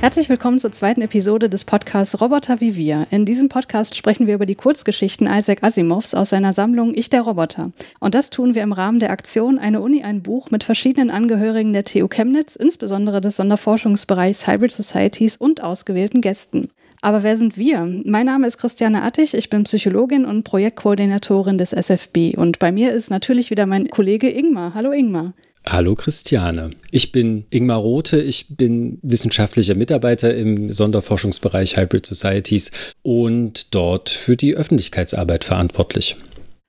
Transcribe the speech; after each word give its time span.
Herzlich 0.00 0.28
willkommen 0.28 0.58
zur 0.58 0.72
zweiten 0.72 1.00
Episode 1.00 1.48
des 1.48 1.64
Podcasts 1.64 2.20
Roboter 2.20 2.60
wie 2.60 2.76
wir. 2.76 3.06
In 3.10 3.24
diesem 3.24 3.48
Podcast 3.48 3.96
sprechen 3.96 4.26
wir 4.26 4.34
über 4.34 4.46
die 4.46 4.54
Kurzgeschichten 4.54 5.26
Isaac 5.26 5.62
Asimovs 5.62 6.14
aus 6.14 6.30
seiner 6.30 6.52
Sammlung 6.52 6.94
Ich 6.94 7.08
der 7.08 7.22
Roboter. 7.22 7.72
Und 7.98 8.14
das 8.14 8.30
tun 8.30 8.54
wir 8.54 8.62
im 8.62 8.72
Rahmen 8.72 9.00
der 9.00 9.10
Aktion 9.10 9.58
Eine 9.58 9.80
Uni 9.80 10.02
ein 10.02 10.22
Buch 10.22 10.50
mit 10.50 10.64
verschiedenen 10.64 11.10
Angehörigen 11.10 11.72
der 11.72 11.84
TU 11.84 12.08
Chemnitz, 12.08 12.56
insbesondere 12.56 13.20
des 13.20 13.36
Sonderforschungsbereichs 13.36 14.46
Hybrid 14.46 14.70
Societies 14.70 15.36
und 15.36 15.62
ausgewählten 15.62 16.20
Gästen. 16.20 16.68
Aber 17.00 17.22
wer 17.22 17.36
sind 17.36 17.56
wir? 17.56 17.86
Mein 18.04 18.26
Name 18.26 18.46
ist 18.46 18.58
Christiane 18.58 19.02
Attich, 19.02 19.34
ich 19.34 19.50
bin 19.50 19.64
Psychologin 19.64 20.24
und 20.24 20.44
Projektkoordinatorin 20.44 21.58
des 21.58 21.72
SFB. 21.72 22.36
Und 22.36 22.58
bei 22.58 22.72
mir 22.72 22.92
ist 22.92 23.10
natürlich 23.10 23.50
wieder 23.50 23.66
mein 23.66 23.88
Kollege 23.88 24.28
Ingmar. 24.28 24.74
Hallo 24.74 24.92
Ingmar. 24.92 25.34
Hallo 25.68 25.96
Christiane. 25.96 26.70
Ich 26.92 27.10
bin 27.10 27.44
Ingmar 27.50 27.78
Rote, 27.78 28.20
ich 28.20 28.56
bin 28.56 29.00
wissenschaftlicher 29.02 29.74
Mitarbeiter 29.74 30.32
im 30.32 30.72
Sonderforschungsbereich 30.72 31.76
Hybrid 31.76 32.06
Societies 32.06 32.70
und 33.02 33.74
dort 33.74 34.08
für 34.08 34.36
die 34.36 34.54
Öffentlichkeitsarbeit 34.54 35.42
verantwortlich. 35.42 36.16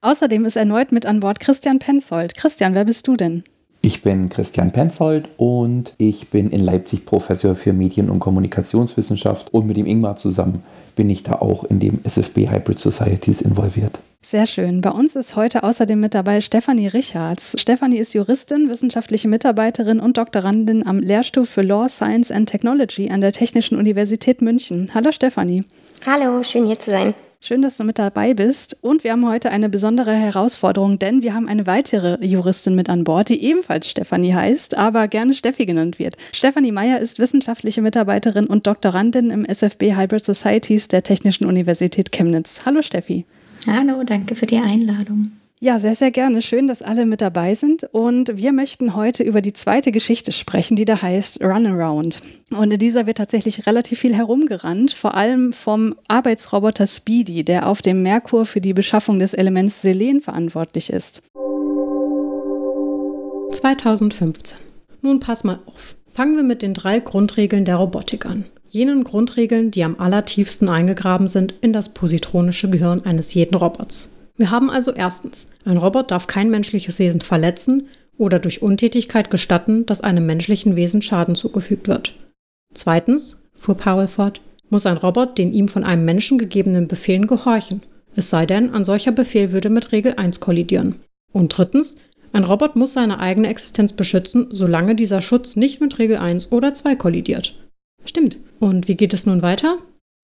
Außerdem 0.01 0.45
ist 0.45 0.55
erneut 0.55 0.91
mit 0.91 1.05
an 1.05 1.19
Bord 1.19 1.39
Christian 1.39 1.77
Penzold. 1.77 2.35
Christian, 2.35 2.73
wer 2.73 2.85
bist 2.85 3.07
du 3.07 3.15
denn? 3.15 3.43
Ich 3.81 4.01
bin 4.01 4.29
Christian 4.29 4.71
Penzold 4.71 5.29
und 5.37 5.93
ich 5.99 6.29
bin 6.29 6.49
in 6.49 6.65
Leipzig 6.65 7.05
Professor 7.05 7.55
für 7.55 7.73
Medien- 7.73 8.09
und 8.09 8.19
Kommunikationswissenschaft 8.19 9.53
und 9.53 9.67
mit 9.67 9.77
dem 9.77 9.85
Ingmar 9.85 10.15
zusammen 10.15 10.63
bin 10.97 11.09
ich 11.09 11.23
da 11.23 11.33
auch 11.33 11.63
in 11.63 11.79
dem 11.79 12.01
SFB 12.03 12.49
Hybrid 12.49 12.79
Societies 12.79 13.39
involviert. 13.39 13.99
Sehr 14.21 14.45
schön. 14.45 14.81
Bei 14.81 14.89
uns 14.89 15.15
ist 15.15 15.37
heute 15.37 15.63
außerdem 15.63 15.97
mit 15.97 16.13
dabei 16.13 16.41
Stefanie 16.41 16.87
Richards. 16.87 17.55
Stefanie 17.57 17.99
ist 17.99 18.13
Juristin, 18.13 18.69
wissenschaftliche 18.69 19.29
Mitarbeiterin 19.29 20.01
und 20.01 20.17
Doktorandin 20.17 20.85
am 20.85 20.99
Lehrstuhl 20.99 21.45
für 21.45 21.61
Law, 21.61 21.87
Science 21.87 22.31
and 22.31 22.49
Technology 22.49 23.09
an 23.09 23.21
der 23.21 23.31
Technischen 23.31 23.77
Universität 23.77 24.41
München. 24.41 24.91
Hallo 24.93 25.13
Stefanie. 25.13 25.63
Hallo, 26.05 26.43
schön 26.43 26.65
hier 26.65 26.79
zu 26.79 26.91
sein. 26.91 27.13
Schön, 27.39 27.61
dass 27.61 27.77
du 27.77 27.83
mit 27.83 27.99
dabei 27.99 28.33
bist. 28.33 28.79
Und 28.81 29.03
wir 29.03 29.11
haben 29.11 29.27
heute 29.27 29.51
eine 29.51 29.69
besondere 29.69 30.13
Herausforderung, 30.13 30.97
denn 30.97 31.21
wir 31.21 31.35
haben 31.35 31.47
eine 31.47 31.67
weitere 31.67 32.17
Juristin 32.25 32.73
mit 32.75 32.89
an 32.89 33.03
Bord, 33.03 33.29
die 33.29 33.43
ebenfalls 33.43 33.89
Stefanie 33.89 34.33
heißt, 34.33 34.75
aber 34.77 35.07
gerne 35.07 35.35
Steffi 35.35 35.67
genannt 35.67 35.99
wird. 35.99 36.15
Stefanie 36.33 36.71
Meyer 36.71 36.99
ist 36.99 37.19
wissenschaftliche 37.19 37.81
Mitarbeiterin 37.81 38.47
und 38.47 38.65
Doktorandin 38.65 39.29
im 39.29 39.45
SFB 39.45 39.95
Hybrid 39.95 40.25
Societies 40.25 40.87
der 40.87 41.03
Technischen 41.03 41.45
Universität 41.45 42.11
Chemnitz. 42.11 42.63
Hallo 42.65 42.81
Steffi. 42.81 43.25
Hallo, 43.67 44.03
danke 44.03 44.35
für 44.35 44.47
die 44.47 44.57
Einladung. 44.57 45.31
Ja, 45.59 45.79
sehr, 45.79 45.95
sehr 45.95 46.11
gerne. 46.11 46.43
Schön, 46.43 46.67
dass 46.67 46.83
alle 46.83 47.07
mit 47.07 47.19
dabei 47.19 47.55
sind. 47.55 47.83
Und 47.91 48.37
wir 48.37 48.51
möchten 48.51 48.95
heute 48.95 49.23
über 49.23 49.41
die 49.41 49.53
zweite 49.53 49.91
Geschichte 49.91 50.31
sprechen, 50.31 50.75
die 50.75 50.85
da 50.85 51.01
heißt 51.01 51.43
Runaround. 51.43 52.21
Und 52.55 52.71
in 52.71 52.77
dieser 52.77 53.07
wird 53.07 53.17
tatsächlich 53.17 53.65
relativ 53.65 53.99
viel 53.99 54.13
herumgerannt, 54.13 54.91
vor 54.91 55.15
allem 55.15 55.53
vom 55.53 55.95
Arbeitsroboter 56.07 56.85
Speedy, 56.85 57.43
der 57.43 57.67
auf 57.67 57.81
dem 57.81 58.03
Merkur 58.03 58.45
für 58.45 58.61
die 58.61 58.75
Beschaffung 58.75 59.17
des 59.17 59.33
Elements 59.33 59.81
Selen 59.81 60.21
verantwortlich 60.21 60.91
ist. 60.91 61.23
2015. 63.51 64.59
Nun 65.01 65.19
pass 65.19 65.43
mal 65.43 65.59
auf. 65.65 65.95
Fangen 66.13 66.35
wir 66.35 66.43
mit 66.43 66.61
den 66.61 66.75
drei 66.75 66.99
Grundregeln 66.99 67.65
der 67.65 67.77
Robotik 67.77 68.27
an. 68.27 68.45
Jenen 68.69 69.03
Grundregeln, 69.03 69.71
die 69.71 69.83
am 69.83 69.99
allertiefsten 69.99 70.69
eingegraben 70.69 71.27
sind 71.27 71.55
in 71.61 71.73
das 71.73 71.89
positronische 71.89 72.69
Gehirn 72.69 73.05
eines 73.05 73.33
jeden 73.33 73.55
Robots. 73.55 74.11
Wir 74.37 74.51
haben 74.51 74.69
also 74.69 74.93
erstens, 74.93 75.49
ein 75.65 75.77
Robot 75.77 76.11
darf 76.11 76.27
kein 76.27 76.49
menschliches 76.49 76.99
Wesen 76.99 77.21
verletzen 77.21 77.87
oder 78.17 78.39
durch 78.39 78.61
Untätigkeit 78.61 79.29
gestatten, 79.29 79.85
dass 79.85 80.01
einem 80.01 80.25
menschlichen 80.25 80.75
Wesen 80.75 81.01
Schaden 81.01 81.35
zugefügt 81.35 81.87
wird. 81.87 82.13
Zweitens, 82.73 83.43
fuhr 83.55 83.75
Powell 83.75 84.07
fort, 84.07 84.41
muss 84.69 84.85
ein 84.85 84.97
Robot 84.97 85.37
den 85.37 85.53
ihm 85.53 85.67
von 85.67 85.83
einem 85.83 86.05
Menschen 86.05 86.37
gegebenen 86.37 86.87
Befehlen 86.87 87.27
gehorchen, 87.27 87.81
es 88.17 88.31
sei 88.31 88.47
denn, 88.47 88.73
ein 88.73 88.83
solcher 88.83 89.11
Befehl 89.11 89.51
würde 89.51 89.69
mit 89.69 89.91
Regel 89.91 90.15
1 90.17 90.39
kollidieren. 90.39 90.95
Und 91.31 91.55
drittens, 91.55 91.97
ein 92.33 92.43
Robot 92.43 92.75
muss 92.75 92.93
seine 92.93 93.19
eigene 93.19 93.47
Existenz 93.47 93.93
beschützen, 93.93 94.47
solange 94.49 94.95
dieser 94.95 95.21
Schutz 95.21 95.55
nicht 95.55 95.81
mit 95.81 95.99
Regel 95.99 96.17
1 96.17 96.51
oder 96.51 96.73
2 96.73 96.95
kollidiert. 96.95 97.55
Stimmt. 98.05 98.37
Und 98.59 98.87
wie 98.87 98.95
geht 98.95 99.13
es 99.13 99.27
nun 99.27 99.43
weiter? 99.43 99.77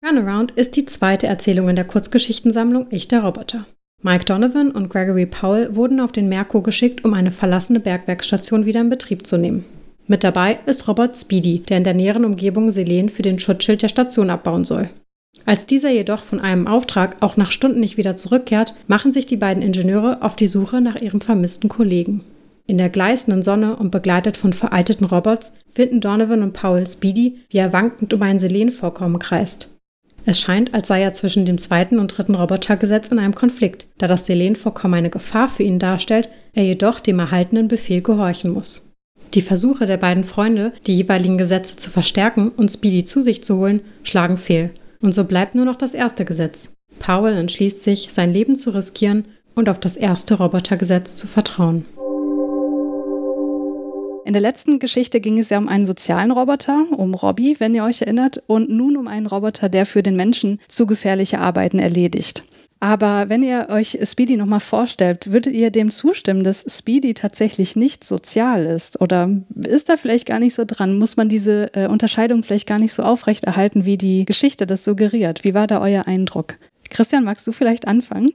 Runaround 0.06 0.52
ist 0.52 0.78
die 0.78 0.86
zweite 0.86 1.28
Erzählung 1.28 1.68
in 1.68 1.76
der 1.76 1.86
Kurzgeschichtensammlung 1.86 2.88
Ich 2.92 3.10
der 3.10 3.24
Roboter. 3.24 3.66
Mike 4.04 4.26
Donovan 4.26 4.72
und 4.72 4.90
Gregory 4.90 5.28
Powell 5.28 5.76
wurden 5.76 6.00
auf 6.00 6.12
den 6.12 6.28
Merkur 6.28 6.64
geschickt, 6.64 7.06
um 7.06 7.14
eine 7.14 7.32
verlassene 7.32 7.80
Bergwerksstation 7.80 8.66
wieder 8.66 8.82
in 8.82 8.90
Betrieb 8.90 9.28
zu 9.28 9.38
nehmen. 9.38 9.64
Mit 10.08 10.24
dabei 10.24 10.58
ist 10.66 10.88
Robert 10.88 11.16
Speedy, 11.16 11.60
der 11.60 11.78
in 11.78 11.84
der 11.84 11.94
näheren 11.94 12.26
Umgebung 12.26 12.72
Selen 12.72 13.10
für 13.10 13.22
den 13.22 13.38
Schutzschild 13.38 13.84
der 13.84 13.90
Station 13.90 14.32
abbauen 14.32 14.64
soll. 14.64 14.90
Als 15.46 15.66
dieser 15.66 15.92
jedoch 15.92 16.24
von 16.24 16.40
einem 16.40 16.68
Auftrag 16.68 17.18
auch 17.22 17.38
nach 17.38 17.52
Stunden 17.52 17.80
nicht 17.80 17.98
wieder 17.98 18.16
zurückkehrt, 18.16 18.74
machen 18.88 19.12
sich 19.12 19.28
die 19.28 19.38
beiden 19.38 19.64
Ingenieure 19.64 20.22
auf 20.22 20.36
die 20.36 20.48
Suche 20.48 20.82
nach 20.82 20.96
ihrem 20.96 21.22
vermissten 21.22 21.70
Kollegen. 21.70 22.24
In 22.68 22.78
der 22.78 22.90
gleißenden 22.90 23.44
Sonne 23.44 23.76
und 23.76 23.92
begleitet 23.92 24.38
von 24.38 24.54
veralteten 24.54 25.06
Robots 25.06 25.56
finden 25.74 26.02
Donovan 26.02 26.44
und 26.44 26.54
Powell 26.54 26.88
Speedy, 26.88 27.40
wie 27.50 27.58
er 27.58 27.74
wankend 27.74 28.14
um 28.14 28.22
ein 28.22 28.40
Selenvorkommen 28.40 29.20
kreist. 29.20 29.70
Es 30.26 30.40
scheint, 30.40 30.74
als 30.74 30.88
sei 30.88 31.02
er 31.02 31.14
zwischen 31.14 31.46
dem 31.46 31.58
zweiten 31.58 32.00
und 32.00 32.16
dritten 32.16 32.36
Robotergesetz 32.36 33.08
in 33.08 33.20
einem 33.20 33.34
Konflikt, 33.34 33.88
da 33.98 34.08
das 34.08 34.26
Selenvorkommen 34.26 34.98
eine 34.98 35.10
Gefahr 35.10 35.50
für 35.50 35.64
ihn 35.64 35.80
darstellt, 35.80 36.30
er 36.54 36.64
jedoch 36.64 37.00
dem 37.00 37.20
erhaltenen 37.20 37.68
Befehl 37.68 38.02
gehorchen 38.02 38.52
muss. 38.52 38.92
Die 39.34 39.42
Versuche 39.42 39.86
der 39.86 39.98
beiden 39.98 40.26
Freunde, 40.26 40.74
die 40.86 40.96
jeweiligen 40.96 41.38
Gesetze 41.38 41.78
zu 41.78 41.90
verstärken 41.90 42.50
und 42.50 42.70
Speedy 42.70 43.06
zu 43.06 43.22
sich 43.22 43.44
zu 43.44 43.58
holen, 43.58 43.82
schlagen 44.04 44.38
fehl. 44.38 44.72
Und 45.02 45.16
so 45.16 45.24
bleibt 45.24 45.56
nur 45.56 45.66
noch 45.66 45.78
das 45.78 45.94
erste 45.94 46.26
Gesetz. 46.26 46.74
Powell 47.00 47.36
entschließt 47.36 47.82
sich, 47.82 48.10
sein 48.12 48.34
Leben 48.34 48.56
zu 48.56 48.72
riskieren 48.72 49.26
und 49.56 49.70
auf 49.70 49.80
das 49.80 49.98
erste 49.98 50.36
Robotergesetz 50.36 51.16
zu 51.16 51.28
vertrauen. 51.28 51.86
In 54.24 54.34
der 54.34 54.42
letzten 54.42 54.78
Geschichte 54.78 55.20
ging 55.20 55.40
es 55.40 55.50
ja 55.50 55.58
um 55.58 55.68
einen 55.68 55.86
sozialen 55.86 56.32
Roboter, 56.32 56.86
um 56.96 57.16
Robbie, 57.16 57.56
wenn 57.60 57.74
ihr 57.74 57.84
euch 57.84 58.02
erinnert, 58.02 58.44
und 58.46 58.70
nun 58.70 58.96
um 58.96 59.08
einen 59.08 59.26
Roboter, 59.26 59.68
der 59.68 59.86
für 59.86 60.04
den 60.04 60.16
Menschen 60.16 60.60
zu 60.68 60.86
gefährliche 60.86 61.40
Arbeiten 61.40 61.80
erledigt. 61.80 62.44
Aber 62.80 63.30
wenn 63.30 63.44
ihr 63.44 63.68
euch 63.70 64.00
Speedy 64.04 64.38
nochmal 64.38 64.60
vorstellt, 64.60 65.32
würdet 65.32 65.54
ihr 65.54 65.70
dem 65.70 65.92
zustimmen, 65.92 66.44
dass 66.44 66.66
Speedy 66.68 67.14
tatsächlich 67.14 67.76
nicht 67.76 68.04
sozial 68.04 68.66
ist? 68.66 69.00
Oder 69.02 69.30
ist 69.68 69.90
da 69.90 69.98
vielleicht 69.98 70.26
gar 70.28 70.40
nicht 70.40 70.56
so 70.56 70.66
dran? 70.66 70.98
Muss 70.98 71.16
man 71.16 71.30
diese 71.30 71.74
äh, 71.76 71.88
Unterscheidung 71.88 72.42
vielleicht 72.42 72.68
gar 72.68 72.80
nicht 72.80 72.94
so 72.94 73.04
aufrechterhalten, 73.04 73.86
wie 73.86 73.98
die 73.98 74.26
Geschichte 74.26 74.66
das 74.66 74.84
suggeriert? 74.84 75.44
Wie 75.44 75.54
war 75.54 75.68
da 75.68 75.80
euer 75.80 76.08
Eindruck? 76.08 76.58
Christian, 76.90 77.24
magst 77.24 77.46
du 77.48 77.52
vielleicht 77.52 77.88
anfangen? 77.88 78.30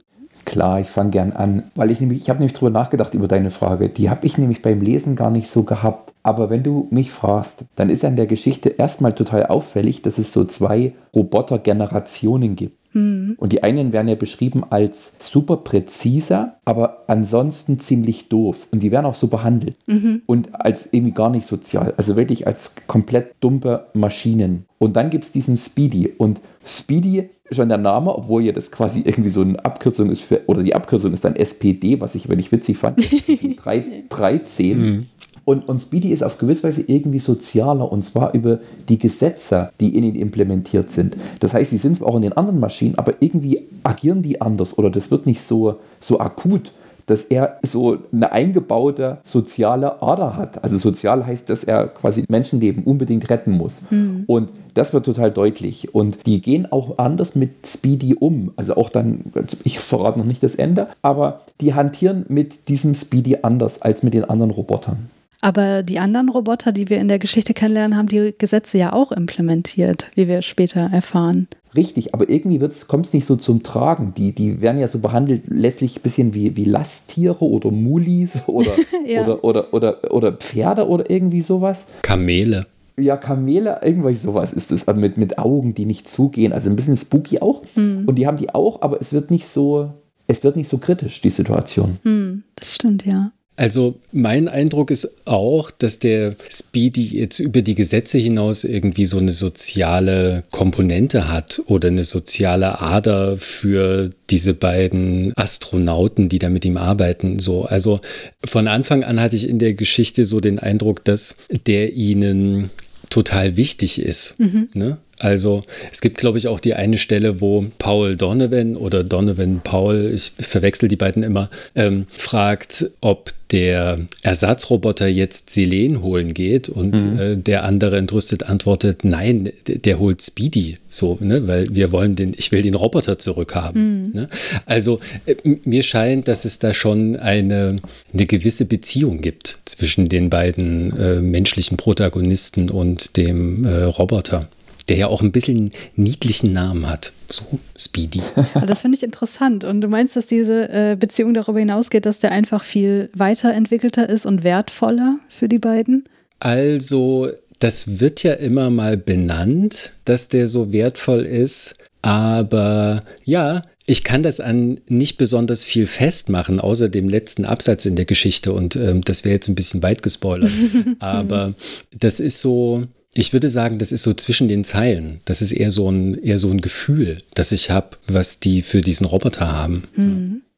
Klar, 0.47 0.79
ich 0.79 0.87
fange 0.87 1.09
gern 1.09 1.33
an, 1.33 1.63
weil 1.75 1.91
ich 1.91 1.99
nämlich, 1.99 2.21
ich 2.21 2.29
habe 2.29 2.39
nämlich 2.39 2.57
drüber 2.57 2.71
nachgedacht 2.71 3.13
über 3.13 3.27
deine 3.27 3.51
Frage. 3.51 3.89
Die 3.89 4.09
habe 4.09 4.25
ich 4.25 4.37
nämlich 4.37 4.61
beim 4.61 4.79
Lesen 4.79 5.17
gar 5.17 5.29
nicht 5.29 5.51
so 5.51 5.63
gehabt. 5.63 6.13
Aber 6.23 6.49
wenn 6.49 6.63
du 6.63 6.87
mich 6.89 7.11
fragst, 7.11 7.65
dann 7.75 7.89
ist 7.89 8.05
an 8.05 8.15
der 8.15 8.27
Geschichte 8.27 8.69
erstmal 8.69 9.11
total 9.11 9.47
auffällig, 9.47 10.03
dass 10.03 10.17
es 10.17 10.31
so 10.31 10.45
zwei 10.45 10.93
Robotergenerationen 11.13 12.55
gibt. 12.55 12.77
Mhm. 12.93 13.35
Und 13.37 13.51
die 13.51 13.61
einen 13.61 13.91
werden 13.91 14.07
ja 14.07 14.15
beschrieben 14.15 14.63
als 14.69 15.15
super 15.19 15.57
präziser, 15.57 16.55
aber 16.63 17.03
ansonsten 17.07 17.81
ziemlich 17.81 18.29
doof. 18.29 18.69
Und 18.71 18.81
die 18.83 18.91
werden 18.91 19.05
auch 19.05 19.15
so 19.15 19.27
behandelt. 19.27 19.75
Mhm. 19.85 20.21
Und 20.27 20.55
als 20.55 20.87
irgendwie 20.93 21.11
gar 21.11 21.29
nicht 21.29 21.45
sozial. 21.45 21.93
Also 21.97 22.15
wirklich 22.15 22.47
als 22.47 22.73
komplett 22.87 23.35
dumpe 23.41 23.87
Maschinen. 23.93 24.65
Und 24.79 24.95
dann 24.95 25.09
gibt 25.09 25.25
es 25.25 25.33
diesen 25.33 25.57
Speedy. 25.57 26.13
Und 26.17 26.39
Speedy 26.65 27.31
schon 27.51 27.69
der 27.69 27.77
Name, 27.77 28.13
obwohl 28.15 28.43
ja 28.43 28.51
das 28.51 28.71
quasi 28.71 29.01
irgendwie 29.01 29.29
so 29.29 29.41
eine 29.41 29.63
Abkürzung 29.63 30.09
ist 30.09 30.21
für, 30.21 30.36
oder 30.47 30.63
die 30.63 30.73
Abkürzung 30.73 31.13
ist 31.13 31.23
dann 31.23 31.35
SPD, 31.35 32.01
was 32.01 32.15
ich 32.15 32.27
wirklich 32.27 32.51
witzig 32.51 32.77
fand. 32.77 32.99
313. 33.63 34.79
Mhm. 34.79 35.05
Und, 35.45 35.69
und 35.69 35.79
Speedy 35.79 36.09
ist 36.09 36.23
auf 36.23 36.37
gewisse 36.37 36.63
Weise 36.63 36.83
irgendwie 36.87 37.19
sozialer 37.19 37.89
und 37.89 38.03
zwar 38.03 38.33
über 38.33 38.59
die 38.89 38.97
Gesetze, 38.97 39.71
die 39.79 39.95
in 39.95 40.03
ihn 40.03 40.15
implementiert 40.15 40.91
sind. 40.91 41.15
Das 41.39 41.53
heißt, 41.53 41.69
sie 41.69 41.77
sind 41.77 41.95
zwar 41.95 42.09
auch 42.09 42.17
in 42.17 42.23
den 42.23 42.33
anderen 42.33 42.59
Maschinen, 42.59 42.95
aber 42.95 43.13
irgendwie 43.21 43.65
agieren 43.83 44.21
die 44.21 44.41
anders 44.41 44.77
oder 44.77 44.89
das 44.89 45.09
wird 45.09 45.25
nicht 45.25 45.41
so, 45.41 45.77
so 46.01 46.19
akut 46.19 46.73
dass 47.07 47.23
er 47.23 47.57
so 47.63 47.97
eine 48.11 48.31
eingebaute 48.31 49.17
soziale 49.23 50.01
Ader 50.01 50.35
hat. 50.35 50.63
Also 50.63 50.77
sozial 50.77 51.25
heißt, 51.25 51.49
dass 51.49 51.63
er 51.63 51.87
quasi 51.87 52.25
Menschenleben 52.27 52.83
unbedingt 52.83 53.29
retten 53.29 53.51
muss. 53.51 53.81
Mhm. 53.89 54.25
Und 54.27 54.49
das 54.73 54.93
wird 54.93 55.05
total 55.05 55.31
deutlich. 55.31 55.95
Und 55.95 56.25
die 56.27 56.41
gehen 56.41 56.71
auch 56.71 56.97
anders 56.99 57.33
mit 57.35 57.65
Speedy 57.65 58.13
um. 58.13 58.51
Also 58.57 58.75
auch 58.75 58.89
dann, 58.89 59.21
ich 59.63 59.79
verrate 59.79 60.19
noch 60.19 60.25
nicht 60.25 60.43
das 60.43 60.55
Ende, 60.55 60.87
aber 61.01 61.41
die 61.61 61.73
hantieren 61.73 62.25
mit 62.27 62.67
diesem 62.67 62.93
Speedy 62.93 63.37
anders 63.41 63.81
als 63.81 64.03
mit 64.03 64.13
den 64.13 64.25
anderen 64.25 64.51
Robotern. 64.51 65.09
Aber 65.47 65.81
die 65.81 65.97
anderen 65.97 66.27
Roboter, 66.27 66.73
die 66.73 66.89
wir 66.89 66.99
in 66.99 67.07
der 67.07 67.19
Geschichte 67.19 67.53
kennenlernen, 67.53 67.97
haben 67.97 68.09
die 68.09 68.35
Gesetze 68.37 68.77
ja 68.77 68.91
auch 68.91 69.13
implementiert, 69.13 70.11
wie 70.13 70.27
wir 70.27 70.41
später 70.41 70.89
erfahren. 70.91 71.47
Richtig, 71.73 72.13
aber 72.13 72.29
irgendwie 72.29 72.59
kommt 72.89 73.05
es 73.05 73.13
nicht 73.13 73.25
so 73.25 73.37
zum 73.37 73.63
Tragen. 73.63 74.13
Die, 74.17 74.33
die 74.33 74.61
werden 74.61 74.77
ja 74.77 74.89
so 74.89 74.99
behandelt, 74.99 75.43
letztlich 75.47 75.95
ein 75.95 76.01
bisschen 76.01 76.33
wie, 76.33 76.57
wie 76.57 76.65
Lasttiere 76.65 77.45
oder 77.45 77.71
Mulis 77.71 78.41
oder, 78.47 78.71
ja. 79.07 79.21
oder, 79.21 79.41
oder, 79.45 79.73
oder, 79.73 80.13
oder 80.13 80.33
Pferde 80.33 80.85
oder 80.85 81.09
irgendwie 81.09 81.39
sowas. 81.39 81.87
Kamele. 82.01 82.67
Ja, 82.99 83.15
Kamele, 83.15 83.79
irgendwas 83.83 84.23
sowas 84.23 84.51
ist 84.51 84.73
es. 84.73 84.85
Also 84.85 84.99
mit, 84.99 85.15
mit 85.15 85.39
Augen, 85.39 85.73
die 85.73 85.85
nicht 85.85 86.09
zugehen. 86.09 86.51
Also 86.51 86.69
ein 86.69 86.75
bisschen 86.75 86.97
spooky 86.97 87.39
auch. 87.39 87.61
Hm. 87.75 88.03
Und 88.05 88.15
die 88.15 88.27
haben 88.27 88.35
die 88.35 88.53
auch, 88.53 88.81
aber 88.81 88.99
es 88.99 89.13
wird 89.13 89.31
nicht 89.31 89.47
so, 89.47 89.93
es 90.27 90.43
wird 90.43 90.57
nicht 90.57 90.67
so 90.67 90.77
kritisch, 90.77 91.21
die 91.21 91.29
Situation. 91.29 91.99
Hm, 92.03 92.43
das 92.55 92.75
stimmt, 92.75 93.05
ja. 93.05 93.31
Also 93.57 93.99
mein 94.11 94.47
Eindruck 94.47 94.91
ist 94.91 95.15
auch, 95.25 95.71
dass 95.71 95.97
der 95.97 96.35
Speedy 96.49 97.17
jetzt 97.17 97.39
über 97.39 97.63
die 97.63 97.73
Gesetze 97.73 98.19
hinaus 98.19 98.63
irgendwie 98.63 99.05
so 99.05 99.17
eine 99.17 99.31
soziale 99.31 100.43
Komponente 100.51 101.27
hat 101.27 101.61
oder 101.65 101.87
eine 101.87 102.05
soziale 102.05 102.79
Ader 102.79 103.37
für 103.37 104.11
diese 104.29 104.53
beiden 104.53 105.33
Astronauten, 105.35 106.29
die 106.29 106.37
da 106.37 106.49
mit 106.49 106.65
ihm 106.65 106.77
arbeiten. 106.77 107.39
So, 107.39 107.65
also 107.65 107.99
von 108.45 108.67
Anfang 108.67 109.03
an 109.03 109.19
hatte 109.19 109.35
ich 109.35 109.49
in 109.49 109.57
der 109.57 109.73
Geschichte 109.73 110.23
so 110.23 110.39
den 110.39 110.59
Eindruck, 110.59 111.03
dass 111.03 111.35
der 111.65 111.93
ihnen 111.93 112.69
total 113.09 113.57
wichtig 113.57 113.99
ist. 113.99 114.35
Ne? 114.75 114.99
Also 115.19 115.63
es 115.91 116.01
gibt, 116.01 116.17
glaube 116.17 116.37
ich, 116.37 116.47
auch 116.47 116.59
die 116.59 116.73
eine 116.73 116.97
Stelle, 116.97 117.41
wo 117.41 117.65
Paul 117.79 118.17
Donovan 118.17 118.75
oder 118.75 119.03
Donovan 119.03 119.61
Paul, 119.63 120.11
ich 120.13 120.31
verwechsel 120.39 120.87
die 120.87 120.95
beiden 120.95 121.23
immer, 121.23 121.49
ähm, 121.75 122.05
fragt, 122.15 122.91
ob 123.01 123.33
der 123.51 123.99
Ersatzroboter 124.23 125.07
jetzt 125.07 125.51
Selen 125.51 126.01
holen 126.01 126.33
geht 126.33 126.69
und 126.69 126.95
äh, 127.17 127.37
der 127.37 127.63
andere 127.63 127.97
entrüstet 127.97 128.43
antwortet, 128.43 129.05
nein, 129.05 129.51
der, 129.67 129.99
holt 129.99 130.21
Speedy, 130.21 130.77
so, 130.89 131.17
ne, 131.21 131.47
weil 131.47 131.73
wir 131.73 131.91
wollen 131.91 132.15
den, 132.15 132.33
ich 132.37 132.51
will 132.51 132.61
den 132.61 132.75
Roboter 132.75 133.19
zurückhaben. 133.19 134.11
Ne? 134.13 134.27
Also 134.65 134.99
äh, 135.25 135.35
mir 135.63 135.83
scheint, 135.83 136.27
dass 136.27 136.43
es 136.43 136.59
da 136.59 136.73
schon 136.73 137.15
eine, 137.15 137.77
eine 138.13 138.25
gewisse 138.25 138.65
Beziehung 138.65 139.21
gibt 139.21 139.59
zwischen 139.65 140.09
den 140.09 140.29
beiden 140.29 140.97
äh, 140.97 141.21
menschlichen 141.21 141.77
Protagonisten 141.77 142.69
und 142.69 143.15
dem 143.15 143.63
äh, 143.63 143.83
Roboter 143.83 144.49
der 144.89 144.97
ja 144.97 145.07
auch 145.07 145.21
ein 145.21 145.31
bisschen 145.31 145.71
niedlichen 145.95 146.53
Namen 146.53 146.87
hat. 146.89 147.13
So, 147.29 147.59
Speedy. 147.77 148.21
Das 148.65 148.81
finde 148.81 148.97
ich 148.97 149.03
interessant. 149.03 149.63
Und 149.63 149.81
du 149.81 149.87
meinst, 149.87 150.15
dass 150.15 150.27
diese 150.27 150.69
äh, 150.69 150.95
Beziehung 150.97 151.33
darüber 151.33 151.59
hinausgeht, 151.59 152.05
dass 152.05 152.19
der 152.19 152.31
einfach 152.31 152.63
viel 152.63 153.09
weiterentwickelter 153.13 154.07
ist 154.07 154.25
und 154.25 154.43
wertvoller 154.43 155.19
für 155.27 155.49
die 155.49 155.59
beiden? 155.59 156.05
Also, 156.39 157.29
das 157.59 157.99
wird 157.99 158.23
ja 158.23 158.33
immer 158.33 158.69
mal 158.69 158.97
benannt, 158.97 159.93
dass 160.05 160.29
der 160.29 160.47
so 160.47 160.71
wertvoll 160.71 161.25
ist. 161.25 161.75
Aber 162.01 163.03
ja, 163.25 163.63
ich 163.85 164.03
kann 164.03 164.21
das 164.21 164.39
an 164.39 164.81
nicht 164.87 165.17
besonders 165.17 165.63
viel 165.63 165.85
festmachen, 165.85 166.59
außer 166.59 166.89
dem 166.89 167.09
letzten 167.09 167.45
Absatz 167.45 167.85
in 167.85 167.95
der 167.95 168.05
Geschichte. 168.05 168.51
Und 168.53 168.75
ähm, 168.75 169.01
das 169.03 169.23
wäre 169.23 169.35
jetzt 169.35 169.47
ein 169.47 169.55
bisschen 169.55 169.81
weit 169.81 170.03
gespoilert. 170.03 170.51
Aber 170.99 171.53
das 171.97 172.19
ist 172.19 172.41
so, 172.41 172.85
ich 173.17 173.33
würde 173.33 173.49
sagen, 173.49 173.79
das 173.79 173.91
ist 173.91 174.03
so 174.03 174.13
zwischen 174.13 174.47
den 174.47 174.63
Zeilen. 174.63 175.21
Das 175.25 175.41
ist 175.41 175.51
eher 175.51 175.71
so 175.71 175.89
ein, 175.89 176.21
eher 176.21 176.37
so 176.37 176.51
ein 176.51 176.61
Gefühl, 176.61 177.17
das 177.33 177.51
ich 177.51 177.71
habe, 177.71 177.97
was 178.07 178.39
die 178.39 178.61
für 178.61 178.81
diesen 178.81 179.07
Roboter 179.07 179.51
haben. 179.51 179.83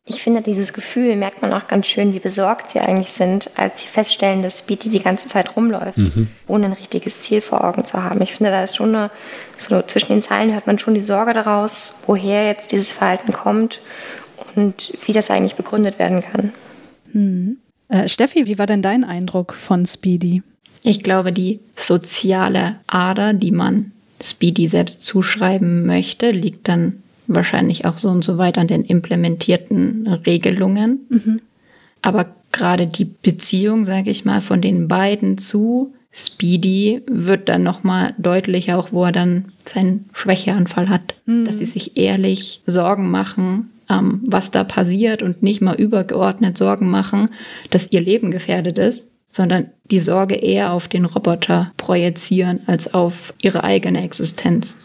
Ich 0.06 0.22
finde, 0.22 0.42
dieses 0.42 0.74
Gefühl 0.74 1.16
merkt 1.16 1.42
man 1.42 1.54
auch 1.54 1.68
ganz 1.68 1.88
schön, 1.88 2.14
wie 2.14 2.20
besorgt 2.20 2.72
sie 2.72 2.80
eigentlich 2.80 3.12
sind, 3.12 3.52
als 3.56 3.84
sie 3.84 3.88
feststellen, 3.88 4.42
dass 4.42 4.60
Speedy 4.60 4.90
die 4.90 5.02
ganze 5.02 5.28
Zeit 5.28 5.56
rumläuft, 5.56 6.00
ohne 6.48 6.66
ein 6.66 6.74
richtiges 6.74 7.22
Ziel 7.22 7.42
vor 7.42 7.64
Augen 7.64 7.86
zu 7.86 8.04
haben. 8.04 8.22
Ich 8.22 8.34
finde, 8.34 8.52
da 8.52 8.64
ist 8.64 8.76
schon 8.76 8.96
eine, 8.96 9.12
so 9.58 9.82
zwischen 9.84 10.14
den 10.14 10.22
Zeilen 10.22 10.54
hört 10.54 10.68
man 10.68 10.80
schon 10.80 10.96
die 10.96 11.02
Sorge 11.02 11.34
daraus, 11.34 11.94
woher 12.08 12.48
jetzt 12.48 12.72
dieses 12.72 12.92
Verhalten 12.92 13.32
kommt 13.32 13.82
und 14.56 14.94
wie 15.06 15.14
das 15.14 15.30
eigentlich 15.30 15.56
begründet 15.56 16.00
werden 16.00 16.22
kann. 16.22 16.52
Äh, 17.88 18.10
Steffi, 18.10 18.48
wie 18.48 18.58
war 18.58 18.66
denn 18.66 18.82
dein 18.82 19.04
Eindruck 19.04 19.54
von 19.54 19.86
Speedy? 19.86 20.42
Ich 20.84 21.04
glaube, 21.04 21.32
die 21.34 21.60
soziale 21.76 22.76
Ader, 22.88 23.34
die 23.34 23.52
man 23.52 23.92
Speedy 24.22 24.68
selbst 24.68 25.02
zuschreiben 25.04 25.86
möchte, 25.86 26.32
liegt 26.32 26.68
dann 26.68 27.04
wahrscheinlich 27.28 27.86
auch 27.86 27.98
so 27.98 28.10
und 28.10 28.24
so 28.24 28.38
weit 28.38 28.58
an 28.58 28.68
den 28.68 28.84
implementierten 28.84 30.08
Regelungen. 30.08 31.08
Aber 32.02 32.28
gerade 32.52 32.88
die 32.88 33.06
Beziehung, 33.06 33.86
sage 33.86 34.10
ich 34.10 34.26
mal, 34.26 34.42
von 34.42 34.62
den 34.62 34.88
beiden 34.88 35.38
zu 35.38 35.94
Speedy 36.12 37.04
wird 37.08 37.50
dann 37.50 37.64
nochmal 37.64 38.16
deutlicher, 38.18 38.78
auch 38.80 38.92
wo 38.92 39.06
er 39.06 39.12
dann 39.12 39.52
seinen 39.64 40.10
Schwächeanfall 40.14 40.90
hat, 40.90 41.14
dass 41.46 41.60
sie 41.60 41.66
sich 41.66 41.98
ehrlich 41.98 42.62
Sorgen 42.66 43.12
machen, 43.12 43.70
ähm, 43.90 44.22
was 44.26 44.50
da 44.50 44.64
passiert 44.64 45.22
und 45.22 45.44
nicht 45.44 45.62
mal 45.62 45.76
übergeordnet 45.76 46.58
Sorgen 46.58 46.90
machen, 46.90 47.30
dass 47.70 47.92
ihr 47.92 48.02
Leben 48.02 48.32
gefährdet 48.32 48.80
ist, 48.80 49.06
sondern 49.32 49.72
die 49.92 50.00
Sorge 50.00 50.36
eher 50.36 50.74
auf 50.74 50.88
den 50.88 51.06
Roboter 51.06 51.72
projizieren 51.78 52.62
als 52.68 52.94
auf 52.94 53.34
ihre 53.42 53.64
eigene 53.64 54.04
Existenz. 54.04 54.76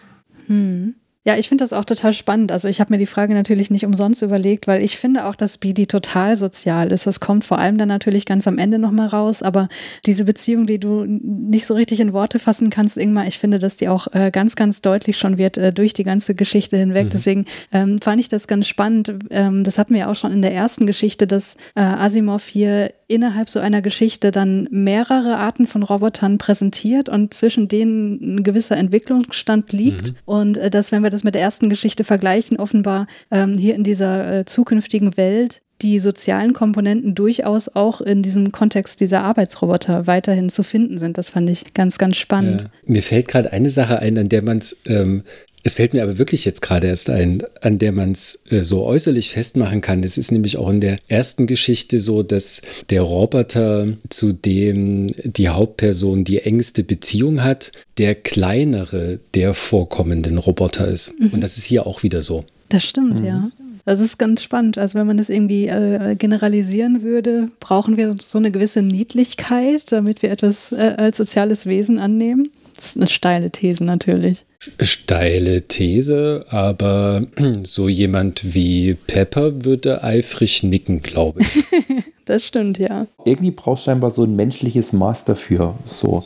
Ja, 1.26 1.38
ich 1.38 1.48
finde 1.48 1.64
das 1.64 1.72
auch 1.72 1.86
total 1.86 2.12
spannend. 2.12 2.52
Also 2.52 2.68
ich 2.68 2.80
habe 2.80 2.92
mir 2.92 2.98
die 2.98 3.06
Frage 3.06 3.32
natürlich 3.32 3.70
nicht 3.70 3.86
umsonst 3.86 4.20
überlegt, 4.20 4.66
weil 4.66 4.82
ich 4.82 4.98
finde 4.98 5.24
auch, 5.24 5.34
dass 5.34 5.54
Speedy 5.54 5.86
total 5.86 6.36
sozial 6.36 6.92
ist. 6.92 7.06
Das 7.06 7.18
kommt 7.18 7.44
vor 7.44 7.58
allem 7.58 7.78
dann 7.78 7.88
natürlich 7.88 8.26
ganz 8.26 8.46
am 8.46 8.58
Ende 8.58 8.78
nochmal 8.78 9.06
raus. 9.06 9.42
Aber 9.42 9.70
diese 10.04 10.26
Beziehung, 10.26 10.66
die 10.66 10.78
du 10.78 11.06
nicht 11.06 11.64
so 11.64 11.72
richtig 11.72 12.00
in 12.00 12.12
Worte 12.12 12.38
fassen 12.38 12.68
kannst, 12.68 12.98
Ingmar, 12.98 13.26
ich 13.26 13.38
finde, 13.38 13.58
dass 13.58 13.76
die 13.76 13.88
auch 13.88 14.08
äh, 14.12 14.30
ganz, 14.30 14.54
ganz 14.54 14.82
deutlich 14.82 15.16
schon 15.16 15.38
wird 15.38 15.56
äh, 15.56 15.72
durch 15.72 15.94
die 15.94 16.04
ganze 16.04 16.34
Geschichte 16.34 16.76
hinweg. 16.76 17.08
Deswegen 17.08 17.46
ähm, 17.72 17.98
fand 18.02 18.20
ich 18.20 18.28
das 18.28 18.46
ganz 18.46 18.68
spannend. 18.68 19.14
Ähm, 19.30 19.64
das 19.64 19.78
hatten 19.78 19.94
wir 19.94 20.10
auch 20.10 20.16
schon 20.16 20.30
in 20.30 20.42
der 20.42 20.52
ersten 20.52 20.86
Geschichte, 20.86 21.26
dass 21.26 21.56
äh, 21.74 21.80
Asimov 21.80 22.46
hier 22.46 22.92
innerhalb 23.06 23.50
so 23.50 23.60
einer 23.60 23.82
Geschichte 23.82 24.30
dann 24.30 24.68
mehrere 24.70 25.36
Arten 25.36 25.66
von 25.66 25.82
Robotern 25.82 26.38
präsentiert 26.38 27.08
und 27.08 27.34
zwischen 27.34 27.68
denen 27.68 28.36
ein 28.36 28.42
gewisser 28.42 28.76
Entwicklungsstand 28.76 29.72
liegt. 29.72 30.14
Und 30.24 30.56
äh, 30.58 30.70
dass, 30.70 30.92
wenn 30.92 31.02
wir 31.02 31.10
das 31.10 31.24
mit 31.24 31.34
der 31.34 31.42
ersten 31.42 31.68
Geschichte 31.68 32.04
vergleichen, 32.04 32.58
offenbar 32.58 33.06
ähm, 33.30 33.54
hier 33.54 33.74
in 33.74 33.84
dieser 33.84 34.40
äh, 34.40 34.44
zukünftigen 34.44 35.16
Welt 35.16 35.60
die 35.82 35.98
sozialen 35.98 36.52
Komponenten 36.52 37.14
durchaus 37.14 37.68
auch 37.68 38.00
in 38.00 38.22
diesem 38.22 38.52
Kontext 38.52 39.00
dieser 39.00 39.22
Arbeitsroboter 39.22 40.06
weiterhin 40.06 40.48
zu 40.48 40.62
finden 40.62 40.98
sind. 40.98 41.18
Das 41.18 41.30
fand 41.30 41.50
ich 41.50 41.74
ganz, 41.74 41.98
ganz 41.98 42.16
spannend. 42.16 42.62
Ja. 42.62 42.68
Mir 42.86 43.02
fällt 43.02 43.28
gerade 43.28 43.52
eine 43.52 43.68
Sache 43.68 43.98
ein, 43.98 44.16
an 44.16 44.28
der 44.28 44.42
man 44.42 44.58
es, 44.58 44.76
ähm, 44.86 45.24
es 45.64 45.74
fällt 45.74 45.94
mir 45.94 46.02
aber 46.02 46.18
wirklich 46.18 46.44
jetzt 46.44 46.60
gerade 46.60 46.86
erst 46.86 47.08
ein, 47.08 47.42
an 47.62 47.78
der 47.78 47.92
man 47.92 48.12
es 48.12 48.42
äh, 48.50 48.62
so 48.62 48.84
äußerlich 48.84 49.30
festmachen 49.30 49.80
kann. 49.80 50.04
Es 50.04 50.18
ist 50.18 50.30
nämlich 50.30 50.58
auch 50.58 50.68
in 50.68 50.80
der 50.80 50.98
ersten 51.08 51.46
Geschichte 51.46 52.00
so, 52.00 52.22
dass 52.22 52.60
der 52.90 53.02
Roboter, 53.02 53.88
zu 54.10 54.32
dem 54.32 55.08
die 55.24 55.48
Hauptperson 55.48 56.24
die 56.24 56.40
engste 56.40 56.84
Beziehung 56.84 57.42
hat, 57.42 57.72
der 57.96 58.14
kleinere 58.14 59.18
der 59.34 59.54
vorkommenden 59.54 60.36
Roboter 60.36 60.86
ist. 60.86 61.14
Und 61.32 61.40
das 61.40 61.56
ist 61.56 61.64
hier 61.64 61.86
auch 61.86 62.02
wieder 62.02 62.20
so. 62.20 62.44
Das 62.68 62.84
stimmt, 62.84 63.20
ja. 63.20 63.50
Das 63.86 64.00
ist 64.00 64.18
ganz 64.18 64.42
spannend. 64.42 64.78
Also 64.78 64.98
wenn 64.98 65.06
man 65.06 65.18
das 65.18 65.28
irgendwie 65.28 65.68
äh, 65.68 66.14
generalisieren 66.16 67.02
würde, 67.02 67.48
brauchen 67.60 67.96
wir 67.96 68.16
so 68.18 68.38
eine 68.38 68.50
gewisse 68.50 68.82
Niedlichkeit, 68.82 69.92
damit 69.92 70.22
wir 70.22 70.30
etwas 70.30 70.72
äh, 70.72 70.94
als 70.96 71.18
soziales 71.18 71.66
Wesen 71.66 71.98
annehmen. 71.98 72.50
Das 72.74 72.86
ist 72.86 72.96
eine 72.96 73.06
steile 73.06 73.50
These 73.50 73.84
natürlich. 73.84 74.44
Steile 74.80 75.62
These, 75.62 76.46
aber 76.48 77.26
so 77.62 77.88
jemand 77.88 78.54
wie 78.54 78.94
Pepper 78.94 79.64
würde 79.64 80.02
eifrig 80.02 80.62
nicken, 80.62 81.02
glaube 81.02 81.42
ich. 81.42 81.64
Das 82.26 82.46
stimmt, 82.46 82.78
ja. 82.78 83.06
Irgendwie 83.26 83.50
brauchst 83.50 83.84
du 83.86 83.90
scheinbar 83.90 84.10
so 84.10 84.24
ein 84.24 84.34
menschliches 84.34 84.94
Maß 84.94 85.26
dafür. 85.26 85.74
So. 85.86 86.24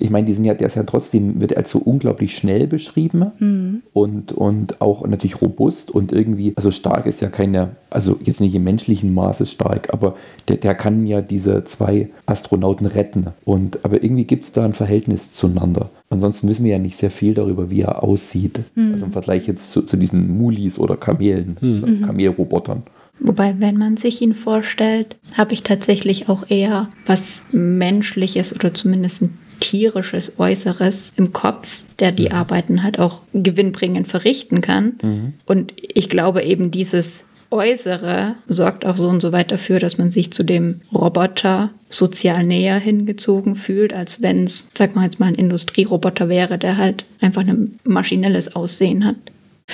Ich 0.00 0.10
meine, 0.10 0.26
die 0.26 0.32
sind 0.32 0.44
ja, 0.44 0.54
der 0.54 0.66
ist 0.66 0.76
ja 0.76 0.82
trotzdem, 0.82 1.40
wird 1.40 1.56
als 1.56 1.70
so 1.70 1.78
unglaublich 1.78 2.36
schnell 2.36 2.66
beschrieben 2.66 3.82
und, 3.92 4.32
und 4.32 4.80
auch 4.80 5.06
natürlich 5.06 5.40
robust 5.40 5.90
und 5.90 6.12
irgendwie, 6.12 6.52
also 6.56 6.70
stark 6.70 7.06
ist 7.06 7.20
ja 7.20 7.28
keine, 7.28 7.76
also 7.90 8.18
jetzt 8.24 8.40
nicht 8.40 8.54
im 8.54 8.64
menschlichen 8.64 9.12
Maße 9.14 9.46
stark, 9.46 9.92
aber 9.92 10.16
der, 10.48 10.56
der 10.56 10.74
kann 10.74 11.06
ja 11.06 11.20
diese 11.20 11.64
zwei 11.64 12.08
Astronauten 12.26 12.86
retten. 12.86 13.26
Und 13.44 13.84
aber 13.84 14.02
irgendwie 14.02 14.24
gibt 14.24 14.44
es 14.44 14.52
da 14.52 14.64
ein 14.64 14.74
Verhältnis 14.74 15.32
zueinander. 15.34 15.90
Ansonsten 16.08 16.48
wissen 16.48 16.64
wir 16.64 16.72
ja 16.72 16.78
nicht 16.78 16.96
sehr 16.96 17.10
viel 17.10 17.34
darüber, 17.34 17.70
wie 17.70 17.82
er 17.82 18.02
aussieht. 18.02 18.60
Also 18.92 19.04
im 19.04 19.12
Vergleich 19.12 19.46
jetzt 19.46 19.70
zu, 19.70 19.82
zu 19.82 19.96
diesen 19.96 20.36
Mulis 20.36 20.78
oder 20.78 20.96
Kamelen, 20.96 21.56
Kamelrobotern. 22.04 22.82
Wobei, 23.20 23.56
wenn 23.58 23.76
man 23.76 23.98
sich 23.98 24.22
ihn 24.22 24.34
vorstellt, 24.34 25.16
habe 25.36 25.52
ich 25.52 25.62
tatsächlich 25.62 26.28
auch 26.28 26.48
eher 26.48 26.88
was 27.04 27.42
Menschliches 27.52 28.52
oder 28.52 28.72
zumindest 28.72 29.22
ein 29.22 29.38
tierisches 29.60 30.38
Äußeres 30.38 31.12
im 31.16 31.32
Kopf, 31.32 31.82
der 31.98 32.12
die 32.12 32.32
Arbeiten 32.32 32.82
halt 32.82 32.98
auch 32.98 33.22
gewinnbringend 33.32 34.08
verrichten 34.08 34.60
kann. 34.60 35.34
Und 35.46 35.72
ich 35.76 36.08
glaube 36.08 36.42
eben 36.42 36.70
dieses 36.70 37.22
Äußere 37.50 38.36
sorgt 38.46 38.86
auch 38.86 38.96
so 38.96 39.08
und 39.08 39.20
so 39.20 39.32
weit 39.32 39.50
dafür, 39.50 39.80
dass 39.80 39.98
man 39.98 40.10
sich 40.10 40.32
zu 40.32 40.44
dem 40.44 40.82
Roboter 40.94 41.70
sozial 41.88 42.44
näher 42.44 42.78
hingezogen 42.78 43.56
fühlt, 43.56 43.92
als 43.92 44.22
wenn 44.22 44.44
es, 44.44 44.66
sag 44.74 44.94
mal 44.94 45.04
jetzt 45.04 45.18
mal, 45.18 45.26
ein 45.26 45.34
Industrieroboter 45.34 46.28
wäre, 46.28 46.58
der 46.58 46.76
halt 46.76 47.04
einfach 47.20 47.42
ein 47.42 47.78
maschinelles 47.84 48.54
Aussehen 48.54 49.04
hat. 49.04 49.16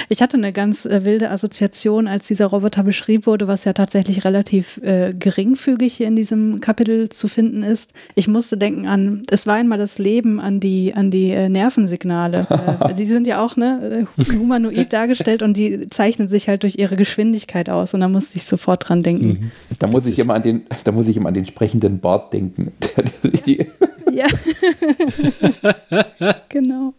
Ich 0.09 0.23
hatte 0.23 0.37
eine 0.37 0.53
ganz 0.53 0.87
äh, 0.87 1.05
wilde 1.05 1.31
Assoziation, 1.31 2.09
als 2.09 2.27
dieser 2.27 2.47
Roboter 2.47 2.83
beschrieben 2.83 3.27
wurde, 3.27 3.49
was 3.49 3.65
ja 3.65 3.73
tatsächlich 3.73 4.25
relativ 4.25 4.79
äh, 4.83 5.15
geringfügig 5.15 5.95
hier 5.95 6.09
in 6.09 6.17
diesem 6.17 6.61
Kapitel 6.61 7.09
zu 7.09 7.29
finden 7.29 7.63
ist. 7.63 7.93
Ich 8.15 8.29
musste 8.29 8.57
denken 8.57 8.87
an, 8.87 9.23
es 9.31 9.47
war 9.47 9.57
einmal 9.57 9.79
das 9.79 9.99
Leben, 9.99 10.41
an 10.41 10.61
die, 10.61 10.95
an 10.95 11.11
die 11.11 11.31
äh, 11.31 11.49
Nervensignale. 11.49 12.47
äh, 12.89 12.95
die 12.95 13.07
sind 13.07 13.27
ja 13.27 13.45
auch 13.45 13.57
ne, 13.57 14.07
äh, 14.19 14.33
humanoid 14.33 14.93
dargestellt 14.93 15.43
und 15.43 15.57
die 15.57 15.89
zeichnen 15.89 16.29
sich 16.29 16.49
halt 16.49 16.63
durch 16.63 16.79
ihre 16.79 16.97
Geschwindigkeit 16.97 17.71
aus. 17.71 17.95
Und 17.95 18.01
da 18.01 18.09
musste 18.09 18.37
ich 18.37 18.45
sofort 18.45 18.89
dran 18.89 19.03
denken. 19.03 19.29
Mhm. 19.29 19.51
Da 19.79 19.87
muss 19.87 20.07
ich 20.07 20.19
immer 20.19 20.35
an 20.35 20.43
den, 20.43 20.63
da 20.85 20.93
muss 20.93 21.09
ich 21.09 21.17
immer 21.17 21.29
an 21.29 21.35
den 21.35 21.47
sprechenden 21.47 22.01
Bart 22.01 22.33
denken. 22.33 22.73
ja. 24.13 24.27
genau. 26.49 26.95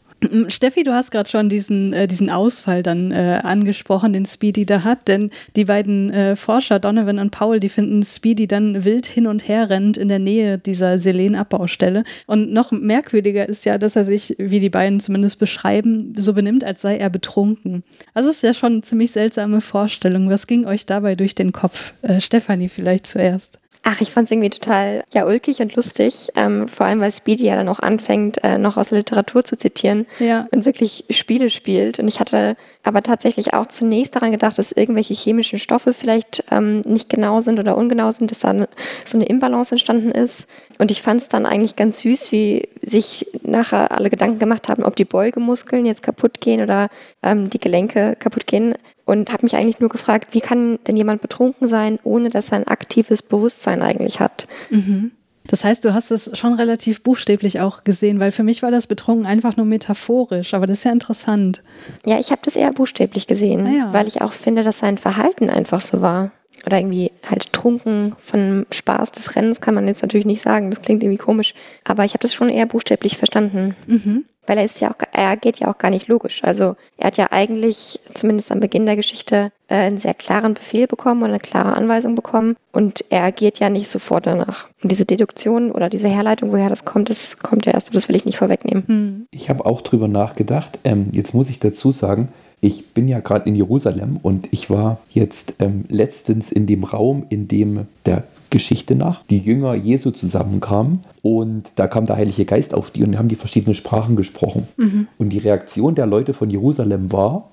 Steffi, 0.49 0.83
du 0.83 0.93
hast 0.93 1.11
gerade 1.11 1.29
schon 1.29 1.49
diesen, 1.49 1.93
äh, 1.93 2.07
diesen 2.07 2.29
Ausfall 2.29 2.83
dann 2.83 3.11
äh, 3.11 3.39
angesprochen, 3.43 4.13
den 4.13 4.25
Speedy 4.25 4.65
da 4.65 4.83
hat, 4.83 5.07
denn 5.07 5.31
die 5.55 5.65
beiden 5.65 6.11
äh, 6.11 6.35
Forscher, 6.35 6.79
Donovan 6.79 7.19
und 7.19 7.31
Paul, 7.31 7.59
die 7.59 7.69
finden 7.69 8.03
Speedy 8.03 8.47
dann 8.47 8.83
wild 8.83 9.05
hin 9.05 9.27
und 9.27 9.47
her 9.47 9.69
rennt 9.69 9.97
in 9.97 10.09
der 10.09 10.19
Nähe 10.19 10.57
dieser 10.57 10.99
Selen-Abbaustelle. 10.99 12.03
Und 12.25 12.51
noch 12.51 12.71
merkwürdiger 12.71 13.47
ist 13.47 13.65
ja, 13.65 13.77
dass 13.77 13.95
er 13.95 14.03
sich, 14.03 14.35
wie 14.37 14.59
die 14.59 14.69
beiden 14.69 14.99
zumindest 14.99 15.39
beschreiben, 15.39 16.13
so 16.17 16.33
benimmt, 16.33 16.63
als 16.63 16.81
sei 16.81 16.97
er 16.97 17.09
betrunken. 17.09 17.83
Also 18.13 18.29
ist 18.29 18.43
ja 18.43 18.53
schon 18.53 18.73
eine 18.73 18.81
ziemlich 18.81 19.11
seltsame 19.11 19.61
Vorstellung. 19.61 20.29
Was 20.29 20.47
ging 20.47 20.65
euch 20.65 20.85
dabei 20.85 21.15
durch 21.15 21.35
den 21.35 21.51
Kopf? 21.51 21.93
Äh, 22.01 22.21
Stefanie 22.21 22.69
vielleicht 22.69 23.07
zuerst. 23.07 23.59
Ach, 23.89 24.01
ich 24.01 24.11
fand 24.11 24.25
es 24.25 24.31
irgendwie 24.31 24.49
total 24.49 25.05
ja 25.13 25.25
ulkig 25.25 25.61
und 25.61 25.73
lustig, 25.77 26.29
ähm, 26.35 26.67
vor 26.67 26.85
allem 26.85 26.99
weil 26.99 27.09
Speedy 27.09 27.45
ja 27.45 27.55
dann 27.55 27.69
auch 27.69 27.79
anfängt, 27.79 28.43
äh, 28.43 28.57
noch 28.57 28.75
aus 28.75 28.89
der 28.89 28.97
Literatur 28.97 29.45
zu 29.45 29.55
zitieren 29.55 30.05
ja. 30.19 30.45
und 30.53 30.65
wirklich 30.65 31.05
Spiele 31.09 31.49
spielt. 31.49 31.97
Und 31.97 32.09
ich 32.09 32.19
hatte 32.19 32.57
aber 32.83 33.01
tatsächlich 33.01 33.53
auch 33.53 33.65
zunächst 33.67 34.13
daran 34.17 34.33
gedacht, 34.33 34.57
dass 34.57 34.73
irgendwelche 34.73 35.13
chemischen 35.13 35.57
Stoffe 35.57 35.93
vielleicht 35.93 36.43
ähm, 36.51 36.81
nicht 36.81 37.07
genau 37.07 37.39
sind 37.39 37.61
oder 37.61 37.77
ungenau 37.77 38.11
sind, 38.11 38.29
dass 38.29 38.41
da 38.41 38.67
so 39.05 39.17
eine 39.17 39.25
Imbalance 39.25 39.71
entstanden 39.73 40.11
ist. 40.11 40.49
Und 40.79 40.91
ich 40.91 41.01
fand 41.01 41.21
es 41.21 41.29
dann 41.29 41.45
eigentlich 41.45 41.77
ganz 41.77 42.01
süß, 42.01 42.33
wie 42.33 42.67
sich 42.81 43.25
nachher 43.41 43.93
alle 43.93 44.09
Gedanken 44.09 44.39
gemacht 44.39 44.67
haben, 44.67 44.83
ob 44.83 44.97
die 44.97 45.05
Beugemuskeln 45.05 45.85
jetzt 45.85 46.03
kaputt 46.03 46.41
gehen 46.41 46.61
oder 46.61 46.89
ähm, 47.23 47.49
die 47.49 47.59
Gelenke 47.59 48.17
kaputt 48.19 48.47
gehen 48.47 48.75
und 49.07 49.31
habe 49.31 49.45
mich 49.45 49.55
eigentlich 49.55 49.79
nur 49.79 49.89
gefragt, 49.89 50.33
wie 50.33 50.41
kann 50.41 50.79
denn 50.85 50.97
jemand 50.97 51.21
betrunken 51.21 51.65
sein, 51.67 51.97
ohne 52.03 52.29
dass 52.29 52.51
er 52.51 52.57
ein 52.57 52.67
aktives 52.67 53.21
Bewusstsein 53.21 53.81
eigentlich 53.81 54.19
hat. 54.19 54.47
Mhm. 54.69 55.11
Das 55.47 55.63
heißt, 55.63 55.85
du 55.85 55.93
hast 55.93 56.11
es 56.11 56.37
schon 56.37 56.55
relativ 56.55 57.01
buchstäblich 57.03 57.61
auch 57.61 57.85
gesehen, 57.85 58.19
weil 58.19 58.33
für 58.33 58.43
mich 58.43 58.63
war 58.63 58.69
das 58.69 58.85
Betrunken 58.85 59.25
einfach 59.25 59.55
nur 59.55 59.65
metaphorisch, 59.65 60.53
aber 60.53 60.67
das 60.67 60.79
ist 60.79 60.83
ja 60.83 60.91
interessant. 60.91 61.63
Ja, 62.05 62.19
ich 62.19 62.31
habe 62.31 62.41
das 62.43 62.57
eher 62.57 62.73
buchstäblich 62.73 63.27
gesehen, 63.27 63.65
ah, 63.65 63.71
ja. 63.71 63.93
weil 63.93 64.07
ich 64.07 64.21
auch 64.21 64.33
finde, 64.33 64.63
dass 64.63 64.79
sein 64.79 64.97
Verhalten 64.97 65.49
einfach 65.49 65.79
so 65.79 66.01
war. 66.01 66.31
Oder 66.65 66.79
irgendwie 66.79 67.11
halt 67.29 67.53
trunken 67.53 68.13
von 68.17 68.65
Spaß 68.71 69.13
des 69.13 69.37
Rennens 69.37 69.61
kann 69.61 69.75
man 69.75 69.87
jetzt 69.87 70.01
natürlich 70.01 70.25
nicht 70.25 70.41
sagen, 70.41 70.69
das 70.69 70.81
klingt 70.81 71.01
irgendwie 71.01 71.23
komisch, 71.23 71.53
aber 71.85 72.03
ich 72.03 72.11
habe 72.11 72.23
das 72.23 72.33
schon 72.33 72.49
eher 72.49 72.65
buchstäblich 72.65 73.15
verstanden. 73.15 73.75
Mhm. 73.87 74.25
Weil 74.47 74.57
er 74.57 74.65
ist 74.65 74.81
ja 74.81 74.89
auch, 74.89 74.95
er 75.11 75.37
geht 75.37 75.59
ja 75.59 75.69
auch 75.69 75.77
gar 75.77 75.91
nicht 75.91 76.07
logisch. 76.07 76.43
Also 76.43 76.75
er 76.97 77.07
hat 77.07 77.17
ja 77.17 77.27
eigentlich, 77.31 77.99
zumindest 78.13 78.51
am 78.51 78.59
Beginn 78.59 78.85
der 78.85 78.95
Geschichte, 78.95 79.51
äh, 79.67 79.75
einen 79.75 79.97
sehr 79.97 80.13
klaren 80.13 80.53
Befehl 80.53 80.87
bekommen 80.87 81.21
und 81.23 81.29
eine 81.29 81.39
klare 81.39 81.73
Anweisung 81.73 82.15
bekommen. 82.15 82.55
Und 82.71 83.05
er 83.09 83.23
agiert 83.23 83.59
ja 83.59 83.69
nicht 83.69 83.89
sofort 83.89 84.25
danach. 84.25 84.67
Und 84.81 84.91
diese 84.91 85.05
Deduktion 85.05 85.71
oder 85.71 85.89
diese 85.89 86.07
Herleitung, 86.07 86.51
woher 86.51 86.69
das 86.69 86.85
kommt, 86.85 87.09
das 87.09 87.39
kommt 87.39 87.65
ja 87.65 87.73
erst, 87.73 87.93
das 87.95 88.07
will 88.07 88.15
ich 88.15 88.25
nicht 88.25 88.37
vorwegnehmen. 88.37 88.83
Hm. 88.87 89.27
Ich 89.31 89.49
habe 89.49 89.65
auch 89.65 89.81
drüber 89.81 90.07
nachgedacht. 90.07 90.79
Ähm, 90.83 91.07
jetzt 91.11 91.33
muss 91.33 91.49
ich 91.49 91.59
dazu 91.59 91.91
sagen, 91.91 92.29
ich 92.59 92.93
bin 92.93 93.07
ja 93.07 93.19
gerade 93.19 93.47
in 93.47 93.55
Jerusalem 93.55 94.19
und 94.23 94.47
ich 94.51 94.69
war 94.69 94.97
jetzt 95.11 95.55
ähm, 95.59 95.85
letztens 95.89 96.51
in 96.51 96.65
dem 96.65 96.83
Raum, 96.83 97.25
in 97.29 97.47
dem 97.47 97.87
der 98.05 98.23
Geschichte 98.49 98.95
nach 98.95 99.23
die 99.29 99.39
Jünger 99.39 99.75
Jesu 99.75 100.11
zusammenkamen 100.11 100.99
und 101.21 101.71
da 101.75 101.87
kam 101.87 102.05
der 102.05 102.17
Heilige 102.17 102.45
Geist 102.45 102.73
auf 102.73 102.91
die 102.91 103.03
und 103.03 103.17
haben 103.17 103.27
die 103.27 103.35
verschiedenen 103.35 103.73
Sprachen 103.73 104.15
gesprochen. 104.15 104.67
Mhm. 104.77 105.07
Und 105.17 105.29
die 105.29 105.39
Reaktion 105.39 105.95
der 105.95 106.05
Leute 106.05 106.33
von 106.33 106.49
Jerusalem 106.49 107.11
war, 107.11 107.49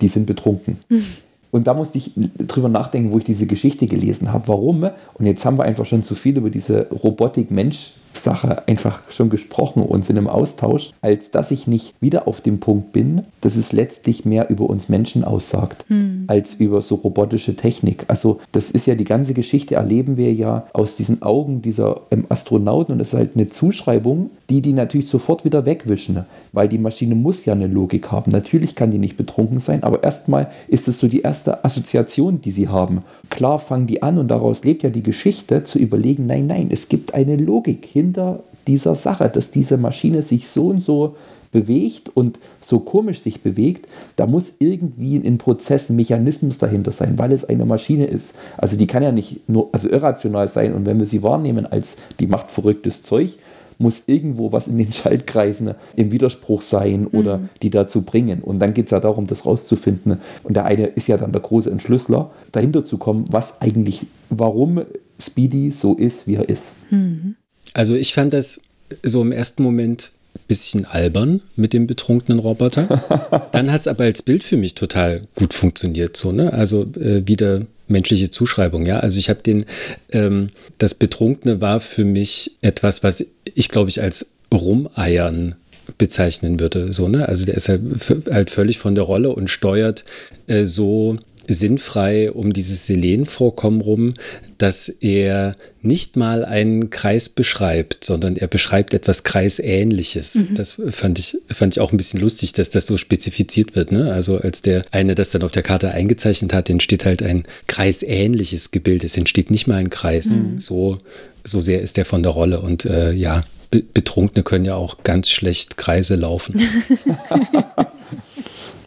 die 0.00 0.08
sind 0.08 0.26
betrunken. 0.26 0.78
Mhm. 0.88 1.04
Und 1.50 1.66
da 1.68 1.74
musste 1.74 1.98
ich 1.98 2.10
drüber 2.16 2.68
nachdenken, 2.68 3.12
wo 3.12 3.18
ich 3.18 3.24
diese 3.24 3.46
Geschichte 3.46 3.86
gelesen 3.86 4.32
habe. 4.32 4.48
Warum? 4.48 4.90
Und 5.14 5.26
jetzt 5.26 5.44
haben 5.44 5.56
wir 5.56 5.62
einfach 5.62 5.86
schon 5.86 6.02
zu 6.02 6.16
viel 6.16 6.36
über 6.36 6.50
diese 6.50 6.88
Robotik-Mensch 6.88 7.92
Sache 8.18 8.66
einfach 8.68 9.00
schon 9.10 9.30
gesprochen 9.30 9.82
und 9.82 10.04
sind 10.04 10.16
im 10.16 10.28
Austausch, 10.28 10.90
als 11.00 11.30
dass 11.30 11.50
ich 11.50 11.66
nicht 11.66 11.94
wieder 12.00 12.26
auf 12.28 12.40
dem 12.40 12.60
Punkt 12.60 12.92
bin, 12.92 13.22
dass 13.40 13.56
es 13.56 13.72
letztlich 13.72 14.24
mehr 14.24 14.50
über 14.50 14.68
uns 14.68 14.88
Menschen 14.88 15.24
aussagt, 15.24 15.84
hm. 15.88 16.24
als 16.26 16.54
über 16.54 16.82
so 16.82 16.96
robotische 16.96 17.56
Technik. 17.56 18.04
Also 18.08 18.40
das 18.52 18.70
ist 18.70 18.86
ja 18.86 18.94
die 18.94 19.04
ganze 19.04 19.34
Geschichte, 19.34 19.76
erleben 19.76 20.16
wir 20.16 20.32
ja 20.32 20.66
aus 20.72 20.96
diesen 20.96 21.22
Augen 21.22 21.62
dieser 21.62 22.02
ähm, 22.10 22.26
Astronauten 22.28 22.94
und 22.94 23.00
es 23.00 23.08
ist 23.08 23.18
halt 23.18 23.36
eine 23.36 23.48
Zuschreibung, 23.48 24.30
die 24.50 24.60
die 24.60 24.72
natürlich 24.72 25.08
sofort 25.08 25.44
wieder 25.44 25.66
wegwischen, 25.66 26.24
weil 26.52 26.68
die 26.68 26.78
Maschine 26.78 27.14
muss 27.14 27.44
ja 27.44 27.54
eine 27.54 27.66
Logik 27.66 28.10
haben. 28.10 28.30
Natürlich 28.30 28.74
kann 28.74 28.90
die 28.90 28.98
nicht 28.98 29.16
betrunken 29.16 29.60
sein, 29.60 29.82
aber 29.82 30.02
erstmal 30.02 30.50
ist 30.68 30.88
es 30.88 30.98
so 30.98 31.08
die 31.08 31.22
erste 31.22 31.64
Assoziation, 31.64 32.40
die 32.40 32.50
sie 32.50 32.68
haben. 32.68 33.02
Klar 33.30 33.58
fangen 33.58 33.86
die 33.86 34.02
an 34.02 34.18
und 34.18 34.28
daraus 34.28 34.64
lebt 34.64 34.82
ja 34.82 34.90
die 34.90 35.02
Geschichte 35.02 35.64
zu 35.64 35.78
überlegen, 35.78 36.26
nein, 36.26 36.46
nein, 36.46 36.68
es 36.70 36.88
gibt 36.88 37.14
eine 37.14 37.36
Logik 37.36 37.84
hin 37.84 38.03
hinter 38.04 38.40
dieser 38.66 38.94
Sache, 38.94 39.28
dass 39.28 39.50
diese 39.50 39.76
Maschine 39.76 40.22
sich 40.22 40.48
so 40.48 40.68
und 40.68 40.84
so 40.84 41.16
bewegt 41.52 42.10
und 42.14 42.40
so 42.60 42.80
komisch 42.80 43.20
sich 43.20 43.40
bewegt, 43.42 43.86
da 44.16 44.26
muss 44.26 44.54
irgendwie 44.58 45.16
ein 45.16 45.38
Prozess, 45.38 45.88
ein 45.88 45.96
Mechanismus 45.96 46.58
dahinter 46.58 46.92
sein, 46.92 47.18
weil 47.18 47.32
es 47.32 47.44
eine 47.44 47.64
Maschine 47.64 48.06
ist. 48.06 48.34
Also 48.56 48.76
die 48.76 48.86
kann 48.86 49.02
ja 49.02 49.12
nicht 49.12 49.48
nur 49.48 49.68
also 49.72 49.88
irrational 49.88 50.48
sein 50.48 50.74
und 50.74 50.84
wenn 50.84 50.98
wir 50.98 51.06
sie 51.06 51.22
wahrnehmen 51.22 51.64
als 51.64 51.96
die 52.18 52.26
macht 52.26 52.50
verrücktes 52.50 53.02
Zeug, 53.02 53.38
muss 53.78 54.02
irgendwo 54.06 54.52
was 54.52 54.68
in 54.68 54.78
den 54.78 54.92
Schaltkreisen 54.92 55.74
im 55.96 56.10
Widerspruch 56.10 56.60
sein 56.60 57.06
oder 57.06 57.38
mhm. 57.38 57.48
die 57.62 57.70
dazu 57.70 58.02
bringen. 58.02 58.40
Und 58.40 58.58
dann 58.60 58.74
geht 58.74 58.86
es 58.86 58.90
ja 58.90 59.00
darum, 59.00 59.26
das 59.26 59.46
rauszufinden. 59.46 60.18
Und 60.42 60.56
der 60.56 60.64
eine 60.64 60.86
ist 60.86 61.08
ja 61.08 61.16
dann 61.16 61.32
der 61.32 61.40
große 61.40 61.70
Entschlüsseler, 61.70 62.30
dahinter 62.52 62.84
zu 62.84 62.98
kommen, 62.98 63.24
was 63.30 63.60
eigentlich, 63.60 64.06
warum 64.30 64.82
Speedy 65.18 65.70
so 65.70 65.94
ist, 65.94 66.26
wie 66.26 66.34
er 66.34 66.48
ist. 66.48 66.74
Mhm. 66.90 67.36
Also 67.74 67.94
ich 67.94 68.14
fand 68.14 68.32
das 68.32 68.62
so 69.02 69.20
im 69.20 69.32
ersten 69.32 69.62
Moment 69.62 70.12
ein 70.34 70.40
bisschen 70.48 70.84
albern 70.84 71.42
mit 71.56 71.72
dem 71.72 71.86
betrunkenen 71.86 72.38
Roboter. 72.38 73.48
Dann 73.52 73.70
hat 73.70 73.82
es 73.82 73.88
aber 73.88 74.04
als 74.04 74.22
Bild 74.22 74.42
für 74.42 74.56
mich 74.56 74.74
total 74.74 75.22
gut 75.34 75.52
funktioniert. 75.52 76.16
So, 76.16 76.32
ne? 76.32 76.52
Also 76.52 76.82
äh, 76.98 77.26
wieder 77.26 77.66
menschliche 77.86 78.30
Zuschreibung, 78.30 78.86
ja. 78.86 79.00
Also 79.00 79.18
ich 79.18 79.28
habe 79.28 79.42
den, 79.42 79.66
ähm, 80.10 80.50
das 80.78 80.94
Betrunkene 80.94 81.60
war 81.60 81.80
für 81.80 82.04
mich 82.04 82.52
etwas, 82.62 83.02
was 83.02 83.26
ich 83.54 83.68
glaube 83.68 83.90
ich 83.90 84.00
als 84.00 84.32
Rumeiern 84.52 85.56
bezeichnen 85.98 86.60
würde. 86.60 86.92
So, 86.92 87.08
ne? 87.08 87.28
Also 87.28 87.44
der 87.44 87.54
ist 87.54 87.68
halt, 87.68 87.82
halt 88.30 88.50
völlig 88.50 88.78
von 88.78 88.94
der 88.94 89.04
Rolle 89.04 89.30
und 89.30 89.50
steuert 89.50 90.04
äh, 90.46 90.64
so 90.64 91.18
sinnfrei 91.48 92.30
um 92.30 92.52
dieses 92.52 92.86
Selenvorkommen 92.86 93.80
rum, 93.80 94.14
dass 94.58 94.88
er 94.88 95.56
nicht 95.82 96.16
mal 96.16 96.44
einen 96.44 96.90
Kreis 96.90 97.28
beschreibt, 97.28 98.04
sondern 98.04 98.36
er 98.36 98.46
beschreibt 98.46 98.94
etwas 98.94 99.22
Kreisähnliches. 99.24 100.36
Mhm. 100.36 100.54
Das 100.54 100.80
fand 100.90 101.18
ich, 101.18 101.36
fand 101.48 101.74
ich 101.74 101.80
auch 101.80 101.92
ein 101.92 101.96
bisschen 101.96 102.20
lustig, 102.20 102.52
dass 102.52 102.70
das 102.70 102.86
so 102.86 102.96
spezifiziert 102.96 103.76
wird. 103.76 103.92
Ne? 103.92 104.12
Also 104.12 104.38
als 104.38 104.62
der 104.62 104.84
eine 104.92 105.14
das 105.14 105.30
dann 105.30 105.42
auf 105.42 105.52
der 105.52 105.62
Karte 105.62 105.90
eingezeichnet 105.90 106.52
hat, 106.52 106.70
entsteht 106.70 107.04
halt 107.04 107.22
ein 107.22 107.44
kreisähnliches 107.66 108.70
Gebild. 108.70 109.04
Es 109.04 109.16
entsteht 109.16 109.50
nicht 109.50 109.66
mal 109.66 109.76
ein 109.76 109.90
Kreis. 109.90 110.26
Mhm. 110.26 110.58
So, 110.58 110.98
so 111.44 111.60
sehr 111.60 111.82
ist 111.82 111.98
er 111.98 112.04
von 112.04 112.22
der 112.22 112.32
Rolle. 112.32 112.60
Und 112.60 112.84
äh, 112.86 113.12
ja, 113.12 113.44
Betrunkene 113.70 114.42
können 114.42 114.64
ja 114.64 114.76
auch 114.76 115.02
ganz 115.02 115.30
schlecht 115.30 115.76
Kreise 115.76 116.14
laufen. 116.14 116.54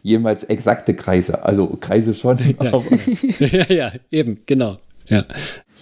jemals 0.08 0.46
exakte 0.46 0.94
Kreise. 0.94 1.44
Also 1.44 1.68
Kreise 1.80 2.16
schon. 2.16 2.40
Ja, 2.62 2.82
ja, 3.40 3.66
ja, 3.68 3.92
eben, 4.10 4.40
genau. 4.46 4.78
Ja. 5.08 5.26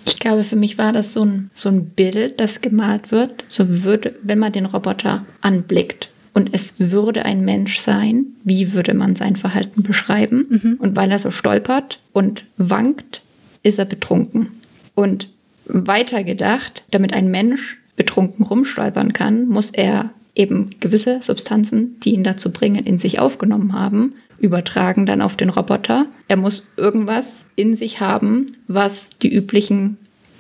Ich 0.06 0.18
glaube, 0.18 0.44
für 0.44 0.56
mich 0.56 0.78
war 0.78 0.92
das 0.92 1.14
so 1.14 1.24
ein, 1.24 1.52
so 1.54 1.70
ein 1.70 1.90
Bild, 1.90 2.40
das 2.40 2.62
gemalt 2.62 3.12
wird. 3.12 3.44
So 3.50 3.84
würde, 3.84 4.16
wenn 4.24 4.40
man 4.40 4.52
den 4.52 4.66
Roboter 4.66 5.26
anblickt 5.42 6.10
und 6.34 6.54
es 6.54 6.74
würde 6.78 7.24
ein 7.24 7.46
Mensch 7.46 7.80
sein, 7.80 8.26
wie 8.44 8.74
würde 8.74 8.94
man 8.94 9.16
sein 9.16 9.36
Verhalten 9.36 9.84
beschreiben? 9.84 10.46
Mhm. 10.50 10.76
Und 10.80 10.96
weil 10.96 11.12
er 11.12 11.20
so 11.20 11.32
stolpert 11.32 12.00
und 12.12 12.46
wankt, 12.58 13.22
ist 13.64 13.80
er 13.80 13.86
betrunken. 13.86 14.50
Und 14.96 15.30
weiter 15.66 16.24
gedacht, 16.24 16.84
damit 16.92 17.14
ein 17.14 17.30
Mensch 17.30 17.78
betrunken 17.96 18.46
rumstolpern 18.46 19.14
kann, 19.14 19.48
muss 19.48 19.70
er 19.72 20.12
eben 20.36 20.70
gewisse 20.80 21.22
Substanzen, 21.22 22.00
die 22.02 22.14
ihn 22.14 22.24
dazu 22.24 22.52
bringen, 22.52 22.86
in 22.86 23.00
sich 23.00 23.20
aufgenommen 23.20 23.74
haben, 23.74 24.14
übertragen 24.38 25.06
dann 25.06 25.22
auf 25.22 25.36
den 25.38 25.50
Roboter. 25.50 26.06
Er 26.28 26.38
muss 26.38 26.68
irgendwas 26.78 27.46
in 27.56 27.76
sich 27.76 28.00
haben, 28.02 28.58
was 28.68 29.10
die 29.22 29.34
üblichen 29.34 29.98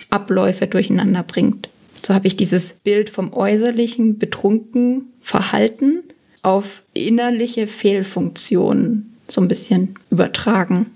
Abläufe 0.10 0.68
durcheinander 0.68 1.24
bringt. 1.24 1.70
So 2.06 2.14
habe 2.14 2.28
ich 2.28 2.36
dieses 2.36 2.74
Bild 2.74 3.10
vom 3.10 3.34
äußerlichen 3.34 4.20
betrunken 4.20 5.08
Verhalten 5.22 6.04
auf 6.44 6.84
innerliche 6.94 7.66
Fehlfunktionen 7.66 9.16
so 9.28 9.42
ein 9.42 9.48
bisschen 9.48 9.96
übertragen. 10.12 10.92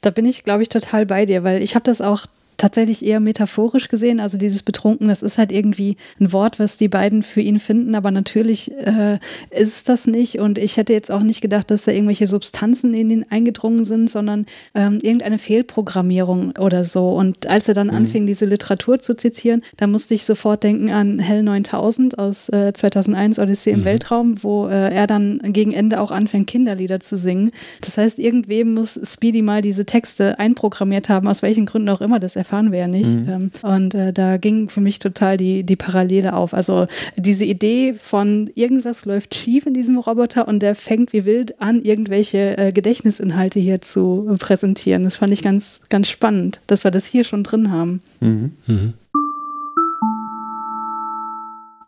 Da 0.00 0.10
bin 0.10 0.24
ich, 0.24 0.44
glaube 0.44 0.62
ich, 0.62 0.68
total 0.68 1.06
bei 1.06 1.26
dir, 1.26 1.42
weil 1.42 1.62
ich 1.62 1.74
habe 1.74 1.84
das 1.84 2.00
auch 2.00 2.26
tatsächlich 2.62 3.04
eher 3.04 3.18
metaphorisch 3.18 3.88
gesehen. 3.88 4.20
Also 4.20 4.38
dieses 4.38 4.62
Betrunken, 4.62 5.08
das 5.08 5.24
ist 5.24 5.36
halt 5.36 5.50
irgendwie 5.50 5.96
ein 6.20 6.32
Wort, 6.32 6.60
was 6.60 6.76
die 6.76 6.86
beiden 6.86 7.24
für 7.24 7.40
ihn 7.40 7.58
finden, 7.58 7.96
aber 7.96 8.12
natürlich 8.12 8.70
äh, 8.78 9.18
ist 9.50 9.76
es 9.76 9.84
das 9.84 10.06
nicht. 10.06 10.38
Und 10.38 10.58
ich 10.58 10.76
hätte 10.76 10.92
jetzt 10.92 11.10
auch 11.10 11.24
nicht 11.24 11.40
gedacht, 11.40 11.72
dass 11.72 11.84
da 11.84 11.90
irgendwelche 11.90 12.28
Substanzen 12.28 12.94
in 12.94 13.10
ihn 13.10 13.26
eingedrungen 13.28 13.84
sind, 13.84 14.08
sondern 14.08 14.46
ähm, 14.76 15.00
irgendeine 15.02 15.38
Fehlprogrammierung 15.38 16.54
oder 16.56 16.84
so. 16.84 17.16
Und 17.16 17.48
als 17.48 17.66
er 17.66 17.74
dann 17.74 17.88
mhm. 17.88 17.94
anfing, 17.94 18.26
diese 18.26 18.44
Literatur 18.44 19.00
zu 19.00 19.16
zitieren, 19.16 19.62
da 19.76 19.88
musste 19.88 20.14
ich 20.14 20.24
sofort 20.24 20.62
denken 20.62 20.92
an 20.92 21.18
Hell 21.18 21.42
9000 21.42 22.16
aus 22.20 22.48
äh, 22.48 22.72
2001, 22.72 23.40
Odyssee 23.40 23.72
im 23.72 23.80
mhm. 23.80 23.84
Weltraum, 23.86 24.44
wo 24.44 24.68
äh, 24.68 24.94
er 24.94 25.08
dann 25.08 25.40
gegen 25.46 25.72
Ende 25.72 26.00
auch 26.00 26.12
anfängt, 26.12 26.46
Kinderlieder 26.46 27.00
zu 27.00 27.16
singen. 27.16 27.50
Das 27.80 27.98
heißt, 27.98 28.20
irgendwem 28.20 28.74
muss 28.74 29.00
Speedy 29.02 29.42
mal 29.42 29.62
diese 29.62 29.84
Texte 29.84 30.38
einprogrammiert 30.38 31.08
haben, 31.08 31.26
aus 31.26 31.42
welchen 31.42 31.66
Gründen 31.66 31.88
auch 31.88 32.00
immer 32.00 32.20
das 32.20 32.36
erfahren 32.36 32.51
erfahren 32.52 32.70
wir 32.70 32.80
ja 32.80 32.88
nicht. 32.88 33.08
Mhm. 33.08 33.28
Ähm, 33.28 33.50
und 33.62 33.94
äh, 33.94 34.12
da 34.12 34.36
ging 34.36 34.68
für 34.68 34.82
mich 34.82 34.98
total 34.98 35.38
die, 35.38 35.62
die 35.62 35.76
Parallele 35.76 36.34
auf. 36.34 36.52
Also 36.52 36.86
diese 37.16 37.46
Idee 37.46 37.94
von 37.94 38.50
irgendwas 38.54 39.06
läuft 39.06 39.34
schief 39.34 39.64
in 39.64 39.72
diesem 39.72 39.96
Roboter 39.96 40.46
und 40.46 40.60
der 40.60 40.74
fängt 40.74 41.14
wie 41.14 41.24
wild 41.24 41.62
an, 41.62 41.82
irgendwelche 41.82 42.58
äh, 42.58 42.72
Gedächtnisinhalte 42.72 43.58
hier 43.58 43.80
zu 43.80 44.36
präsentieren. 44.38 45.04
Das 45.04 45.16
fand 45.16 45.32
ich 45.32 45.40
ganz, 45.40 45.80
ganz 45.88 46.08
spannend, 46.08 46.60
dass 46.66 46.84
wir 46.84 46.90
das 46.90 47.06
hier 47.06 47.24
schon 47.24 47.42
drin 47.42 47.70
haben. 47.70 48.02
Mhm. 48.20 48.52
Mhm. 48.66 48.92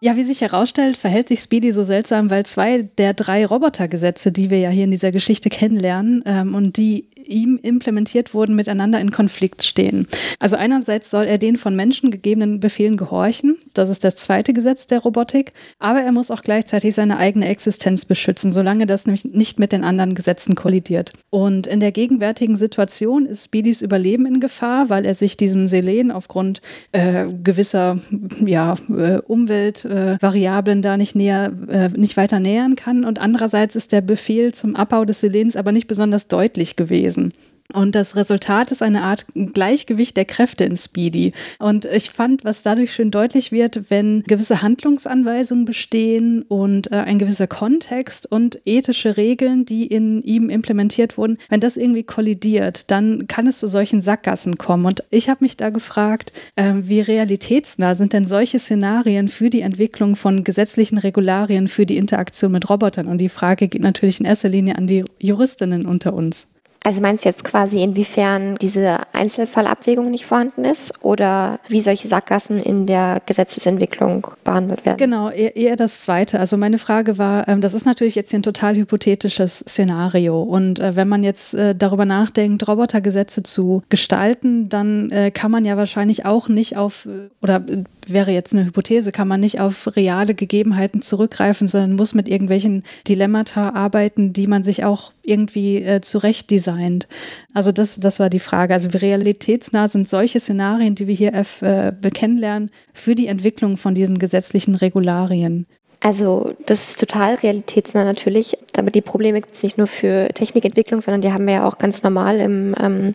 Ja, 0.01 0.17
wie 0.17 0.23
sich 0.23 0.43
herausstellt, 0.43 0.99
verhält 0.99 1.29
sich 1.29 1.41
Speedy 1.41 1.73
so 1.73 1.83
seltsam, 1.83 2.29
weil 2.29 2.45
zwei 2.45 2.83
der 2.99 3.15
drei 3.15 3.47
Robotergesetze, 3.47 4.33
die 4.33 4.51
wir 4.51 4.59
ja 4.59 4.69
hier 4.69 4.85
in 4.85 4.91
dieser 4.91 5.13
Geschichte 5.13 5.49
kennenlernen 5.49 6.23
ähm, 6.27 6.55
und 6.55 6.77
die 6.77 7.05
ihm 7.27 7.59
implementiert 7.63 8.35
wurden, 8.35 8.55
miteinander 8.55 9.01
in 9.01 9.11
Konflikt 9.11 9.63
stehen. 9.63 10.07
Also 10.39 10.57
einerseits 10.57 11.11
soll 11.11 11.25
er 11.25 11.39
den 11.39 11.57
von 11.57 11.75
Menschen 11.77 12.11
gegebenen 12.11 12.61
Befehlen 12.61 12.97
gehorchen, 12.97 13.57
das 13.73 13.89
ist 13.89 14.05
das 14.05 14.17
zweite 14.17 14.53
Gesetz 14.53 14.87
der 14.87 15.01
Robotik, 15.01 15.53
aber 15.79 16.01
er 16.01 16.13
muss 16.13 16.31
auch 16.31 16.43
gleichzeitig 16.43 16.95
seine 16.95 17.19
eigene 17.19 17.49
Existenz 17.49 18.05
beschützen, 18.05 18.53
solange 18.53 18.87
das 18.87 19.07
nämlich 19.07 19.25
nicht 19.25 19.59
mit 19.59 19.73
den 19.73 19.85
anderen 19.85 20.15
Gesetzen 20.15 20.55
kollidiert. 20.55 21.13
Und 21.31 21.67
in 21.67 21.81
der 21.81 21.93
gegenwärtigen 21.93 22.57
Situation 22.57 23.27
ist 23.27 23.45
Speedys 23.45 23.83
Überleben 23.83 24.27
in 24.27 24.41
Gefahr, 24.41 24.91
weil 24.91 25.05
er 25.05 25.15
sich 25.15 25.37
diesem 25.37 25.69
Selen 25.69 26.11
aufgrund 26.11 26.61
äh, 26.93 27.27
gewisser 27.43 27.99
ja, 28.45 28.77
äh, 28.91 29.19
Umweltvariablen 29.19 30.79
äh, 30.79 30.83
da 30.83 30.97
nicht 30.97 31.15
näher, 31.15 31.53
äh, 31.69 31.89
nicht 31.89 32.17
weiter 32.17 32.41
nähern 32.41 32.77
kann. 32.77 33.05
Und 33.05 33.19
andererseits 33.19 33.77
ist 33.77 33.93
der 33.93 34.01
Befehl 34.01 34.53
zum 34.53 34.77
Abbau 34.77 35.05
des 35.05 35.21
Selens 35.21 35.57
aber 35.57 35.73
nicht 35.73 35.87
besonders 35.87 36.29
deutlich 36.29 36.77
gewesen 36.77 37.14
gewesen. 37.15 37.33
Und 37.73 37.95
das 37.95 38.15
Resultat 38.15 38.71
ist 38.73 38.83
eine 38.83 39.03
Art 39.03 39.25
Gleichgewicht 39.35 40.19
der 40.19 40.27
Kräfte 40.27 40.65
in 40.65 40.77
Speedy. 40.77 41.33
Und 41.59 41.87
ich 41.87 42.11
fand, 42.11 42.45
was 42.45 42.63
dadurch 42.63 42.93
schön 42.93 43.11
deutlich 43.11 43.53
wird, 43.53 43.91
wenn 43.91 44.23
gewisse 44.25 44.61
Handlungsanweisungen 44.61 45.65
bestehen 45.65 46.43
und 46.43 46.93
äh, 46.93 46.97
ein 46.97 47.19
gewisser 47.19 47.47
Kontext 47.47 48.31
und 48.31 48.61
ethische 48.67 49.17
Regeln, 49.17 49.65
die 49.65 49.87
in 49.87 50.23
ihm 50.23 50.51
implementiert 50.51 51.17
wurden, 51.17 51.39
wenn 51.49 51.61
das 51.61 51.79
irgendwie 51.79 52.05
kollidiert, 52.05 52.91
dann 52.91 53.27
kann 53.29 53.47
es 53.47 53.61
zu 53.61 53.67
solchen 53.67 54.03
Sackgassen 54.03 54.59
kommen. 54.59 54.85
Und 54.85 55.03
ich 55.09 55.31
habe 55.31 55.43
mich 55.43 55.57
da 55.57 55.71
gefragt, 55.71 56.35
äh, 56.57 56.75
wie 56.77 57.01
realitätsnah 57.01 57.95
sind 57.95 58.13
denn 58.13 58.27
solche 58.27 58.59
Szenarien 58.59 59.29
für 59.29 59.49
die 59.49 59.63
Entwicklung 59.63 60.17
von 60.17 60.45
gesetzlichen 60.45 60.99
Regularien 60.99 61.69
für 61.69 61.87
die 61.87 61.97
Interaktion 61.97 62.53
mit 62.53 62.69
Robotern? 62.69 63.07
Und 63.07 63.19
die 63.19 63.31
Frage 63.31 63.69
geht 63.69 63.83
natürlich 63.83 64.21
in 64.21 64.27
erster 64.27 64.51
Linie 64.51 64.77
an 64.77 64.87
die 64.87 65.07
Juristinnen 65.19 65.87
unter 65.87 66.13
uns. 66.13 66.47
Also 66.87 67.01
meinst 67.01 67.25
du 67.25 67.31
jetzt 67.31 67.45
quasi, 67.45 67.83
inwiefern 67.83 68.57
diese 68.57 68.99
Einzelfallabwägung 69.15 70.11
nicht 70.11 70.27
vorhanden 70.27 70.67
ist 70.67 71.03
oder 71.03 71.59
wie 71.67 71.81
solche 71.81 72.07
Sackgassen 72.09 72.63
in 72.63 72.87
der 72.87 73.23
Gesetzesentwicklung 73.25 74.27
behandelt 74.45 74.85
werden? 74.85 74.99
Genau, 74.99 75.31
eher, 75.31 75.57
eher 75.57 75.77
das 75.77 76.03
Zweite. 76.03 76.39
Also 76.39 76.59
meine 76.59 76.77
Frage 76.77 77.17
war, 77.17 77.49
ähm, 77.49 77.63
das 77.63 77.73
ist 77.73 77.87
natürlich 77.87 78.17
jetzt 78.17 78.31
hier 78.31 78.41
ein 78.41 78.43
total 78.43 78.77
hypothetisches 78.77 79.61
Szenario. 79.61 80.43
Und 80.43 80.79
äh, 80.79 80.95
wenn 80.95 81.09
man 81.09 81.25
jetzt 81.25 81.55
äh, 81.55 81.75
darüber 81.75 82.05
nachdenkt, 82.05 82.69
Robotergesetze 82.69 83.43
zu 83.43 83.83
gestalten, 83.89 84.69
dann 84.69 85.11
äh, 85.11 85.31
kann 85.31 85.51
man 85.51 85.65
ja 85.65 85.79
wahrscheinlich 85.79 86.27
auch 86.27 86.51
nicht 86.51 86.77
auf, 86.77 87.09
oder 87.41 87.65
wäre 88.09 88.31
jetzt 88.31 88.53
eine 88.53 88.67
Hypothese, 88.67 89.11
kann 89.11 89.27
man 89.27 89.41
nicht 89.41 89.59
auf 89.59 89.97
reale 89.97 90.35
Gegebenheiten 90.35 91.01
zurückgreifen, 91.01 91.67
sondern 91.67 91.95
muss 91.95 92.13
mit 92.13 92.29
irgendwelchen 92.29 92.83
Dilemmata 93.09 93.71
arbeiten, 93.71 94.35
die 94.35 94.47
man 94.47 94.63
sich 94.63 94.85
auch 94.85 95.14
irgendwie 95.25 96.01
zurecht 96.01 96.51
designt 96.51 96.65
designt? 96.65 97.09
Also 97.53 97.73
das, 97.73 98.01
das 98.01 98.21
war 98.21 98.31
die 98.31 98.41
Frage. 98.41 98.75
Also 98.75 98.93
wie 98.93 98.99
realitätsnah 98.99 99.89
sind 99.89 100.09
solche 100.09 100.41
Szenarien, 100.41 100.95
die 100.95 101.07
wir 101.07 101.15
hier 101.15 101.35
äh, 101.35 101.93
kennenlernen, 102.11 102.71
für 102.93 103.15
die 103.15 103.27
Entwicklung 103.27 103.77
von 103.77 103.95
diesen 103.95 104.19
gesetzlichen 104.19 104.75
Regularien? 104.75 105.67
Also 106.01 106.53
das 106.67 106.91
ist 106.91 107.01
total 107.01 107.35
realitätsnah 107.37 108.05
natürlich, 108.05 108.59
aber 108.77 108.91
die 108.91 109.01
Probleme 109.01 109.41
gibt 109.41 109.55
es 109.55 109.63
nicht 109.63 109.79
nur 109.79 109.87
für 109.87 110.29
Technikentwicklung, 110.35 111.01
sondern 111.01 111.23
die 111.23 111.33
haben 111.33 111.47
wir 111.47 111.55
ja 111.55 111.69
auch 111.69 111.79
ganz 111.79 112.03
normal 112.03 112.41
im 112.41 112.75
ähm, 112.79 113.15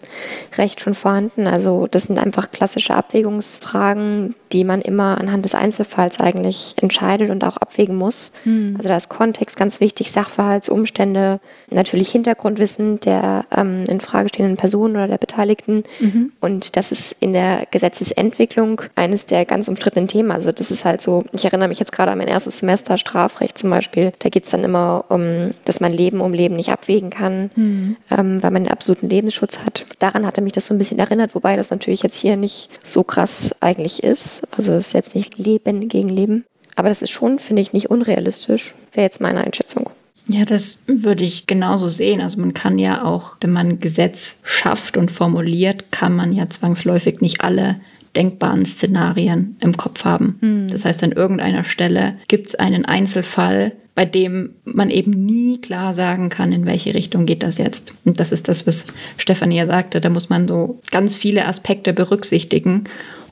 Recht 0.57 0.81
schon 0.81 0.95
vorhanden. 0.95 1.45
Also 1.45 1.85
das 1.85 2.03
sind 2.03 2.17
einfach 2.17 2.49
klassische 2.49 2.95
Abwägungsfragen, 2.95 4.33
die 4.51 4.63
man 4.63 4.81
immer 4.81 5.19
anhand 5.19 5.45
des 5.45 5.55
Einzelfalls 5.55 6.19
eigentlich 6.19 6.75
entscheidet 6.81 7.29
und 7.29 7.43
auch 7.43 7.57
abwägen 7.57 7.95
muss. 7.95 8.31
Mhm. 8.45 8.75
Also 8.77 8.89
da 8.89 8.97
ist 8.97 9.09
Kontext 9.09 9.57
ganz 9.57 9.79
wichtig, 9.79 10.12
Sachverhaltsumstände, 10.12 11.39
natürlich 11.69 12.09
Hintergrundwissen 12.09 12.99
der 12.99 13.45
ähm, 13.55 13.83
in 13.88 14.01
Frage 14.01 14.29
stehenden 14.29 14.57
Personen 14.57 14.95
oder 14.95 15.07
der 15.07 15.17
Beteiligten. 15.17 15.83
Mhm. 15.99 16.31
Und 16.41 16.75
das 16.75 16.91
ist 16.91 17.15
in 17.19 17.33
der 17.33 17.67
Gesetzesentwicklung 17.69 18.81
eines 18.95 19.25
der 19.25 19.45
ganz 19.45 19.67
umstrittenen 19.67 20.07
Themen. 20.07 20.31
Also 20.31 20.51
das 20.51 20.71
ist 20.71 20.85
halt 20.85 21.01
so, 21.01 21.25
ich 21.31 21.45
erinnere 21.45 21.67
mich 21.67 21.79
jetzt 21.79 21.91
gerade 21.91 22.12
an 22.12 22.17
mein 22.17 22.27
erstes 22.27 22.59
Semester, 22.59 22.97
Strafrecht 22.97 23.57
zum 23.57 23.69
Beispiel, 23.69 24.12
da 24.19 24.29
geht 24.29 24.45
es 24.45 24.51
dann 24.51 24.63
immer 24.63 25.05
um, 25.09 25.51
dass 25.65 25.79
man 25.79 25.91
Leben 25.91 26.21
um 26.21 26.33
Leben 26.33 26.55
nicht 26.55 26.69
abwägen 26.69 27.09
kann, 27.09 27.51
mhm. 27.55 27.97
ähm, 28.09 28.41
weil 28.41 28.51
man 28.51 28.63
den 28.63 28.71
absoluten 28.71 29.09
Lebensschutz 29.09 29.59
hat. 29.59 29.85
Daran 29.99 30.25
hatte 30.25 30.41
mich 30.41 30.53
das 30.53 30.67
so 30.67 30.73
ein 30.73 30.77
bisschen 30.77 30.99
erinnert, 30.99 31.35
wobei 31.35 31.55
das 31.55 31.69
natürlich 31.69 32.03
jetzt 32.03 32.19
hier 32.19 32.38
nicht 32.38 32.69
so 32.83 33.03
krass 33.03 33.55
eigentlich 33.59 34.03
ist. 34.03 34.38
Also 34.56 34.73
es 34.73 34.88
ist 34.88 34.93
jetzt 34.93 35.15
nicht 35.15 35.38
Leben 35.38 35.88
gegen 35.88 36.10
Leben. 36.10 36.45
Aber 36.75 36.89
das 36.89 37.02
ist 37.02 37.12
schon, 37.12 37.39
finde 37.39 37.62
ich, 37.62 37.73
nicht 37.73 37.89
unrealistisch. 37.89 38.73
Wäre 38.93 39.06
jetzt 39.06 39.21
meine 39.21 39.43
Einschätzung. 39.43 39.89
Ja, 40.28 40.45
das 40.45 40.78
würde 40.86 41.23
ich 41.23 41.47
genauso 41.47 41.89
sehen. 41.89 42.21
Also 42.21 42.39
man 42.39 42.54
kann 42.54 42.78
ja 42.78 43.04
auch, 43.04 43.36
wenn 43.41 43.52
man 43.52 43.67
ein 43.67 43.80
Gesetz 43.80 44.38
schafft 44.43 44.95
und 44.95 45.12
formuliert, 45.12 45.91
kann 45.91 46.15
man 46.15 46.32
ja 46.32 46.49
zwangsläufig 46.49 47.19
nicht 47.19 47.41
alle 47.41 47.82
denkbaren 48.15 48.65
Szenarien 48.65 49.58
im 49.60 49.75
Kopf 49.75 50.06
haben. 50.06 50.38
Mhm. 50.41 50.67
Das 50.69 50.86
heißt, 50.86 51.04
an 51.04 51.12
irgendeiner 51.12 51.63
Stelle 51.63 52.15
gibt 52.28 52.49
es 52.49 52.56
einen 52.56 52.86
Einzelfall, 52.86 53.73
bei 53.95 54.06
dem 54.06 54.52
man 54.63 54.89
eben 54.89 55.12
nie 55.25 55.60
klar 55.60 55.93
sagen 55.93 56.30
kann, 56.30 56.54
in 56.54 56.65
welche 56.65 56.93
Richtung 56.93 57.25
geht 57.25 57.43
das 57.43 57.58
jetzt. 57.58 57.93
Und 58.06 58.19
das 58.19 58.32
ist 58.32 58.47
das, 58.47 58.65
was 58.65 58.86
Stefanie 59.17 59.58
ja 59.58 59.67
sagte. 59.67 59.99
Da 59.99 60.10
muss 60.10 60.30
man 60.30 60.47
so 60.47 60.80
ganz 60.91 61.15
viele 61.15 61.45
Aspekte 61.45 61.91
berücksichtigen, 61.91 62.86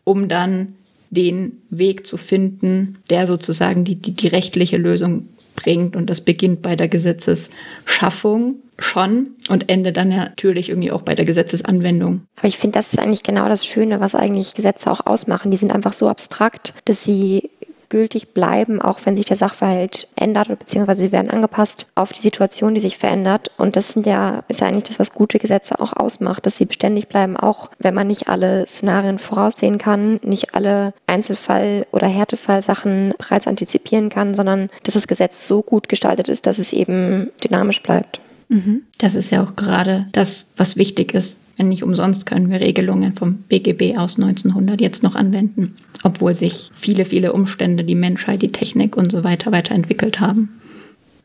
um 0.03 0.27
dann 0.27 0.73
den 1.09 1.61
Weg 1.69 2.05
zu 2.05 2.17
finden, 2.17 2.99
der 3.09 3.27
sozusagen 3.27 3.83
die, 3.83 3.95
die, 3.95 4.11
die 4.11 4.27
rechtliche 4.27 4.77
Lösung 4.77 5.29
bringt. 5.55 5.95
Und 5.95 6.09
das 6.09 6.21
beginnt 6.21 6.61
bei 6.61 6.75
der 6.75 6.87
Gesetzesschaffung 6.87 8.55
schon 8.79 9.31
und 9.49 9.69
endet 9.69 9.97
dann 9.97 10.09
natürlich 10.09 10.69
irgendwie 10.69 10.91
auch 10.91 11.01
bei 11.01 11.15
der 11.15 11.25
Gesetzesanwendung. 11.25 12.21
Aber 12.37 12.47
ich 12.47 12.57
finde, 12.57 12.77
das 12.77 12.93
ist 12.93 12.99
eigentlich 12.99 13.23
genau 13.23 13.49
das 13.49 13.65
Schöne, 13.65 13.99
was 13.99 14.13
eigentlich 14.13 14.53
Gesetze 14.53 14.91
auch 14.91 15.05
ausmachen. 15.05 15.49
Die 15.51 15.57
sind 15.57 15.73
einfach 15.73 15.93
so 15.93 16.07
abstrakt, 16.07 16.73
dass 16.85 17.03
sie 17.03 17.49
gültig 17.89 18.33
bleiben, 18.33 18.81
auch 18.81 18.99
wenn 19.05 19.15
sich 19.15 19.25
der 19.25 19.37
Sachverhalt 19.37 20.09
ändert 20.15 20.47
oder 20.47 20.57
beziehungsweise 20.57 21.03
sie 21.03 21.11
werden 21.11 21.29
angepasst 21.29 21.87
auf 21.95 22.11
die 22.11 22.21
Situation, 22.21 22.73
die 22.73 22.81
sich 22.81 22.97
verändert. 22.97 23.51
Und 23.57 23.75
das 23.75 23.93
sind 23.93 24.05
ja, 24.05 24.43
ist 24.47 24.61
ja 24.61 24.67
eigentlich 24.67 24.83
das, 24.83 24.99
was 24.99 25.13
gute 25.13 25.39
Gesetze 25.39 25.79
auch 25.79 25.93
ausmacht, 25.93 26.45
dass 26.45 26.57
sie 26.57 26.65
beständig 26.65 27.07
bleiben, 27.07 27.37
auch 27.37 27.69
wenn 27.79 27.93
man 27.93 28.07
nicht 28.07 28.27
alle 28.27 28.65
Szenarien 28.67 29.19
voraussehen 29.19 29.77
kann, 29.77 30.19
nicht 30.23 30.55
alle 30.55 30.93
Einzelfall- 31.07 31.85
oder 31.91 32.07
Härtefallsachen 32.07 33.13
bereits 33.17 33.47
antizipieren 33.47 34.09
kann, 34.09 34.33
sondern 34.33 34.69
dass 34.83 34.95
das 34.95 35.07
Gesetz 35.07 35.47
so 35.47 35.61
gut 35.61 35.89
gestaltet 35.89 36.27
ist, 36.27 36.45
dass 36.45 36.59
es 36.59 36.73
eben 36.73 37.29
dynamisch 37.43 37.81
bleibt. 37.83 38.19
Mhm. 38.49 38.83
Das 38.97 39.15
ist 39.15 39.29
ja 39.29 39.43
auch 39.43 39.55
gerade 39.55 40.07
das, 40.11 40.45
was 40.55 40.75
wichtig 40.75 41.13
ist. 41.13 41.37
Wenn 41.57 41.69
nicht 41.69 41.83
umsonst 41.83 42.27
können 42.27 42.51
wir 42.51 42.61
Regelungen 42.61 43.13
vom 43.13 43.37
BGB 43.49 43.97
aus 43.97 44.17
1900 44.17 44.79
jetzt 44.79 45.01
noch 45.01 45.15
anwenden, 45.15 45.75
obwohl 46.03 46.35
sich 46.35 46.69
viele, 46.73 47.03
viele 47.03 47.33
Umstände, 47.33 47.83
die 47.83 47.95
Menschheit, 47.95 48.43
die 48.43 48.51
Technik 48.51 48.95
und 48.95 49.11
so 49.11 49.23
weiter 49.23 49.51
weiterentwickelt 49.51 50.19
haben. 50.19 50.49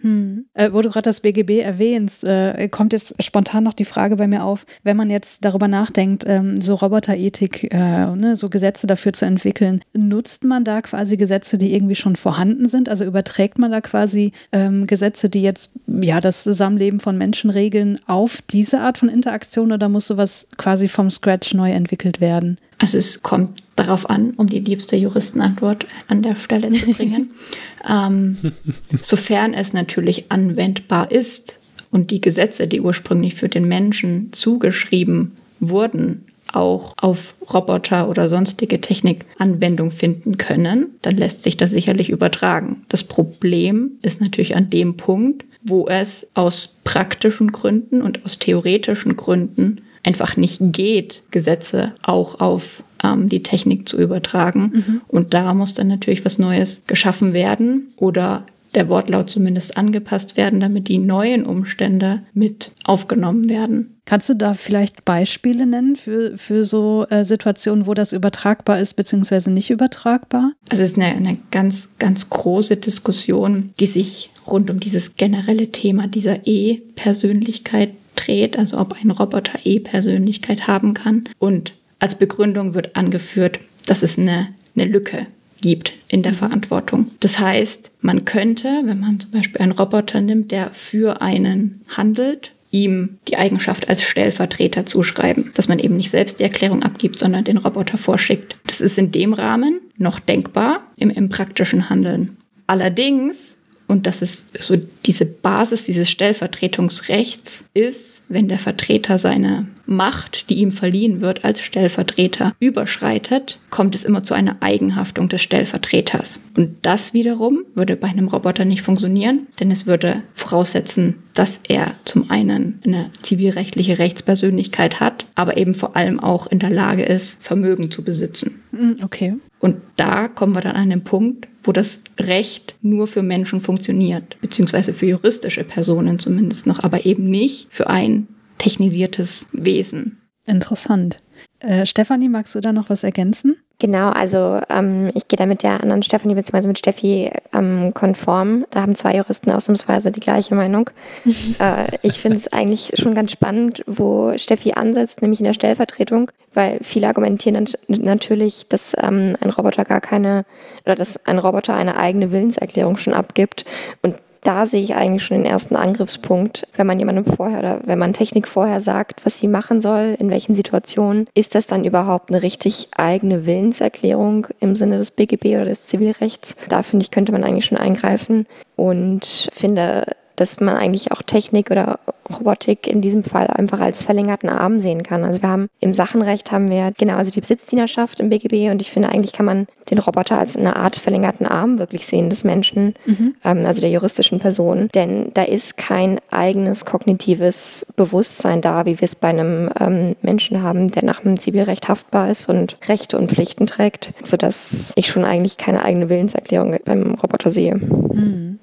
Hm. 0.03 0.47
Äh, 0.55 0.73
wo 0.73 0.83
du 0.83 0.91
gerade 0.91 1.05
das 1.05 1.21
BGB 1.21 1.61
erwähnst, 1.61 2.27
äh, 2.27 2.69
kommt 2.69 2.93
jetzt 2.93 3.23
spontan 3.23 3.63
noch 3.63 3.73
die 3.73 3.85
Frage 3.85 4.17
bei 4.17 4.27
mir 4.27 4.45
auf, 4.45 4.67
wenn 4.83 4.97
man 4.97 5.11
jetzt 5.11 5.45
darüber 5.45 5.69
nachdenkt, 5.69 6.25
ähm, 6.27 6.61
so 6.61 6.75
Roboterethik, 6.75 7.73
äh, 7.73 8.07
ne, 8.17 8.35
so 8.35 8.51
Gesetze 8.51 8.87
dafür 8.87 9.13
zu 9.13 9.27
entwickeln, 9.27 9.81
nutzt 9.93 10.45
man 10.45 10.65
da 10.65 10.81
quasi 10.81 11.17
Gesetze, 11.17 11.57
die 11.57 11.73
irgendwie 11.73 11.95
schon 11.95 12.17
vorhanden 12.17 12.67
sind? 12.69 12.89
Also 12.89 13.05
überträgt 13.05 13.59
man 13.59 13.71
da 13.71 13.81
quasi 13.81 14.33
ähm, 14.51 14.89
Gesetze, 14.89 15.31
die 15.31 15.43
jetzt 15.43 15.79
ja 15.87 16.21
das 16.21 16.43
Zusammenleben 16.43 16.99
von 16.99 17.17
Menschen 17.17 17.51
regeln, 17.51 18.01
auf 18.07 18.43
diese 18.43 18.81
Art 18.81 18.99
von 18.99 19.09
Interaktion 19.09 19.71
oder 19.71 19.89
muss 19.89 20.09
sowas 20.09 20.49
quasi 20.57 20.89
vom 20.89 21.11
Scratch 21.11 21.55
neu 21.55 21.71
entwickelt 21.71 22.21
werden? 22.21 22.57
Also 22.79 22.99
es 22.99 23.23
kommt 23.23 23.63
darauf 23.77 24.11
an, 24.11 24.33
um 24.33 24.49
die 24.49 24.59
liebste 24.59 24.97
Juristenantwort 24.97 25.87
an 26.09 26.23
der 26.23 26.35
Stelle 26.35 26.71
zu 26.71 26.93
bringen. 26.93 27.31
ähm, 27.89 28.37
sofern 29.03 29.55
es 29.55 29.73
natürlich 29.73 30.31
anwendbar 30.31 31.11
ist 31.11 31.59
und 31.91 32.11
die 32.11 32.21
Gesetze, 32.21 32.67
die 32.67 32.81
ursprünglich 32.81 33.35
für 33.35 33.49
den 33.49 33.67
Menschen 33.67 34.33
zugeschrieben 34.33 35.33
wurden, 35.61 36.27
auch 36.53 36.95
auf 36.99 37.35
Roboter 37.53 38.09
oder 38.09 38.29
sonstige 38.29 38.81
Technik 38.81 39.25
Anwendung 39.39 39.91
finden 39.91 40.39
können, 40.39 40.91
dann 41.03 41.17
lässt 41.17 41.43
sich 41.45 41.57
das 41.57 41.71
sicherlich 41.71 42.11
übertragen. 42.11 42.85
Das 42.89 43.05
Problem 43.05 43.93
ist 44.03 44.21
natürlich 44.21 44.55
an 44.55 44.71
dem 44.71 44.97
Punkt, 44.97 45.45
wo 45.63 45.87
es 45.87 46.27
aus 46.35 46.77
praktischen 46.85 47.53
Gründen 47.53 48.03
und 48.03 48.25
aus 48.25 48.39
theoretischen 48.39 49.17
Gründen 49.17 49.83
einfach 50.03 50.37
nicht 50.37 50.61
geht, 50.61 51.23
Gesetze 51.31 51.95
auch 52.03 52.41
auf 52.41 52.83
ähm, 53.03 53.29
die 53.29 53.43
Technik 53.43 53.89
zu 53.89 53.99
übertragen. 53.99 54.73
Mhm. 54.75 55.01
Und 55.09 55.35
da 55.35 55.55
muss 55.55 55.75
dann 55.75 55.89
natürlich 55.89 56.25
was 56.25 56.39
Neues 56.39 56.83
geschaffen 56.87 57.33
werden 57.33 57.89
oder 57.97 58.47
der 58.75 58.89
Wortlaut 58.89 59.29
zumindest 59.29 59.77
angepasst 59.77 60.37
werden, 60.37 60.61
damit 60.61 60.89
die 60.89 60.99
neuen 60.99 61.45
Umstände 61.45 62.23
mit 62.33 62.73
aufgenommen 62.85 63.49
werden. 63.49 64.01
Kannst 64.05 64.29
du 64.29 64.35
da 64.35 64.55
vielleicht 64.55 65.05
Beispiele 65.05 65.67
nennen 65.67 65.95
für, 65.97 66.37
für 66.37 66.65
so 66.65 67.07
äh, 67.11 67.25
Situationen, 67.25 67.87
wo 67.87 67.95
das 67.95 68.13
übertragbar 68.13 68.81
ist, 68.81 68.95
beziehungsweise 68.95 69.53
nicht 69.53 69.71
übertragbar? 69.71 70.53
Also 70.71 70.83
es 70.83 70.93
ist 70.93 70.97
eine, 70.97 71.15
eine 71.15 71.39
ganz, 71.51 71.89
ganz 71.99 72.29
große 72.29 72.77
Diskussion, 72.77 73.75
die 73.79 73.87
sich 73.87 74.31
rund 74.47 74.71
um 74.71 74.81
dieses 74.81 75.17
generelle 75.17 75.71
Thema 75.71 76.09
dieser 76.09 76.47
E-Persönlichkeit 76.47 77.91
dreht, 78.17 78.59
also 78.59 78.79
ob 78.79 78.95
ein 78.95 79.11
Roboter 79.11 79.61
E-Persönlichkeit 79.65 80.67
haben 80.67 80.95
kann. 80.95 81.25
Und 81.39 81.75
als 82.03 82.17
Begründung 82.17 82.75
wird 82.75 82.97
angeführt, 82.97 83.61
dass 83.87 84.03
es 84.03 84.19
eine, 84.19 84.49
eine 84.75 84.87
Lücke 84.87 85.27
gibt 85.61 85.93
in 86.09 86.23
der 86.23 86.33
mhm. 86.33 86.37
Verantwortung. 86.37 87.11
Das 87.21 87.39
heißt, 87.39 87.91
man 88.01 88.25
könnte, 88.25 88.83
wenn 88.85 88.99
man 88.99 89.21
zum 89.21 89.31
Beispiel 89.31 89.61
einen 89.61 89.73
Roboter 89.73 90.21
nimmt, 90.21 90.51
der 90.51 90.73
für 90.73 91.23
einen 91.23 91.83
handelt, 91.89 92.51
ihm 92.73 93.19
die 93.29 93.37
Eigenschaft 93.37 93.89
als 93.89 94.03
Stellvertreter 94.03 94.85
zuschreiben, 94.85 95.53
dass 95.55 95.69
man 95.69 95.79
eben 95.79 95.97
nicht 95.97 96.11
selbst 96.11 96.41
die 96.41 96.45
Erklärung 96.45 96.83
abgibt, 96.83 97.19
sondern 97.19 97.45
den 97.45 97.59
Roboter 97.59 97.99
vorschickt. 97.99 98.57
Das 98.67 98.81
ist 98.81 98.99
in 98.99 99.13
dem 99.13 99.33
Rahmen 99.33 99.81
noch 99.97 100.19
denkbar 100.19 100.83
im, 100.97 101.11
im 101.11 101.29
praktischen 101.29 101.89
Handeln. 101.89 102.39
Allerdings 102.67 103.55
und 103.93 104.07
das 104.07 104.23
ist 104.23 104.47
so 104.59 104.75
diese 105.05 105.27
Basis 105.27 105.85
dieses 105.85 106.11
Stellvertretungsrechts 106.11 107.63
ist, 107.75 108.23
wenn 108.31 108.49
der 108.49 108.59
Vertreter 108.59 109.19
seine 109.19 109.67
Macht, 109.85 110.49
die 110.49 110.55
ihm 110.55 110.73
verliehen 110.73 111.21
wird 111.21 111.45
als 111.45 111.61
Stellvertreter, 111.61 112.53
überschreitet, 112.59 113.59
kommt 113.69 113.95
es 113.95 114.05
immer 114.05 114.25
zu 114.25 114.33
einer 114.33 114.57
Eigenhaftung 114.61 115.29
des 115.29 115.43
Stellvertreters. 115.43 116.41
Und 116.57 116.77
das 116.81 117.13
wiederum 117.13 117.65
würde 117.75 117.97
bei 117.97 118.09
einem 118.09 118.29
Roboter 118.29 118.65
nicht 118.65 118.81
funktionieren, 118.81 119.47
denn 119.61 119.71
es 119.71 119.87
würde 119.87 120.23
voraussetzen, 120.33 121.17
dass 121.35 121.61
er 121.69 121.95
zum 122.07 122.31
einen 122.31 122.81
eine 122.87 123.11
zivilrechtliche 123.21 123.99
Rechtspersönlichkeit 123.99 125.01
hat, 125.01 125.27
aber 125.35 125.59
eben 125.59 125.75
vor 125.75 125.97
allem 125.97 126.19
auch 126.19 126.47
in 126.47 126.61
der 126.61 126.71
Lage 126.71 127.03
ist, 127.03 127.43
Vermögen 127.43 127.91
zu 127.91 128.03
besitzen. 128.03 128.63
Hm, 128.71 128.95
okay. 129.03 129.35
Und 129.63 129.77
da 129.97 130.27
kommen 130.27 130.57
wir 130.57 130.61
dann 130.61 130.75
an 130.75 130.91
den 130.91 131.05
Punkt, 131.05 131.47
wo 131.63 131.71
das 131.71 132.01
Recht 132.19 132.75
nur 132.83 133.07
für 133.07 133.23
Menschen 133.23 133.61
funktioniert, 133.61 134.37
beziehungsweise 134.41 134.93
für 134.93 135.07
juristische 135.07 135.63
Personen 135.63 136.19
zumindest 136.19 136.67
noch, 136.67 136.81
aber 136.81 137.07
eben 137.07 137.27
nicht 137.27 137.69
für 137.71 137.89
ein 137.89 138.27
technisiertes 138.59 139.47
Wesen. 139.53 140.21
Interessant. 140.47 141.19
Äh, 141.61 141.87
Stefanie, 141.87 142.29
magst 142.29 142.57
du 142.57 142.61
da 142.61 142.73
noch 142.73 142.91
was 142.91 143.05
ergänzen? 143.05 143.57
Genau, 143.83 144.11
also 144.11 144.61
ähm, 144.71 145.11
ich 145.13 145.27
gehe 145.27 145.37
da 145.37 145.45
mit 145.45 145.65
der 145.65 145.83
anderen 145.83 146.05
Stefanie 146.05 146.37
bzw. 146.37 146.69
mit 146.69 146.79
Steffi 146.79 147.33
ähm, 147.53 147.93
konform. 147.93 148.65
Da 148.71 148.83
haben 148.83 148.95
zwei 148.95 149.17
Juristen 149.17 149.51
ausnahmsweise 149.51 150.13
die 150.13 150.21
gleiche 150.21 150.55
Meinung. 150.55 150.89
äh, 151.59 151.89
ich 152.03 152.21
finde 152.21 152.39
es 152.39 152.47
eigentlich 152.53 152.93
schon 152.95 153.17
ganz 153.17 153.33
spannend, 153.33 153.83
wo 153.89 154.39
Steffi 154.39 154.75
ansetzt, 154.75 155.21
nämlich 155.21 155.41
in 155.41 155.47
der 155.47 155.53
Stellvertretung, 155.53 156.31
weil 156.55 156.79
viele 156.81 157.09
argumentieren 157.09 157.67
natürlich, 157.89 158.69
dass 158.69 158.95
ähm, 159.03 159.35
ein 159.41 159.51
Roboter 159.51 159.85
gar 159.85 160.01
keine 160.01 160.45
oder 160.85 160.95
dass 160.95 161.27
ein 161.27 161.41
Roboter 161.41 161.75
eine 161.75 161.97
eigene 161.97 162.31
Willenserklärung 162.31 162.99
schon 162.99 163.15
abgibt 163.15 163.65
und 164.03 164.15
da 164.43 164.67
sehe 164.67 164.83
ich 164.83 164.95
eigentlich 164.95 165.25
schon 165.25 165.39
den 165.39 165.47
ersten 165.47 165.77
Angriffspunkt. 165.77 166.67
Wenn 166.75 166.87
man 166.87 166.99
jemandem 166.99 167.25
vorher 167.25 167.61
oder 167.61 167.81
wenn 167.85 167.99
man 167.99 168.13
Technik 168.13 168.49
vorher 168.49 168.81
sagt, 168.81 169.25
was 169.25 169.39
sie 169.39 169.49
machen 169.49 169.81
soll, 169.81 170.17
in 170.19 170.31
welchen 170.31 170.55
Situationen, 170.55 171.27
ist 171.35 171.55
das 171.55 171.67
dann 171.67 171.85
überhaupt 171.85 172.31
eine 172.31 172.43
richtig 172.43 172.89
eigene 172.97 173.47
Willenserklärung 173.47 174.49
im 174.61 174.75
Sinne 174.75 174.99
des 174.99 175.13
BGB 175.13 175.57
oder 175.57 175.67
des 175.67 175.87
Zivilrechts? 175.87 176.57
Da 176.69 176.83
finde 176.83 177.05
ich, 177.05 177.11
könnte 177.11 177.33
man 177.33 177.45
eigentlich 177.45 177.67
schon 177.67 177.79
eingreifen 177.79 178.47
und 178.75 179.49
finde, 179.53 180.07
dass 180.37 180.61
man 180.61 180.77
eigentlich 180.77 181.13
auch 181.13 181.23
Technik 181.23 181.71
oder 181.71 181.99
Robotik 182.31 182.87
in 182.87 183.01
diesem 183.01 183.23
Fall 183.23 183.49
einfach 183.49 183.81
als 183.81 184.03
verlängerten 184.03 184.49
Arm 184.49 184.81
sehen 184.81 185.03
kann. 185.03 185.25
Also 185.25 185.43
wir 185.43 185.49
haben 185.49 185.69
im 185.81 185.95
Sachenrecht 185.95 186.53
haben 186.53 186.69
wir 186.69 186.93
genau 186.97 187.17
also 187.17 187.31
die 187.31 187.41
Besitzdienerschaft 187.41 188.21
im 188.21 188.31
BGB 188.31 188.71
und 188.71 188.81
ich 188.81 188.91
finde 188.91 189.09
eigentlich 189.09 189.33
kann 189.33 189.47
man 189.47 189.67
den 189.91 189.99
Roboter 189.99 190.39
als 190.39 190.57
eine 190.57 190.77
Art 190.77 190.97
verlängerten 190.97 191.47
Arm 191.47 191.79
wirklich 191.79 192.07
sehen 192.07 192.31
des 192.31 192.45
Menschen, 192.45 192.95
mhm. 193.07 193.35
ähm, 193.45 193.67
also 193.67 193.81
der 193.81 193.91
juristischen 193.91 194.39
Person, 194.39 194.89
denn 194.95 195.31
da 195.35 195.43
ist 195.43 195.77
kein 195.77 196.21
eigenes 196.31 196.85
kognitives 196.85 197.87
Bewusstsein 197.97 198.61
da, 198.61 198.87
wie 198.87 199.01
wir 199.01 199.05
es 199.05 199.17
bei 199.17 199.29
einem 199.29 199.71
ähm, 199.79 200.17
Menschen 200.23 200.63
haben, 200.63 200.91
der 200.91 201.05
nach 201.05 201.21
dem 201.21 201.39
Zivilrecht 201.39 201.89
haftbar 201.89 202.31
ist 202.31 202.49
und 202.49 202.79
Rechte 202.89 203.19
und 203.19 203.31
Pflichten 203.31 203.67
trägt, 203.67 204.13
sodass 204.23 204.93
ich 204.97 205.09
schon 205.09 205.25
eigentlich 205.25 205.57
keine 205.57 205.85
eigene 205.85 206.09
Willenserklärung 206.09 206.77
beim 206.85 207.15
Roboter 207.15 207.51
sehe. 207.51 207.75
Mhm. 207.77 208.59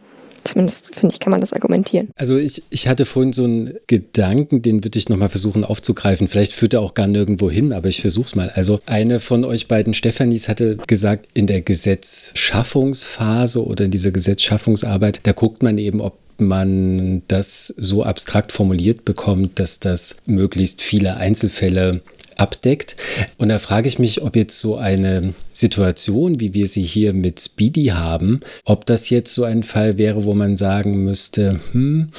Zumindest 0.50 0.94
finde 0.96 1.14
ich, 1.14 1.20
kann 1.20 1.30
man 1.30 1.42
das 1.42 1.54
argumentieren. 1.54 2.08
Also 2.16 2.36
ich, 2.36 2.64
ich 2.72 2.88
hatte 2.88 3.06
vorhin 3.06 3.34
so 3.34 3.44
einen 3.44 3.76
Gedanken, 3.86 4.64
den 4.64 4.84
würde 4.84 4.98
ich 4.98 5.08
nochmal 5.08 5.30
versuchen 5.30 5.64
aufzugreifen. 5.64 6.28
Vielleicht 6.28 6.54
führt 6.54 6.74
er 6.74 6.82
auch 6.82 6.96
gar 6.96 7.06
nirgendwo 7.06 7.52
hin, 7.52 7.72
aber 7.72 7.88
ich 7.88 8.02
versuche 8.02 8.26
es 8.26 8.34
mal. 8.34 8.50
Also 8.50 8.82
eine 8.88 9.20
von 9.20 9.46
euch 9.46 9.68
beiden, 9.68 9.94
Stefanis, 9.94 10.50
hatte 10.50 10.78
gesagt, 10.88 11.28
in 11.36 11.46
der 11.46 11.62
Gesetzschaffungsphase 11.62 13.64
oder 13.64 13.86
in 13.86 13.92
dieser 13.92 14.10
Gesetzschaffungsarbeit, 14.10 15.20
da 15.22 15.34
guckt 15.34 15.62
man 15.62 15.78
eben, 15.78 16.02
ob 16.02 16.18
man 16.40 17.22
das 17.28 17.68
so 17.78 18.02
abstrakt 18.02 18.52
formuliert 18.52 19.06
bekommt, 19.06 19.60
dass 19.60 19.80
das 19.80 20.16
möglichst 20.26 20.82
viele 20.82 21.18
Einzelfälle 21.18 22.02
abdeckt. 22.40 22.96
Und 23.38 23.50
da 23.50 23.60
frage 23.60 23.88
ich 23.88 24.00
mich, 24.00 24.22
ob 24.22 24.36
jetzt 24.36 24.60
so 24.60 24.78
eine 24.78 25.34
Situation, 25.54 26.40
wie 26.40 26.54
wir 26.54 26.68
sie 26.68 26.84
hier 26.84 27.14
mit 27.14 27.40
Speedy 27.40 27.88
haben, 27.88 28.40
ob 28.66 28.86
das 28.86 29.10
jetzt 29.10 29.34
so 29.34 29.44
ein 29.44 29.64
Fall 29.64 29.98
wäre, 29.98 30.24
wo 30.24 30.34
man 30.34 30.58
sagen 30.58 31.04
müsste, 31.04 31.60
hm, 31.72 32.10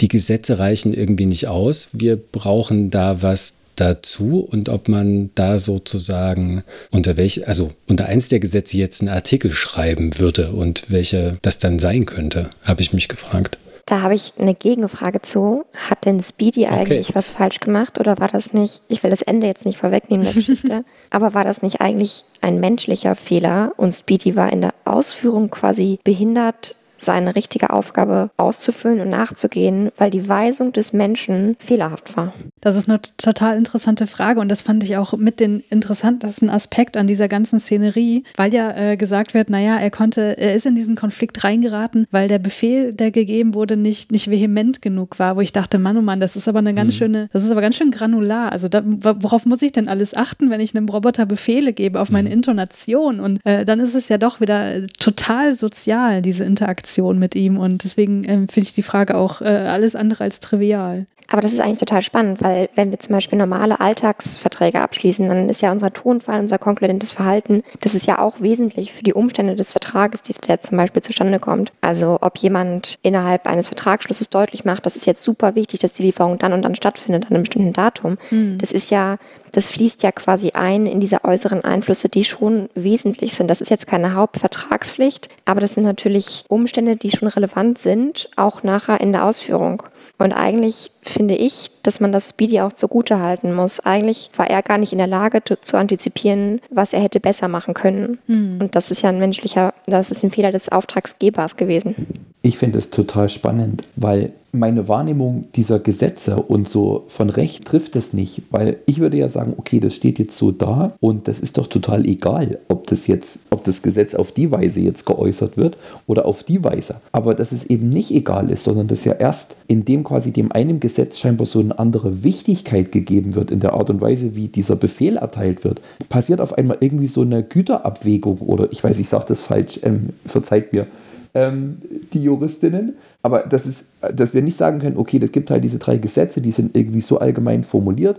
die 0.00 0.08
Gesetze 0.08 0.58
reichen 0.58 0.94
irgendwie 0.94 1.26
nicht 1.26 1.46
aus, 1.46 1.90
wir 1.92 2.16
brauchen 2.16 2.90
da 2.90 3.22
was 3.22 3.56
dazu 3.76 4.40
und 4.40 4.68
ob 4.68 4.88
man 4.88 5.30
da 5.34 5.58
sozusagen 5.58 6.62
unter 6.90 7.16
welch, 7.16 7.48
also 7.48 7.72
unter 7.88 8.06
eins 8.06 8.28
der 8.28 8.40
Gesetze 8.40 8.76
jetzt 8.76 9.00
einen 9.00 9.08
Artikel 9.08 9.52
schreiben 9.52 10.18
würde 10.18 10.52
und 10.52 10.90
welche 10.90 11.38
das 11.40 11.58
dann 11.58 11.78
sein 11.78 12.04
könnte, 12.04 12.50
habe 12.62 12.82
ich 12.82 12.92
mich 12.92 13.08
gefragt. 13.08 13.58
Da 13.90 14.02
habe 14.02 14.14
ich 14.14 14.34
eine 14.38 14.54
Gegenfrage 14.54 15.20
zu. 15.20 15.64
Hat 15.90 16.04
denn 16.04 16.22
Speedy 16.22 16.66
okay. 16.66 16.74
eigentlich 16.74 17.16
was 17.16 17.28
falsch 17.28 17.58
gemacht 17.58 17.98
oder 17.98 18.20
war 18.20 18.28
das 18.28 18.52
nicht, 18.52 18.82
ich 18.86 19.02
will 19.02 19.10
das 19.10 19.20
Ende 19.20 19.48
jetzt 19.48 19.66
nicht 19.66 19.78
vorwegnehmen 19.78 20.24
der 20.24 20.32
Geschichte, 20.40 20.84
aber 21.10 21.34
war 21.34 21.42
das 21.42 21.60
nicht 21.60 21.80
eigentlich 21.80 22.22
ein 22.40 22.60
menschlicher 22.60 23.16
Fehler 23.16 23.72
und 23.78 23.92
Speedy 23.92 24.36
war 24.36 24.52
in 24.52 24.60
der 24.60 24.74
Ausführung 24.84 25.50
quasi 25.50 25.98
behindert 26.04 26.76
seine 27.00 27.34
richtige 27.34 27.70
Aufgabe 27.70 28.30
auszufüllen 28.36 29.00
und 29.00 29.08
nachzugehen, 29.08 29.90
weil 29.96 30.10
die 30.10 30.28
Weisung 30.28 30.72
des 30.72 30.92
Menschen 30.92 31.56
fehlerhaft 31.58 32.16
war? 32.16 32.34
Das 32.60 32.76
ist 32.76 32.88
eine 32.88 33.00
total 33.16 33.56
interessante 33.56 34.06
Frage 34.06 34.40
und 34.40 34.50
das 34.50 34.62
fand 34.62 34.84
ich 34.84 34.96
auch 34.96 35.14
mit 35.16 35.40
den 35.40 35.62
interessantesten 35.70 36.50
Aspekt 36.50 36.96
an 36.96 37.06
dieser 37.06 37.28
ganzen 37.28 37.58
Szenerie, 37.58 38.24
weil 38.36 38.52
ja 38.52 38.76
äh, 38.76 38.96
gesagt 38.96 39.34
wird, 39.34 39.48
naja, 39.48 39.78
er 39.78 39.90
konnte, 39.90 40.36
er 40.36 40.54
ist 40.54 40.66
in 40.66 40.74
diesen 40.74 40.94
Konflikt 40.94 41.42
reingeraten, 41.42 42.06
weil 42.10 42.28
der 42.28 42.38
Befehl, 42.38 42.92
der 42.92 43.10
gegeben 43.10 43.54
wurde, 43.54 43.76
nicht, 43.76 44.12
nicht 44.12 44.30
vehement 44.30 44.82
genug 44.82 45.18
war, 45.18 45.36
wo 45.36 45.40
ich 45.40 45.52
dachte, 45.52 45.78
Mann, 45.78 45.96
oh 45.96 46.02
Mann, 46.02 46.20
das 46.20 46.36
ist 46.36 46.48
aber 46.48 46.58
eine 46.58 46.74
ganz 46.74 46.94
mhm. 46.94 46.98
schöne, 46.98 47.28
das 47.32 47.44
ist 47.44 47.50
aber 47.50 47.62
ganz 47.62 47.76
schön 47.76 47.90
granular. 47.90 48.52
Also 48.52 48.68
da, 48.68 48.82
worauf 48.84 49.46
muss 49.46 49.62
ich 49.62 49.72
denn 49.72 49.88
alles 49.88 50.14
achten, 50.14 50.50
wenn 50.50 50.60
ich 50.60 50.76
einem 50.76 50.88
Roboter 50.88 51.24
Befehle 51.24 51.72
gebe, 51.72 51.98
auf 52.00 52.10
meine 52.10 52.28
mhm. 52.28 52.34
Intonation? 52.34 53.20
Und 53.20 53.40
äh, 53.44 53.64
dann 53.64 53.80
ist 53.80 53.94
es 53.94 54.08
ja 54.08 54.18
doch 54.18 54.40
wieder 54.40 54.86
total 54.98 55.54
sozial, 55.54 56.20
diese 56.20 56.44
Interaktion 56.44 56.89
Interaktion 56.90 57.18
mit 57.18 57.34
ihm. 57.34 57.58
Und 57.58 57.84
deswegen 57.84 58.24
ähm, 58.28 58.48
finde 58.48 58.68
ich 58.68 58.74
die 58.74 58.82
Frage 58.82 59.16
auch 59.16 59.40
äh, 59.40 59.44
alles 59.44 59.94
andere 59.96 60.24
als 60.24 60.40
trivial. 60.40 61.06
Aber 61.30 61.40
das 61.40 61.52
ist 61.52 61.60
eigentlich 61.60 61.78
total 61.78 62.02
spannend, 62.02 62.42
weil 62.42 62.68
wenn 62.74 62.90
wir 62.90 62.98
zum 62.98 63.14
Beispiel 63.14 63.38
normale 63.38 63.80
Alltagsverträge 63.80 64.80
abschließen, 64.82 65.28
dann 65.28 65.48
ist 65.48 65.62
ja 65.62 65.70
unser 65.70 65.92
Tonfall, 65.92 66.40
unser 66.40 66.58
konkludentes 66.58 67.12
Verhalten, 67.12 67.62
das 67.80 67.94
ist 67.94 68.06
ja 68.06 68.18
auch 68.18 68.40
wesentlich 68.40 68.92
für 68.92 69.04
die 69.04 69.14
Umstände 69.14 69.54
des 69.54 69.72
Vertrages, 69.72 70.22
die 70.22 70.34
der 70.46 70.60
zum 70.60 70.76
Beispiel 70.76 71.02
zustande 71.02 71.38
kommt. 71.38 71.72
Also 71.80 72.18
ob 72.20 72.38
jemand 72.38 72.98
innerhalb 73.02 73.46
eines 73.46 73.68
Vertragsschlusses 73.68 74.30
deutlich 74.30 74.64
macht, 74.64 74.86
das 74.86 74.96
ist 74.96 75.06
jetzt 75.06 75.22
super 75.22 75.54
wichtig, 75.54 75.80
dass 75.80 75.92
die 75.92 76.02
Lieferung 76.02 76.38
dann 76.38 76.52
und 76.52 76.62
dann 76.62 76.74
stattfindet 76.74 77.26
an 77.26 77.30
einem 77.30 77.42
bestimmten 77.42 77.72
Datum. 77.72 78.18
Mhm. 78.30 78.58
Das 78.58 78.72
ist 78.72 78.90
ja 78.90 79.18
das 79.52 79.68
fließt 79.68 80.02
ja 80.02 80.12
quasi 80.12 80.50
ein 80.52 80.86
in 80.86 81.00
diese 81.00 81.24
äußeren 81.24 81.64
Einflüsse, 81.64 82.08
die 82.08 82.24
schon 82.24 82.68
wesentlich 82.74 83.34
sind. 83.34 83.48
Das 83.48 83.60
ist 83.60 83.70
jetzt 83.70 83.86
keine 83.86 84.14
Hauptvertragspflicht, 84.14 85.28
aber 85.44 85.60
das 85.60 85.74
sind 85.74 85.84
natürlich 85.84 86.44
Umstände, 86.48 86.96
die 86.96 87.10
schon 87.10 87.28
relevant 87.28 87.78
sind, 87.78 88.30
auch 88.36 88.62
nachher 88.62 89.00
in 89.00 89.12
der 89.12 89.24
Ausführung. 89.24 89.82
Und 90.20 90.34
eigentlich 90.34 90.92
finde 91.00 91.34
ich, 91.34 91.70
dass 91.82 91.98
man 91.98 92.12
das 92.12 92.28
Speedy 92.28 92.60
auch 92.60 92.74
zugute 92.74 93.20
halten 93.20 93.54
muss. 93.54 93.80
Eigentlich 93.80 94.30
war 94.36 94.50
er 94.50 94.62
gar 94.62 94.76
nicht 94.76 94.92
in 94.92 94.98
der 94.98 95.06
Lage 95.06 95.40
zu 95.62 95.78
antizipieren, 95.78 96.60
was 96.70 96.92
er 96.92 97.00
hätte 97.00 97.20
besser 97.20 97.48
machen 97.48 97.72
können. 97.72 98.18
Mhm. 98.26 98.58
Und 98.60 98.76
das 98.76 98.90
ist 98.90 99.00
ja 99.02 99.08
ein 99.08 99.18
menschlicher, 99.18 99.72
das 99.86 100.10
ist 100.10 100.22
ein 100.22 100.30
Fehler 100.30 100.52
des 100.52 100.68
Auftragsgebers 100.68 101.56
gewesen. 101.56 102.06
Ich 102.42 102.58
finde 102.58 102.78
es 102.78 102.90
total 102.90 103.30
spannend, 103.30 103.86
weil 103.96 104.32
meine 104.52 104.88
Wahrnehmung 104.88 105.44
dieser 105.54 105.78
Gesetze 105.78 106.36
und 106.36 106.68
so 106.68 107.04
von 107.08 107.30
Recht 107.30 107.64
trifft 107.64 107.94
es 107.96 108.12
nicht, 108.12 108.42
weil 108.50 108.78
ich 108.86 108.98
würde 108.98 109.16
ja 109.16 109.28
sagen, 109.28 109.54
okay, 109.56 109.80
das 109.80 109.94
steht 109.94 110.18
jetzt 110.18 110.36
so 110.36 110.50
da 110.50 110.94
und 111.00 111.28
das 111.28 111.40
ist 111.40 111.58
doch 111.58 111.68
total 111.68 112.06
egal, 112.06 112.58
ob 112.68 112.86
das 112.88 113.06
jetzt, 113.06 113.38
ob 113.50 113.64
das 113.64 113.82
Gesetz 113.82 114.14
auf 114.14 114.32
die 114.32 114.50
Weise 114.50 114.80
jetzt 114.80 115.06
geäußert 115.06 115.56
wird 115.56 115.78
oder 116.06 116.26
auf 116.26 116.42
die 116.42 116.64
Weise. 116.64 116.96
Aber 117.12 117.34
dass 117.34 117.52
es 117.52 117.64
eben 117.64 117.88
nicht 117.88 118.10
egal 118.10 118.50
ist, 118.50 118.64
sondern 118.64 118.88
dass 118.88 119.04
ja 119.04 119.12
erst 119.12 119.54
in 119.68 119.84
dem 119.84 120.04
quasi 120.04 120.32
dem 120.32 120.50
einen 120.52 120.80
Gesetz 120.80 121.18
scheinbar 121.18 121.46
so 121.46 121.60
eine 121.60 121.78
andere 121.78 122.24
Wichtigkeit 122.24 122.90
gegeben 122.92 123.34
wird 123.34 123.50
in 123.50 123.60
der 123.60 123.74
Art 123.74 123.90
und 123.90 124.00
Weise, 124.00 124.34
wie 124.34 124.48
dieser 124.48 124.76
Befehl 124.76 125.16
erteilt 125.16 125.64
wird, 125.64 125.80
passiert 126.08 126.40
auf 126.40 126.58
einmal 126.58 126.78
irgendwie 126.80 127.06
so 127.06 127.22
eine 127.22 127.44
Güterabwägung 127.44 128.38
oder 128.38 128.72
ich 128.72 128.82
weiß, 128.82 128.98
ich 128.98 129.08
sage 129.08 129.26
das 129.28 129.42
falsch, 129.42 129.80
ähm, 129.82 130.10
verzeiht 130.26 130.72
mir 130.72 130.86
ähm, 131.34 131.78
die 132.12 132.22
Juristinnen. 132.22 132.94
Aber 133.22 133.40
das 133.40 133.66
ist, 133.66 133.86
dass 134.14 134.32
wir 134.32 134.42
nicht 134.42 134.56
sagen 134.56 134.78
können, 134.78 134.96
okay, 134.96 135.18
das 135.18 135.32
gibt 135.32 135.50
halt 135.50 135.62
diese 135.62 135.78
drei 135.78 135.98
Gesetze, 135.98 136.40
die 136.40 136.52
sind 136.52 136.74
irgendwie 136.76 137.02
so 137.02 137.18
allgemein 137.18 137.64
formuliert 137.64 138.18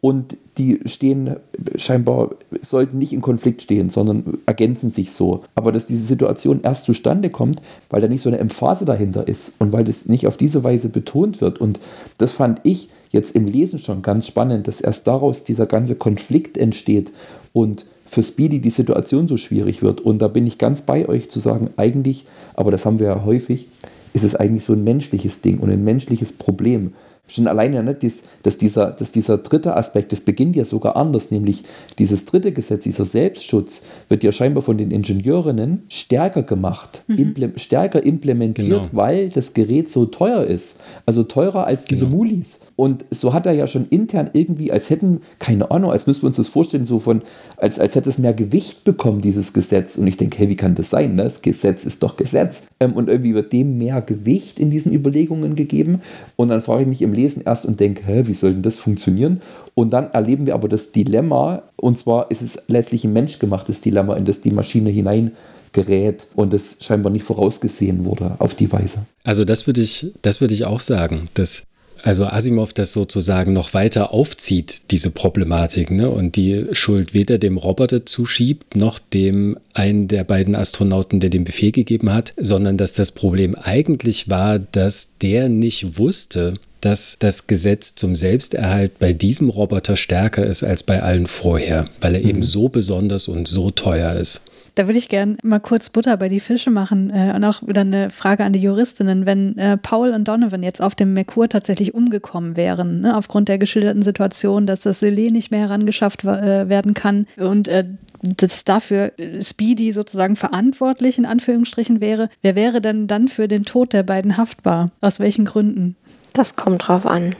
und 0.00 0.36
die 0.58 0.80
stehen 0.86 1.36
scheinbar, 1.76 2.30
sollten 2.60 2.98
nicht 2.98 3.12
in 3.12 3.22
Konflikt 3.22 3.62
stehen, 3.62 3.90
sondern 3.90 4.38
ergänzen 4.46 4.90
sich 4.90 5.12
so. 5.12 5.44
Aber 5.54 5.70
dass 5.70 5.86
diese 5.86 6.04
Situation 6.04 6.60
erst 6.62 6.84
zustande 6.84 7.30
kommt, 7.30 7.62
weil 7.90 8.00
da 8.00 8.08
nicht 8.08 8.22
so 8.22 8.28
eine 8.28 8.38
Emphase 8.38 8.84
dahinter 8.84 9.28
ist 9.28 9.54
und 9.60 9.72
weil 9.72 9.84
das 9.84 10.06
nicht 10.06 10.26
auf 10.26 10.36
diese 10.36 10.64
Weise 10.64 10.88
betont 10.88 11.40
wird. 11.40 11.60
Und 11.60 11.78
das 12.18 12.32
fand 12.32 12.60
ich 12.64 12.88
jetzt 13.10 13.36
im 13.36 13.46
Lesen 13.46 13.78
schon 13.78 14.02
ganz 14.02 14.26
spannend, 14.26 14.66
dass 14.68 14.80
erst 14.80 15.06
daraus 15.06 15.44
dieser 15.44 15.66
ganze 15.66 15.94
Konflikt 15.94 16.58
entsteht 16.58 17.12
und 17.52 17.86
für 18.10 18.24
Speedy 18.24 18.58
die 18.58 18.70
Situation 18.70 19.28
so 19.28 19.36
schwierig 19.36 19.82
wird. 19.82 20.00
Und 20.00 20.18
da 20.18 20.26
bin 20.26 20.44
ich 20.44 20.58
ganz 20.58 20.82
bei 20.82 21.08
euch 21.08 21.30
zu 21.30 21.38
sagen, 21.38 21.70
eigentlich, 21.76 22.26
aber 22.54 22.72
das 22.72 22.84
haben 22.84 22.98
wir 22.98 23.06
ja 23.06 23.24
häufig, 23.24 23.68
ist 24.12 24.24
es 24.24 24.34
eigentlich 24.34 24.64
so 24.64 24.72
ein 24.72 24.82
menschliches 24.82 25.42
Ding 25.42 25.60
und 25.60 25.70
ein 25.70 25.84
menschliches 25.84 26.32
Problem. 26.32 26.92
Schon 27.28 27.46
alleine, 27.46 27.84
ne, 27.84 27.94
dies, 27.94 28.24
dass, 28.42 28.58
dieser, 28.58 28.90
dass 28.90 29.12
dieser 29.12 29.38
dritte 29.38 29.76
Aspekt, 29.76 30.10
das 30.10 30.22
beginnt 30.22 30.56
ja 30.56 30.64
sogar 30.64 30.96
anders, 30.96 31.30
nämlich 31.30 31.62
dieses 32.00 32.24
dritte 32.24 32.50
Gesetz, 32.50 32.82
dieser 32.82 33.04
Selbstschutz, 33.04 33.82
wird 34.08 34.24
ja 34.24 34.32
scheinbar 34.32 34.64
von 34.64 34.76
den 34.76 34.90
Ingenieurinnen 34.90 35.84
stärker 35.88 36.42
gemacht, 36.42 37.04
mhm. 37.06 37.18
imple 37.18 37.52
stärker 37.54 38.02
implementiert, 38.02 38.68
genau. 38.68 38.88
weil 38.90 39.28
das 39.28 39.54
Gerät 39.54 39.88
so 39.88 40.06
teuer 40.06 40.42
ist. 40.42 40.80
Also 41.06 41.22
teurer 41.22 41.66
als 41.66 41.84
diese 41.84 42.06
genau. 42.06 42.16
Mulis. 42.16 42.58
Und 42.80 43.04
so 43.10 43.34
hat 43.34 43.44
er 43.44 43.52
ja 43.52 43.66
schon 43.66 43.88
intern 43.90 44.30
irgendwie, 44.32 44.72
als 44.72 44.88
hätten, 44.88 45.20
keine 45.38 45.70
Ahnung, 45.70 45.90
als 45.90 46.06
müssten 46.06 46.22
wir 46.22 46.28
uns 46.28 46.38
das 46.38 46.48
vorstellen, 46.48 46.86
so 46.86 46.98
von, 46.98 47.20
als, 47.58 47.78
als 47.78 47.94
hätte 47.94 48.08
es 48.08 48.16
mehr 48.16 48.32
Gewicht 48.32 48.84
bekommen, 48.84 49.20
dieses 49.20 49.52
Gesetz. 49.52 49.98
Und 49.98 50.06
ich 50.06 50.16
denke, 50.16 50.38
hey, 50.38 50.48
wie 50.48 50.56
kann 50.56 50.76
das 50.76 50.88
sein? 50.88 51.14
Ne? 51.14 51.24
Das 51.24 51.42
Gesetz 51.42 51.84
ist 51.84 52.02
doch 52.02 52.16
Gesetz. 52.16 52.62
Ähm, 52.80 52.94
und 52.94 53.10
irgendwie 53.10 53.34
wird 53.34 53.52
dem 53.52 53.76
mehr 53.76 54.00
Gewicht 54.00 54.58
in 54.58 54.70
diesen 54.70 54.94
Überlegungen 54.94 55.56
gegeben. 55.56 56.00
Und 56.36 56.48
dann 56.48 56.62
frage 56.62 56.84
ich 56.84 56.88
mich 56.88 57.02
im 57.02 57.12
Lesen 57.12 57.42
erst 57.44 57.66
und 57.66 57.80
denke, 57.80 58.06
hä, 58.06 58.22
wie 58.24 58.32
soll 58.32 58.54
denn 58.54 58.62
das 58.62 58.78
funktionieren? 58.78 59.42
Und 59.74 59.90
dann 59.90 60.10
erleben 60.12 60.46
wir 60.46 60.54
aber 60.54 60.70
das 60.70 60.90
Dilemma, 60.90 61.64
und 61.76 61.98
zwar 61.98 62.30
ist 62.30 62.40
es 62.40 62.62
letztlich 62.68 63.04
ein 63.04 63.12
menschgemachtes 63.12 63.82
Dilemma, 63.82 64.16
in 64.16 64.24
das 64.24 64.40
die 64.40 64.52
Maschine 64.52 64.88
hinein 64.88 65.32
gerät 65.72 66.28
und 66.34 66.54
es 66.54 66.78
scheinbar 66.80 67.12
nicht 67.12 67.24
vorausgesehen 67.24 68.06
wurde 68.06 68.36
auf 68.38 68.54
die 68.54 68.72
Weise. 68.72 69.04
Also 69.22 69.44
das 69.44 69.66
würde 69.66 69.82
ich, 69.82 70.12
das 70.22 70.40
würde 70.40 70.54
ich 70.54 70.64
auch 70.64 70.80
sagen, 70.80 71.24
dass 71.34 71.64
also 72.02 72.26
Asimov 72.26 72.72
das 72.72 72.92
sozusagen 72.92 73.52
noch 73.52 73.74
weiter 73.74 74.12
aufzieht, 74.12 74.82
diese 74.90 75.10
Problematik, 75.10 75.90
ne? 75.90 76.10
und 76.10 76.36
die 76.36 76.66
Schuld 76.72 77.14
weder 77.14 77.38
dem 77.38 77.56
Roboter 77.56 78.06
zuschiebt, 78.06 78.76
noch 78.76 78.98
dem 78.98 79.58
einen 79.74 80.08
der 80.08 80.24
beiden 80.24 80.54
Astronauten, 80.54 81.20
der 81.20 81.30
den 81.30 81.44
Befehl 81.44 81.72
gegeben 81.72 82.12
hat, 82.12 82.32
sondern 82.36 82.76
dass 82.76 82.92
das 82.92 83.12
Problem 83.12 83.54
eigentlich 83.54 84.28
war, 84.28 84.58
dass 84.58 85.10
der 85.20 85.48
nicht 85.48 85.98
wusste, 85.98 86.54
dass 86.80 87.16
das 87.18 87.46
Gesetz 87.46 87.94
zum 87.94 88.16
Selbsterhalt 88.16 88.98
bei 88.98 89.12
diesem 89.12 89.50
Roboter 89.50 89.96
stärker 89.96 90.44
ist 90.44 90.62
als 90.62 90.82
bei 90.82 91.02
allen 91.02 91.26
vorher, 91.26 91.86
weil 92.00 92.14
er 92.14 92.22
mhm. 92.22 92.28
eben 92.28 92.42
so 92.42 92.68
besonders 92.68 93.28
und 93.28 93.48
so 93.48 93.70
teuer 93.70 94.14
ist. 94.14 94.44
Da 94.74 94.86
würde 94.86 94.98
ich 94.98 95.08
gerne 95.08 95.36
mal 95.42 95.60
kurz 95.60 95.90
Butter 95.90 96.16
bei 96.16 96.28
die 96.28 96.40
Fische 96.40 96.70
machen 96.70 97.10
äh, 97.10 97.32
und 97.34 97.44
auch 97.44 97.66
wieder 97.66 97.80
eine 97.82 98.10
Frage 98.10 98.44
an 98.44 98.52
die 98.52 98.60
Juristinnen. 98.60 99.26
Wenn 99.26 99.56
äh, 99.58 99.76
Paul 99.76 100.10
und 100.10 100.28
Donovan 100.28 100.62
jetzt 100.62 100.80
auf 100.80 100.94
dem 100.94 101.12
Merkur 101.12 101.48
tatsächlich 101.48 101.94
umgekommen 101.94 102.56
wären, 102.56 103.00
ne, 103.00 103.16
aufgrund 103.16 103.48
der 103.48 103.58
geschilderten 103.58 104.02
Situation, 104.02 104.66
dass 104.66 104.80
das 104.80 105.02
Selé 105.02 105.30
nicht 105.30 105.50
mehr 105.50 105.60
herangeschafft 105.60 106.24
äh, 106.24 106.68
werden 106.68 106.94
kann 106.94 107.26
und 107.36 107.68
äh, 107.68 107.84
dass 108.22 108.64
dafür 108.64 109.12
Speedy 109.40 109.92
sozusagen 109.92 110.36
verantwortlich 110.36 111.16
in 111.16 111.24
Anführungsstrichen 111.24 112.00
wäre, 112.00 112.28
wer 112.42 112.54
wäre 112.54 112.80
denn 112.80 113.06
dann 113.06 113.28
für 113.28 113.48
den 113.48 113.64
Tod 113.64 113.92
der 113.94 114.02
beiden 114.02 114.36
haftbar? 114.36 114.90
Aus 115.00 115.20
welchen 115.20 115.46
Gründen? 115.46 115.96
Das 116.32 116.54
kommt 116.54 116.86
drauf 116.86 117.06
an. 117.06 117.34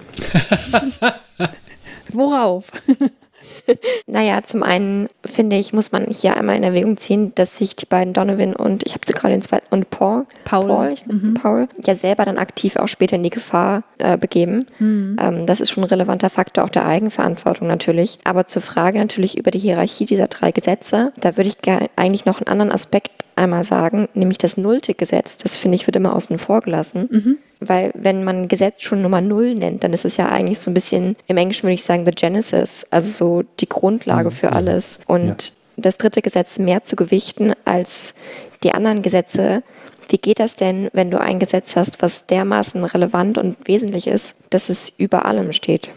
Worauf? 2.13 2.71
naja, 4.07 4.43
zum 4.43 4.63
einen 4.63 5.09
finde 5.25 5.57
ich, 5.57 5.73
muss 5.73 5.93
man 5.93 6.07
hier 6.07 6.37
einmal 6.37 6.57
in 6.57 6.63
Erwägung 6.63 6.97
ziehen, 6.97 7.33
dass 7.35 7.57
sich 7.57 7.77
die 7.77 7.87
beiden 7.87 8.13
Donovan 8.13 8.55
und 8.55 8.85
ich 8.87 8.93
habe 8.95 9.13
gerade 9.13 9.35
den 9.35 9.43
zweiten 9.43 9.67
und 9.71 9.91
Paul, 9.91 10.27
Paul, 10.45 10.67
Paul, 10.67 10.93
ich, 10.93 11.07
mhm. 11.07 11.35
Paul, 11.35 11.69
ja 11.85 11.95
selber 11.95 12.25
dann 12.25 12.39
aktiv 12.39 12.77
auch 12.77 12.89
später 12.89 13.17
in 13.17 13.23
die 13.23 13.31
Gefahr 13.31 13.83
äh, 13.99 14.17
begeben. 14.17 14.65
Mhm. 14.79 15.17
Ähm, 15.21 15.47
das 15.47 15.61
ist 15.61 15.71
schon 15.71 15.85
ein 15.85 15.89
relevanter 15.91 16.31
Faktor 16.31 16.65
auch 16.65 16.71
der 16.71 16.87
Eigenverantwortung 16.87 17.69
natürlich. 17.69 18.19
Aber 18.25 18.47
zur 18.47 18.63
Frage 18.63 18.99
natürlich 18.99 19.39
über 19.39 19.51
die 19.51 19.59
Hierarchie 19.59 20.05
dieser 20.05 20.29
drei 20.29 20.53
Gesetze, 20.53 21.13
da 21.21 21.37
würde 21.37 21.51
ich 21.51 21.57
eigentlich 21.97 22.27
noch 22.27 22.39
einen 22.39 22.49
anderen 22.49 22.73
Aspekt 22.73 23.13
einmal 23.41 23.65
sagen, 23.65 24.09
nämlich 24.15 24.39
das 24.39 24.57
nullte 24.57 24.95
Gesetz. 24.95 25.37
Das 25.39 25.57
finde 25.57 25.77
ich 25.77 25.87
wird 25.87 25.97
immer 25.97 26.15
außen 26.15 26.39
vor 26.39 26.61
gelassen. 26.61 27.09
Mhm. 27.11 27.37
Weil 27.61 27.91
wenn 27.95 28.23
man 28.23 28.43
ein 28.43 28.49
Gesetz 28.49 28.83
schon 28.83 29.03
Nummer 29.03 29.21
Null 29.21 29.55
nennt, 29.55 29.83
dann 29.83 29.93
ist 29.93 30.05
es 30.05 30.17
ja 30.17 30.29
eigentlich 30.29 30.61
so 30.61 30.71
ein 30.71 30.75
bisschen, 30.75 31.17
im 31.27 31.37
Englischen 31.37 31.65
würde 31.65 31.75
ich 31.75 31.85
sagen, 31.85 32.05
the 32.05 32.13
Genesis, 32.13 32.87
also 32.91 33.11
so 33.11 33.49
die 33.59 33.69
Grundlage 33.69 34.31
mhm. 34.31 34.35
für 34.35 34.53
alles. 34.53 35.01
Und 35.07 35.27
ja. 35.27 35.53
das 35.77 35.99
dritte 35.99 36.23
Gesetz 36.23 36.59
mehr 36.59 36.85
zu 36.85 36.97
gewichten 36.97 37.53
als 37.65 38.15
die 38.63 38.73
anderen 38.73 39.03
Gesetze, 39.03 39.63
wie 40.09 40.19
geht 40.19 40.41
das 40.41 40.57
denn, 40.57 40.91
wenn 40.93 41.11
du 41.11 41.21
ein 41.21 41.39
Gesetz 41.39 41.77
hast, 41.77 42.03
was 42.03 42.27
dermaßen 42.27 42.85
relevant 42.85 43.39
und 43.39 43.57
wesentlich 43.65 44.07
ist, 44.07 44.37
dass 44.51 44.69
es 44.69 44.93
über 44.97 45.25
allem 45.25 45.53
steht? 45.53 45.89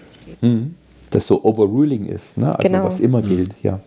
Mhm. 0.41 0.75
Das 1.09 1.27
so 1.27 1.43
overruling 1.43 2.05
ist, 2.05 2.37
ne? 2.37 2.55
also 2.55 2.67
genau. 2.67 2.85
was 2.85 2.99
immer 2.99 3.21
mhm. 3.21 3.27
gilt, 3.27 3.55
ja 3.61 3.79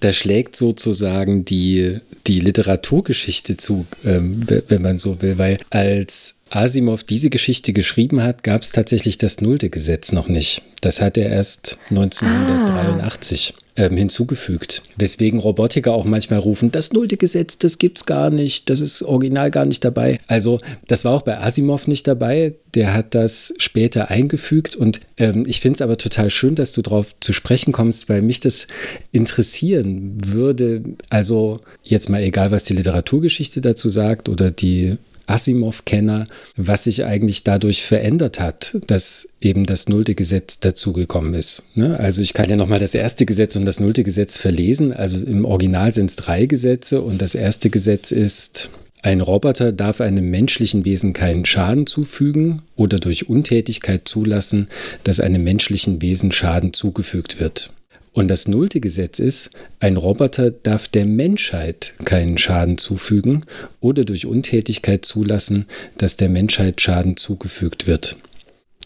da 0.00 0.12
schlägt 0.12 0.56
sozusagen 0.56 1.44
die, 1.44 1.98
die 2.26 2.40
Literaturgeschichte 2.40 3.56
zu, 3.56 3.86
ähm, 4.04 4.46
wenn 4.68 4.82
man 4.82 4.98
so 4.98 5.22
will, 5.22 5.38
weil 5.38 5.58
als 5.70 6.36
Asimov 6.50 7.04
diese 7.04 7.30
Geschichte 7.30 7.72
geschrieben 7.72 8.22
hat, 8.22 8.44
gab 8.44 8.62
es 8.62 8.72
tatsächlich 8.72 9.18
das 9.18 9.40
Nullte 9.40 9.70
Gesetz 9.70 10.12
noch 10.12 10.28
nicht. 10.28 10.62
Das 10.80 11.00
hat 11.00 11.16
er 11.16 11.30
erst 11.30 11.78
1983 11.90 13.54
ah. 13.56 13.63
Ähm, 13.76 13.96
hinzugefügt. 13.96 14.82
Weswegen 14.96 15.40
Robotiker 15.40 15.92
auch 15.92 16.04
manchmal 16.04 16.38
rufen, 16.38 16.70
das 16.70 16.92
Nullte 16.92 17.16
Gesetz, 17.16 17.58
das 17.58 17.78
gibt's 17.78 18.06
gar 18.06 18.30
nicht, 18.30 18.70
das 18.70 18.80
ist 18.80 19.02
original 19.02 19.50
gar 19.50 19.66
nicht 19.66 19.84
dabei. 19.84 20.18
Also, 20.26 20.60
das 20.86 21.04
war 21.04 21.12
auch 21.12 21.22
bei 21.22 21.38
Asimov 21.38 21.88
nicht 21.88 22.06
dabei. 22.06 22.54
Der 22.74 22.92
hat 22.92 23.14
das 23.14 23.54
später 23.58 24.10
eingefügt 24.10 24.76
und 24.76 25.00
ähm, 25.16 25.44
ich 25.46 25.60
finde 25.60 25.76
es 25.76 25.82
aber 25.82 25.96
total 25.96 26.30
schön, 26.30 26.54
dass 26.54 26.72
du 26.72 26.82
darauf 26.82 27.14
zu 27.20 27.32
sprechen 27.32 27.72
kommst, 27.72 28.08
weil 28.08 28.22
mich 28.22 28.40
das 28.40 28.66
interessieren 29.12 30.18
würde. 30.24 30.82
Also, 31.10 31.60
jetzt 31.82 32.10
mal 32.10 32.22
egal, 32.22 32.50
was 32.50 32.64
die 32.64 32.74
Literaturgeschichte 32.74 33.60
dazu 33.60 33.88
sagt 33.90 34.28
oder 34.28 34.50
die 34.50 34.98
Asimov-Kenner, 35.26 36.26
was 36.56 36.84
sich 36.84 37.04
eigentlich 37.04 37.44
dadurch 37.44 37.82
verändert 37.82 38.40
hat, 38.40 38.76
dass 38.86 39.28
eben 39.40 39.66
das 39.66 39.88
nullte 39.88 40.14
Gesetz 40.14 40.60
dazugekommen 40.60 41.34
ist. 41.34 41.64
Ne? 41.74 41.98
Also 41.98 42.22
ich 42.22 42.34
kann 42.34 42.50
ja 42.50 42.56
nochmal 42.56 42.80
das 42.80 42.94
erste 42.94 43.26
Gesetz 43.26 43.56
und 43.56 43.64
das 43.64 43.80
nullte 43.80 44.04
Gesetz 44.04 44.36
verlesen. 44.36 44.92
Also 44.92 45.24
im 45.26 45.44
Original 45.44 45.92
sind 45.92 46.10
es 46.10 46.16
drei 46.16 46.46
Gesetze 46.46 47.00
und 47.00 47.20
das 47.20 47.34
erste 47.34 47.70
Gesetz 47.70 48.10
ist 48.10 48.70
Ein 49.04 49.20
Roboter 49.20 49.70
darf 49.70 50.00
einem 50.00 50.30
menschlichen 50.30 50.86
Wesen 50.86 51.12
keinen 51.12 51.44
Schaden 51.44 51.86
zufügen 51.86 52.62
oder 52.74 52.98
durch 52.98 53.28
Untätigkeit 53.28 54.08
zulassen, 54.08 54.68
dass 55.02 55.20
einem 55.20 55.44
menschlichen 55.44 56.00
Wesen 56.00 56.32
Schaden 56.32 56.72
zugefügt 56.72 57.38
wird. 57.38 57.74
Und 58.14 58.28
das 58.28 58.46
nullte 58.46 58.80
Gesetz 58.80 59.18
ist, 59.18 59.50
ein 59.80 59.96
Roboter 59.96 60.52
darf 60.52 60.86
der 60.86 61.04
Menschheit 61.04 61.94
keinen 62.04 62.38
Schaden 62.38 62.78
zufügen 62.78 63.44
oder 63.80 64.04
durch 64.04 64.24
Untätigkeit 64.24 65.04
zulassen, 65.04 65.66
dass 65.98 66.16
der 66.16 66.28
Menschheit 66.28 66.80
Schaden 66.80 67.16
zugefügt 67.16 67.88
wird. 67.88 68.16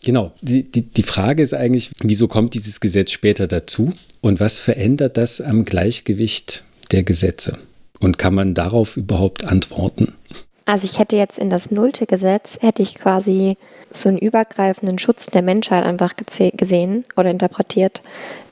Genau, 0.02 0.32
die, 0.40 0.62
die, 0.62 0.82
die 0.82 1.02
Frage 1.02 1.42
ist 1.42 1.52
eigentlich, 1.52 1.90
wieso 2.02 2.26
kommt 2.26 2.54
dieses 2.54 2.80
Gesetz 2.80 3.10
später 3.10 3.46
dazu 3.46 3.92
und 4.22 4.40
was 4.40 4.58
verändert 4.58 5.18
das 5.18 5.42
am 5.42 5.66
Gleichgewicht 5.66 6.64
der 6.90 7.02
Gesetze? 7.02 7.58
Und 8.00 8.16
kann 8.16 8.34
man 8.34 8.54
darauf 8.54 8.96
überhaupt 8.96 9.44
antworten? 9.44 10.14
Also 10.64 10.86
ich 10.86 10.98
hätte 10.98 11.16
jetzt 11.16 11.38
in 11.38 11.50
das 11.50 11.70
nullte 11.70 12.06
Gesetz, 12.06 12.58
hätte 12.60 12.82
ich 12.82 12.94
quasi 12.94 13.56
so 13.90 14.08
einen 14.08 14.18
übergreifenden 14.18 14.98
Schutz 14.98 15.26
der 15.26 15.42
Menschheit 15.42 15.84
einfach 15.84 16.14
gesehen 16.16 17.04
oder 17.16 17.30
interpretiert. 17.30 18.02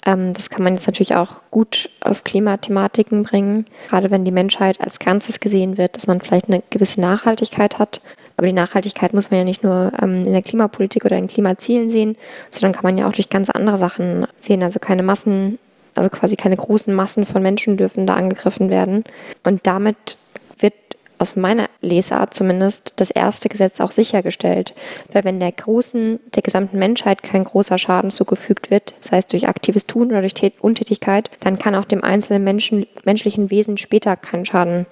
Ähm, 0.07 0.33
das 0.33 0.49
kann 0.49 0.63
man 0.63 0.75
jetzt 0.75 0.87
natürlich 0.87 1.15
auch 1.15 1.43
gut 1.51 1.91
auf 2.01 2.25
Klimathematiken 2.25 3.25
bringen, 3.25 3.67
gerade 3.89 4.11
wenn 4.11 4.25
die 4.25 4.31
Menschheit 4.31 4.81
als 4.81 4.99
Ganzes 4.99 5.41
gesehen 5.41 5.77
wird, 5.77 5.97
dass 5.97 6.07
man 6.07 6.21
vielleicht 6.21 6.49
eine 6.49 6.63
gewisse 6.71 7.01
Nachhaltigkeit 7.01 7.79
hat. 7.79 8.01
Aber 8.39 8.47
die 8.47 8.53
Nachhaltigkeit 8.53 9.15
muss 9.15 9.31
man 9.31 9.39
ja 9.39 9.45
nicht 9.45 9.63
nur 9.63 9.93
ähm, 10.01 10.25
in 10.25 10.33
der 10.33 10.43
Klimapolitik 10.43 11.05
oder 11.05 11.17
in 11.17 11.27
Klimazielen 11.27 11.91
sehen, 11.91 12.17
sondern 12.51 12.73
kann 12.73 12.85
man 12.85 12.99
ja 12.99 13.09
auch 13.09 13.13
durch 13.13 13.29
ganz 13.29 13.51
andere 13.51 13.79
Sachen 13.79 14.27
sehen. 14.41 14.63
Also 14.63 14.79
keine 14.79 15.03
Massen 15.03 15.59
also 15.97 16.11
quasi 16.11 16.37
keine 16.37 16.57
großen 16.57 16.95
Massen 16.95 17.25
von 17.25 17.43
Menschen 17.43 17.77
dürfen 17.77 18.07
da 18.07 18.15
angegriffen 18.15 18.71
werden. 18.71 19.05
Und 19.45 19.67
damit 19.67 20.19
aus 21.19 21.37
meiner 21.37 21.67
Lesart 21.81 22.35
zumindest 22.35 22.95
das 22.97 23.11
erste 23.11 23.49
Gesetz 23.49 23.81
auch 23.81 23.93
sichergestellt. 23.93 24.75
Weil 25.13 25.25
wenn 25.25 25.41
der 25.41 25.53
großen, 25.53 26.21
der 26.35 26.43
gesamten 26.43 26.79
Menschheit 26.79 27.23
kein 27.23 27.45
großer 27.45 27.79
Schaden 27.79 28.11
zugefügt 28.11 28.71
wird, 28.71 28.95
sei 29.01 29.19
es 29.19 29.27
durch 29.27 29.49
aktives 29.49 29.87
Tun 29.87 30.09
oder 30.09 30.21
durch 30.21 30.35
Untätigkeit, 30.61 31.31
dann 31.41 31.59
kann 31.59 31.75
auch 31.75 31.85
dem 31.85 32.05
einzelnen 32.05 32.45
Menschen, 32.45 32.87
menschlichen 33.05 33.51
Wesen 33.51 33.79
später 33.79 34.17
kein 34.17 34.45
Schaden 34.45 34.87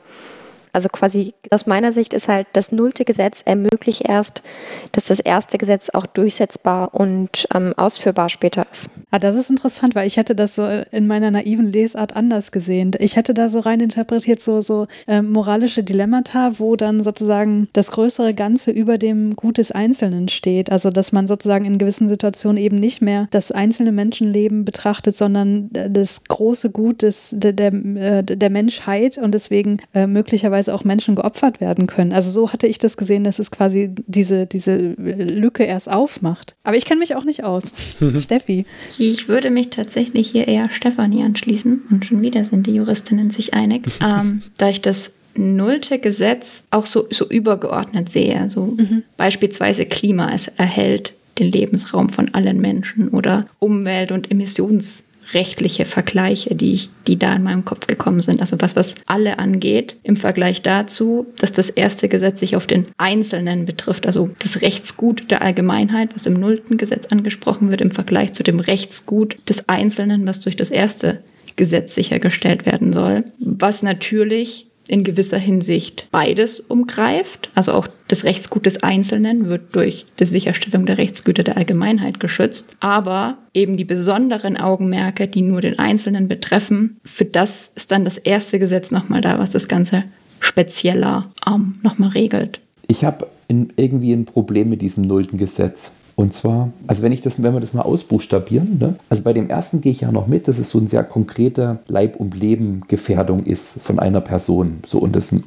also 0.75 0.89
quasi 0.89 1.35
aus 1.51 1.67
meiner 1.67 1.93
Sicht 1.93 2.13
ist 2.13 2.27
halt 2.29 2.49
das 2.53 2.73
nullte 2.73 3.05
Gesetz 3.05 3.43
ermöglicht 3.45 4.03
erst, 4.07 4.43
dass 4.91 5.05
das 5.05 5.21
erste 5.21 5.57
Gesetz 5.57 5.89
auch 5.91 6.05
durchsetzbar 6.05 6.93
und 6.95 7.47
ähm, 7.55 7.73
ausführbar 7.77 8.29
später 8.29 8.67
ist. 8.73 8.91
Ah, 9.14 9.20
das 9.20 9.37
ist 9.37 9.48
interessant, 9.48 9.94
weil 9.94 10.09
ich 10.09 10.16
hätte 10.16 10.35
das 10.35 10.57
so 10.57 10.66
in 10.90 11.07
meiner 11.07 11.31
naiven 11.31 11.70
Lesart 11.70 12.16
anders 12.16 12.50
gesehen. 12.50 12.90
Ich 12.98 13.14
hätte 13.14 13.33
da 13.33 13.48
so 13.48 13.61
rein 13.61 13.79
interpretiert, 13.79 14.42
so, 14.42 14.61
so 14.61 14.88
äh, 15.07 15.22
moralische 15.22 15.85
Dilemmata, 15.85 16.59
wo 16.59 16.74
dann 16.74 17.00
sozusagen 17.00 17.68
das 17.74 17.92
größere 17.92 18.35
Ganze 18.35 18.72
über 18.72 18.98
dem 18.98 19.37
Gut 19.37 19.59
des 19.59 19.70
Einzelnen 19.70 20.27
steht. 20.27 20.72
Also, 20.72 20.90
dass 20.90 21.12
man 21.12 21.29
sozusagen 21.29 21.64
in 21.64 21.79
gewissen 21.79 22.09
Situationen 22.09 22.57
eben 22.57 22.74
nicht 22.74 23.03
mehr 23.03 23.29
das 23.31 23.53
einzelne 23.53 23.92
Menschenleben 23.92 24.64
betrachtet, 24.64 25.16
sondern 25.16 25.70
äh, 25.74 25.88
das 25.88 26.24
große 26.24 26.70
Gut 26.70 27.03
des, 27.03 27.37
der, 27.37 27.53
der, 27.53 27.72
äh, 27.72 28.24
der 28.24 28.50
Menschheit 28.50 29.18
und 29.18 29.33
deswegen 29.33 29.77
äh, 29.94 30.09
möglicherweise 30.09 30.74
auch 30.74 30.83
Menschen 30.83 31.14
geopfert 31.14 31.61
werden 31.61 31.87
können. 31.87 32.12
Also 32.12 32.33
so 32.33 32.53
hatte 32.53 32.66
ich 32.66 32.79
das 32.79 32.96
gesehen, 32.96 33.22
dass 33.22 33.38
es 33.38 33.53
quasi 33.53 33.94
diese, 34.09 34.46
diese 34.46 34.77
Lücke 34.77 35.62
erst 35.62 35.88
aufmacht. 35.88 36.57
Aber 36.64 36.77
ich 36.77 36.85
kenne 36.85 36.98
mich 36.98 37.14
auch 37.14 37.24
nicht 37.24 37.44
aus. 37.44 37.62
Steffi. 38.18 38.66
Ich 39.11 39.29
würde 39.29 39.51
mich 39.51 39.69
tatsächlich 39.69 40.31
hier 40.31 40.49
eher 40.49 40.71
Stefanie 40.71 41.25
anschließen. 41.25 41.83
Und 41.90 42.07
schon 42.07 42.23
wieder 42.23 42.45
sind 42.45 42.67
die 42.67 42.75
Juristinnen 42.75 43.31
sich 43.31 43.53
einig. 43.53 43.83
ähm, 44.01 44.43
da 44.57 44.71
ich 44.71 44.81
das 44.81 45.11
nullte 45.35 45.99
Gesetz 45.99 46.62
auch 46.71 46.87
so, 46.87 47.07
so 47.11 47.29
übergeordnet 47.29 48.09
sehe. 48.09 48.49
So 48.51 48.77
mhm. 48.79 49.03
beispielsweise 49.19 49.85
Klima, 49.85 50.33
es 50.33 50.49
erhält 50.49 51.12
den 51.38 51.53
Lebensraum 51.53 52.09
von 52.09 52.33
allen 52.33 52.61
Menschen 52.61 53.09
oder 53.09 53.47
Umwelt- 53.59 54.12
und 54.12 54.31
Emissions 54.31 55.03
rechtliche 55.33 55.85
Vergleiche, 55.85 56.55
die, 56.55 56.89
die 57.07 57.19
da 57.19 57.35
in 57.35 57.43
meinem 57.43 57.65
Kopf 57.65 57.87
gekommen 57.87 58.21
sind. 58.21 58.41
Also 58.41 58.57
was, 58.61 58.77
was 58.77 58.95
alle 59.07 59.39
angeht, 59.39 59.97
im 60.03 60.17
Vergleich 60.17 60.63
dazu, 60.63 61.27
dass 61.39 61.53
das 61.53 61.71
erste 61.71 62.09
Gesetz 62.09 62.41
sich 62.41 62.57
auf 62.57 62.67
den 62.67 62.85
Einzelnen 62.99 63.65
betrifft, 63.65 64.07
also 64.07 64.31
das 64.43 64.61
Rechtsgut 64.61 65.31
der 65.31 65.43
Allgemeinheit, 65.43 66.15
was 66.15 66.27
im 66.27 66.35
nullten 66.35 66.77
Gesetz 66.77 67.07
angesprochen 67.07 67.71
wird, 67.71 67.81
im 67.81 67.91
Vergleich 67.91 68.33
zu 68.33 68.43
dem 68.43 68.61
Rechtsgut 68.61 69.37
des 69.49 69.69
Einzelnen, 69.69 70.27
was 70.27 70.41
durch 70.41 70.57
das 70.57 70.71
erste 70.71 71.23
Gesetz 71.57 71.95
sichergestellt 71.95 72.67
werden 72.67 72.93
soll. 72.93 73.25
Was 73.39 73.83
natürlich 73.83 74.67
in 74.88 75.05
gewisser 75.05 75.38
Hinsicht 75.38 76.09
beides 76.11 76.61
umgreift. 76.61 77.51
Also 77.55 77.73
auch 77.73 77.88
das 78.09 78.25
Rechtsgut 78.25 78.66
des 78.66 78.83
Einzelnen 78.83 79.49
wird 79.49 79.75
durch 79.75 80.07
die 80.18 80.25
Sicherstellung 80.25 80.87
der 80.87 80.99
Rechtsgüter 80.99 81.42
der 81.42 81.57
Allgemeinheit 81.57 82.20
geschützt. 82.20 82.66
Aber 82.81 83.38
eben 83.55 83.77
die 83.77 83.85
besonderen 83.85 84.57
Augenmerke, 84.57 85.27
die 85.29 85.42
nur 85.42 85.61
den 85.61 85.79
Einzelnen 85.79 86.29
betreffen, 86.29 87.01
für 87.05 87.25
das 87.25 87.70
ist 87.75 87.90
dann 87.90 88.05
das 88.05 88.18
erste 88.18 88.59
Gesetz 88.59 88.90
nochmal 88.90 89.20
da, 89.20 89.38
was 89.38 89.51
das 89.51 89.68
Ganze 89.68 90.05
spezieller 90.40 91.31
ähm, 91.47 91.77
nochmal 91.83 92.11
regelt. 92.11 92.61
Ich 92.87 93.05
habe 93.05 93.27
irgendwie 93.49 94.12
ein 94.12 94.27
Problem 94.27 94.68
mit 94.68 94.83
diesem 94.83 95.07
nullten 95.07 95.38
Gesetz. 95.38 95.92
Und 96.16 96.33
zwar, 96.33 96.70
also 96.87 97.03
wenn 97.03 97.12
ich 97.12 97.22
das, 97.22 97.42
wenn 97.42 97.53
wir 97.55 97.61
das 97.61 97.74
mal 97.74 97.83
ausbuchstabieren, 97.83 98.79
ne? 98.79 98.94
also 99.09 99.24
bei 99.24 99.33
dem 99.33 99.48
ersten 99.50 99.81
gehe 99.81 99.92
ich 99.92 100.03
ja 100.03 100.12
noch 100.12 100.27
mit, 100.27 100.46
dass 100.46 100.59
es 100.59 100.70
so 100.70 100.79
ein 100.79 100.87
sehr 100.87 101.03
konkreter 101.03 101.79
Leib- 101.88 102.16
und 102.16 102.37
Leben-Gefährdung 102.37 103.44
ist 103.44 103.81
von 103.81 103.98
einer 103.98 104.20
Person. 104.20 104.79
So 104.87 104.98
und 104.98 105.16
dass 105.16 105.33
ein 105.33 105.42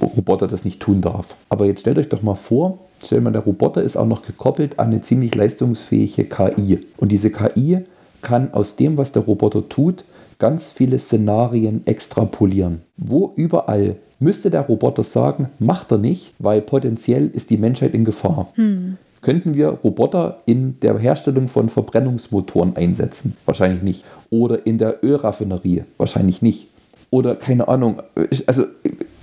Roboter 0.00 0.46
das 0.46 0.64
nicht 0.64 0.80
tun 0.80 1.00
darf. 1.00 1.36
Aber 1.48 1.64
jetzt 1.66 1.80
stellt 1.80 1.98
euch 1.98 2.08
doch 2.08 2.22
mal 2.22 2.34
vor, 2.34 2.78
stellt 3.04 3.22
mal, 3.22 3.32
der 3.32 3.42
Roboter 3.42 3.82
ist 3.82 3.96
auch 3.96 4.06
noch 4.06 4.22
gekoppelt 4.22 4.78
an 4.78 4.88
eine 4.88 5.00
ziemlich 5.00 5.34
leistungsfähige 5.34 6.24
KI. 6.24 6.80
Und 6.98 7.10
diese 7.12 7.30
KI 7.30 7.78
kann 8.20 8.52
aus 8.52 8.76
dem, 8.76 8.98
was 8.98 9.12
der 9.12 9.22
Roboter 9.22 9.68
tut, 9.68 10.04
ganz 10.38 10.70
viele 10.70 10.98
Szenarien 10.98 11.86
extrapolieren. 11.86 12.82
Wo 12.96 13.32
überall 13.36 13.96
müsste 14.18 14.50
der 14.50 14.62
Roboter 14.62 15.02
sagen, 15.02 15.48
macht 15.58 15.90
er 15.92 15.98
nicht, 15.98 16.34
weil 16.38 16.60
potenziell 16.60 17.28
ist 17.28 17.50
die 17.50 17.56
Menschheit 17.56 17.94
in 17.94 18.04
Gefahr. 18.04 18.48
Hm. 18.54 18.98
Könnten 19.22 19.54
wir 19.54 19.68
Roboter 19.68 20.40
in 20.46 20.80
der 20.80 20.98
Herstellung 20.98 21.48
von 21.48 21.68
Verbrennungsmotoren 21.68 22.76
einsetzen? 22.76 23.36
Wahrscheinlich 23.44 23.82
nicht. 23.82 24.04
Oder 24.30 24.66
in 24.66 24.78
der 24.78 25.04
Ölraffinerie? 25.04 25.84
Wahrscheinlich 25.98 26.40
nicht. 26.40 26.68
Oder 27.10 27.34
keine 27.34 27.66
Ahnung, 27.68 28.02
also 28.46 28.64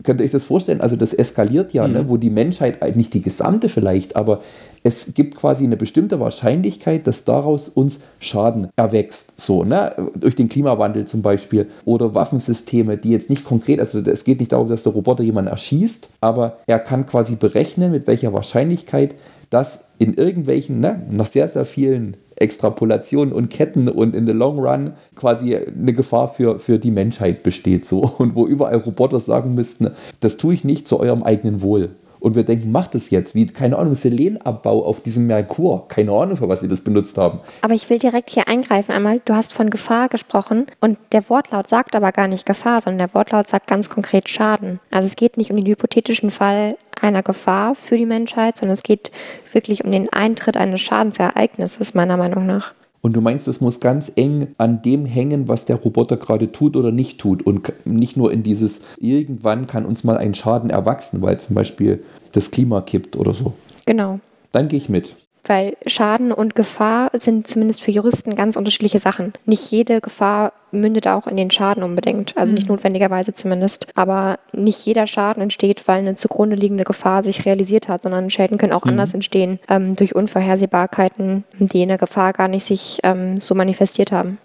könnt 0.04 0.20
ihr 0.20 0.26
euch 0.26 0.32
das 0.32 0.44
vorstellen? 0.44 0.82
Also 0.82 0.98
das 0.98 1.14
eskaliert 1.14 1.74
ja, 1.74 1.88
ne, 1.88 2.00
mhm. 2.00 2.06
ne, 2.06 2.10
wo 2.10 2.18
die 2.18 2.30
Menschheit, 2.30 2.96
nicht 2.96 3.14
die 3.14 3.22
gesamte 3.22 3.70
vielleicht, 3.70 4.16
aber 4.16 4.42
es 4.84 5.14
gibt 5.14 5.36
quasi 5.36 5.64
eine 5.64 5.78
bestimmte 5.78 6.20
Wahrscheinlichkeit, 6.20 7.08
dass 7.08 7.24
daraus 7.24 7.68
uns 7.68 8.02
Schaden 8.20 8.70
erwächst. 8.76 9.34
So, 9.40 9.64
ne? 9.64 9.94
Durch 10.16 10.36
den 10.36 10.48
Klimawandel 10.48 11.06
zum 11.06 11.22
Beispiel. 11.22 11.68
Oder 11.84 12.14
Waffensysteme, 12.14 12.98
die 12.98 13.10
jetzt 13.10 13.30
nicht 13.30 13.44
konkret, 13.44 13.80
also 13.80 14.00
es 14.00 14.24
geht 14.24 14.40
nicht 14.40 14.52
darum, 14.52 14.70
dass 14.70 14.84
der 14.84 14.94
Roboter 14.94 15.24
jemanden 15.24 15.52
erschießt, 15.52 16.10
aber 16.22 16.60
er 16.68 16.80
kann 16.80 17.06
quasi 17.06 17.36
berechnen, 17.36 17.92
mit 17.92 18.08
welcher 18.08 18.32
Wahrscheinlichkeit 18.34 19.16
dass 19.50 19.86
in 20.00 20.14
irgendwelchen, 20.14 20.80
ne, 20.80 21.02
nach 21.10 21.28
sehr, 21.28 21.50
sehr 21.50 21.66
vielen 21.66 22.18
Extrapolationen 22.36 23.34
und 23.34 23.50
Ketten 23.50 23.90
und 23.90 24.16
in 24.16 24.28
the 24.28 24.32
long 24.32 24.60
run 24.60 24.94
quasi 25.16 25.56
eine 25.56 25.94
Gefahr 25.94 26.30
für, 26.30 26.60
für 26.60 26.78
die 26.78 26.92
Menschheit 26.92 27.44
besteht. 27.44 27.86
So. 27.86 28.12
Und 28.18 28.36
wo 28.36 28.46
überall 28.46 28.78
Roboter 28.78 29.20
sagen 29.20 29.56
müssten, 29.56 29.90
das 30.20 30.38
tue 30.38 30.54
ich 30.54 30.64
nicht 30.64 30.88
zu 30.88 31.00
eurem 31.00 31.24
eigenen 31.24 31.62
Wohl 31.62 31.92
und 32.20 32.36
wir 32.36 32.44
denken, 32.44 32.72
macht 32.72 32.96
es 32.96 33.10
jetzt, 33.10 33.36
wie, 33.36 33.48
keine 33.48 33.78
Ahnung, 33.78 33.96
Selenabbau 33.96 34.86
auf 34.86 35.02
diesem 35.02 35.28
Merkur. 35.28 35.88
Keine 35.88 36.12
Ahnung, 36.12 36.38
für 36.38 36.50
was 36.50 36.62
sie 36.62 36.68
das 36.68 36.82
benutzt 36.82 37.18
haben. 37.18 37.40
Aber 37.62 37.74
ich 37.74 37.90
will 37.90 38.00
direkt 38.00 38.30
hier 38.30 38.48
eingreifen 38.48 38.92
einmal. 38.92 39.22
Du 39.26 39.36
hast 39.36 39.54
von 39.54 39.70
Gefahr 39.70 40.10
gesprochen 40.10 40.68
und 40.82 40.98
der 41.12 41.30
Wortlaut 41.30 41.68
sagt 41.68 41.96
aber 41.96 42.12
gar 42.12 42.28
nicht 42.28 42.46
Gefahr, 42.46 42.82
sondern 42.82 43.08
der 43.08 43.14
Wortlaut 43.14 43.48
sagt 43.48 43.68
ganz 43.68 43.90
konkret 43.90 44.30
Schaden. 44.30 44.80
Also 44.92 45.06
es 45.08 45.16
geht 45.16 45.38
nicht 45.38 45.52
um 45.52 45.58
den 45.58 45.66
hypothetischen 45.66 46.32
Fall 46.32 46.78
einer 47.02 47.24
Gefahr 47.24 47.76
für 47.76 47.98
die 47.98 48.06
Menschheit, 48.06 48.58
sondern 48.58 48.74
es 48.74 48.84
geht 48.84 49.12
wirklich 49.52 49.84
um 49.84 49.92
den 49.92 50.12
Eintritt 50.12 50.58
eines 50.58 50.82
Schadensereignisses, 50.82 51.94
meiner 51.94 52.18
Meinung 52.18 52.46
nach. 52.46 52.74
Und 53.02 53.14
du 53.14 53.22
meinst, 53.22 53.48
es 53.48 53.62
muss 53.62 53.80
ganz 53.80 54.12
eng 54.16 54.56
an 54.58 54.82
dem 54.82 55.06
hängen, 55.06 55.48
was 55.48 55.66
der 55.66 55.78
Roboter 55.78 56.18
gerade 56.18 56.52
tut 56.52 56.76
oder 56.76 56.92
nicht 56.92 57.20
tut. 57.20 57.46
Und 57.46 57.72
nicht 57.86 58.18
nur 58.18 58.32
in 58.32 58.44
dieses, 58.44 58.82
irgendwann 59.00 59.68
kann 59.68 59.86
uns 59.86 60.04
mal 60.04 60.18
ein 60.18 60.34
Schaden 60.34 60.70
erwachsen, 60.70 61.22
weil 61.22 61.40
zum 61.40 61.56
Beispiel 61.56 62.04
das 62.32 62.52
Klima 62.52 62.82
kippt 62.82 63.16
oder 63.16 63.34
so. 63.34 63.54
Genau. 63.86 64.20
Dann 64.52 64.68
gehe 64.68 64.78
ich 64.78 64.90
mit. 64.90 65.16
Weil 65.48 65.78
Schaden 65.86 66.32
und 66.32 66.56
Gefahr 66.56 67.10
sind 67.14 67.48
zumindest 67.48 67.82
für 67.82 67.92
Juristen 67.92 68.36
ganz 68.36 68.56
unterschiedliche 68.56 69.00
Sachen. 69.00 69.34
Nicht 69.46 69.72
jede 69.72 70.02
Gefahr 70.02 70.54
mündet 70.72 71.08
auch 71.08 71.28
in 71.28 71.38
den 71.38 71.50
Schaden 71.50 71.84
unbedingt, 71.84 72.38
also 72.38 72.54
nicht 72.54 72.68
mhm. 72.68 72.76
notwendigerweise 72.76 73.34
zumindest. 73.34 73.88
Aber 73.96 74.40
nicht 74.52 74.86
jeder 74.86 75.08
Schaden 75.08 75.42
entsteht, 75.42 75.88
weil 75.88 76.00
eine 76.00 76.16
zugrunde 76.16 76.56
liegende 76.56 76.84
Gefahr 76.84 77.24
sich 77.24 77.46
realisiert 77.46 77.88
hat, 77.88 78.04
sondern 78.04 78.30
Schäden 78.30 78.58
können 78.58 78.74
auch 78.74 78.86
mhm. 78.86 78.92
anders 78.92 79.14
entstehen 79.14 79.60
ähm, 79.70 79.96
durch 79.96 80.16
Unvorhersehbarkeiten, 80.16 81.44
die 81.60 81.82
in 81.82 81.90
der 81.90 81.98
Gefahr 81.98 82.34
gar 82.34 82.48
nicht 82.48 82.66
sich 82.66 83.00
ähm, 83.04 83.40
so 83.40 83.56
manifestiert 83.56 84.12
haben. 84.12 84.38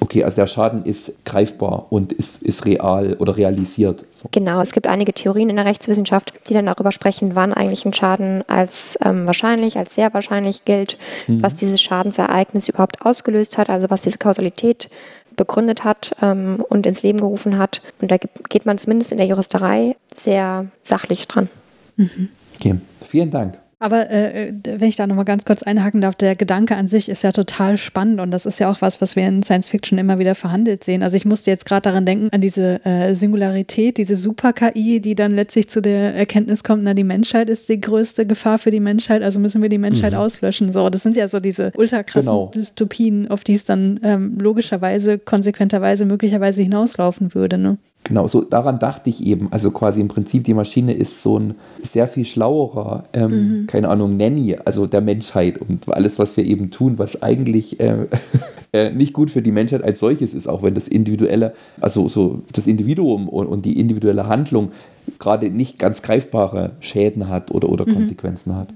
Okay, 0.00 0.22
also 0.24 0.36
der 0.36 0.46
Schaden 0.46 0.84
ist 0.84 1.24
greifbar 1.24 1.86
und 1.90 2.12
ist, 2.12 2.42
ist 2.42 2.66
real 2.66 3.14
oder 3.14 3.36
realisiert. 3.36 4.04
Genau, 4.30 4.60
es 4.60 4.72
gibt 4.72 4.86
einige 4.86 5.12
Theorien 5.12 5.50
in 5.50 5.56
der 5.56 5.64
Rechtswissenschaft, 5.64 6.32
die 6.48 6.54
dann 6.54 6.66
darüber 6.66 6.92
sprechen, 6.92 7.34
wann 7.34 7.52
eigentlich 7.52 7.84
ein 7.84 7.94
Schaden 7.94 8.44
als 8.48 8.98
ähm, 9.04 9.26
wahrscheinlich, 9.26 9.76
als 9.76 9.94
sehr 9.94 10.14
wahrscheinlich 10.14 10.64
gilt, 10.64 10.98
mhm. 11.26 11.42
was 11.42 11.54
dieses 11.54 11.80
Schadensereignis 11.80 12.68
überhaupt 12.68 13.02
ausgelöst 13.04 13.58
hat, 13.58 13.70
also 13.70 13.90
was 13.90 14.02
diese 14.02 14.18
Kausalität 14.18 14.88
begründet 15.36 15.84
hat 15.84 16.14
ähm, 16.20 16.64
und 16.68 16.86
ins 16.86 17.02
Leben 17.02 17.18
gerufen 17.18 17.58
hat. 17.58 17.80
Und 18.00 18.10
da 18.10 18.16
geht 18.18 18.66
man 18.66 18.78
zumindest 18.78 19.12
in 19.12 19.18
der 19.18 19.26
Juristerei 19.26 19.96
sehr 20.14 20.66
sachlich 20.82 21.26
dran. 21.28 21.48
Mhm. 21.96 22.28
Okay, 22.56 22.76
vielen 23.04 23.30
Dank. 23.30 23.58
Aber 23.80 24.10
äh, 24.10 24.52
wenn 24.64 24.88
ich 24.88 24.96
da 24.96 25.06
nochmal 25.06 25.24
ganz 25.24 25.44
kurz 25.44 25.62
einhaken 25.62 26.00
darf, 26.00 26.16
der 26.16 26.34
Gedanke 26.34 26.74
an 26.74 26.88
sich 26.88 27.08
ist 27.08 27.22
ja 27.22 27.30
total 27.30 27.76
spannend 27.76 28.20
und 28.20 28.32
das 28.32 28.44
ist 28.44 28.58
ja 28.58 28.68
auch 28.68 28.80
was, 28.80 29.00
was 29.00 29.14
wir 29.14 29.26
in 29.26 29.44
Science 29.44 29.68
Fiction 29.68 29.98
immer 29.98 30.18
wieder 30.18 30.34
verhandelt 30.34 30.82
sehen. 30.82 31.04
Also 31.04 31.16
ich 31.16 31.24
musste 31.24 31.52
jetzt 31.52 31.64
gerade 31.64 31.82
daran 31.82 32.04
denken, 32.04 32.28
an 32.32 32.40
diese 32.40 32.84
äh, 32.84 33.14
Singularität, 33.14 33.96
diese 33.98 34.16
Super-KI, 34.16 35.00
die 35.00 35.14
dann 35.14 35.30
letztlich 35.30 35.70
zu 35.70 35.80
der 35.80 36.14
Erkenntnis 36.14 36.64
kommt, 36.64 36.82
na, 36.82 36.92
die 36.92 37.04
Menschheit 37.04 37.48
ist 37.48 37.68
die 37.68 37.80
größte 37.80 38.26
Gefahr 38.26 38.58
für 38.58 38.70
die 38.70 38.80
Menschheit, 38.80 39.22
also 39.22 39.38
müssen 39.38 39.62
wir 39.62 39.68
die 39.68 39.78
Menschheit 39.78 40.12
mhm. 40.12 40.18
auslöschen. 40.18 40.72
So, 40.72 40.90
das 40.90 41.04
sind 41.04 41.16
ja 41.16 41.28
so 41.28 41.38
diese 41.38 41.70
ultra 41.76 42.02
krassen 42.02 42.30
genau. 42.30 42.50
Dystopien, 42.52 43.30
auf 43.30 43.44
die 43.44 43.54
es 43.54 43.62
dann 43.62 44.00
ähm, 44.02 44.38
logischerweise, 44.40 45.18
konsequenterweise, 45.18 46.04
möglicherweise 46.04 46.62
hinauslaufen 46.62 47.32
würde. 47.32 47.58
Ne? 47.58 47.78
Genau, 48.08 48.26
so 48.26 48.40
daran 48.40 48.78
dachte 48.78 49.10
ich 49.10 49.24
eben. 49.24 49.52
Also 49.52 49.70
quasi 49.70 50.00
im 50.00 50.08
Prinzip, 50.08 50.44
die 50.44 50.54
Maschine 50.54 50.94
ist 50.94 51.22
so 51.22 51.38
ein 51.38 51.54
sehr 51.82 52.08
viel 52.08 52.24
schlauerer, 52.24 53.04
ähm, 53.12 53.30
mhm. 53.30 53.66
keine 53.66 53.90
Ahnung, 53.90 54.16
Nanny, 54.16 54.56
also 54.64 54.86
der 54.86 55.02
Menschheit 55.02 55.58
und 55.58 55.92
alles, 55.92 56.18
was 56.18 56.34
wir 56.38 56.44
eben 56.46 56.70
tun, 56.70 56.98
was 56.98 57.22
eigentlich 57.22 57.78
äh, 57.80 58.06
äh, 58.72 58.90
nicht 58.90 59.12
gut 59.12 59.30
für 59.30 59.42
die 59.42 59.52
Menschheit 59.52 59.84
als 59.84 59.98
solches 59.98 60.32
ist, 60.32 60.48
auch 60.48 60.62
wenn 60.62 60.74
das 60.74 60.88
individuelle, 60.88 61.52
also 61.82 62.08
so 62.08 62.42
das 62.50 62.66
Individuum 62.66 63.28
und, 63.28 63.46
und 63.46 63.66
die 63.66 63.78
individuelle 63.78 64.26
Handlung 64.26 64.72
gerade 65.18 65.50
nicht 65.50 65.78
ganz 65.78 66.00
greifbare 66.00 66.72
Schäden 66.80 67.28
hat 67.28 67.50
oder, 67.50 67.68
oder 67.68 67.86
mhm. 67.86 67.92
Konsequenzen 67.92 68.56
hat. 68.56 68.68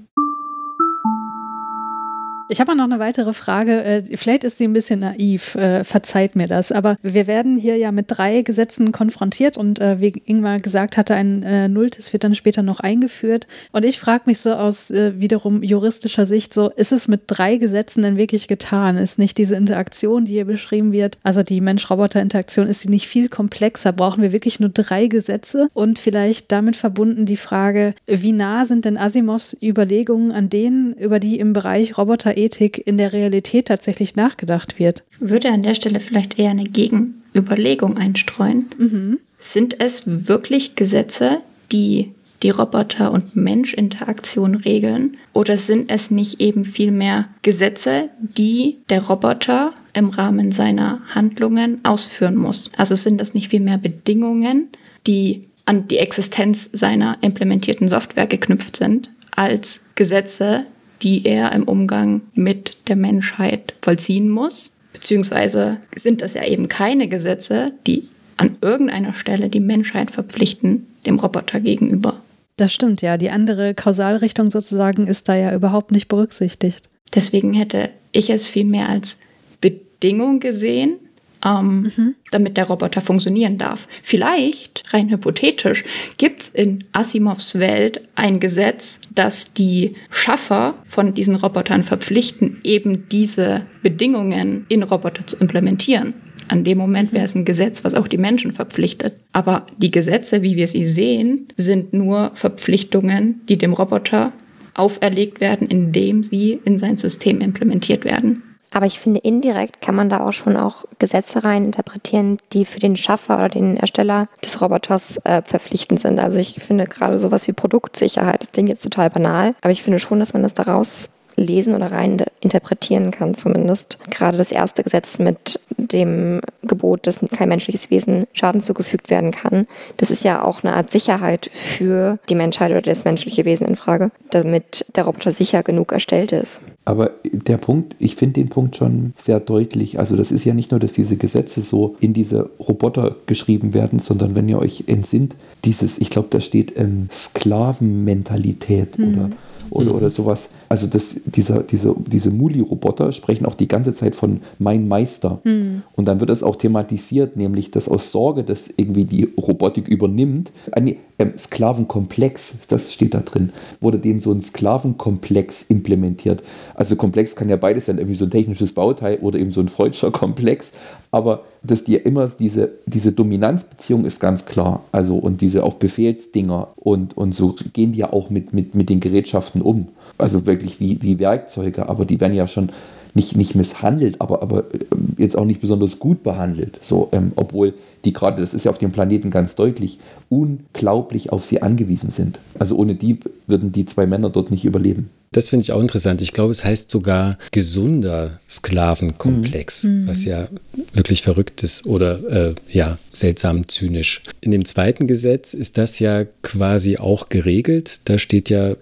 Ich 2.49 2.59
habe 2.59 2.75
noch 2.75 2.83
eine 2.83 2.99
weitere 2.99 3.31
Frage. 3.31 3.83
Äh, 3.83 4.17
vielleicht 4.17 4.43
ist 4.43 4.57
sie 4.57 4.65
ein 4.65 4.73
bisschen 4.73 4.99
naiv, 4.99 5.55
äh, 5.55 5.83
verzeiht 5.83 6.35
mir 6.35 6.47
das. 6.47 6.71
Aber 6.71 6.97
wir 7.01 7.25
werden 7.25 7.57
hier 7.57 7.77
ja 7.77 7.91
mit 7.91 8.07
drei 8.09 8.41
Gesetzen 8.41 8.91
konfrontiert 8.91 9.57
und 9.57 9.79
äh, 9.79 9.95
wie 9.99 10.21
Ingmar 10.25 10.59
gesagt 10.59 10.97
hatte, 10.97 11.15
ein 11.15 11.71
Nulltes 11.71 12.13
wird 12.13 12.23
dann 12.23 12.35
später 12.35 12.61
noch 12.61 12.79
eingeführt. 12.79 13.47
Und 13.71 13.85
ich 13.85 13.99
frage 13.99 14.23
mich 14.25 14.39
so 14.39 14.53
aus 14.53 14.91
wiederum 14.91 15.63
juristischer 15.63 16.25
Sicht 16.25 16.53
so, 16.53 16.69
ist 16.69 16.91
es 16.91 17.07
mit 17.07 17.21
drei 17.27 17.57
Gesetzen 17.57 18.03
denn 18.03 18.17
wirklich 18.17 18.47
getan? 18.47 18.97
Ist 18.97 19.19
nicht 19.19 19.37
diese 19.37 19.55
Interaktion, 19.55 20.25
die 20.25 20.33
hier 20.33 20.45
beschrieben 20.45 20.91
wird, 20.91 21.17
also 21.23 21.43
die 21.43 21.61
Mensch-Roboter-Interaktion, 21.61 22.67
ist 22.67 22.81
sie 22.81 22.89
nicht 22.89 23.07
viel 23.07 23.29
komplexer? 23.29 23.91
Brauchen 23.91 24.21
wir 24.21 24.31
wirklich 24.31 24.59
nur 24.59 24.69
drei 24.69 25.07
Gesetze? 25.07 25.69
Und 25.73 25.99
vielleicht 25.99 26.51
damit 26.51 26.75
verbunden 26.75 27.25
die 27.25 27.37
Frage, 27.37 27.93
wie 28.05 28.31
nah 28.31 28.65
sind 28.65 28.85
denn 28.85 28.97
Asimovs 28.97 29.55
Überlegungen 29.61 30.31
an 30.31 30.49
denen, 30.49 30.93
über 30.93 31.19
die 31.19 31.39
im 31.39 31.53
Bereich 31.53 31.97
Roboter 31.97 32.32
Ethik 32.37 32.85
in 32.85 32.97
der 32.97 33.13
Realität 33.13 33.67
tatsächlich 33.67 34.15
nachgedacht 34.15 34.79
wird. 34.79 35.03
Ich 35.11 35.29
würde 35.29 35.49
an 35.49 35.63
der 35.63 35.75
Stelle 35.75 35.99
vielleicht 35.99 36.39
eher 36.39 36.51
eine 36.51 36.65
Gegenüberlegung 36.65 37.97
einstreuen. 37.97 38.65
Mhm. 38.77 39.19
Sind 39.39 39.79
es 39.79 40.03
wirklich 40.05 40.75
Gesetze, 40.75 41.41
die 41.71 42.13
die 42.43 42.49
Roboter- 42.49 43.11
und 43.11 43.35
Mensch-Interaktion 43.35 44.55
regeln? 44.55 45.17
Oder 45.31 45.57
sind 45.57 45.89
es 45.89 46.11
nicht 46.11 46.41
eben 46.41 46.65
vielmehr 46.65 47.29
Gesetze, 47.41 48.09
die 48.19 48.77
der 48.89 49.03
Roboter 49.03 49.71
im 49.93 50.09
Rahmen 50.09 50.51
seiner 50.51 51.01
Handlungen 51.15 51.79
ausführen 51.83 52.35
muss? 52.35 52.69
Also 52.77 52.95
sind 52.95 53.19
das 53.19 53.33
nicht 53.33 53.47
vielmehr 53.47 53.77
Bedingungen, 53.77 54.67
die 55.07 55.43
an 55.65 55.87
die 55.87 55.97
Existenz 55.97 56.69
seiner 56.73 57.17
implementierten 57.21 57.87
Software 57.87 58.27
geknüpft 58.27 58.75
sind, 58.75 59.09
als 59.31 59.79
Gesetze, 59.95 60.65
die 61.03 61.25
er 61.25 61.51
im 61.51 61.63
Umgang 61.63 62.21
mit 62.33 62.77
der 62.87 62.95
Menschheit 62.95 63.73
vollziehen 63.81 64.29
muss. 64.29 64.71
Beziehungsweise 64.93 65.77
sind 65.95 66.21
das 66.21 66.33
ja 66.33 66.45
eben 66.45 66.69
keine 66.69 67.07
Gesetze, 67.07 67.73
die 67.85 68.07
an 68.37 68.57
irgendeiner 68.61 69.13
Stelle 69.13 69.49
die 69.49 69.59
Menschheit 69.59 70.11
verpflichten, 70.11 70.87
dem 71.05 71.19
Roboter 71.19 71.59
gegenüber. 71.59 72.21
Das 72.57 72.73
stimmt, 72.73 73.01
ja. 73.01 73.17
Die 73.17 73.31
andere 73.31 73.73
Kausalrichtung 73.73 74.49
sozusagen 74.49 75.07
ist 75.07 75.27
da 75.27 75.35
ja 75.35 75.53
überhaupt 75.53 75.91
nicht 75.91 76.07
berücksichtigt. 76.07 76.89
Deswegen 77.13 77.53
hätte 77.53 77.89
ich 78.11 78.29
es 78.29 78.45
vielmehr 78.45 78.89
als 78.89 79.17
Bedingung 79.59 80.39
gesehen, 80.39 80.97
ähm, 81.43 81.91
mhm. 81.95 82.15
damit 82.31 82.57
der 82.57 82.65
Roboter 82.65 83.01
funktionieren 83.01 83.57
darf. 83.57 83.87
Vielleicht, 84.01 84.83
rein 84.93 85.09
hypothetisch, 85.09 85.83
gibt 86.17 86.43
es 86.43 86.49
in 86.49 86.85
Asimovs 86.91 87.55
Welt 87.55 88.01
ein 88.15 88.39
Gesetz, 88.39 88.99
das 89.13 89.53
die 89.53 89.95
Schaffer 90.09 90.75
von 90.85 91.13
diesen 91.13 91.35
Robotern 91.35 91.83
verpflichten, 91.83 92.59
eben 92.63 93.09
diese 93.09 93.65
Bedingungen 93.81 94.65
in 94.69 94.83
Roboter 94.83 95.27
zu 95.27 95.37
implementieren. 95.37 96.13
An 96.49 96.63
dem 96.63 96.77
Moment 96.77 97.13
wäre 97.13 97.25
es 97.25 97.35
ein 97.35 97.45
Gesetz, 97.45 97.83
was 97.83 97.93
auch 97.93 98.07
die 98.07 98.17
Menschen 98.17 98.51
verpflichtet. 98.51 99.15
Aber 99.31 99.65
die 99.77 99.91
Gesetze, 99.91 100.41
wie 100.41 100.55
wir 100.55 100.67
sie 100.67 100.85
sehen, 100.85 101.47
sind 101.55 101.93
nur 101.93 102.31
Verpflichtungen, 102.35 103.41
die 103.47 103.57
dem 103.57 103.73
Roboter 103.73 104.33
auferlegt 104.73 105.39
werden, 105.39 105.67
indem 105.67 106.23
sie 106.23 106.59
in 106.65 106.77
sein 106.77 106.97
System 106.97 107.41
implementiert 107.41 108.05
werden. 108.05 108.43
Aber 108.73 108.87
ich 108.87 108.99
finde, 108.99 109.19
indirekt 109.21 109.81
kann 109.81 109.95
man 109.95 110.09
da 110.09 110.25
auch 110.25 110.33
schon 110.33 110.57
auch 110.57 110.85
Gesetze 110.99 111.43
rein 111.43 111.65
interpretieren, 111.65 112.37
die 112.51 112.65
für 112.65 112.79
den 112.79 112.97
Schaffer 112.97 113.35
oder 113.35 113.49
den 113.49 113.77
Ersteller 113.77 114.27
des 114.43 114.59
Roboters 114.61 115.17
äh, 115.25 115.43
verpflichtend 115.43 115.99
sind. 115.99 116.19
Also 116.19 116.39
ich 116.39 116.55
finde 116.55 116.85
gerade 116.85 117.17
sowas 117.19 117.47
wie 117.47 117.53
Produktsicherheit, 117.53 118.41
das 118.41 118.51
klingt 118.51 118.69
jetzt 118.69 118.83
total 118.83 119.09
banal, 119.09 119.51
aber 119.61 119.71
ich 119.71 119.83
finde 119.83 119.99
schon, 119.99 120.19
dass 120.19 120.33
man 120.33 120.43
das 120.43 120.55
daraus 120.55 121.11
lesen 121.35 121.75
oder 121.75 121.91
rein 121.91 122.17
interpretieren 122.41 123.11
kann 123.11 123.33
zumindest. 123.33 123.97
Gerade 124.11 124.37
das 124.37 124.51
erste 124.51 124.83
Gesetz 124.83 125.19
mit 125.19 125.59
dem 125.77 126.41
Gebot, 126.63 127.07
dass 127.07 127.19
kein 127.35 127.49
menschliches 127.49 127.89
Wesen 127.91 128.25
Schaden 128.33 128.61
zugefügt 128.61 129.09
werden 129.09 129.31
kann, 129.31 129.67
das 129.97 130.11
ist 130.11 130.23
ja 130.23 130.43
auch 130.43 130.63
eine 130.63 130.75
Art 130.75 130.91
Sicherheit 130.91 131.49
für 131.53 132.19
die 132.29 132.35
Menschheit 132.35 132.71
oder 132.71 132.81
das 132.81 133.05
menschliche 133.05 133.45
Wesen 133.45 133.67
in 133.67 133.75
Frage, 133.75 134.11
damit 134.31 134.85
der 134.95 135.05
Roboter 135.05 135.31
sicher 135.31 135.63
genug 135.63 135.91
erstellt 135.91 136.31
ist. 136.31 136.59
Aber 136.85 137.11
der 137.23 137.57
Punkt, 137.57 137.95
ich 137.99 138.15
finde 138.15 138.33
den 138.33 138.49
Punkt 138.49 138.75
schon 138.75 139.13
sehr 139.17 139.39
deutlich. 139.39 139.99
Also 139.99 140.15
das 140.17 140.31
ist 140.31 140.43
ja 140.43 140.53
nicht 140.53 140.71
nur, 140.71 140.79
dass 140.79 140.93
diese 140.93 141.15
Gesetze 141.15 141.61
so 141.61 141.95
in 142.01 142.13
diese 142.13 142.49
Roboter 142.59 143.15
geschrieben 143.25 143.73
werden, 143.73 143.99
sondern 143.99 144.35
wenn 144.35 144.49
ihr 144.49 144.59
euch 144.59 144.83
entsinnt, 144.87 145.35
dieses, 145.63 145.97
ich 145.97 146.09
glaube, 146.09 146.27
da 146.29 146.41
steht 146.41 146.77
ähm, 146.77 147.07
Sklavenmentalität 147.11 148.99
mhm. 148.99 149.13
oder 149.13 149.29
oder, 149.73 149.89
mhm. 149.89 149.95
oder 149.95 150.09
sowas. 150.09 150.49
Also 150.73 150.87
das, 150.87 151.17
dieser, 151.25 151.61
diese, 151.61 151.95
diese 152.07 152.31
Muli-Roboter 152.31 153.11
sprechen 153.11 153.45
auch 153.45 153.53
die 153.53 153.67
ganze 153.67 153.93
Zeit 153.93 154.15
von 154.15 154.41
mein 154.57 154.87
Meister. 154.87 155.39
Mhm. 155.43 155.83
Und 155.95 156.07
dann 156.07 156.19
wird 156.19 156.31
das 156.31 156.41
auch 156.41 156.55
thematisiert, 156.55 157.37
nämlich 157.37 157.69
dass 157.69 157.87
aus 157.87 158.09
Sorge, 158.11 158.43
dass 158.43 158.73
irgendwie 158.75 159.05
die 159.05 159.25
Robotik 159.37 159.87
übernimmt, 159.87 160.51
ein 160.71 160.95
ähm, 161.19 161.33
Sklavenkomplex, 161.37 162.65
das 162.69 162.91
steht 162.91 163.13
da 163.13 163.19
drin, 163.19 163.53
wurde 163.81 163.99
denen 163.99 164.19
so 164.19 164.31
ein 164.31 164.41
Sklavenkomplex 164.41 165.65
implementiert. 165.69 166.41
Also 166.73 166.95
Komplex 166.95 167.35
kann 167.35 167.49
ja 167.49 167.55
beides 167.55 167.85
sein, 167.85 167.99
irgendwie 167.99 168.17
so 168.17 168.25
ein 168.25 168.31
technisches 168.31 168.73
Bauteil 168.73 169.19
oder 169.19 169.37
eben 169.37 169.51
so 169.51 169.61
ein 169.61 169.69
freudscher 169.69 170.09
Komplex, 170.09 170.71
aber 171.11 171.43
dass 171.61 171.83
die 171.83 171.95
immer 171.95 172.27
diese, 172.27 172.71
diese 172.87 173.11
Dominanzbeziehung 173.11 174.05
ist 174.05 174.19
ganz 174.19 174.45
klar. 174.45 174.83
Also 174.91 175.15
und 175.15 175.41
diese 175.41 175.63
auch 175.63 175.75
Befehlsdinger 175.75 176.69
und, 176.75 177.15
und 177.15 177.35
so 177.35 177.55
gehen 177.73 177.91
die 177.91 177.99
ja 177.99 178.11
auch 178.11 178.31
mit, 178.31 178.53
mit, 178.53 178.73
mit 178.73 178.89
den 178.89 178.99
Gerätschaften 178.99 179.61
um. 179.61 179.89
Also 180.17 180.45
wirklich 180.45 180.79
wie, 180.79 181.01
wie 181.01 181.19
Werkzeuge, 181.19 181.89
aber 181.89 182.05
die 182.05 182.19
werden 182.19 182.33
ja 182.33 182.47
schon 182.47 182.69
nicht, 183.15 183.35
nicht 183.35 183.55
misshandelt, 183.55 184.21
aber, 184.21 184.41
aber 184.41 184.65
ähm, 184.73 185.09
jetzt 185.17 185.37
auch 185.37 185.45
nicht 185.45 185.61
besonders 185.61 185.99
gut 185.99 186.23
behandelt. 186.23 186.79
So, 186.81 187.09
ähm, 187.11 187.31
obwohl 187.35 187.73
die 188.05 188.13
gerade, 188.13 188.41
das 188.41 188.53
ist 188.53 188.65
ja 188.65 188.71
auf 188.71 188.79
dem 188.79 188.91
Planeten 188.91 189.29
ganz 189.29 189.55
deutlich, 189.55 189.99
unglaublich 190.29 191.31
auf 191.31 191.45
sie 191.45 191.61
angewiesen 191.61 192.09
sind. 192.09 192.39
Also 192.57 192.75
ohne 192.75 192.95
die 192.95 193.19
würden 193.47 193.71
die 193.71 193.85
zwei 193.85 194.07
Männer 194.07 194.29
dort 194.29 194.51
nicht 194.51 194.65
überleben. 194.65 195.09
Das 195.31 195.49
finde 195.49 195.63
ich 195.63 195.71
auch 195.71 195.81
interessant. 195.81 196.21
Ich 196.21 196.31
glaube, 196.31 196.51
es 196.51 196.63
heißt 196.63 196.91
sogar 196.91 197.37
gesunder 197.51 198.39
Sklavenkomplex, 198.47 199.85
mhm. 199.85 200.07
was 200.07 200.25
ja 200.25 200.47
wirklich 200.93 201.23
verrückt 201.23 201.63
ist 201.63 201.87
oder 201.87 202.51
äh, 202.51 202.55
ja, 202.71 202.99
seltsam 203.11 203.67
zynisch. 203.67 204.21
In 204.41 204.51
dem 204.51 204.65
zweiten 204.65 205.07
Gesetz 205.07 205.55
ist 205.55 205.79
das 205.79 205.97
ja 205.97 206.25
quasi 206.43 206.97
auch 206.97 207.29
geregelt. 207.29 208.01
Da 208.05 208.19
steht 208.19 208.51
ja 208.51 208.75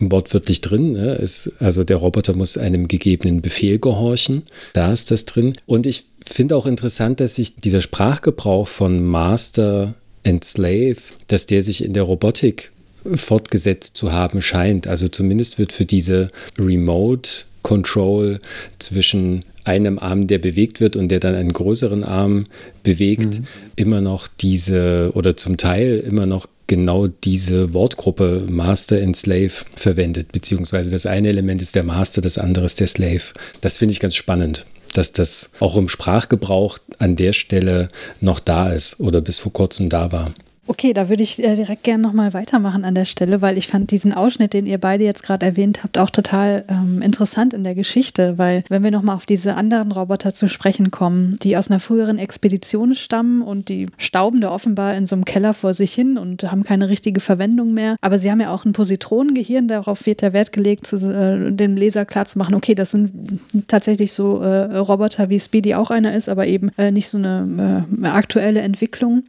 wortwörtlich 0.00 0.60
drin. 0.60 0.92
Ne? 0.92 1.18
Es, 1.20 1.52
also 1.58 1.84
der 1.84 1.96
Roboter 1.96 2.36
muss 2.36 2.58
einem 2.58 2.88
gegebenen 2.88 3.40
Befehl 3.40 3.78
gehorchen. 3.78 4.42
Da 4.72 4.92
ist 4.92 5.10
das 5.10 5.24
drin. 5.24 5.56
Und 5.66 5.86
ich 5.86 6.04
finde 6.26 6.56
auch 6.56 6.66
interessant, 6.66 7.20
dass 7.20 7.36
sich 7.36 7.56
dieser 7.56 7.80
Sprachgebrauch 7.80 8.68
von 8.68 9.02
Master 9.02 9.94
and 10.24 10.44
Slave, 10.44 10.96
dass 11.28 11.46
der 11.46 11.62
sich 11.62 11.84
in 11.84 11.94
der 11.94 12.02
Robotik 12.04 12.72
fortgesetzt 13.14 13.96
zu 13.96 14.12
haben 14.12 14.42
scheint. 14.42 14.86
Also 14.86 15.08
zumindest 15.08 15.58
wird 15.58 15.72
für 15.72 15.84
diese 15.84 16.30
Remote 16.58 17.30
Control 17.62 18.40
zwischen 18.78 19.44
einem 19.64 19.98
Arm, 19.98 20.26
der 20.26 20.38
bewegt 20.38 20.80
wird 20.80 20.96
und 20.96 21.08
der 21.08 21.20
dann 21.20 21.34
einen 21.34 21.52
größeren 21.52 22.02
Arm 22.02 22.46
bewegt, 22.82 23.40
mhm. 23.40 23.46
immer 23.76 24.00
noch 24.00 24.26
diese 24.26 25.10
oder 25.14 25.36
zum 25.36 25.58
Teil 25.58 25.98
immer 25.98 26.24
noch 26.26 26.46
genau 26.68 27.08
diese 27.08 27.74
Wortgruppe 27.74 28.46
Master 28.48 29.02
and 29.02 29.16
Slave 29.16 29.50
verwendet, 29.74 30.30
beziehungsweise 30.30 30.92
das 30.92 31.06
eine 31.06 31.28
Element 31.28 31.60
ist 31.60 31.74
der 31.74 31.82
Master, 31.82 32.20
das 32.20 32.38
andere 32.38 32.66
ist 32.66 32.78
der 32.78 32.86
Slave. 32.86 33.22
Das 33.60 33.78
finde 33.78 33.92
ich 33.92 34.00
ganz 34.00 34.14
spannend, 34.14 34.64
dass 34.94 35.12
das 35.12 35.50
auch 35.58 35.76
im 35.76 35.88
Sprachgebrauch 35.88 36.78
an 36.98 37.16
der 37.16 37.32
Stelle 37.32 37.88
noch 38.20 38.38
da 38.38 38.70
ist 38.72 39.00
oder 39.00 39.20
bis 39.20 39.38
vor 39.38 39.52
kurzem 39.52 39.88
da 39.88 40.12
war. 40.12 40.32
Okay, 40.70 40.92
da 40.92 41.08
würde 41.08 41.22
ich 41.22 41.42
äh, 41.42 41.54
direkt 41.54 41.82
gerne 41.82 42.02
nochmal 42.02 42.34
weitermachen 42.34 42.84
an 42.84 42.94
der 42.94 43.06
Stelle, 43.06 43.40
weil 43.40 43.56
ich 43.56 43.68
fand 43.68 43.90
diesen 43.90 44.12
Ausschnitt, 44.12 44.52
den 44.52 44.66
ihr 44.66 44.76
beide 44.76 45.02
jetzt 45.02 45.22
gerade 45.22 45.46
erwähnt 45.46 45.82
habt, 45.82 45.96
auch 45.96 46.10
total 46.10 46.66
ähm, 46.68 47.00
interessant 47.00 47.54
in 47.54 47.64
der 47.64 47.74
Geschichte, 47.74 48.36
weil 48.36 48.62
wenn 48.68 48.84
wir 48.84 48.90
nochmal 48.90 49.16
auf 49.16 49.24
diese 49.24 49.54
anderen 49.54 49.92
Roboter 49.92 50.34
zu 50.34 50.46
sprechen 50.46 50.90
kommen, 50.90 51.38
die 51.42 51.56
aus 51.56 51.70
einer 51.70 51.80
früheren 51.80 52.18
Expedition 52.18 52.94
stammen 52.94 53.40
und 53.40 53.70
die 53.70 53.86
stauben 53.96 54.42
da 54.42 54.50
offenbar 54.50 54.94
in 54.94 55.06
so 55.06 55.16
einem 55.16 55.24
Keller 55.24 55.54
vor 55.54 55.72
sich 55.72 55.94
hin 55.94 56.18
und 56.18 56.42
haben 56.50 56.64
keine 56.64 56.90
richtige 56.90 57.20
Verwendung 57.20 57.72
mehr, 57.72 57.96
aber 58.02 58.18
sie 58.18 58.30
haben 58.30 58.40
ja 58.40 58.52
auch 58.52 58.66
ein 58.66 58.72
Positronengehirn, 58.72 59.68
darauf 59.68 60.04
wird 60.04 60.20
der 60.20 60.34
Wert 60.34 60.52
gelegt, 60.52 60.86
zu, 60.86 60.96
äh, 60.96 61.50
dem 61.50 61.78
Leser 61.78 62.04
klarzumachen, 62.04 62.54
okay, 62.54 62.74
das 62.74 62.90
sind 62.90 63.40
tatsächlich 63.68 64.12
so 64.12 64.42
äh, 64.42 64.76
Roboter, 64.76 65.30
wie 65.30 65.40
Speedy 65.40 65.74
auch 65.74 65.90
einer 65.90 66.14
ist, 66.14 66.28
aber 66.28 66.46
eben 66.46 66.68
äh, 66.76 66.90
nicht 66.90 67.08
so 67.08 67.16
eine 67.16 67.86
äh, 68.02 68.06
aktuelle 68.06 68.60
Entwicklung. 68.60 69.22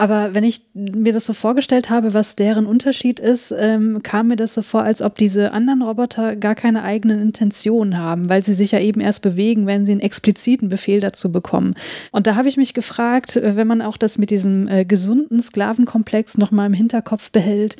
Aber 0.00 0.34
wenn 0.34 0.44
ich 0.44 0.62
mir 0.72 1.12
das 1.12 1.26
so 1.26 1.34
vorgestellt 1.34 1.90
habe, 1.90 2.14
was 2.14 2.34
deren 2.34 2.64
Unterschied 2.64 3.20
ist, 3.20 3.52
ähm, 3.54 4.02
kam 4.02 4.28
mir 4.28 4.36
das 4.36 4.54
so 4.54 4.62
vor, 4.62 4.82
als 4.82 5.02
ob 5.02 5.18
diese 5.18 5.52
anderen 5.52 5.82
Roboter 5.82 6.36
gar 6.36 6.54
keine 6.54 6.84
eigenen 6.84 7.20
Intentionen 7.20 7.98
haben, 7.98 8.26
weil 8.30 8.42
sie 8.42 8.54
sich 8.54 8.72
ja 8.72 8.80
eben 8.80 9.02
erst 9.02 9.20
bewegen, 9.20 9.66
wenn 9.66 9.84
sie 9.84 9.92
einen 9.92 10.00
expliziten 10.00 10.70
Befehl 10.70 11.00
dazu 11.00 11.30
bekommen. 11.30 11.74
Und 12.12 12.26
da 12.26 12.34
habe 12.34 12.48
ich 12.48 12.56
mich 12.56 12.72
gefragt, 12.72 13.36
äh, 13.36 13.56
wenn 13.56 13.66
man 13.66 13.82
auch 13.82 13.98
das 13.98 14.16
mit 14.16 14.30
diesem 14.30 14.68
äh, 14.68 14.86
gesunden 14.86 15.38
Sklavenkomplex 15.38 16.38
nochmal 16.38 16.68
im 16.68 16.72
Hinterkopf 16.72 17.30
behält, 17.30 17.76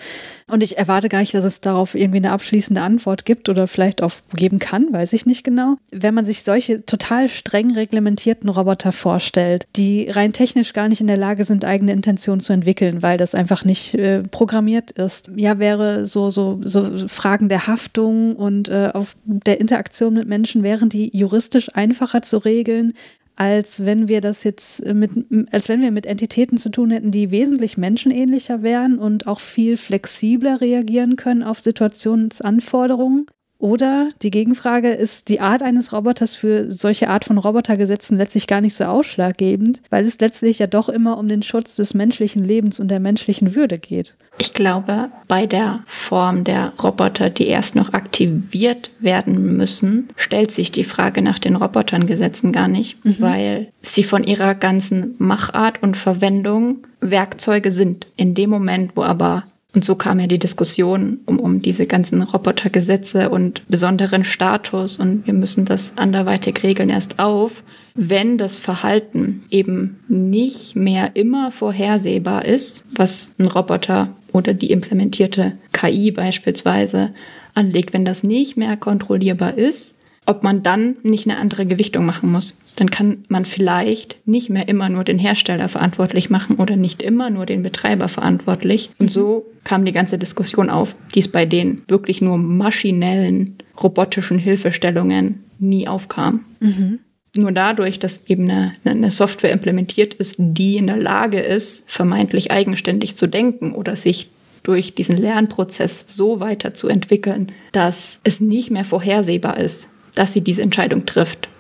und 0.51 0.65
ich 0.65 0.79
erwarte 0.79 1.09
gar 1.09 1.21
nicht, 1.21 1.33
dass 1.33 1.45
es 1.45 1.61
darauf 1.61 1.95
irgendwie 1.95 2.19
eine 2.19 2.33
abschließende 2.33 2.83
Antwort 2.83 3.25
gibt 3.25 3.49
oder 3.49 3.69
vielleicht 3.69 4.03
auch 4.03 4.15
geben 4.35 4.59
kann, 4.59 4.93
weiß 4.93 5.13
ich 5.13 5.25
nicht 5.25 5.45
genau. 5.45 5.77
Wenn 5.93 6.13
man 6.13 6.25
sich 6.25 6.43
solche 6.43 6.85
total 6.85 7.29
streng 7.29 7.73
reglementierten 7.73 8.49
Roboter 8.49 8.91
vorstellt, 8.91 9.69
die 9.77 10.11
rein 10.11 10.33
technisch 10.33 10.73
gar 10.73 10.89
nicht 10.89 11.01
in 11.01 11.07
der 11.07 11.17
Lage 11.17 11.45
sind, 11.45 11.65
eigene 11.65 11.93
Intentionen 11.93 12.10
Intention 12.11 12.41
zu 12.41 12.53
entwickeln, 12.53 13.03
weil 13.03 13.17
das 13.17 13.35
einfach 13.35 13.65
nicht 13.65 13.95
äh, 13.95 14.23
programmiert 14.23 14.91
ist. 14.91 15.31
Ja, 15.37 15.59
wäre 15.59 16.05
so, 16.05 16.29
so, 16.31 16.61
so 16.65 17.09
Fragen 17.09 17.49
der 17.49 17.67
Haftung 17.67 18.37
und 18.37 18.69
äh, 18.69 18.91
auf 18.93 19.17
der 19.25 19.61
Interaktion 19.61 20.15
mit 20.15 20.27
Menschen 20.27 20.63
wären 20.63 20.89
die 20.89 21.17
juristisch 21.17 21.75
einfacher 21.75 22.23
zu 22.23 22.39
regeln, 22.39 22.95
als 23.37 23.85
wenn 23.85 24.09
wir 24.09 24.21
das 24.21 24.45
jetzt 24.45 24.85
mit, 24.85 25.11
als 25.53 25.69
wenn 25.69 25.81
wir 25.81 25.93
mit 25.93 26.05
Entitäten 26.05 26.59
zu 26.59 26.69
tun 26.69 26.91
hätten, 26.91 27.11
die 27.11 27.31
wesentlich 27.31 27.79
menschenähnlicher 27.79 28.63
wären 28.63 28.99
und 28.99 29.27
auch 29.27 29.41
viel 29.41 29.77
flexibler 29.77 30.61
reagieren 30.61 31.17
können 31.17 31.43
auf 31.43 31.61
Situationsanforderungen. 31.61 33.27
Oder 33.61 34.09
die 34.23 34.31
Gegenfrage 34.31 34.89
ist 34.89 35.29
die 35.29 35.41
Art 35.41 35.63
eines 35.63 35.93
Roboters 35.93 36.35
für 36.35 36.71
solche 36.71 37.11
Art 37.11 37.27
von 37.27 37.37
Robotergesetzen 37.37 38.17
letztlich 38.17 38.47
gar 38.47 38.63
nicht 38.63 38.75
so 38.75 38.85
ausschlaggebend, 38.85 39.83
weil 39.91 40.03
es 40.03 40.19
letztlich 40.19 40.59
ja 40.61 40.67
doch 40.67 40.89
immer 40.89 41.19
um 41.19 41.29
den 41.29 41.43
Schutz 41.43 41.77
des 41.77 41.93
menschlichen 41.93 42.43
Lebens 42.43 42.81
und 42.81 42.91
der 42.91 43.01
menschlichen 43.01 43.55
Würde 43.55 43.79
geht. 43.79 44.17
Ich 44.39 44.55
glaube, 44.55 45.11
bei 45.29 45.47
der 45.47 45.85
Form 45.87 46.45
der 46.45 46.73
Roboter, 46.83 47.29
die 47.29 47.49
erst 47.49 47.75
noch 47.75 47.93
aktiviert 47.93 48.91
werden 48.99 49.59
müssen, 49.59 50.09
stellt 50.17 50.53
sich 50.53 50.73
die 50.73 50.85
Frage 50.85 51.21
nach 51.21 51.39
den 51.39 51.57
Roboterngesetzen 51.57 52.53
gar 52.53 52.67
nicht, 52.67 53.05
mhm. 53.05 53.17
weil 53.19 53.69
sie 53.83 54.05
von 54.05 54.25
ihrer 54.25 54.55
ganzen 54.55 55.17
Machart 55.19 55.83
und 55.83 55.99
Verwendung 55.99 56.79
Werkzeuge 57.03 57.73
sind. 57.73 58.07
In 58.17 58.35
dem 58.35 58.49
Moment, 58.49 58.97
wo 58.97 59.03
aber 59.03 59.45
und 59.73 59.85
so 59.85 59.95
kam 59.95 60.19
ja 60.19 60.27
die 60.27 60.39
Diskussion 60.39 61.21
um, 61.27 61.39
um 61.39 61.63
diese 61.63 61.87
ganzen 61.87 62.23
Robotergesetze 62.23 63.31
und 63.31 63.67
besonderen 63.69 64.25
Status 64.25 64.97
und 64.97 65.27
wir 65.27 65.35
müssen 65.35 65.65
das 65.65 65.97
anderweitig 65.97 66.63
regeln 66.63 66.91
erst 66.91 67.19
auf, 67.19 67.63
wenn 67.95 68.37
das 68.37 68.57
Verhalten 68.57 69.45
eben 69.51 70.01
nicht 70.09 70.75
mehr 70.75 71.15
immer 71.15 71.53
vorhersehbar 71.53 72.45
ist, 72.45 72.85
was 72.95 73.31
ein 73.39 73.47
Roboter 73.47 74.17
oder 74.33 74.55
die 74.55 74.71
implementierte 74.71 75.59
KI 75.73 76.11
beispielsweise 76.11 77.13
anlegt, 77.55 77.93
wenn 77.93 78.05
das 78.05 78.23
nicht 78.23 78.57
mehr 78.57 78.77
kontrollierbar 78.77 79.57
ist, 79.57 79.95
ob 80.27 80.43
man 80.43 80.63
dann 80.63 80.97
nicht 81.03 81.27
eine 81.27 81.39
andere 81.39 81.67
Gewichtung 81.67 82.07
machen 82.07 82.31
muss. 82.31 82.57
Dann 82.81 82.91
kann 82.91 83.25
man 83.29 83.45
vielleicht 83.45 84.27
nicht 84.27 84.49
mehr 84.49 84.67
immer 84.67 84.89
nur 84.89 85.05
den 85.05 85.19
Hersteller 85.19 85.69
verantwortlich 85.69 86.31
machen 86.31 86.57
oder 86.57 86.77
nicht 86.77 87.03
immer 87.03 87.29
nur 87.29 87.45
den 87.45 87.63
Betreiber 87.63 88.09
verantwortlich. 88.09 88.89
Und 88.99 89.11
so 89.11 89.45
kam 89.65 89.85
die 89.85 89.93
ganze 89.93 90.17
Diskussion 90.17 90.71
auf, 90.71 90.97
die 91.15 91.19
es 91.19 91.29
bei 91.29 91.45
den 91.45 91.83
wirklich 91.89 92.23
nur 92.23 92.39
maschinellen, 92.39 93.59
robotischen 93.79 94.39
Hilfestellungen 94.39 95.45
nie 95.59 95.89
aufkam. 95.89 96.47
Mhm. 96.61 97.01
Nur 97.37 97.53
dadurch, 97.53 97.99
dass 97.99 98.23
eben 98.27 98.51
eine, 98.51 98.73
eine, 98.87 99.11
Software 99.11 99.53
implementiert 99.53 100.15
ist, 100.15 100.37
die 100.39 100.79
in 100.79 100.87
der 100.87 100.97
Lage 100.97 101.41
ist, 101.41 101.83
vermeintlich 101.87 102.51
eigenständig 102.51 103.15
zu 103.15 103.27
denken 103.27 103.73
oder 103.73 103.95
sich 103.95 104.31
durch 104.63 104.95
diesen 104.95 105.19
Lernprozess 105.19 106.07
so 106.09 106.41
weiterzuentwickeln, 106.41 107.49
dass 107.73 108.21
es 108.25 108.41
nicht 108.41 108.71
mehr 108.71 108.87
vorhersehbar 108.87 109.59
ist, 109.59 109.87
dass 110.15 110.33
sie 110.33 110.41
diese 110.41 110.63
Entscheidung 110.63 111.05
trifft. 111.05 111.51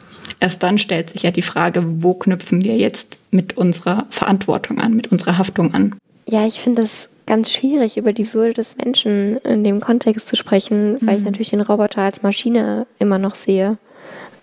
Erst 0.41 0.62
dann 0.62 0.78
stellt 0.78 1.11
sich 1.11 1.22
ja 1.22 1.30
die 1.30 1.43
Frage, 1.43 1.84
wo 2.03 2.14
knüpfen 2.14 2.64
wir 2.64 2.76
jetzt 2.76 3.18
mit 3.30 3.57
unserer 3.57 4.07
Verantwortung 4.11 4.78
an, 4.78 4.95
mit 4.95 5.12
unserer 5.12 5.38
Haftung 5.38 5.74
an. 5.74 5.95
Ja, 6.26 6.47
ich 6.47 6.61
finde 6.61 6.82
es 6.82 7.11
ganz 7.26 7.53
schwierig, 7.53 7.97
über 7.97 8.12
die 8.12 8.32
Würde 8.32 8.55
des 8.55 8.76
Menschen 8.76 9.36
in 9.38 9.64
dem 9.64 9.80
Kontext 9.80 10.28
zu 10.28 10.36
sprechen, 10.36 10.97
weil 11.01 11.14
mhm. 11.14 11.18
ich 11.18 11.24
natürlich 11.24 11.51
den 11.51 11.61
Roboter 11.61 12.03
als 12.03 12.22
Maschine 12.22 12.86
immer 12.99 13.18
noch 13.18 13.34
sehe, 13.34 13.78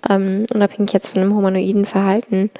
ähm, 0.10 0.46
unabhängig 0.54 0.94
jetzt 0.94 1.10
von 1.10 1.22
einem 1.22 1.36
humanoiden 1.36 1.86
Verhalten 1.86 2.52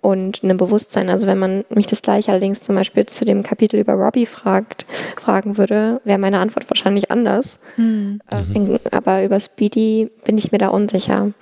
und 0.00 0.42
einem 0.42 0.56
Bewusstsein. 0.56 1.08
Also 1.08 1.26
wenn 1.28 1.38
man 1.38 1.64
mich 1.70 1.86
das 1.86 2.02
gleich 2.02 2.28
allerdings 2.28 2.62
zum 2.62 2.74
Beispiel 2.74 3.06
zu 3.06 3.24
dem 3.24 3.42
Kapitel 3.42 3.78
über 3.78 3.94
Robbie 3.94 4.26
fragt, 4.26 4.84
fragen 5.16 5.56
würde, 5.56 6.00
wäre 6.04 6.18
meine 6.18 6.40
Antwort 6.40 6.68
wahrscheinlich 6.68 7.10
anders. 7.10 7.60
Mhm. 7.76 8.20
Äh, 8.30 8.78
aber 8.90 9.24
über 9.24 9.38
Speedy 9.38 10.10
bin 10.24 10.38
ich 10.38 10.50
mir 10.50 10.58
da 10.58 10.68
unsicher. 10.68 11.32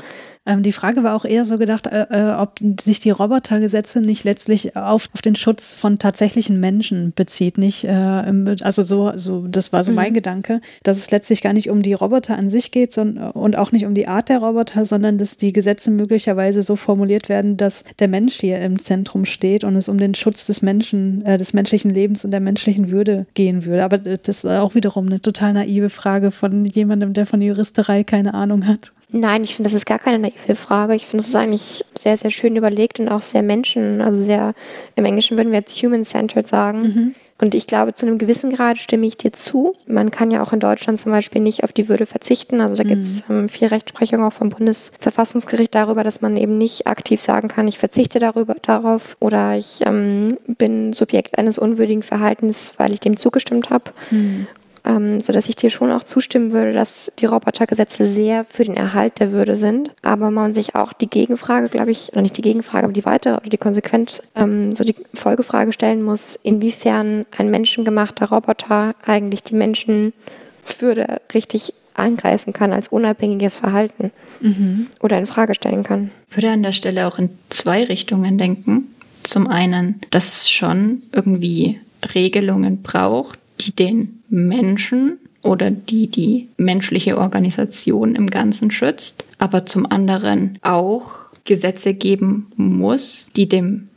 Ähm, 0.47 0.62
die 0.62 0.72
Frage 0.72 1.03
war 1.03 1.14
auch 1.14 1.26
eher 1.26 1.45
so 1.45 1.59
gedacht, 1.59 1.86
äh, 1.86 2.07
äh, 2.11 2.34
ob 2.34 2.59
sich 2.80 2.99
die 2.99 3.11
Robotergesetze 3.11 4.01
nicht 4.01 4.24
letztlich 4.24 4.74
auf, 4.74 5.11
auf 5.12 5.20
den 5.20 5.36
Schutz 5.36 5.74
von 5.74 5.99
tatsächlichen 5.99 6.61
Menschen 6.61 7.12
bezieht. 7.14 7.59
Nicht, 7.59 7.84
äh, 7.84 8.57
also 8.62 8.80
so, 8.82 9.12
so, 9.16 9.47
das 9.47 9.72
war 9.72 9.84
so 9.84 9.93
mhm. 9.93 9.97
mein 9.97 10.14
Gedanke, 10.14 10.62
dass 10.82 10.97
es 10.97 11.11
letztlich 11.11 11.43
gar 11.43 11.53
nicht 11.53 11.68
um 11.68 11.82
die 11.82 11.93
Roboter 11.93 12.38
an 12.38 12.49
sich 12.49 12.70
geht 12.70 12.95
sondern, 12.95 13.30
und 13.32 13.57
auch 13.57 13.70
nicht 13.70 13.84
um 13.84 13.95
die 13.95 14.09
Art 14.09 14.30
der 14.30 14.38
Roboter, 14.38 14.86
sondern 14.86 15.18
dass 15.18 15.36
die 15.36 15.53
Gesetze 15.53 15.91
möglicherweise 15.91 16.62
so 16.62 16.74
formuliert 16.74 17.28
werden, 17.28 17.59
dass 17.59 17.84
der 17.99 18.09
Mensch 18.09 18.41
hier 18.41 18.61
im 18.61 18.78
Zentrum 18.78 19.26
steht 19.26 19.62
und 19.62 19.76
es 19.76 19.91
um 19.91 19.99
den 19.99 20.14
Schutz 20.14 20.47
des 20.47 20.62
Menschen, 20.62 21.24
äh, 21.26 21.36
des 21.36 21.53
menschlichen 21.53 21.91
Lebens 21.91 22.24
und 22.24 22.30
der 22.30 22.41
menschlichen 22.41 22.91
Würde 22.91 23.26
gehen 23.34 23.66
würde. 23.66 23.84
Aber 23.84 23.99
das 23.99 24.38
ist 24.38 24.47
auch 24.47 24.74
wiederum 24.74 25.07
eine 25.07 25.20
total 25.20 25.53
naive 25.53 25.91
Frage 25.91 26.30
von 26.30 26.64
jemandem, 26.64 27.12
der 27.12 27.26
von 27.26 27.43
Juristerei 27.43 28.05
keine 28.05 28.32
Ahnung 28.32 28.66
hat. 28.66 28.93
Nein, 29.12 29.42
ich 29.44 29.56
finde, 29.56 29.68
das 29.68 29.74
ist 29.74 29.86
gar 29.86 29.98
keine 29.98 30.18
naive 30.18 30.56
Frage. 30.56 30.94
Ich 30.94 31.06
finde, 31.06 31.22
es 31.22 31.28
ist 31.28 31.36
eigentlich 31.36 31.84
sehr, 31.98 32.16
sehr 32.16 32.30
schön 32.30 32.56
überlegt 32.56 33.00
und 33.00 33.08
auch 33.08 33.22
sehr 33.22 33.42
Menschen, 33.42 34.00
also 34.00 34.22
sehr, 34.22 34.54
im 34.96 35.04
Englischen 35.04 35.36
würden 35.36 35.50
wir 35.50 35.58
jetzt 35.58 35.82
human-centered 35.82 36.46
sagen. 36.46 36.82
Mhm. 36.82 37.14
Und 37.40 37.54
ich 37.54 37.66
glaube, 37.66 37.94
zu 37.94 38.06
einem 38.06 38.18
gewissen 38.18 38.52
Grad 38.52 38.76
stimme 38.76 39.06
ich 39.06 39.16
dir 39.16 39.32
zu. 39.32 39.72
Man 39.86 40.11
kann 40.11 40.30
ja 40.30 40.42
auch 40.42 40.52
in 40.52 40.61
Deutschland 40.61 41.00
zum 41.00 41.11
Beispiel 41.11 41.40
nicht 41.40 41.64
auf 41.64 41.72
die 41.72 41.88
Würde 41.88 42.04
verzichten. 42.04 42.61
Also 42.61 42.76
da 42.76 42.82
gibt 42.82 43.00
es 43.00 43.26
mhm. 43.28 43.34
ähm, 43.34 43.48
viel 43.48 43.68
Rechtsprechung 43.68 44.22
auch 44.22 44.32
vom 44.32 44.50
Bundesverfassungsgericht 44.50 45.74
darüber, 45.74 46.04
dass 46.04 46.20
man 46.20 46.36
eben 46.36 46.58
nicht 46.58 46.86
aktiv 46.86 47.20
sagen 47.20 47.48
kann, 47.48 47.66
ich 47.66 47.78
verzichte 47.78 48.18
darüber, 48.18 48.56
darauf 48.61 49.16
oder 49.20 49.56
ich 49.56 49.80
ähm, 49.86 50.36
bin 50.46 50.92
Subjekt 50.92 51.38
eines 51.38 51.58
unwürdigen 51.58 52.02
Verhaltens, 52.02 52.74
weil 52.76 52.92
ich 52.92 53.00
dem 53.00 53.16
zugestimmt 53.16 53.70
habe. 53.70 53.92
Mhm 54.11 54.46
ähm, 54.84 55.20
sodass 55.20 55.48
ich 55.48 55.56
dir 55.56 55.70
schon 55.70 55.92
auch 55.92 56.04
zustimmen 56.04 56.52
würde, 56.52 56.72
dass 56.72 57.12
die 57.18 57.26
Robotergesetze 57.26 58.06
sehr 58.06 58.44
für 58.44 58.64
den 58.64 58.76
Erhalt 58.76 59.20
der 59.20 59.32
Würde 59.32 59.56
sind. 59.56 59.90
Aber 60.02 60.30
man 60.30 60.54
sich 60.54 60.74
auch 60.74 60.92
die 60.92 61.08
Gegenfrage, 61.08 61.68
glaube 61.68 61.90
ich, 61.90 62.12
oder 62.12 62.22
nicht 62.22 62.36
die 62.36 62.42
Gegenfrage, 62.42 62.84
aber 62.84 62.92
die 62.92 63.04
weitere 63.04 63.36
oder 63.36 63.48
die 63.48 63.58
konsequent 63.58 64.22
ähm, 64.36 64.72
so 64.72 64.84
die 64.84 64.96
Folgefrage 65.14 65.72
stellen 65.72 66.02
muss, 66.02 66.36
inwiefern 66.36 67.26
ein 67.36 67.50
menschengemachter 67.50 68.28
Roboter 68.28 68.94
eigentlich 69.04 69.42
die 69.42 69.54
Menschenwürde 69.54 71.20
richtig 71.34 71.74
angreifen 71.94 72.52
kann 72.52 72.72
als 72.72 72.88
unabhängiges 72.88 73.58
Verhalten 73.58 74.10
mhm. 74.40 74.86
oder 75.00 75.18
in 75.18 75.26
Frage 75.26 75.54
stellen 75.54 75.82
kann. 75.82 76.10
Ich 76.30 76.36
würde 76.36 76.50
an 76.50 76.62
der 76.62 76.72
Stelle 76.72 77.06
auch 77.06 77.18
in 77.18 77.30
zwei 77.50 77.84
Richtungen 77.84 78.38
denken. 78.38 78.94
Zum 79.22 79.46
einen, 79.46 80.00
dass 80.10 80.42
es 80.42 80.50
schon 80.50 81.02
irgendwie 81.12 81.80
Regelungen 82.14 82.82
braucht, 82.82 83.39
die 83.61 83.74
den 83.74 84.22
Menschen 84.28 85.18
oder 85.42 85.70
die 85.70 86.08
die 86.08 86.48
menschliche 86.56 87.18
Organisation 87.18 88.14
im 88.14 88.28
Ganzen 88.28 88.70
schützt, 88.70 89.24
aber 89.38 89.66
zum 89.66 89.86
anderen 89.86 90.58
auch 90.62 91.30
Gesetze 91.44 91.94
geben 91.94 92.52
muss, 92.56 93.30
die 93.36 93.48
dem 93.48 93.88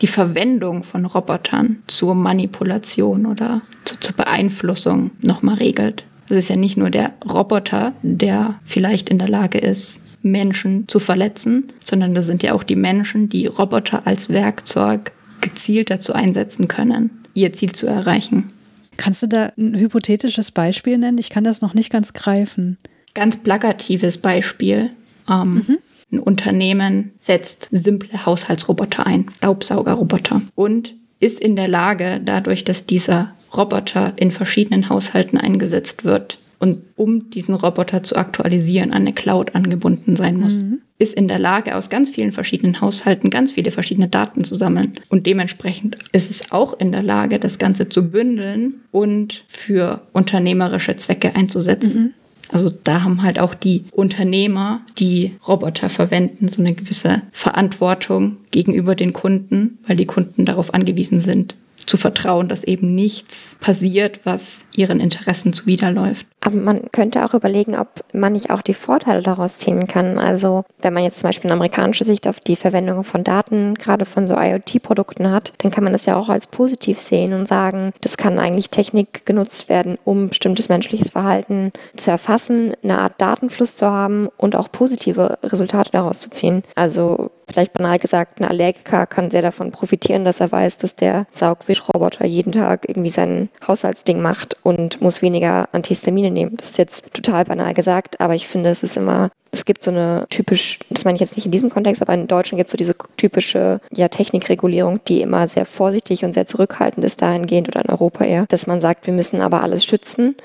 die 0.00 0.06
Verwendung 0.06 0.82
von 0.82 1.04
Robotern 1.04 1.82
zur 1.86 2.14
Manipulation 2.14 3.26
oder 3.26 3.60
zu, 3.84 4.00
zur 4.00 4.16
Beeinflussung 4.16 5.10
nochmal 5.20 5.56
regelt. 5.56 6.04
Es 6.26 6.36
ist 6.36 6.48
ja 6.48 6.56
nicht 6.56 6.76
nur 6.76 6.90
der 6.90 7.12
Roboter, 7.28 7.92
der 8.02 8.60
vielleicht 8.64 9.10
in 9.10 9.18
der 9.18 9.28
Lage 9.28 9.58
ist, 9.58 10.00
Menschen 10.22 10.86
zu 10.88 11.00
verletzen, 11.00 11.68
sondern 11.84 12.14
das 12.14 12.26
sind 12.26 12.42
ja 12.42 12.54
auch 12.54 12.62
die 12.62 12.76
Menschen, 12.76 13.28
die 13.28 13.46
Roboter 13.46 14.06
als 14.06 14.28
Werkzeug 14.28 15.12
gezielt 15.40 15.90
dazu 15.90 16.12
einsetzen 16.12 16.68
können, 16.68 17.10
ihr 17.34 17.52
Ziel 17.52 17.72
zu 17.72 17.86
erreichen. 17.86 18.52
Kannst 19.00 19.22
du 19.22 19.28
da 19.28 19.50
ein 19.56 19.74
hypothetisches 19.78 20.50
Beispiel 20.50 20.98
nennen? 20.98 21.16
Ich 21.16 21.30
kann 21.30 21.42
das 21.42 21.62
noch 21.62 21.72
nicht 21.72 21.90
ganz 21.90 22.12
greifen. 22.12 22.76
Ganz 23.14 23.38
plakatives 23.38 24.18
Beispiel. 24.18 24.90
Ähm, 25.26 25.50
mhm. 25.50 25.78
Ein 26.12 26.18
Unternehmen 26.18 27.12
setzt 27.18 27.68
simple 27.70 28.26
Haushaltsroboter 28.26 29.06
ein, 29.06 29.30
Staubsaugerroboter, 29.38 30.42
und 30.54 30.94
ist 31.18 31.40
in 31.40 31.56
der 31.56 31.66
Lage, 31.66 32.20
dadurch, 32.22 32.62
dass 32.64 32.84
dieser 32.84 33.34
Roboter 33.56 34.12
in 34.16 34.32
verschiedenen 34.32 34.90
Haushalten 34.90 35.38
eingesetzt 35.38 36.04
wird 36.04 36.38
und 36.60 36.82
um 36.94 37.30
diesen 37.30 37.54
Roboter 37.54 38.02
zu 38.02 38.16
aktualisieren, 38.16 38.92
an 38.92 39.02
eine 39.02 39.14
Cloud 39.14 39.54
angebunden 39.54 40.14
sein 40.14 40.38
muss, 40.38 40.58
mhm. 40.58 40.80
ist 40.98 41.14
in 41.14 41.26
der 41.26 41.38
Lage, 41.38 41.74
aus 41.74 41.88
ganz 41.88 42.10
vielen 42.10 42.32
verschiedenen 42.32 42.82
Haushalten 42.82 43.30
ganz 43.30 43.52
viele 43.52 43.70
verschiedene 43.70 44.08
Daten 44.08 44.44
zu 44.44 44.54
sammeln. 44.54 44.92
Und 45.08 45.26
dementsprechend 45.26 45.96
ist 46.12 46.30
es 46.30 46.52
auch 46.52 46.78
in 46.78 46.92
der 46.92 47.02
Lage, 47.02 47.38
das 47.38 47.58
Ganze 47.58 47.88
zu 47.88 48.10
bündeln 48.10 48.74
und 48.92 49.42
für 49.46 50.02
unternehmerische 50.12 50.96
Zwecke 50.98 51.34
einzusetzen. 51.34 52.02
Mhm. 52.02 52.14
Also 52.52 52.70
da 52.70 53.04
haben 53.04 53.22
halt 53.22 53.38
auch 53.38 53.54
die 53.54 53.84
Unternehmer, 53.92 54.82
die 54.98 55.32
Roboter 55.46 55.88
verwenden, 55.88 56.50
so 56.50 56.60
eine 56.60 56.74
gewisse 56.74 57.22
Verantwortung 57.32 58.36
gegenüber 58.50 58.94
den 58.94 59.12
Kunden, 59.14 59.78
weil 59.86 59.96
die 59.96 60.06
Kunden 60.06 60.44
darauf 60.44 60.74
angewiesen 60.74 61.20
sind, 61.20 61.54
zu 61.86 61.96
vertrauen, 61.96 62.48
dass 62.48 62.64
eben 62.64 62.94
nichts 62.94 63.56
passiert, 63.60 64.20
was 64.24 64.62
ihren 64.74 65.00
Interessen 65.00 65.52
zuwiderläuft. 65.52 66.26
Aber 66.40 66.56
man 66.56 66.90
könnte 66.92 67.24
auch 67.24 67.34
überlegen, 67.34 67.76
ob 67.76 67.88
man 68.14 68.32
nicht 68.32 68.50
auch 68.50 68.62
die 68.62 68.74
Vorteile 68.74 69.22
daraus 69.22 69.58
ziehen 69.58 69.86
kann. 69.86 70.18
Also 70.18 70.64
wenn 70.80 70.94
man 70.94 71.04
jetzt 71.04 71.20
zum 71.20 71.28
Beispiel 71.28 71.50
eine 71.50 71.56
amerikanische 71.56 72.06
Sicht 72.06 72.26
auf 72.26 72.40
die 72.40 72.56
Verwendung 72.56 73.04
von 73.04 73.24
Daten, 73.24 73.74
gerade 73.74 74.06
von 74.06 74.26
so 74.26 74.36
IoT-Produkten 74.36 75.30
hat, 75.30 75.52
dann 75.58 75.70
kann 75.70 75.84
man 75.84 75.92
das 75.92 76.06
ja 76.06 76.16
auch 76.16 76.30
als 76.30 76.46
positiv 76.46 76.98
sehen 76.98 77.34
und 77.34 77.46
sagen, 77.46 77.92
das 78.00 78.16
kann 78.16 78.38
eigentlich 78.38 78.70
Technik 78.70 79.26
genutzt 79.26 79.68
werden, 79.68 79.98
um 80.04 80.30
bestimmtes 80.30 80.70
menschliches 80.70 81.10
Verhalten 81.10 81.72
zu 81.96 82.10
erfassen, 82.10 82.72
eine 82.82 82.98
Art 82.98 83.20
Datenfluss 83.20 83.76
zu 83.76 83.86
haben 83.86 84.28
und 84.38 84.56
auch 84.56 84.72
positive 84.72 85.38
Resultate 85.42 85.90
daraus 85.90 86.20
zu 86.20 86.30
ziehen. 86.30 86.62
Also 86.74 87.30
vielleicht 87.52 87.72
banal 87.72 87.98
gesagt, 87.98 88.40
ein 88.40 88.44
Allergiker 88.44 89.06
kann 89.06 89.30
sehr 89.30 89.42
davon 89.42 89.72
profitieren, 89.72 90.24
dass 90.24 90.40
er 90.40 90.52
weiß, 90.52 90.78
dass 90.78 90.96
der 90.96 91.26
Saugwischroboter 91.32 92.26
jeden 92.26 92.52
Tag 92.52 92.88
irgendwie 92.88 93.10
sein 93.10 93.48
Haushaltsding 93.66 94.20
macht 94.20 94.56
und 94.62 95.00
muss 95.00 95.22
weniger 95.22 95.68
Antihistamine 95.72 96.30
nehmen. 96.30 96.56
Das 96.56 96.70
ist 96.70 96.78
jetzt 96.78 97.12
total 97.12 97.44
banal 97.44 97.74
gesagt, 97.74 98.20
aber 98.20 98.34
ich 98.34 98.46
finde, 98.46 98.70
es 98.70 98.82
ist 98.82 98.96
immer, 98.96 99.30
es 99.52 99.64
gibt 99.64 99.82
so 99.82 99.90
eine 99.90 100.26
typisch, 100.30 100.78
das 100.90 101.04
meine 101.04 101.16
ich 101.16 101.20
jetzt 101.20 101.36
nicht 101.36 101.46
in 101.46 101.52
diesem 101.52 101.70
Kontext, 101.70 102.02
aber 102.02 102.14
in 102.14 102.28
Deutschland 102.28 102.58
gibt 102.58 102.68
es 102.68 102.72
so 102.72 102.78
diese 102.78 102.94
typische 103.16 103.80
ja, 103.92 104.08
Technikregulierung, 104.08 105.00
die 105.08 105.20
immer 105.20 105.48
sehr 105.48 105.66
vorsichtig 105.66 106.24
und 106.24 106.34
sehr 106.34 106.46
zurückhaltend 106.46 107.04
ist 107.04 107.20
dahingehend 107.20 107.68
oder 107.68 107.84
in 107.84 107.90
Europa 107.90 108.24
eher, 108.24 108.46
dass 108.48 108.66
man 108.66 108.80
sagt, 108.80 109.06
wir 109.06 109.14
müssen 109.14 109.42
aber 109.42 109.62
alles 109.62 109.84
schützen 109.84 110.36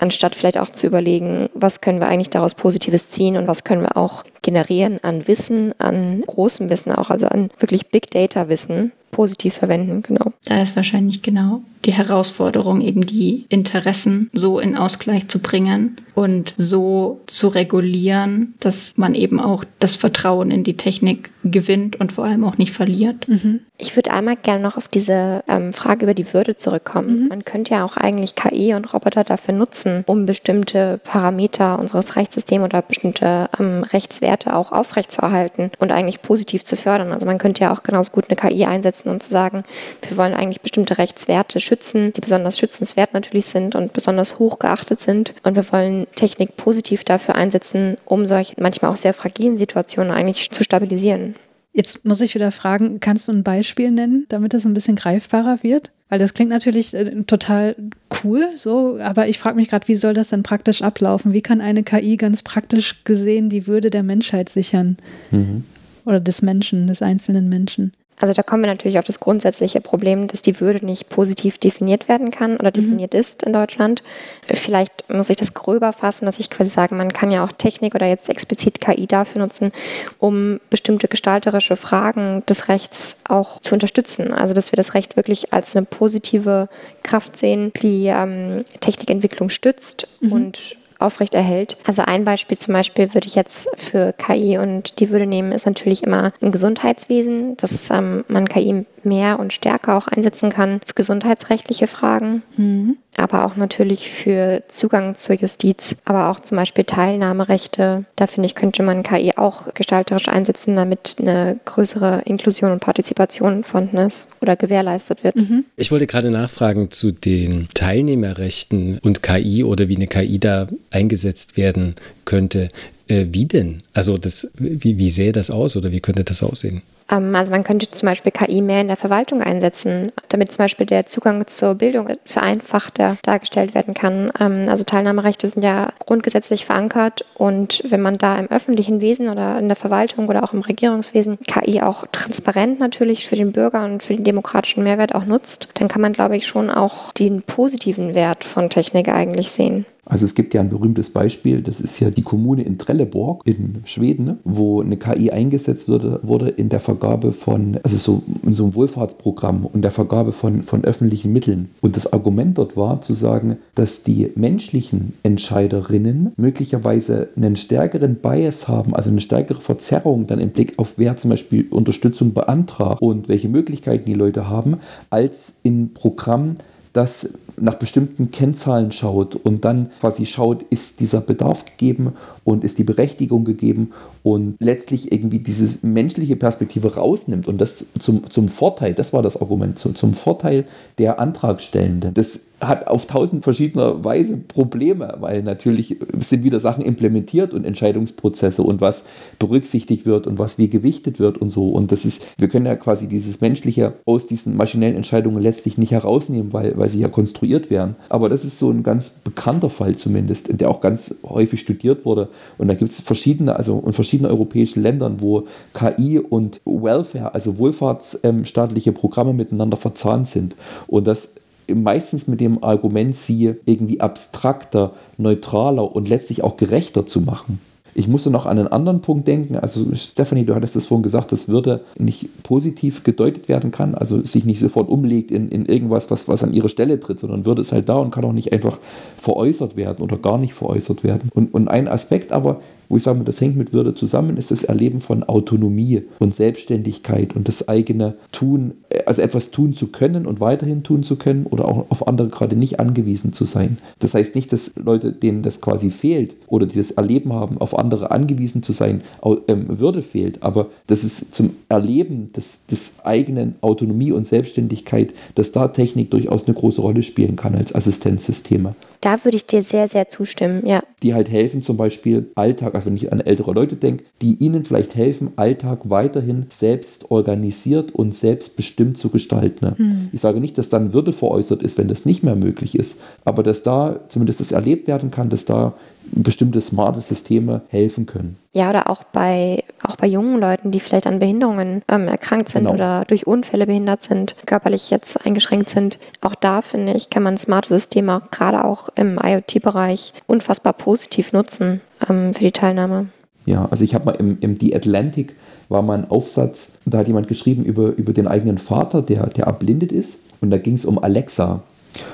anstatt 0.00 0.34
vielleicht 0.34 0.58
auch 0.58 0.70
zu 0.70 0.86
überlegen, 0.86 1.48
was 1.54 1.80
können 1.80 2.00
wir 2.00 2.08
eigentlich 2.08 2.30
daraus 2.30 2.54
Positives 2.54 3.08
ziehen 3.08 3.36
und 3.36 3.46
was 3.46 3.64
können 3.64 3.82
wir 3.82 3.96
auch 3.96 4.24
generieren 4.42 4.98
an 5.02 5.26
Wissen, 5.28 5.74
an 5.78 6.22
großem 6.22 6.70
Wissen 6.70 6.92
auch, 6.92 7.10
also 7.10 7.28
an 7.28 7.50
wirklich 7.58 7.88
Big 7.90 8.10
Data 8.10 8.48
Wissen, 8.48 8.92
positiv 9.10 9.54
verwenden, 9.54 10.02
genau. 10.02 10.32
Da 10.44 10.62
ist 10.62 10.76
wahrscheinlich 10.76 11.22
genau 11.22 11.62
die 11.84 11.92
Herausforderung, 11.92 12.80
eben 12.82 13.06
die 13.06 13.46
Interessen 13.48 14.30
so 14.32 14.58
in 14.58 14.76
Ausgleich 14.76 15.28
zu 15.28 15.38
bringen 15.38 15.96
und 16.14 16.52
so 16.58 17.20
zu 17.26 17.48
regulieren, 17.48 18.54
dass 18.60 18.92
man 18.96 19.14
eben 19.14 19.40
auch 19.40 19.64
das 19.78 19.96
Vertrauen 19.96 20.50
in 20.50 20.64
die 20.64 20.76
Technik 20.76 21.30
gewinnt 21.42 21.98
und 21.98 22.12
vor 22.12 22.24
allem 22.24 22.44
auch 22.44 22.58
nicht 22.58 22.72
verliert. 22.72 23.26
Mhm. 23.28 23.60
Ich 23.78 23.96
würde 23.96 24.10
einmal 24.10 24.36
gerne 24.36 24.62
noch 24.62 24.76
auf 24.76 24.88
diese 24.88 25.42
ähm, 25.48 25.72
Frage 25.72 26.04
über 26.04 26.12
die 26.12 26.30
Würde 26.34 26.54
zurückkommen. 26.56 27.22
Mhm. 27.22 27.28
Man 27.28 27.44
könnte 27.46 27.72
ja 27.72 27.84
auch 27.84 27.96
eigentlich 27.96 28.34
KI 28.34 28.74
und 28.74 28.92
Roboter 28.92 29.24
dafür 29.24 29.54
nutzen, 29.54 30.04
um 30.06 30.26
bestimmte 30.26 31.00
Parameter 31.02 31.78
unseres 31.78 32.16
Rechtssystems 32.16 32.64
oder 32.64 32.82
bestimmte 32.82 33.48
ähm, 33.58 33.84
Rechtswerte 33.84 34.54
auch 34.54 34.72
aufrechtzuerhalten 34.72 35.70
und 35.78 35.92
eigentlich 35.92 36.20
positiv 36.20 36.64
zu 36.64 36.76
fördern. 36.76 37.12
Also 37.12 37.26
man 37.26 37.38
könnte 37.38 37.64
ja 37.64 37.72
auch 37.72 37.82
genauso 37.82 38.12
gut 38.12 38.26
eine 38.28 38.36
KI 38.36 38.66
einsetzen 38.66 38.99
und 39.08 39.22
zu 39.22 39.30
sagen, 39.30 39.62
wir 40.06 40.16
wollen 40.16 40.34
eigentlich 40.34 40.60
bestimmte 40.60 40.98
Rechtswerte 40.98 41.60
schützen, 41.60 42.12
die 42.12 42.20
besonders 42.20 42.58
schützenswert 42.58 43.14
natürlich 43.14 43.46
sind 43.46 43.74
und 43.74 43.92
besonders 43.92 44.38
hoch 44.38 44.58
geachtet 44.58 45.00
sind. 45.00 45.34
Und 45.42 45.56
wir 45.56 45.72
wollen 45.72 46.06
Technik 46.16 46.56
positiv 46.56 47.04
dafür 47.04 47.36
einsetzen, 47.36 47.96
um 48.04 48.26
solche 48.26 48.54
manchmal 48.58 48.90
auch 48.90 48.96
sehr 48.96 49.14
fragilen 49.14 49.56
Situationen 49.56 50.12
eigentlich 50.12 50.50
zu 50.50 50.64
stabilisieren. 50.64 51.34
Jetzt 51.72 52.04
muss 52.04 52.20
ich 52.20 52.34
wieder 52.34 52.50
fragen, 52.50 52.98
kannst 52.98 53.28
du 53.28 53.32
ein 53.32 53.44
Beispiel 53.44 53.92
nennen, 53.92 54.26
damit 54.28 54.54
es 54.54 54.64
ein 54.64 54.74
bisschen 54.74 54.96
greifbarer 54.96 55.62
wird? 55.62 55.92
Weil 56.08 56.18
das 56.18 56.34
klingt 56.34 56.50
natürlich 56.50 56.92
äh, 56.94 57.22
total 57.22 57.76
cool, 58.24 58.48
so, 58.56 58.98
aber 59.00 59.28
ich 59.28 59.38
frage 59.38 59.56
mich 59.56 59.68
gerade, 59.68 59.86
wie 59.86 59.94
soll 59.94 60.12
das 60.12 60.30
denn 60.30 60.42
praktisch 60.42 60.82
ablaufen? 60.82 61.32
Wie 61.32 61.42
kann 61.42 61.60
eine 61.60 61.84
KI 61.84 62.16
ganz 62.16 62.42
praktisch 62.42 63.04
gesehen 63.04 63.48
die 63.48 63.68
Würde 63.68 63.90
der 63.90 64.02
Menschheit 64.02 64.48
sichern? 64.48 64.96
Mhm. 65.30 65.64
Oder 66.04 66.18
des 66.18 66.42
Menschen, 66.42 66.88
des 66.88 67.02
einzelnen 67.02 67.48
Menschen? 67.48 67.92
Also 68.20 68.34
da 68.34 68.42
kommen 68.42 68.62
wir 68.62 68.70
natürlich 68.70 68.98
auf 68.98 69.04
das 69.04 69.20
grundsätzliche 69.20 69.80
Problem, 69.80 70.28
dass 70.28 70.42
die 70.42 70.60
Würde 70.60 70.84
nicht 70.84 71.08
positiv 71.08 71.58
definiert 71.58 72.08
werden 72.08 72.30
kann 72.30 72.56
oder 72.56 72.68
mhm. 72.68 72.74
definiert 72.74 73.14
mhm. 73.14 73.20
ist 73.20 73.42
in 73.42 73.52
Deutschland. 73.52 74.02
Vielleicht 74.46 75.08
muss 75.08 75.30
ich 75.30 75.36
das 75.36 75.54
gröber 75.54 75.92
fassen, 75.92 76.26
dass 76.26 76.38
ich 76.38 76.50
quasi 76.50 76.70
sage, 76.70 76.94
man 76.94 77.12
kann 77.12 77.30
ja 77.30 77.44
auch 77.44 77.52
Technik 77.52 77.94
oder 77.94 78.06
jetzt 78.06 78.28
explizit 78.28 78.80
KI 78.80 79.06
dafür 79.06 79.40
nutzen, 79.40 79.72
um 80.18 80.60
bestimmte 80.70 81.08
gestalterische 81.08 81.76
Fragen 81.76 82.44
des 82.46 82.68
Rechts 82.68 83.16
auch 83.28 83.60
zu 83.60 83.74
unterstützen. 83.74 84.32
Also 84.32 84.54
dass 84.54 84.72
wir 84.72 84.76
das 84.76 84.94
Recht 84.94 85.16
wirklich 85.16 85.52
als 85.52 85.74
eine 85.74 85.86
positive 85.86 86.68
Kraft 87.02 87.36
sehen, 87.36 87.72
die 87.82 88.06
ähm, 88.06 88.60
Technikentwicklung 88.80 89.48
stützt 89.48 90.06
mhm. 90.20 90.32
und 90.32 90.76
aufrechterhält. 91.00 91.76
Also 91.86 92.02
ein 92.04 92.24
Beispiel 92.24 92.58
zum 92.58 92.74
Beispiel 92.74 93.14
würde 93.14 93.26
ich 93.26 93.34
jetzt 93.34 93.68
für 93.76 94.12
KI 94.12 94.58
und 94.58 95.00
die 95.00 95.10
Würde 95.10 95.26
nehmen, 95.26 95.52
ist 95.52 95.66
natürlich 95.66 96.02
immer 96.02 96.32
im 96.40 96.52
Gesundheitswesen, 96.52 97.56
dass 97.56 97.90
ähm, 97.90 98.24
man 98.28 98.48
KI 98.48 98.86
mehr 99.04 99.38
und 99.38 99.52
stärker 99.52 99.96
auch 99.96 100.08
einsetzen 100.08 100.50
kann 100.50 100.80
für 100.84 100.94
gesundheitsrechtliche 100.94 101.86
Fragen, 101.86 102.42
mhm. 102.56 102.96
aber 103.16 103.44
auch 103.44 103.56
natürlich 103.56 104.10
für 104.10 104.62
Zugang 104.68 105.14
zur 105.14 105.36
Justiz, 105.36 105.96
aber 106.04 106.28
auch 106.30 106.40
zum 106.40 106.56
Beispiel 106.56 106.84
Teilnahmerechte. 106.84 108.04
Da 108.16 108.26
finde 108.26 108.46
ich, 108.46 108.54
könnte 108.54 108.82
man 108.82 109.02
KI 109.02 109.32
auch 109.36 109.72
gestalterisch 109.74 110.28
einsetzen, 110.28 110.76
damit 110.76 111.16
eine 111.18 111.58
größere 111.64 112.22
Inklusion 112.24 112.72
und 112.72 112.80
Partizipation 112.80 113.64
vorhanden 113.64 113.98
ist 113.98 114.28
oder 114.40 114.56
gewährleistet 114.56 115.24
wird. 115.24 115.36
Mhm. 115.36 115.64
Ich 115.76 115.90
wollte 115.90 116.06
gerade 116.06 116.30
nachfragen 116.30 116.90
zu 116.90 117.12
den 117.12 117.68
Teilnehmerrechten 117.74 118.98
und 118.98 119.22
KI 119.22 119.64
oder 119.64 119.88
wie 119.88 119.96
eine 119.96 120.06
KI 120.06 120.38
da 120.38 120.66
eingesetzt 120.90 121.56
werden 121.56 121.94
könnte. 122.24 122.70
Äh, 123.08 123.26
wie 123.30 123.46
denn? 123.46 123.82
Also 123.92 124.18
das, 124.18 124.52
wie, 124.54 124.98
wie 124.98 125.10
sähe 125.10 125.32
das 125.32 125.50
aus 125.50 125.76
oder 125.76 125.90
wie 125.90 126.00
könnte 126.00 126.24
das 126.24 126.42
aussehen? 126.42 126.82
Ähm, 127.10 127.34
also 127.34 127.52
man 127.52 127.64
könnte 127.64 127.90
zum 127.90 128.08
Beispiel 128.08 128.32
KI 128.32 128.62
mehr 128.62 128.80
in 128.80 128.88
der 128.88 128.96
Verwaltung 128.96 129.42
einsetzen, 129.42 130.12
damit 130.28 130.52
zum 130.52 130.58
Beispiel 130.58 130.86
der 130.86 131.06
Zugang 131.06 131.46
zur 131.46 131.74
Bildung 131.74 132.08
vereinfachter 132.24 133.16
dargestellt 133.22 133.74
werden 133.74 133.94
kann. 133.94 134.30
Ähm, 134.38 134.66
also 134.68 134.84
Teilnahmerechte 134.84 135.48
sind 135.48 135.62
ja 135.62 135.88
grundgesetzlich 135.98 136.64
verankert 136.64 137.24
und 137.34 137.82
wenn 137.86 138.02
man 138.02 138.14
da 138.14 138.36
im 138.36 138.50
öffentlichen 138.50 139.00
Wesen 139.00 139.28
oder 139.28 139.58
in 139.58 139.68
der 139.68 139.76
Verwaltung 139.76 140.28
oder 140.28 140.44
auch 140.44 140.52
im 140.52 140.60
Regierungswesen 140.60 141.38
KI 141.46 141.82
auch 141.82 142.06
transparent 142.12 142.80
natürlich 142.80 143.28
für 143.28 143.36
den 143.36 143.52
Bürger 143.52 143.84
und 143.84 144.02
für 144.02 144.14
den 144.14 144.24
demokratischen 144.24 144.82
Mehrwert 144.84 145.14
auch 145.14 145.24
nutzt, 145.24 145.68
dann 145.74 145.88
kann 145.88 146.02
man, 146.02 146.12
glaube 146.12 146.36
ich, 146.36 146.46
schon 146.46 146.70
auch 146.70 147.12
den 147.12 147.42
positiven 147.42 148.14
Wert 148.14 148.44
von 148.44 148.70
Technik 148.70 149.08
eigentlich 149.08 149.50
sehen. 149.50 149.86
Also 150.10 150.24
es 150.24 150.34
gibt 150.34 150.54
ja 150.54 150.60
ein 150.60 150.68
berühmtes 150.68 151.10
Beispiel, 151.10 151.62
das 151.62 151.80
ist 151.80 152.00
ja 152.00 152.10
die 152.10 152.22
Kommune 152.22 152.62
in 152.62 152.78
Trelleborg 152.78 153.42
in 153.46 153.76
Schweden, 153.84 154.38
wo 154.42 154.82
eine 154.82 154.96
KI 154.96 155.30
eingesetzt 155.30 155.88
wurde, 155.88 156.18
wurde 156.24 156.48
in 156.48 156.68
der 156.68 156.80
Vergabe 156.80 157.32
von, 157.32 157.78
also 157.84 157.96
so 157.96 158.22
in 158.42 158.52
so 158.52 158.64
einem 158.64 158.74
Wohlfahrtsprogramm 158.74 159.64
und 159.66 159.82
der 159.82 159.92
Vergabe 159.92 160.32
von, 160.32 160.64
von 160.64 160.84
öffentlichen 160.84 161.32
Mitteln. 161.32 161.70
Und 161.80 161.96
das 161.96 162.12
Argument 162.12 162.58
dort 162.58 162.76
war 162.76 163.00
zu 163.02 163.14
sagen, 163.14 163.58
dass 163.76 164.02
die 164.02 164.32
menschlichen 164.34 165.14
Entscheiderinnen 165.22 166.32
möglicherweise 166.36 167.28
einen 167.36 167.54
stärkeren 167.54 168.16
Bias 168.16 168.66
haben, 168.66 168.96
also 168.96 169.10
eine 169.10 169.20
stärkere 169.20 169.60
Verzerrung 169.60 170.26
dann 170.26 170.40
im 170.40 170.50
Blick 170.50 170.76
auf 170.78 170.94
wer 170.96 171.16
zum 171.16 171.30
Beispiel 171.30 171.68
Unterstützung 171.70 172.34
beantragt 172.34 173.00
und 173.00 173.28
welche 173.28 173.48
Möglichkeiten 173.48 174.06
die 174.06 174.14
Leute 174.14 174.48
haben, 174.48 174.78
als 175.08 175.54
in 175.62 175.94
Programmen 175.94 176.56
das 176.92 177.34
nach 177.56 177.74
bestimmten 177.74 178.30
Kennzahlen 178.30 178.90
schaut 178.90 179.36
und 179.36 179.64
dann 179.64 179.90
quasi 180.00 180.26
schaut, 180.26 180.62
ist 180.70 181.00
dieser 181.00 181.20
Bedarf 181.20 181.64
gegeben 181.64 182.14
und 182.50 182.64
ist 182.64 182.78
die 182.78 182.84
Berechtigung 182.84 183.44
gegeben 183.44 183.90
und 184.22 184.56
letztlich 184.58 185.12
irgendwie 185.12 185.38
diese 185.38 185.78
menschliche 185.86 186.36
Perspektive 186.36 186.96
rausnimmt 186.96 187.46
und 187.46 187.60
das 187.60 187.86
zum, 187.98 188.30
zum 188.30 188.48
Vorteil, 188.48 188.94
das 188.94 189.12
war 189.12 189.22
das 189.22 189.40
Argument, 189.40 189.78
zum, 189.78 189.94
zum 189.94 190.14
Vorteil 190.14 190.64
der 190.98 191.20
Antragstellenden. 191.20 192.14
Das 192.14 192.50
hat 192.60 192.86
auf 192.86 193.06
tausend 193.06 193.44
verschiedener 193.44 194.04
Weise 194.04 194.36
Probleme, 194.36 195.16
weil 195.20 195.42
natürlich 195.42 195.96
sind 196.18 196.44
wieder 196.44 196.60
Sachen 196.60 196.84
implementiert 196.84 197.54
und 197.54 197.64
Entscheidungsprozesse 197.64 198.62
und 198.62 198.80
was 198.80 199.04
berücksichtigt 199.38 200.04
wird 200.04 200.26
und 200.26 200.38
was 200.38 200.58
wie 200.58 200.68
gewichtet 200.68 201.18
wird 201.18 201.38
und 201.38 201.50
so. 201.50 201.70
Und 201.70 201.90
das 201.90 202.04
ist, 202.04 202.26
wir 202.38 202.48
können 202.48 202.66
ja 202.66 202.76
quasi 202.76 203.06
dieses 203.08 203.40
Menschliche 203.40 203.94
aus 204.04 204.26
diesen 204.26 204.56
maschinellen 204.56 204.96
Entscheidungen 204.96 205.42
letztlich 205.42 205.78
nicht 205.78 205.92
herausnehmen, 205.92 206.52
weil, 206.52 206.76
weil 206.76 206.88
sie 206.88 207.00
ja 207.00 207.08
konstruiert 207.08 207.70
werden. 207.70 207.96
Aber 208.08 208.28
das 208.28 208.44
ist 208.44 208.58
so 208.58 208.70
ein 208.70 208.82
ganz 208.82 209.10
bekannter 209.10 209.70
Fall 209.70 209.96
zumindest, 209.96 210.60
der 210.60 210.68
auch 210.68 210.80
ganz 210.80 211.14
häufig 211.22 211.60
studiert 211.60 212.04
wurde. 212.04 212.28
Und 212.58 212.68
da 212.68 212.74
gibt 212.74 212.90
es 212.90 213.00
verschiedene, 213.00 213.56
also 213.56 213.82
in 213.86 213.92
verschiedenen 213.92 214.30
europäischen 214.30 214.82
Ländern, 214.82 215.20
wo 215.20 215.46
KI 215.74 216.18
und 216.18 216.60
Welfare, 216.64 217.34
also 217.34 217.58
wohlfahrtsstaatliche 217.58 218.92
Programme 218.92 219.32
miteinander 219.32 219.76
verzahnt 219.76 220.28
sind. 220.28 220.56
Und 220.86 221.06
das 221.06 221.34
meistens 221.74 222.26
mit 222.26 222.40
dem 222.40 222.62
Argument, 222.62 223.16
sie 223.16 223.54
irgendwie 223.64 224.00
abstrakter, 224.00 224.92
neutraler 225.18 225.94
und 225.94 226.08
letztlich 226.08 226.42
auch 226.42 226.56
gerechter 226.56 227.06
zu 227.06 227.20
machen. 227.20 227.60
Ich 227.94 228.08
musste 228.08 228.30
noch 228.30 228.46
an 228.46 228.58
einen 228.58 228.68
anderen 228.68 229.00
Punkt 229.00 229.26
denken. 229.26 229.56
Also, 229.56 229.86
Stefanie, 229.94 230.44
du 230.44 230.54
hattest 230.54 230.76
das 230.76 230.86
vorhin 230.86 231.02
gesagt, 231.02 231.32
dass 231.32 231.48
Würde 231.48 231.80
nicht 231.98 232.42
positiv 232.42 233.04
gedeutet 233.04 233.48
werden 233.48 233.70
kann, 233.70 233.94
also 233.94 234.22
sich 234.24 234.44
nicht 234.44 234.60
sofort 234.60 234.88
umlegt 234.88 235.30
in, 235.30 235.48
in 235.48 235.66
irgendwas, 235.66 236.10
was, 236.10 236.28
was 236.28 236.44
an 236.44 236.52
ihre 236.52 236.68
Stelle 236.68 237.00
tritt, 237.00 237.20
sondern 237.20 237.44
Würde 237.44 237.62
ist 237.62 237.72
halt 237.72 237.88
da 237.88 237.96
und 237.96 238.10
kann 238.10 238.24
auch 238.24 238.32
nicht 238.32 238.52
einfach 238.52 238.78
veräußert 239.18 239.76
werden 239.76 240.02
oder 240.02 240.16
gar 240.16 240.38
nicht 240.38 240.54
veräußert 240.54 241.04
werden. 241.04 241.30
Und, 241.34 241.52
und 241.54 241.68
ein 241.68 241.88
Aspekt 241.88 242.32
aber, 242.32 242.60
wo 242.90 242.96
ich 242.96 243.04
sage, 243.04 243.22
das 243.22 243.40
hängt 243.40 243.56
mit 243.56 243.72
Würde 243.72 243.94
zusammen, 243.94 244.36
ist 244.36 244.50
das 244.50 244.64
Erleben 244.64 245.00
von 245.00 245.22
Autonomie 245.22 246.02
und 246.18 246.34
Selbstständigkeit 246.34 247.36
und 247.36 247.46
das 247.46 247.68
eigene 247.68 248.16
Tun, 248.32 248.72
also 249.06 249.22
etwas 249.22 249.52
tun 249.52 249.74
zu 249.74 249.86
können 249.86 250.26
und 250.26 250.40
weiterhin 250.40 250.82
tun 250.82 251.04
zu 251.04 251.14
können 251.14 251.46
oder 251.46 251.68
auch 251.68 251.88
auf 251.88 252.08
andere 252.08 252.28
gerade 252.28 252.56
nicht 252.56 252.80
angewiesen 252.80 253.32
zu 253.32 253.44
sein. 253.44 253.78
Das 254.00 254.14
heißt 254.14 254.34
nicht, 254.34 254.52
dass 254.52 254.72
Leute, 254.74 255.12
denen 255.12 255.44
das 255.44 255.60
quasi 255.60 255.92
fehlt 255.92 256.34
oder 256.48 256.66
die 256.66 256.76
das 256.76 256.90
Erleben 256.90 257.32
haben, 257.32 257.58
auf 257.58 257.78
andere 257.78 258.10
angewiesen 258.10 258.64
zu 258.64 258.72
sein, 258.72 259.02
ähm, 259.46 259.66
Würde 259.68 260.02
fehlt, 260.02 260.42
aber 260.42 260.66
das 260.88 261.04
ist 261.04 261.32
zum 261.32 261.50
Erleben 261.68 262.32
des, 262.32 262.66
des 262.66 262.96
eigenen 263.04 263.54
Autonomie 263.60 264.10
und 264.10 264.26
Selbstständigkeit, 264.26 265.14
dass 265.36 265.52
da 265.52 265.68
Technik 265.68 266.10
durchaus 266.10 266.46
eine 266.46 266.54
große 266.54 266.80
Rolle 266.80 267.04
spielen 267.04 267.36
kann 267.36 267.54
als 267.54 267.72
Assistenzsysteme. 267.72 268.74
Da 269.00 269.24
würde 269.24 269.36
ich 269.36 269.46
dir 269.46 269.62
sehr, 269.62 269.88
sehr 269.88 270.08
zustimmen, 270.08 270.66
ja. 270.66 270.82
Die 271.02 271.14
halt 271.14 271.30
helfen, 271.30 271.62
zum 271.62 271.78
Beispiel 271.78 272.30
Alltag, 272.34 272.74
also 272.74 272.86
wenn 272.86 272.96
ich 272.96 273.10
an 273.12 273.20
ältere 273.20 273.52
Leute 273.52 273.76
denke, 273.76 274.04
die 274.20 274.34
ihnen 274.34 274.64
vielleicht 274.64 274.94
helfen, 274.94 275.32
Alltag 275.36 275.88
weiterhin 275.88 276.46
selbst 276.50 277.10
organisiert 277.10 277.92
und 277.92 278.14
selbstbestimmt 278.14 278.98
zu 278.98 279.08
gestalten. 279.08 279.74
Hm. 279.76 280.08
Ich 280.12 280.20
sage 280.20 280.40
nicht, 280.40 280.58
dass 280.58 280.68
dann 280.68 280.92
Würde 280.92 281.14
veräußert 281.14 281.62
ist, 281.62 281.78
wenn 281.78 281.88
das 281.88 282.04
nicht 282.04 282.22
mehr 282.22 282.36
möglich 282.36 282.74
ist, 282.74 283.00
aber 283.24 283.42
dass 283.42 283.62
da 283.62 284.00
zumindest 284.08 284.40
das 284.40 284.52
erlebt 284.52 284.86
werden 284.86 285.10
kann, 285.10 285.30
dass 285.30 285.46
da 285.46 285.74
bestimmte 286.12 286.60
smarte 286.60 287.00
Systeme 287.00 287.62
helfen 287.68 288.06
können. 288.06 288.36
Ja, 288.52 288.70
oder 288.70 288.90
auch 288.90 289.04
bei, 289.04 289.64
auch 289.86 289.96
bei 289.96 290.06
jungen 290.06 290.40
Leuten, 290.40 290.70
die 290.70 290.80
vielleicht 290.80 291.06
an 291.06 291.20
Behinderungen 291.20 291.82
ähm, 291.88 292.08
erkrankt 292.08 292.48
sind 292.48 292.62
genau. 292.62 292.74
oder 292.74 293.04
durch 293.06 293.26
Unfälle 293.26 293.66
behindert 293.66 294.02
sind, 294.02 294.34
körperlich 294.46 294.90
jetzt 294.90 295.24
eingeschränkt 295.24 295.70
sind. 295.70 295.98
Auch 296.20 296.34
da, 296.34 296.62
finde 296.62 296.94
ich, 296.94 297.10
kann 297.10 297.22
man 297.22 297.36
smarte 297.36 297.68
Systeme 297.68 298.22
gerade 298.30 298.64
auch 298.64 298.88
im 298.96 299.18
IoT-Bereich 299.22 300.12
unfassbar 300.26 300.72
positiv 300.72 301.32
nutzen 301.32 301.80
ähm, 302.08 302.34
für 302.34 302.44
die 302.44 302.52
Teilnahme. 302.52 303.06
Ja, 303.46 303.68
also 303.70 303.84
ich 303.84 303.94
habe 303.94 304.06
mal 304.06 304.16
im, 304.16 304.38
im 304.40 304.58
The 304.58 304.74
Atlantic 304.74 305.34
war 305.68 305.82
mal 305.82 305.98
ein 305.98 306.10
Aufsatz, 306.10 306.72
da 306.84 306.98
hat 306.98 307.06
jemand 307.06 307.28
geschrieben 307.28 307.64
über, 307.64 307.94
über 307.96 308.12
den 308.12 308.26
eigenen 308.26 308.58
Vater, 308.58 309.02
der, 309.02 309.28
der 309.28 309.46
erblindet 309.46 309.92
ist. 309.92 310.18
Und 310.40 310.50
da 310.50 310.58
ging 310.58 310.74
es 310.74 310.84
um 310.84 310.98
Alexa. 310.98 311.62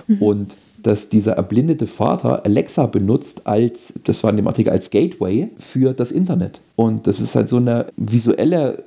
Mhm. 0.07 0.23
Und 0.23 0.57
dass 0.87 1.09
dieser 1.09 1.33
erblindete 1.33 1.87
Vater 1.87 2.45
Alexa 2.45 2.87
benutzt 2.87 3.47
als, 3.47 3.95
das 4.05 4.23
war 4.23 4.31
in 4.31 4.37
dem 4.37 4.47
Artikel, 4.47 4.71
als 4.71 4.91
Gateway 4.91 5.49
für 5.59 5.93
das 5.93 6.13
Internet. 6.13 6.61
Und 6.77 7.07
das 7.07 7.21
ist 7.21 7.35
halt 7.35 7.49
so 7.49 7.57
eine 7.57 7.87
visuelle 7.97 8.85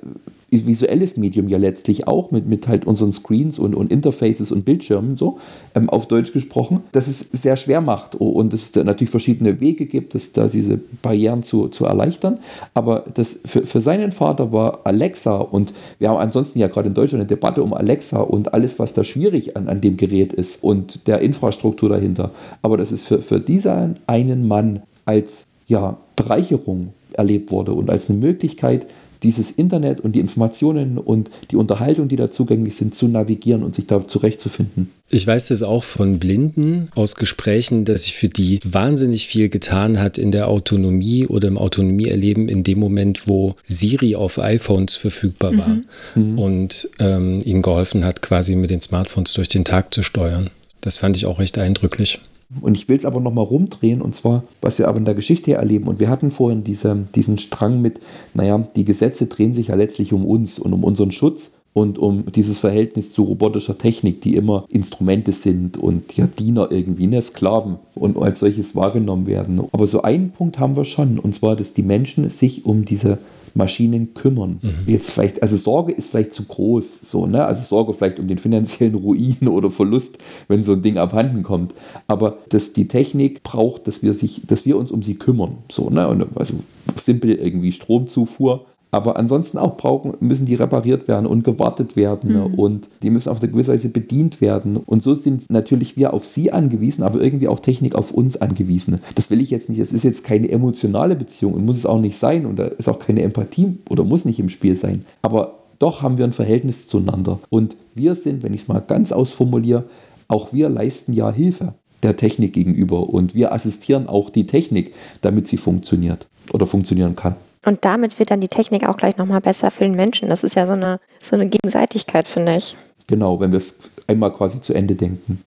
visuelles 0.50 1.16
Medium 1.16 1.48
ja 1.48 1.58
letztlich 1.58 2.08
auch 2.08 2.30
mit, 2.30 2.46
mit 2.46 2.68
halt 2.68 2.86
unseren 2.86 3.12
Screens 3.12 3.58
und, 3.58 3.74
und 3.74 3.90
Interfaces 3.90 4.50
und 4.52 4.64
Bildschirmen 4.64 5.16
so, 5.16 5.38
ähm, 5.74 5.88
auf 5.88 6.06
Deutsch 6.06 6.32
gesprochen, 6.32 6.80
dass 6.92 7.08
es 7.08 7.20
sehr 7.20 7.56
schwer 7.56 7.80
macht 7.80 8.16
und 8.16 8.52
es 8.52 8.74
natürlich 8.74 9.10
verschiedene 9.10 9.60
Wege 9.60 9.86
gibt, 9.86 10.14
das, 10.14 10.32
da 10.32 10.48
diese 10.48 10.78
Barrieren 11.02 11.42
zu, 11.42 11.68
zu 11.68 11.84
erleichtern. 11.84 12.38
Aber 12.74 13.04
das 13.14 13.40
für, 13.44 13.64
für 13.64 13.80
seinen 13.80 14.12
Vater 14.12 14.52
war 14.52 14.80
Alexa 14.84 15.36
und 15.36 15.72
wir 15.98 16.08
haben 16.08 16.18
ansonsten 16.18 16.58
ja 16.58 16.68
gerade 16.68 16.88
in 16.88 16.94
Deutschland 16.94 17.20
eine 17.20 17.28
Debatte 17.28 17.62
um 17.62 17.72
Alexa 17.72 18.20
und 18.20 18.52
alles, 18.52 18.78
was 18.78 18.94
da 18.94 19.04
schwierig 19.04 19.56
an, 19.56 19.68
an 19.68 19.80
dem 19.80 19.96
Gerät 19.96 20.32
ist 20.32 20.62
und 20.62 21.06
der 21.06 21.20
Infrastruktur 21.20 21.88
dahinter. 21.88 22.32
Aber 22.62 22.76
das 22.76 22.92
ist 22.92 23.06
für, 23.06 23.22
für 23.22 23.40
diesen 23.40 23.96
einen 24.06 24.48
Mann 24.48 24.82
als 25.04 25.46
ja, 25.66 25.96
Bereicherung 26.16 26.92
erlebt 27.12 27.50
wurde 27.50 27.72
und 27.72 27.90
als 27.90 28.10
eine 28.10 28.18
Möglichkeit, 28.18 28.86
dieses 29.22 29.50
Internet 29.50 30.00
und 30.00 30.12
die 30.12 30.20
Informationen 30.20 30.98
und 30.98 31.30
die 31.50 31.56
Unterhaltung, 31.56 32.08
die 32.08 32.16
da 32.16 32.30
zugänglich 32.30 32.76
sind, 32.76 32.94
zu 32.94 33.08
navigieren 33.08 33.62
und 33.62 33.74
sich 33.74 33.86
da 33.86 34.06
zurechtzufinden. 34.06 34.90
Ich 35.08 35.26
weiß 35.26 35.48
das 35.48 35.62
auch 35.62 35.82
von 35.82 36.18
Blinden 36.18 36.88
aus 36.94 37.16
Gesprächen, 37.16 37.84
dass 37.84 38.04
sich 38.04 38.14
für 38.14 38.28
die 38.28 38.60
wahnsinnig 38.64 39.26
viel 39.26 39.48
getan 39.48 39.98
hat 39.98 40.18
in 40.18 40.30
der 40.30 40.48
Autonomie 40.48 41.26
oder 41.26 41.48
im 41.48 41.58
Autonomieerleben 41.58 42.48
in 42.48 42.62
dem 42.62 42.78
Moment, 42.78 43.26
wo 43.26 43.56
Siri 43.66 44.14
auf 44.14 44.38
iPhones 44.38 44.94
verfügbar 44.94 45.56
war 45.58 45.80
mhm. 46.14 46.32
mhm. 46.32 46.38
und 46.38 46.90
ähm, 46.98 47.40
ihnen 47.44 47.62
geholfen 47.62 48.04
hat, 48.04 48.22
quasi 48.22 48.54
mit 48.54 48.70
den 48.70 48.80
Smartphones 48.80 49.32
durch 49.32 49.48
den 49.48 49.64
Tag 49.64 49.92
zu 49.92 50.02
steuern. 50.02 50.50
Das 50.80 50.96
fand 50.96 51.16
ich 51.16 51.26
auch 51.26 51.40
recht 51.40 51.58
eindrücklich. 51.58 52.20
Und 52.60 52.76
ich 52.76 52.88
will 52.88 52.96
es 52.96 53.04
aber 53.04 53.20
nochmal 53.20 53.44
rumdrehen, 53.44 54.02
und 54.02 54.16
zwar, 54.16 54.42
was 54.60 54.78
wir 54.78 54.88
aber 54.88 54.98
in 54.98 55.04
der 55.04 55.14
Geschichte 55.14 55.54
erleben. 55.54 55.86
Und 55.86 56.00
wir 56.00 56.08
hatten 56.08 56.30
vorhin 56.30 56.64
diese, 56.64 57.06
diesen 57.14 57.38
Strang 57.38 57.80
mit, 57.80 58.00
naja, 58.34 58.66
die 58.74 58.84
Gesetze 58.84 59.26
drehen 59.26 59.54
sich 59.54 59.68
ja 59.68 59.76
letztlich 59.76 60.12
um 60.12 60.26
uns 60.26 60.58
und 60.58 60.72
um 60.72 60.82
unseren 60.82 61.12
Schutz 61.12 61.52
und 61.72 61.98
um 61.98 62.24
dieses 62.32 62.58
Verhältnis 62.58 63.12
zu 63.12 63.22
robotischer 63.22 63.78
Technik, 63.78 64.20
die 64.22 64.34
immer 64.34 64.64
Instrumente 64.68 65.32
sind 65.32 65.76
und 65.76 66.16
ja 66.16 66.26
Diener 66.26 66.72
irgendwie, 66.72 67.06
ne, 67.06 67.22
Sklaven 67.22 67.76
und 67.94 68.16
als 68.18 68.40
solches 68.40 68.74
wahrgenommen 68.74 69.26
werden. 69.26 69.60
Aber 69.70 69.86
so 69.86 70.02
einen 70.02 70.30
Punkt 70.30 70.58
haben 70.58 70.76
wir 70.76 70.84
schon, 70.84 71.18
und 71.18 71.34
zwar, 71.34 71.54
dass 71.54 71.74
die 71.74 71.82
Menschen 71.82 72.28
sich 72.30 72.64
um 72.66 72.84
diese 72.84 73.18
Maschinen 73.54 74.14
kümmern. 74.14 74.58
Mhm. 74.62 74.84
Jetzt 74.86 75.10
vielleicht, 75.10 75.42
also 75.42 75.56
Sorge 75.56 75.92
ist 75.92 76.10
vielleicht 76.10 76.34
zu 76.34 76.44
groß, 76.44 77.00
so, 77.02 77.26
ne? 77.26 77.44
Also 77.44 77.62
Sorge 77.62 77.94
vielleicht 77.94 78.18
um 78.18 78.28
den 78.28 78.38
finanziellen 78.38 78.94
Ruin 78.94 79.36
oder 79.48 79.70
Verlust, 79.70 80.18
wenn 80.48 80.62
so 80.62 80.72
ein 80.72 80.82
Ding 80.82 80.98
abhanden 80.98 81.42
kommt. 81.42 81.74
Aber 82.06 82.38
dass 82.48 82.72
die 82.72 82.88
Technik 82.88 83.42
braucht, 83.42 83.86
dass 83.86 84.02
wir 84.02 84.14
sich, 84.14 84.42
dass 84.46 84.66
wir 84.66 84.76
uns 84.76 84.90
um 84.90 85.02
sie 85.02 85.14
kümmern. 85.14 85.58
So, 85.70 85.90
ne? 85.90 86.08
Und 86.08 86.26
also 86.36 86.54
simpel 87.00 87.34
irgendwie 87.34 87.72
Stromzufuhr 87.72 88.66
aber 88.90 89.16
ansonsten 89.16 89.58
auch 89.58 89.76
brauchen, 89.76 90.14
müssen 90.20 90.46
die 90.46 90.54
repariert 90.54 91.08
werden 91.08 91.26
und 91.26 91.44
gewartet 91.44 91.96
werden 91.96 92.32
mhm. 92.32 92.54
und 92.54 92.88
die 93.02 93.10
müssen 93.10 93.28
auf 93.28 93.40
eine 93.40 93.50
gewisse 93.50 93.72
Weise 93.72 93.88
bedient 93.88 94.40
werden. 94.40 94.76
Und 94.76 95.02
so 95.02 95.14
sind 95.14 95.50
natürlich 95.50 95.96
wir 95.96 96.12
auf 96.12 96.26
sie 96.26 96.52
angewiesen, 96.52 97.02
aber 97.02 97.20
irgendwie 97.20 97.48
auch 97.48 97.60
Technik 97.60 97.94
auf 97.94 98.10
uns 98.10 98.40
angewiesen. 98.40 99.00
Das 99.14 99.30
will 99.30 99.40
ich 99.40 99.50
jetzt 99.50 99.68
nicht. 99.68 99.80
Es 99.80 99.92
ist 99.92 100.04
jetzt 100.04 100.24
keine 100.24 100.50
emotionale 100.50 101.16
Beziehung 101.16 101.54
und 101.54 101.64
muss 101.64 101.76
es 101.76 101.86
auch 101.86 102.00
nicht 102.00 102.16
sein 102.16 102.46
und 102.46 102.58
da 102.58 102.64
ist 102.64 102.88
auch 102.88 102.98
keine 102.98 103.22
Empathie 103.22 103.78
oder 103.88 104.04
muss 104.04 104.24
nicht 104.24 104.38
im 104.38 104.48
Spiel 104.48 104.76
sein. 104.76 105.04
Aber 105.22 105.60
doch 105.78 106.02
haben 106.02 106.18
wir 106.18 106.24
ein 106.24 106.32
Verhältnis 106.32 106.86
zueinander. 106.88 107.40
Und 107.48 107.76
wir 107.94 108.14
sind, 108.14 108.42
wenn 108.42 108.52
ich 108.52 108.62
es 108.62 108.68
mal 108.68 108.80
ganz 108.80 109.12
ausformuliere, 109.12 109.84
auch 110.28 110.52
wir 110.52 110.68
leisten 110.68 111.12
ja 111.12 111.32
Hilfe 111.32 111.74
der 112.02 112.16
Technik 112.16 112.52
gegenüber 112.52 113.08
und 113.08 113.34
wir 113.34 113.52
assistieren 113.52 114.06
auch 114.06 114.30
die 114.30 114.46
Technik, 114.46 114.94
damit 115.22 115.48
sie 115.48 115.56
funktioniert 115.56 116.26
oder 116.52 116.66
funktionieren 116.66 117.16
kann. 117.16 117.36
Und 117.64 117.84
damit 117.84 118.18
wird 118.18 118.30
dann 118.30 118.40
die 118.40 118.48
Technik 118.48 118.88
auch 118.88 118.96
gleich 118.96 119.16
nochmal 119.16 119.40
besser 119.40 119.70
für 119.70 119.84
den 119.84 119.94
Menschen. 119.94 120.28
Das 120.28 120.44
ist 120.44 120.56
ja 120.56 120.66
so 120.66 120.72
eine, 120.72 120.98
so 121.20 121.36
eine 121.36 121.46
Gegenseitigkeit, 121.46 122.26
finde 122.26 122.56
ich. 122.56 122.76
Genau, 123.06 123.38
wenn 123.40 123.52
wir 123.52 123.58
es 123.58 123.80
einmal 124.06 124.32
quasi 124.32 124.60
zu 124.60 124.72
Ende 124.72 124.94
denken. 124.94 125.42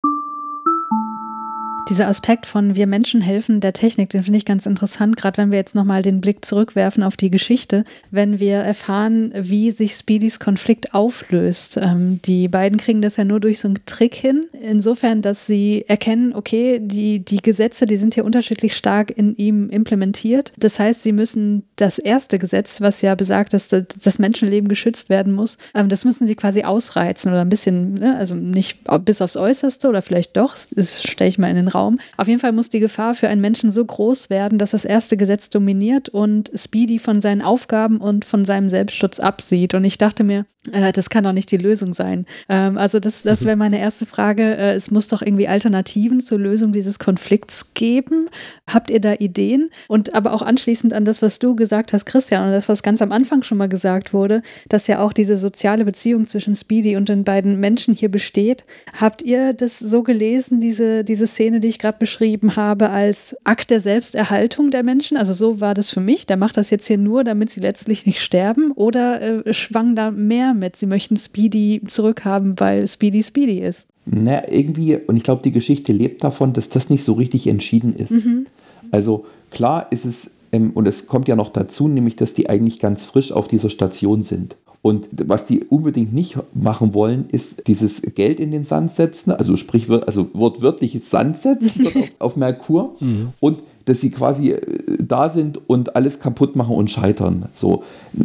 Dieser 1.89 2.07
Aspekt 2.07 2.45
von 2.45 2.75
wir 2.75 2.87
Menschen 2.87 3.19
helfen 3.19 3.59
der 3.59 3.73
Technik, 3.73 4.09
den 4.09 4.23
finde 4.23 4.37
ich 4.37 4.45
ganz 4.45 4.65
interessant, 4.65 5.17
gerade 5.17 5.37
wenn 5.37 5.51
wir 5.51 5.57
jetzt 5.57 5.75
nochmal 5.75 6.01
den 6.01 6.21
Blick 6.21 6.45
zurückwerfen 6.45 7.03
auf 7.03 7.17
die 7.17 7.29
Geschichte, 7.29 7.83
wenn 8.09 8.39
wir 8.39 8.55
erfahren, 8.59 9.33
wie 9.35 9.69
sich 9.69 9.93
Speedys 9.93 10.39
Konflikt 10.39 10.93
auflöst. 10.93 11.77
Ähm, 11.77 12.21
die 12.23 12.47
beiden 12.47 12.77
kriegen 12.77 13.01
das 13.01 13.17
ja 13.17 13.25
nur 13.25 13.41
durch 13.41 13.59
so 13.59 13.67
einen 13.67 13.79
Trick 13.85 14.15
hin, 14.15 14.45
insofern, 14.61 15.21
dass 15.21 15.45
sie 15.45 15.83
erkennen, 15.87 16.33
okay, 16.33 16.79
die, 16.81 17.19
die 17.19 17.41
Gesetze, 17.41 17.85
die 17.85 17.97
sind 17.97 18.13
hier 18.13 18.23
unterschiedlich 18.23 18.77
stark 18.77 19.11
in 19.11 19.35
ihm 19.35 19.69
implementiert. 19.69 20.53
Das 20.57 20.79
heißt, 20.79 21.03
sie 21.03 21.11
müssen 21.11 21.63
das 21.75 21.99
erste 21.99 22.39
Gesetz, 22.39 22.79
was 22.79 23.01
ja 23.01 23.13
besagt, 23.15 23.53
dass 23.53 23.67
das 23.67 24.19
Menschenleben 24.19 24.69
geschützt 24.69 25.09
werden 25.09 25.33
muss, 25.33 25.57
ähm, 25.75 25.89
das 25.89 26.05
müssen 26.05 26.27
sie 26.27 26.35
quasi 26.35 26.63
ausreizen 26.63 27.29
oder 27.29 27.41
ein 27.41 27.49
bisschen, 27.49 27.95
ne, 27.95 28.15
also 28.17 28.35
nicht 28.35 28.79
bis 29.03 29.21
aufs 29.21 29.35
Äußerste 29.35 29.89
oder 29.89 30.01
vielleicht 30.01 30.37
doch, 30.37 30.55
das 30.71 31.03
stelle 31.03 31.27
ich 31.27 31.37
mal 31.37 31.49
in 31.49 31.57
den 31.57 31.72
Raum. 31.73 31.99
Auf 32.17 32.27
jeden 32.27 32.39
Fall 32.39 32.51
muss 32.51 32.69
die 32.69 32.79
Gefahr 32.79 33.13
für 33.13 33.27
einen 33.27 33.41
Menschen 33.41 33.71
so 33.71 33.83
groß 33.83 34.29
werden, 34.29 34.57
dass 34.57 34.71
das 34.71 34.85
erste 34.85 35.17
Gesetz 35.17 35.49
dominiert 35.49 36.09
und 36.09 36.51
Speedy 36.55 36.99
von 36.99 37.21
seinen 37.21 37.41
Aufgaben 37.41 37.97
und 37.97 38.25
von 38.25 38.45
seinem 38.45 38.69
Selbstschutz 38.69 39.19
absieht. 39.19 39.73
Und 39.73 39.83
ich 39.83 39.97
dachte 39.97 40.23
mir, 40.23 40.45
äh, 40.71 40.91
das 40.91 41.09
kann 41.09 41.25
doch 41.25 41.33
nicht 41.33 41.51
die 41.51 41.57
Lösung 41.57 41.93
sein. 41.93 42.25
Ähm, 42.47 42.77
also 42.77 42.99
das, 42.99 43.23
das 43.23 43.41
mhm. 43.41 43.47
wäre 43.47 43.57
meine 43.57 43.79
erste 43.79 44.05
Frage. 44.05 44.55
Äh, 44.55 44.73
es 44.73 44.91
muss 44.91 45.07
doch 45.09 45.21
irgendwie 45.21 45.47
Alternativen 45.47 46.19
zur 46.19 46.39
Lösung 46.39 46.71
dieses 46.71 46.99
Konflikts 46.99 47.73
geben. 47.73 48.29
Habt 48.69 48.89
ihr 48.89 49.01
da 49.01 49.13
Ideen? 49.13 49.69
Und 49.87 50.15
aber 50.15 50.33
auch 50.33 50.41
anschließend 50.41 50.93
an 50.93 51.03
das, 51.03 51.21
was 51.21 51.39
du 51.39 51.55
gesagt 51.55 51.91
hast, 51.91 52.05
Christian, 52.05 52.45
und 52.45 52.51
das, 52.51 52.69
was 52.69 52.83
ganz 52.83 53.01
am 53.01 53.11
Anfang 53.11 53.43
schon 53.43 53.57
mal 53.57 53.67
gesagt 53.67 54.13
wurde, 54.13 54.41
dass 54.69 54.87
ja 54.87 54.99
auch 54.99 55.11
diese 55.11 55.37
soziale 55.37 55.83
Beziehung 55.83 56.25
zwischen 56.25 56.55
Speedy 56.55 56.95
und 56.95 57.09
den 57.09 57.23
beiden 57.23 57.59
Menschen 57.59 57.93
hier 57.93 58.09
besteht. 58.09 58.65
Habt 58.93 59.21
ihr 59.21 59.53
das 59.53 59.79
so 59.79 60.01
gelesen, 60.03 60.61
diese, 60.61 61.03
diese 61.03 61.27
Szene, 61.27 61.59
die 61.63 61.69
ich 61.69 61.79
gerade 61.79 61.97
beschrieben 61.97 62.55
habe, 62.55 62.89
als 62.89 63.35
Akt 63.43 63.71
der 63.71 63.79
Selbsterhaltung 63.79 64.69
der 64.69 64.83
Menschen? 64.83 65.17
Also 65.17 65.33
so 65.33 65.59
war 65.59 65.73
das 65.73 65.89
für 65.89 65.99
mich. 65.99 66.25
Der 66.27 66.37
macht 66.37 66.57
das 66.57 66.69
jetzt 66.69 66.87
hier 66.87 66.97
nur, 66.97 67.23
damit 67.23 67.49
sie 67.49 67.61
letztlich 67.61 68.05
nicht 68.05 68.21
sterben 68.21 68.71
oder 68.71 69.45
äh, 69.45 69.53
schwang 69.53 69.95
da 69.95 70.11
mehr 70.11 70.53
mit? 70.53 70.75
Sie 70.75 70.85
möchten 70.85 71.17
Speedy 71.17 71.81
zurückhaben, 71.85 72.59
weil 72.59 72.87
Speedy 72.87 73.23
Speedy 73.23 73.59
ist. 73.59 73.87
Na, 74.05 74.51
irgendwie, 74.51 74.97
und 74.97 75.17
ich 75.17 75.23
glaube, 75.23 75.41
die 75.43 75.51
Geschichte 75.51 75.93
lebt 75.93 76.23
davon, 76.23 76.53
dass 76.53 76.69
das 76.69 76.89
nicht 76.89 77.03
so 77.03 77.13
richtig 77.13 77.47
entschieden 77.47 77.95
ist. 77.95 78.11
Mhm. 78.11 78.47
Also 78.91 79.25
klar 79.49 79.91
ist 79.91 80.05
es, 80.05 80.31
ähm, 80.51 80.71
und 80.73 80.87
es 80.87 81.07
kommt 81.07 81.27
ja 81.27 81.35
noch 81.35 81.49
dazu, 81.49 81.87
nämlich, 81.87 82.15
dass 82.15 82.33
die 82.33 82.49
eigentlich 82.49 82.79
ganz 82.79 83.03
frisch 83.03 83.31
auf 83.31 83.47
dieser 83.47 83.69
Station 83.69 84.21
sind. 84.21 84.57
Und 84.83 85.07
was 85.13 85.45
die 85.45 85.63
unbedingt 85.63 86.13
nicht 86.13 86.37
machen 86.53 86.93
wollen, 86.93 87.27
ist 87.31 87.67
dieses 87.67 88.01
Geld 88.01 88.41
in 88.41 88.51
den 88.51 88.65
Sand 88.65 88.93
setzen, 88.93 89.31
also 89.31 89.55
sprich, 89.55 89.89
also 89.89 90.29
wortwörtlich 90.33 90.99
Sand 91.05 91.37
setzen 91.37 91.87
auf, 91.95 92.11
auf, 92.19 92.35
Merkur. 92.35 92.97
Mhm. 92.99 93.29
Und 93.39 93.59
dass 93.85 94.01
sie 94.01 94.11
quasi 94.11 94.51
äh, 94.51 94.61
da 94.99 95.29
sind 95.29 95.69
und 95.69 95.95
alles 95.95 96.19
kaputt 96.19 96.57
machen 96.57 96.75
und 96.75 96.91
scheitern. 96.91 97.45
So, 97.53 97.83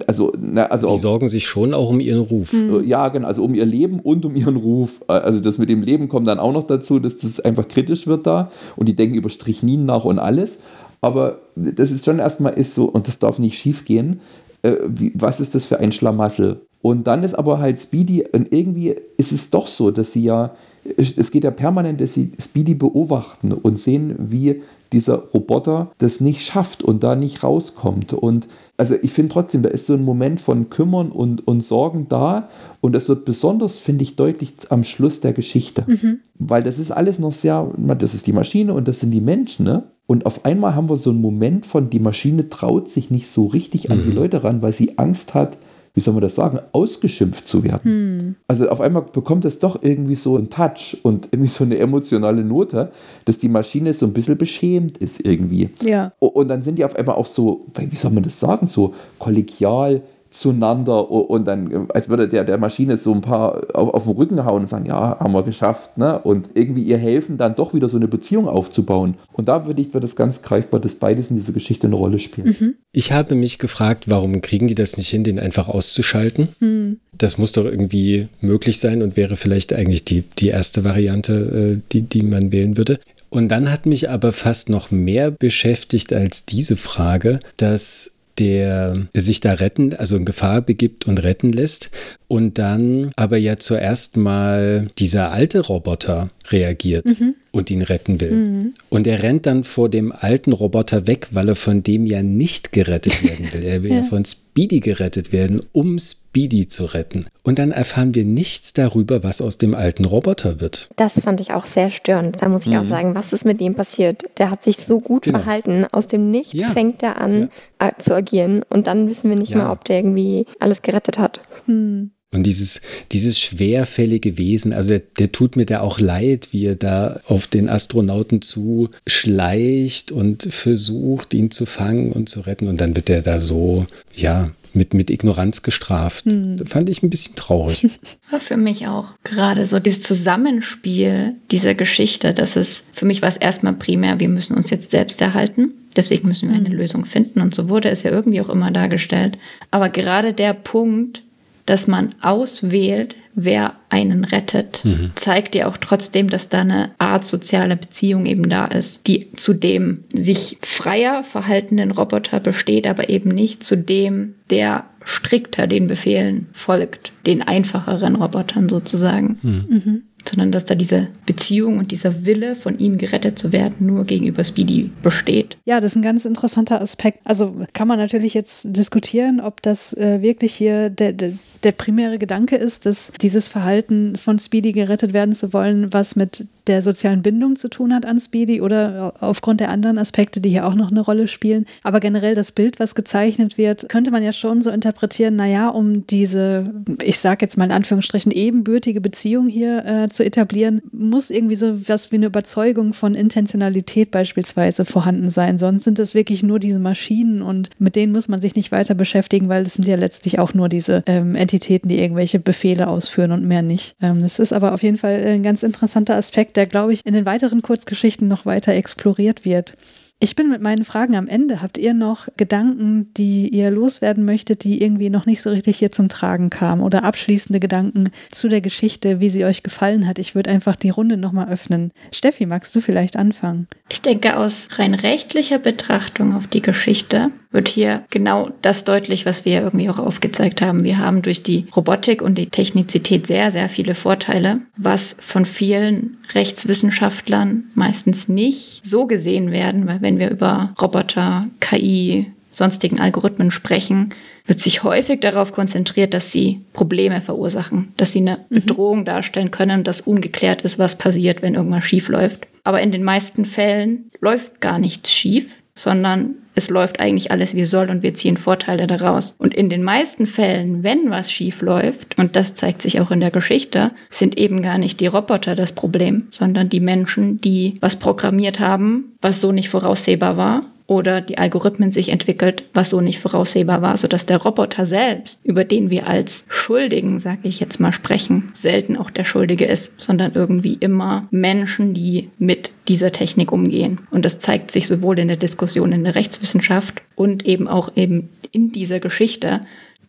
also, 0.08 0.32
na, 0.36 0.64
also 0.66 0.88
sie 0.88 0.92
auch, 0.94 0.98
sorgen 0.98 1.28
sich 1.28 1.46
schon 1.46 1.74
auch 1.74 1.90
um 1.90 2.00
ihren 2.00 2.22
Ruf. 2.22 2.52
Mhm. 2.52 2.82
Ja, 2.84 3.06
genau, 3.08 3.28
also 3.28 3.44
um 3.44 3.54
ihr 3.54 3.64
Leben 3.64 4.00
und 4.00 4.24
um 4.24 4.34
ihren 4.34 4.56
Ruf. 4.56 5.00
Äh, 5.08 5.12
also 5.12 5.38
das 5.38 5.58
mit 5.58 5.68
dem 5.68 5.82
Leben 5.82 6.08
kommt 6.08 6.26
dann 6.26 6.40
auch 6.40 6.52
noch 6.52 6.66
dazu, 6.66 6.98
dass 6.98 7.18
das 7.18 7.38
einfach 7.38 7.68
kritisch 7.68 8.08
wird 8.08 8.26
da 8.26 8.50
und 8.74 8.88
die 8.88 8.96
denken 8.96 9.14
über 9.14 9.30
Strichnin 9.30 9.86
nach 9.86 10.04
und 10.04 10.18
alles. 10.18 10.58
Aber 11.00 11.38
das 11.54 11.92
ist 11.92 12.04
schon 12.04 12.18
erstmal 12.18 12.54
ist 12.54 12.74
so, 12.74 12.86
und 12.86 13.06
das 13.06 13.20
darf 13.20 13.38
nicht 13.38 13.56
schief 13.56 13.84
gehen. 13.84 14.20
Äh, 14.68 14.78
wie, 14.86 15.12
was 15.14 15.40
ist 15.40 15.54
das 15.54 15.64
für 15.64 15.78
ein 15.78 15.92
Schlamassel? 15.92 16.60
Und 16.80 17.06
dann 17.06 17.24
ist 17.24 17.34
aber 17.34 17.58
halt 17.58 17.80
Speedy, 17.80 18.24
und 18.32 18.52
irgendwie 18.52 18.94
ist 19.16 19.32
es 19.32 19.50
doch 19.50 19.66
so, 19.66 19.90
dass 19.90 20.12
sie 20.12 20.22
ja, 20.22 20.54
es 20.96 21.30
geht 21.30 21.44
ja 21.44 21.50
permanent, 21.50 22.00
dass 22.00 22.14
sie 22.14 22.30
Speedy 22.40 22.74
beobachten 22.74 23.52
und 23.52 23.78
sehen, 23.78 24.14
wie 24.18 24.62
dieser 24.92 25.16
Roboter 25.16 25.90
das 25.98 26.20
nicht 26.20 26.46
schafft 26.46 26.82
und 26.82 27.02
da 27.02 27.14
nicht 27.14 27.42
rauskommt. 27.42 28.12
Und 28.12 28.48
also 28.76 28.94
ich 29.02 29.12
finde 29.12 29.32
trotzdem, 29.32 29.62
da 29.62 29.68
ist 29.68 29.86
so 29.86 29.94
ein 29.94 30.04
Moment 30.04 30.40
von 30.40 30.70
Kümmern 30.70 31.10
und, 31.10 31.46
und 31.46 31.62
Sorgen 31.62 32.06
da. 32.08 32.48
Und 32.80 32.92
das 32.92 33.08
wird 33.08 33.24
besonders, 33.24 33.78
finde 33.78 34.04
ich, 34.04 34.16
deutlich 34.16 34.54
am 34.70 34.84
Schluss 34.84 35.20
der 35.20 35.32
Geschichte. 35.32 35.84
Mhm. 35.86 36.20
Weil 36.38 36.62
das 36.62 36.78
ist 36.78 36.90
alles 36.90 37.18
noch 37.18 37.32
sehr, 37.32 37.70
das 37.76 38.14
ist 38.14 38.26
die 38.26 38.32
Maschine 38.32 38.72
und 38.72 38.88
das 38.88 39.00
sind 39.00 39.10
die 39.10 39.20
Menschen, 39.20 39.64
ne? 39.64 39.82
Und 40.08 40.24
auf 40.24 40.46
einmal 40.46 40.74
haben 40.74 40.88
wir 40.88 40.96
so 40.96 41.10
einen 41.10 41.20
Moment 41.20 41.66
von, 41.66 41.90
die 41.90 42.00
Maschine 42.00 42.48
traut 42.48 42.88
sich 42.88 43.10
nicht 43.10 43.28
so 43.28 43.46
richtig 43.46 43.90
an 43.90 43.98
mhm. 43.98 44.04
die 44.04 44.12
Leute 44.12 44.42
ran, 44.42 44.62
weil 44.62 44.72
sie 44.72 44.96
Angst 44.96 45.34
hat, 45.34 45.58
wie 45.92 46.00
soll 46.00 46.14
man 46.14 46.22
das 46.22 46.34
sagen, 46.34 46.60
ausgeschimpft 46.72 47.46
zu 47.46 47.62
werden. 47.62 47.82
Hm. 47.82 48.34
Also 48.46 48.68
auf 48.70 48.80
einmal 48.80 49.02
bekommt 49.02 49.44
es 49.44 49.58
doch 49.58 49.82
irgendwie 49.82 50.14
so 50.14 50.36
einen 50.36 50.48
Touch 50.48 50.96
und 51.02 51.28
irgendwie 51.32 51.50
so 51.50 51.64
eine 51.64 51.76
emotionale 51.76 52.44
Note, 52.44 52.92
dass 53.24 53.38
die 53.38 53.48
Maschine 53.48 53.92
so 53.92 54.06
ein 54.06 54.12
bisschen 54.12 54.38
beschämt 54.38 54.98
ist 54.98 55.26
irgendwie. 55.26 55.70
Ja. 55.82 56.12
Und 56.20 56.48
dann 56.48 56.62
sind 56.62 56.78
die 56.78 56.84
auf 56.84 56.94
einmal 56.94 57.16
auch 57.16 57.26
so, 57.26 57.66
wie 57.76 57.96
soll 57.96 58.12
man 58.12 58.22
das 58.22 58.38
sagen, 58.38 58.66
so 58.66 58.94
kollegial 59.18 60.02
zueinander 60.30 61.10
und 61.10 61.46
dann, 61.46 61.88
als 61.90 62.08
würde 62.08 62.28
der 62.28 62.44
der 62.44 62.58
Maschine 62.58 62.96
so 62.96 63.12
ein 63.12 63.20
paar 63.20 63.62
auf, 63.74 63.94
auf 63.94 64.04
den 64.04 64.12
Rücken 64.12 64.44
hauen 64.44 64.62
und 64.62 64.68
sagen, 64.68 64.86
ja, 64.86 65.18
haben 65.18 65.32
wir 65.32 65.42
geschafft, 65.42 65.96
ne? 65.96 66.18
Und 66.18 66.50
irgendwie 66.54 66.82
ihr 66.82 66.98
helfen, 66.98 67.38
dann 67.38 67.54
doch 67.54 67.74
wieder 67.74 67.88
so 67.88 67.96
eine 67.96 68.08
Beziehung 68.08 68.48
aufzubauen. 68.48 69.14
Und 69.32 69.48
da 69.48 69.66
würde 69.66 69.80
ich, 69.80 69.94
wird 69.94 70.04
es 70.04 70.16
ganz 70.16 70.42
greifbar, 70.42 70.80
dass 70.80 70.96
beides 70.96 71.30
in 71.30 71.36
dieser 71.36 71.52
Geschichte 71.52 71.86
eine 71.86 71.96
Rolle 71.96 72.18
spielt. 72.18 72.60
Mhm. 72.60 72.74
Ich 72.92 73.12
habe 73.12 73.34
mich 73.34 73.58
gefragt, 73.58 74.08
warum 74.08 74.40
kriegen 74.40 74.66
die 74.66 74.74
das 74.74 74.96
nicht 74.96 75.08
hin, 75.08 75.24
den 75.24 75.38
einfach 75.38 75.68
auszuschalten? 75.68 76.48
Mhm. 76.60 77.00
Das 77.16 77.38
muss 77.38 77.52
doch 77.52 77.64
irgendwie 77.64 78.24
möglich 78.40 78.78
sein 78.78 79.02
und 79.02 79.16
wäre 79.16 79.36
vielleicht 79.36 79.72
eigentlich 79.72 80.04
die, 80.04 80.24
die 80.38 80.48
erste 80.48 80.84
Variante, 80.84 81.32
äh, 81.78 81.80
die, 81.92 82.02
die 82.02 82.22
man 82.22 82.52
wählen 82.52 82.76
würde. 82.76 83.00
Und 83.30 83.48
dann 83.48 83.70
hat 83.70 83.86
mich 83.86 84.08
aber 84.08 84.32
fast 84.32 84.70
noch 84.70 84.90
mehr 84.90 85.30
beschäftigt 85.30 86.12
als 86.12 86.46
diese 86.46 86.76
Frage, 86.76 87.40
dass 87.56 88.17
der 88.38 89.08
sich 89.14 89.40
da 89.40 89.54
retten, 89.54 89.94
also 89.94 90.16
in 90.16 90.24
Gefahr 90.24 90.62
begibt 90.62 91.06
und 91.06 91.22
retten 91.22 91.52
lässt. 91.52 91.90
Und 92.28 92.58
dann 92.58 93.10
aber 93.16 93.38
ja 93.38 93.56
zuerst 93.56 94.18
mal 94.18 94.90
dieser 94.98 95.32
alte 95.32 95.60
Roboter 95.60 96.28
reagiert 96.52 97.06
mhm. 97.06 97.34
und 97.52 97.70
ihn 97.70 97.80
retten 97.80 98.20
will. 98.20 98.32
Mhm. 98.32 98.74
Und 98.90 99.06
er 99.06 99.22
rennt 99.22 99.46
dann 99.46 99.64
vor 99.64 99.88
dem 99.88 100.12
alten 100.12 100.52
Roboter 100.52 101.06
weg, 101.06 101.28
weil 101.30 101.48
er 101.48 101.54
von 101.54 101.82
dem 101.82 102.04
ja 102.04 102.22
nicht 102.22 102.72
gerettet 102.72 103.22
werden 103.22 103.50
will. 103.52 103.64
Er 103.64 103.82
will 103.82 103.92
ja, 103.96 104.02
von 104.02 104.26
Speedy 104.26 104.80
gerettet 104.80 105.32
werden, 105.32 105.62
um 105.72 105.98
Speedy 105.98 106.68
zu 106.68 106.84
retten. 106.84 107.26
Und 107.44 107.58
dann 107.58 107.72
erfahren 107.72 108.14
wir 108.14 108.26
nichts 108.26 108.74
darüber, 108.74 109.22
was 109.22 109.40
aus 109.40 109.56
dem 109.56 109.74
alten 109.74 110.04
Roboter 110.04 110.60
wird. 110.60 110.90
Das 110.96 111.18
fand 111.20 111.40
ich 111.40 111.54
auch 111.54 111.64
sehr 111.64 111.88
störend. 111.88 112.42
Da 112.42 112.48
muss 112.50 112.66
ich 112.66 112.72
mhm. 112.72 112.80
auch 112.80 112.84
sagen, 112.84 113.14
was 113.14 113.32
ist 113.32 113.46
mit 113.46 113.60
ihm 113.62 113.74
passiert? 113.74 114.24
Der 114.36 114.50
hat 114.50 114.62
sich 114.62 114.76
so 114.76 115.00
gut 115.00 115.22
genau. 115.22 115.38
verhalten. 115.38 115.86
Aus 115.92 116.08
dem 116.08 116.30
Nichts 116.30 116.54
ja. 116.54 116.68
fängt 116.68 117.02
er 117.02 117.20
an 117.20 117.48
ja. 117.80 117.92
zu 117.98 118.14
agieren. 118.14 118.62
Und 118.68 118.86
dann 118.86 119.08
wissen 119.08 119.30
wir 119.30 119.36
nicht 119.38 119.54
mehr, 119.54 119.72
ob 119.72 119.84
der 119.84 119.96
irgendwie 119.96 120.44
alles 120.60 120.82
gerettet 120.82 121.18
hat. 121.18 121.40
Hm. 121.64 122.10
Und 122.30 122.44
dieses, 122.44 122.82
dieses 123.10 123.40
schwerfällige 123.40 124.36
Wesen, 124.36 124.74
also 124.74 124.90
der, 124.90 125.02
der, 125.18 125.32
tut 125.32 125.56
mir 125.56 125.64
da 125.64 125.80
auch 125.80 125.98
leid, 125.98 126.48
wie 126.52 126.66
er 126.66 126.76
da 126.76 127.20
auf 127.26 127.46
den 127.46 127.70
Astronauten 127.70 128.42
zuschleicht 128.42 130.12
und 130.12 130.42
versucht, 130.42 131.32
ihn 131.32 131.50
zu 131.50 131.64
fangen 131.64 132.12
und 132.12 132.28
zu 132.28 132.40
retten. 132.40 132.68
Und 132.68 132.82
dann 132.82 132.94
wird 132.96 133.08
er 133.08 133.22
da 133.22 133.40
so, 133.40 133.86
ja, 134.14 134.50
mit, 134.74 134.92
mit 134.92 135.10
Ignoranz 135.10 135.62
gestraft. 135.62 136.26
Hm. 136.26 136.58
Fand 136.66 136.90
ich 136.90 137.02
ein 137.02 137.08
bisschen 137.08 137.34
traurig. 137.34 137.86
War 138.30 138.40
für 138.40 138.58
mich 138.58 138.86
auch. 138.86 139.06
Gerade 139.24 139.64
so 139.64 139.78
dieses 139.78 140.02
Zusammenspiel 140.02 141.34
dieser 141.50 141.74
Geschichte, 141.74 142.34
das 142.34 142.56
ist, 142.56 142.84
für 142.92 143.06
mich 143.06 143.22
war 143.22 143.30
es 143.30 143.38
erstmal 143.38 143.72
primär, 143.72 144.20
wir 144.20 144.28
müssen 144.28 144.54
uns 144.54 144.68
jetzt 144.68 144.90
selbst 144.90 145.20
erhalten. 145.22 145.72
Deswegen 145.96 146.28
müssen 146.28 146.50
wir 146.50 146.56
eine 146.56 146.68
hm. 146.68 146.76
Lösung 146.76 147.04
finden. 147.06 147.40
Und 147.40 147.54
so 147.54 147.68
wurde 147.70 147.88
es 147.88 148.02
ja 148.02 148.10
irgendwie 148.10 148.40
auch 148.40 148.50
immer 148.50 148.70
dargestellt. 148.70 149.38
Aber 149.70 149.88
gerade 149.88 150.34
der 150.34 150.52
Punkt, 150.52 151.22
dass 151.68 151.86
man 151.86 152.14
auswählt, 152.22 153.14
wer 153.34 153.74
einen 153.90 154.24
rettet, 154.24 154.84
mhm. 154.84 155.12
zeigt 155.16 155.54
ja 155.54 155.68
auch 155.68 155.76
trotzdem, 155.76 156.30
dass 156.30 156.48
da 156.48 156.62
eine 156.62 156.92
Art 156.98 157.26
soziale 157.26 157.76
Beziehung 157.76 158.24
eben 158.26 158.48
da 158.48 158.64
ist, 158.64 159.06
die 159.06 159.32
zu 159.36 159.52
dem 159.52 160.04
sich 160.12 160.56
freier 160.62 161.24
verhaltenen 161.24 161.90
Roboter 161.90 162.40
besteht, 162.40 162.86
aber 162.86 163.10
eben 163.10 163.28
nicht 163.30 163.62
zu 163.62 163.76
dem, 163.76 164.34
der 164.50 164.86
strikter 165.04 165.66
den 165.66 165.86
Befehlen 165.86 166.48
folgt, 166.52 167.12
den 167.26 167.42
einfacheren 167.42 168.16
Robotern 168.16 168.68
sozusagen. 168.68 169.38
Mhm. 169.42 169.66
Mhm 169.68 170.02
sondern 170.28 170.52
dass 170.52 170.64
da 170.64 170.74
diese 170.74 171.08
Beziehung 171.26 171.78
und 171.78 171.90
dieser 171.90 172.24
Wille, 172.24 172.56
von 172.56 172.78
ihm 172.78 172.98
gerettet 172.98 173.38
zu 173.38 173.52
werden, 173.52 173.86
nur 173.86 174.04
gegenüber 174.04 174.44
Speedy 174.44 174.90
besteht. 175.02 175.56
Ja, 175.64 175.80
das 175.80 175.92
ist 175.92 175.96
ein 175.96 176.02
ganz 176.02 176.24
interessanter 176.24 176.80
Aspekt. 176.80 177.20
Also 177.24 177.62
kann 177.72 177.88
man 177.88 177.98
natürlich 177.98 178.34
jetzt 178.34 178.76
diskutieren, 178.76 179.40
ob 179.40 179.62
das 179.62 179.94
äh, 179.94 180.22
wirklich 180.22 180.54
hier 180.54 180.90
der, 180.90 181.12
der, 181.12 181.32
der 181.64 181.72
primäre 181.72 182.18
Gedanke 182.18 182.56
ist, 182.56 182.86
dass 182.86 183.12
dieses 183.20 183.48
Verhalten 183.48 184.16
von 184.16 184.38
Speedy 184.38 184.72
gerettet 184.72 185.12
werden 185.12 185.34
zu 185.34 185.52
wollen, 185.52 185.92
was 185.92 186.16
mit 186.16 186.46
der 186.68 186.82
sozialen 186.82 187.22
Bindung 187.22 187.56
zu 187.56 187.68
tun 187.68 187.94
hat 187.94 188.06
an 188.06 188.20
Speedy 188.20 188.60
oder 188.60 189.14
aufgrund 189.20 189.60
der 189.60 189.70
anderen 189.70 189.98
Aspekte, 189.98 190.40
die 190.40 190.50
hier 190.50 190.66
auch 190.66 190.74
noch 190.74 190.90
eine 190.90 191.00
Rolle 191.00 191.26
spielen. 191.26 191.66
Aber 191.82 192.00
generell 192.00 192.34
das 192.34 192.52
Bild, 192.52 192.78
was 192.78 192.94
gezeichnet 192.94 193.58
wird, 193.58 193.88
könnte 193.88 194.10
man 194.10 194.22
ja 194.22 194.32
schon 194.32 194.60
so 194.60 194.70
interpretieren, 194.70 195.36
naja, 195.36 195.68
um 195.68 196.06
diese, 196.06 196.64
ich 197.02 197.18
sage 197.18 197.38
jetzt 197.42 197.56
mal 197.56 197.64
in 197.64 197.72
Anführungsstrichen, 197.72 198.32
ebenbürtige 198.32 199.00
Beziehung 199.00 199.48
hier 199.48 199.84
äh, 199.84 200.08
zu 200.18 200.24
etablieren, 200.24 200.82
muss 200.92 201.30
irgendwie 201.30 201.54
so 201.54 201.88
was 201.88 202.10
wie 202.10 202.16
eine 202.16 202.26
Überzeugung 202.26 202.92
von 202.92 203.14
Intentionalität 203.14 204.10
beispielsweise 204.10 204.84
vorhanden 204.84 205.30
sein. 205.30 205.58
Sonst 205.58 205.84
sind 205.84 206.00
es 206.00 206.14
wirklich 206.14 206.42
nur 206.42 206.58
diese 206.58 206.80
Maschinen 206.80 207.40
und 207.40 207.70
mit 207.78 207.94
denen 207.94 208.12
muss 208.12 208.26
man 208.26 208.40
sich 208.40 208.56
nicht 208.56 208.72
weiter 208.72 208.94
beschäftigen, 208.94 209.48
weil 209.48 209.62
es 209.62 209.74
sind 209.74 209.86
ja 209.86 209.96
letztlich 209.96 210.40
auch 210.40 210.54
nur 210.54 210.68
diese 210.68 211.04
ähm, 211.06 211.36
Entitäten, 211.36 211.88
die 211.88 212.00
irgendwelche 212.00 212.40
Befehle 212.40 212.88
ausführen 212.88 213.30
und 213.30 213.44
mehr 213.44 213.62
nicht. 213.62 213.94
Ähm, 214.02 214.18
das 214.20 214.40
ist 214.40 214.52
aber 214.52 214.74
auf 214.74 214.82
jeden 214.82 214.98
Fall 214.98 215.24
ein 215.24 215.44
ganz 215.44 215.62
interessanter 215.62 216.16
Aspekt, 216.16 216.56
der, 216.56 216.66
glaube 216.66 216.92
ich, 216.92 217.06
in 217.06 217.14
den 217.14 217.24
weiteren 217.24 217.62
Kurzgeschichten 217.62 218.26
noch 218.26 218.44
weiter 218.44 218.72
exploriert 218.72 219.44
wird. 219.44 219.76
Ich 220.20 220.34
bin 220.34 220.50
mit 220.50 220.60
meinen 220.60 220.84
Fragen 220.84 221.14
am 221.14 221.28
Ende. 221.28 221.62
Habt 221.62 221.78
ihr 221.78 221.94
noch 221.94 222.26
Gedanken, 222.36 223.14
die 223.14 223.48
ihr 223.50 223.70
loswerden 223.70 224.24
möchtet, 224.24 224.64
die 224.64 224.82
irgendwie 224.82 225.10
noch 225.10 225.26
nicht 225.26 225.40
so 225.40 225.50
richtig 225.50 225.78
hier 225.78 225.92
zum 225.92 226.08
Tragen 226.08 226.50
kamen? 226.50 226.82
Oder 226.82 227.04
abschließende 227.04 227.60
Gedanken 227.60 228.10
zu 228.28 228.48
der 228.48 228.60
Geschichte, 228.60 229.20
wie 229.20 229.30
sie 229.30 229.44
euch 229.44 229.62
gefallen 229.62 230.08
hat? 230.08 230.18
Ich 230.18 230.34
würde 230.34 230.50
einfach 230.50 230.74
die 230.74 230.90
Runde 230.90 231.16
nochmal 231.16 231.48
öffnen. 231.48 231.92
Steffi, 232.12 232.46
magst 232.46 232.74
du 232.74 232.80
vielleicht 232.80 233.16
anfangen? 233.16 233.68
Ich 233.90 234.02
denke, 234.02 234.36
aus 234.36 234.68
rein 234.72 234.94
rechtlicher 234.94 235.60
Betrachtung 235.60 236.34
auf 236.34 236.48
die 236.48 236.62
Geschichte 236.62 237.30
wird 237.50 237.68
hier 237.68 238.04
genau 238.10 238.50
das 238.62 238.84
deutlich, 238.84 239.24
was 239.24 239.44
wir 239.44 239.62
irgendwie 239.62 239.88
auch 239.88 239.98
aufgezeigt 239.98 240.60
haben. 240.60 240.84
Wir 240.84 240.98
haben 240.98 241.22
durch 241.22 241.42
die 241.42 241.66
Robotik 241.74 242.20
und 242.20 242.36
die 242.36 242.50
Technizität 242.50 243.26
sehr, 243.26 243.50
sehr 243.50 243.68
viele 243.68 243.94
Vorteile, 243.94 244.60
was 244.76 245.16
von 245.18 245.46
vielen 245.46 246.18
Rechtswissenschaftlern 246.34 247.64
meistens 247.74 248.28
nicht 248.28 248.82
so 248.84 249.06
gesehen 249.06 249.50
werden, 249.50 249.86
weil 249.86 250.02
wenn 250.02 250.18
wir 250.18 250.30
über 250.30 250.74
Roboter, 250.80 251.46
KI, 251.60 252.32
sonstigen 252.50 253.00
Algorithmen 253.00 253.50
sprechen, 253.50 254.14
wird 254.44 254.60
sich 254.60 254.82
häufig 254.82 255.20
darauf 255.20 255.52
konzentriert, 255.52 256.12
dass 256.12 256.32
sie 256.32 256.62
Probleme 256.72 257.20
verursachen, 257.20 257.92
dass 257.96 258.12
sie 258.12 258.20
eine 258.20 258.38
mhm. 258.48 258.54
Bedrohung 258.54 259.04
darstellen 259.04 259.50
können, 259.50 259.84
dass 259.84 260.00
ungeklärt 260.00 260.62
ist, 260.62 260.78
was 260.78 260.96
passiert, 260.96 261.40
wenn 261.40 261.54
irgendwas 261.54 261.84
schief 261.84 262.08
läuft. 262.08 262.46
Aber 262.64 262.82
in 262.82 262.90
den 262.90 263.04
meisten 263.04 263.44
Fällen 263.44 264.10
läuft 264.20 264.60
gar 264.60 264.78
nichts 264.78 265.10
schief, 265.10 265.46
sondern 265.82 266.34
es 266.54 266.70
läuft 266.70 266.98
eigentlich 266.98 267.30
alles 267.30 267.54
wie 267.54 267.64
soll 267.64 267.88
und 267.88 268.02
wir 268.02 268.14
ziehen 268.14 268.36
Vorteile 268.36 268.88
daraus. 268.88 269.34
Und 269.38 269.54
in 269.54 269.70
den 269.70 269.84
meisten 269.84 270.26
Fällen, 270.26 270.82
wenn 270.82 271.10
was 271.10 271.30
schief 271.30 271.62
läuft, 271.62 272.18
und 272.18 272.34
das 272.34 272.54
zeigt 272.54 272.82
sich 272.82 273.00
auch 273.00 273.12
in 273.12 273.20
der 273.20 273.30
Geschichte, 273.30 273.92
sind 274.10 274.36
eben 274.36 274.60
gar 274.60 274.78
nicht 274.78 274.98
die 274.98 275.06
Roboter 275.06 275.54
das 275.54 275.72
Problem, 275.72 276.26
sondern 276.30 276.68
die 276.68 276.80
Menschen, 276.80 277.40
die 277.40 277.74
was 277.80 277.96
programmiert 277.96 278.58
haben, 278.58 279.16
was 279.20 279.40
so 279.40 279.52
nicht 279.52 279.68
voraussehbar 279.68 280.36
war 280.36 280.62
oder 280.88 281.20
die 281.20 281.36
Algorithmen 281.36 281.92
sich 281.92 282.08
entwickelt, 282.08 282.64
was 282.72 282.90
so 282.90 283.02
nicht 283.02 283.20
voraussehbar 283.20 283.82
war, 283.82 283.98
sodass 283.98 284.24
der 284.24 284.38
Roboter 284.38 284.86
selbst, 284.86 285.38
über 285.44 285.62
den 285.62 285.90
wir 285.90 286.06
als 286.06 286.44
Schuldigen, 286.48 287.20
sage 287.20 287.40
ich 287.42 287.60
jetzt 287.60 287.78
mal, 287.78 287.92
sprechen, 287.92 288.50
selten 288.54 288.96
auch 288.96 289.10
der 289.10 289.24
Schuldige 289.24 289.66
ist, 289.66 289.92
sondern 289.98 290.32
irgendwie 290.34 290.78
immer 290.80 291.28
Menschen, 291.30 291.92
die 291.92 292.30
mit 292.38 292.70
dieser 292.88 293.12
Technik 293.12 293.52
umgehen. 293.52 294.00
Und 294.10 294.24
das 294.24 294.38
zeigt 294.38 294.70
sich 294.70 294.86
sowohl 294.86 295.18
in 295.18 295.28
der 295.28 295.36
Diskussion 295.36 295.92
in 295.92 296.04
der 296.04 296.14
Rechtswissenschaft 296.14 297.02
und 297.14 297.44
eben 297.44 297.68
auch 297.68 297.94
eben 297.94 298.30
in 298.50 298.72
dieser 298.72 298.98
Geschichte. 298.98 299.60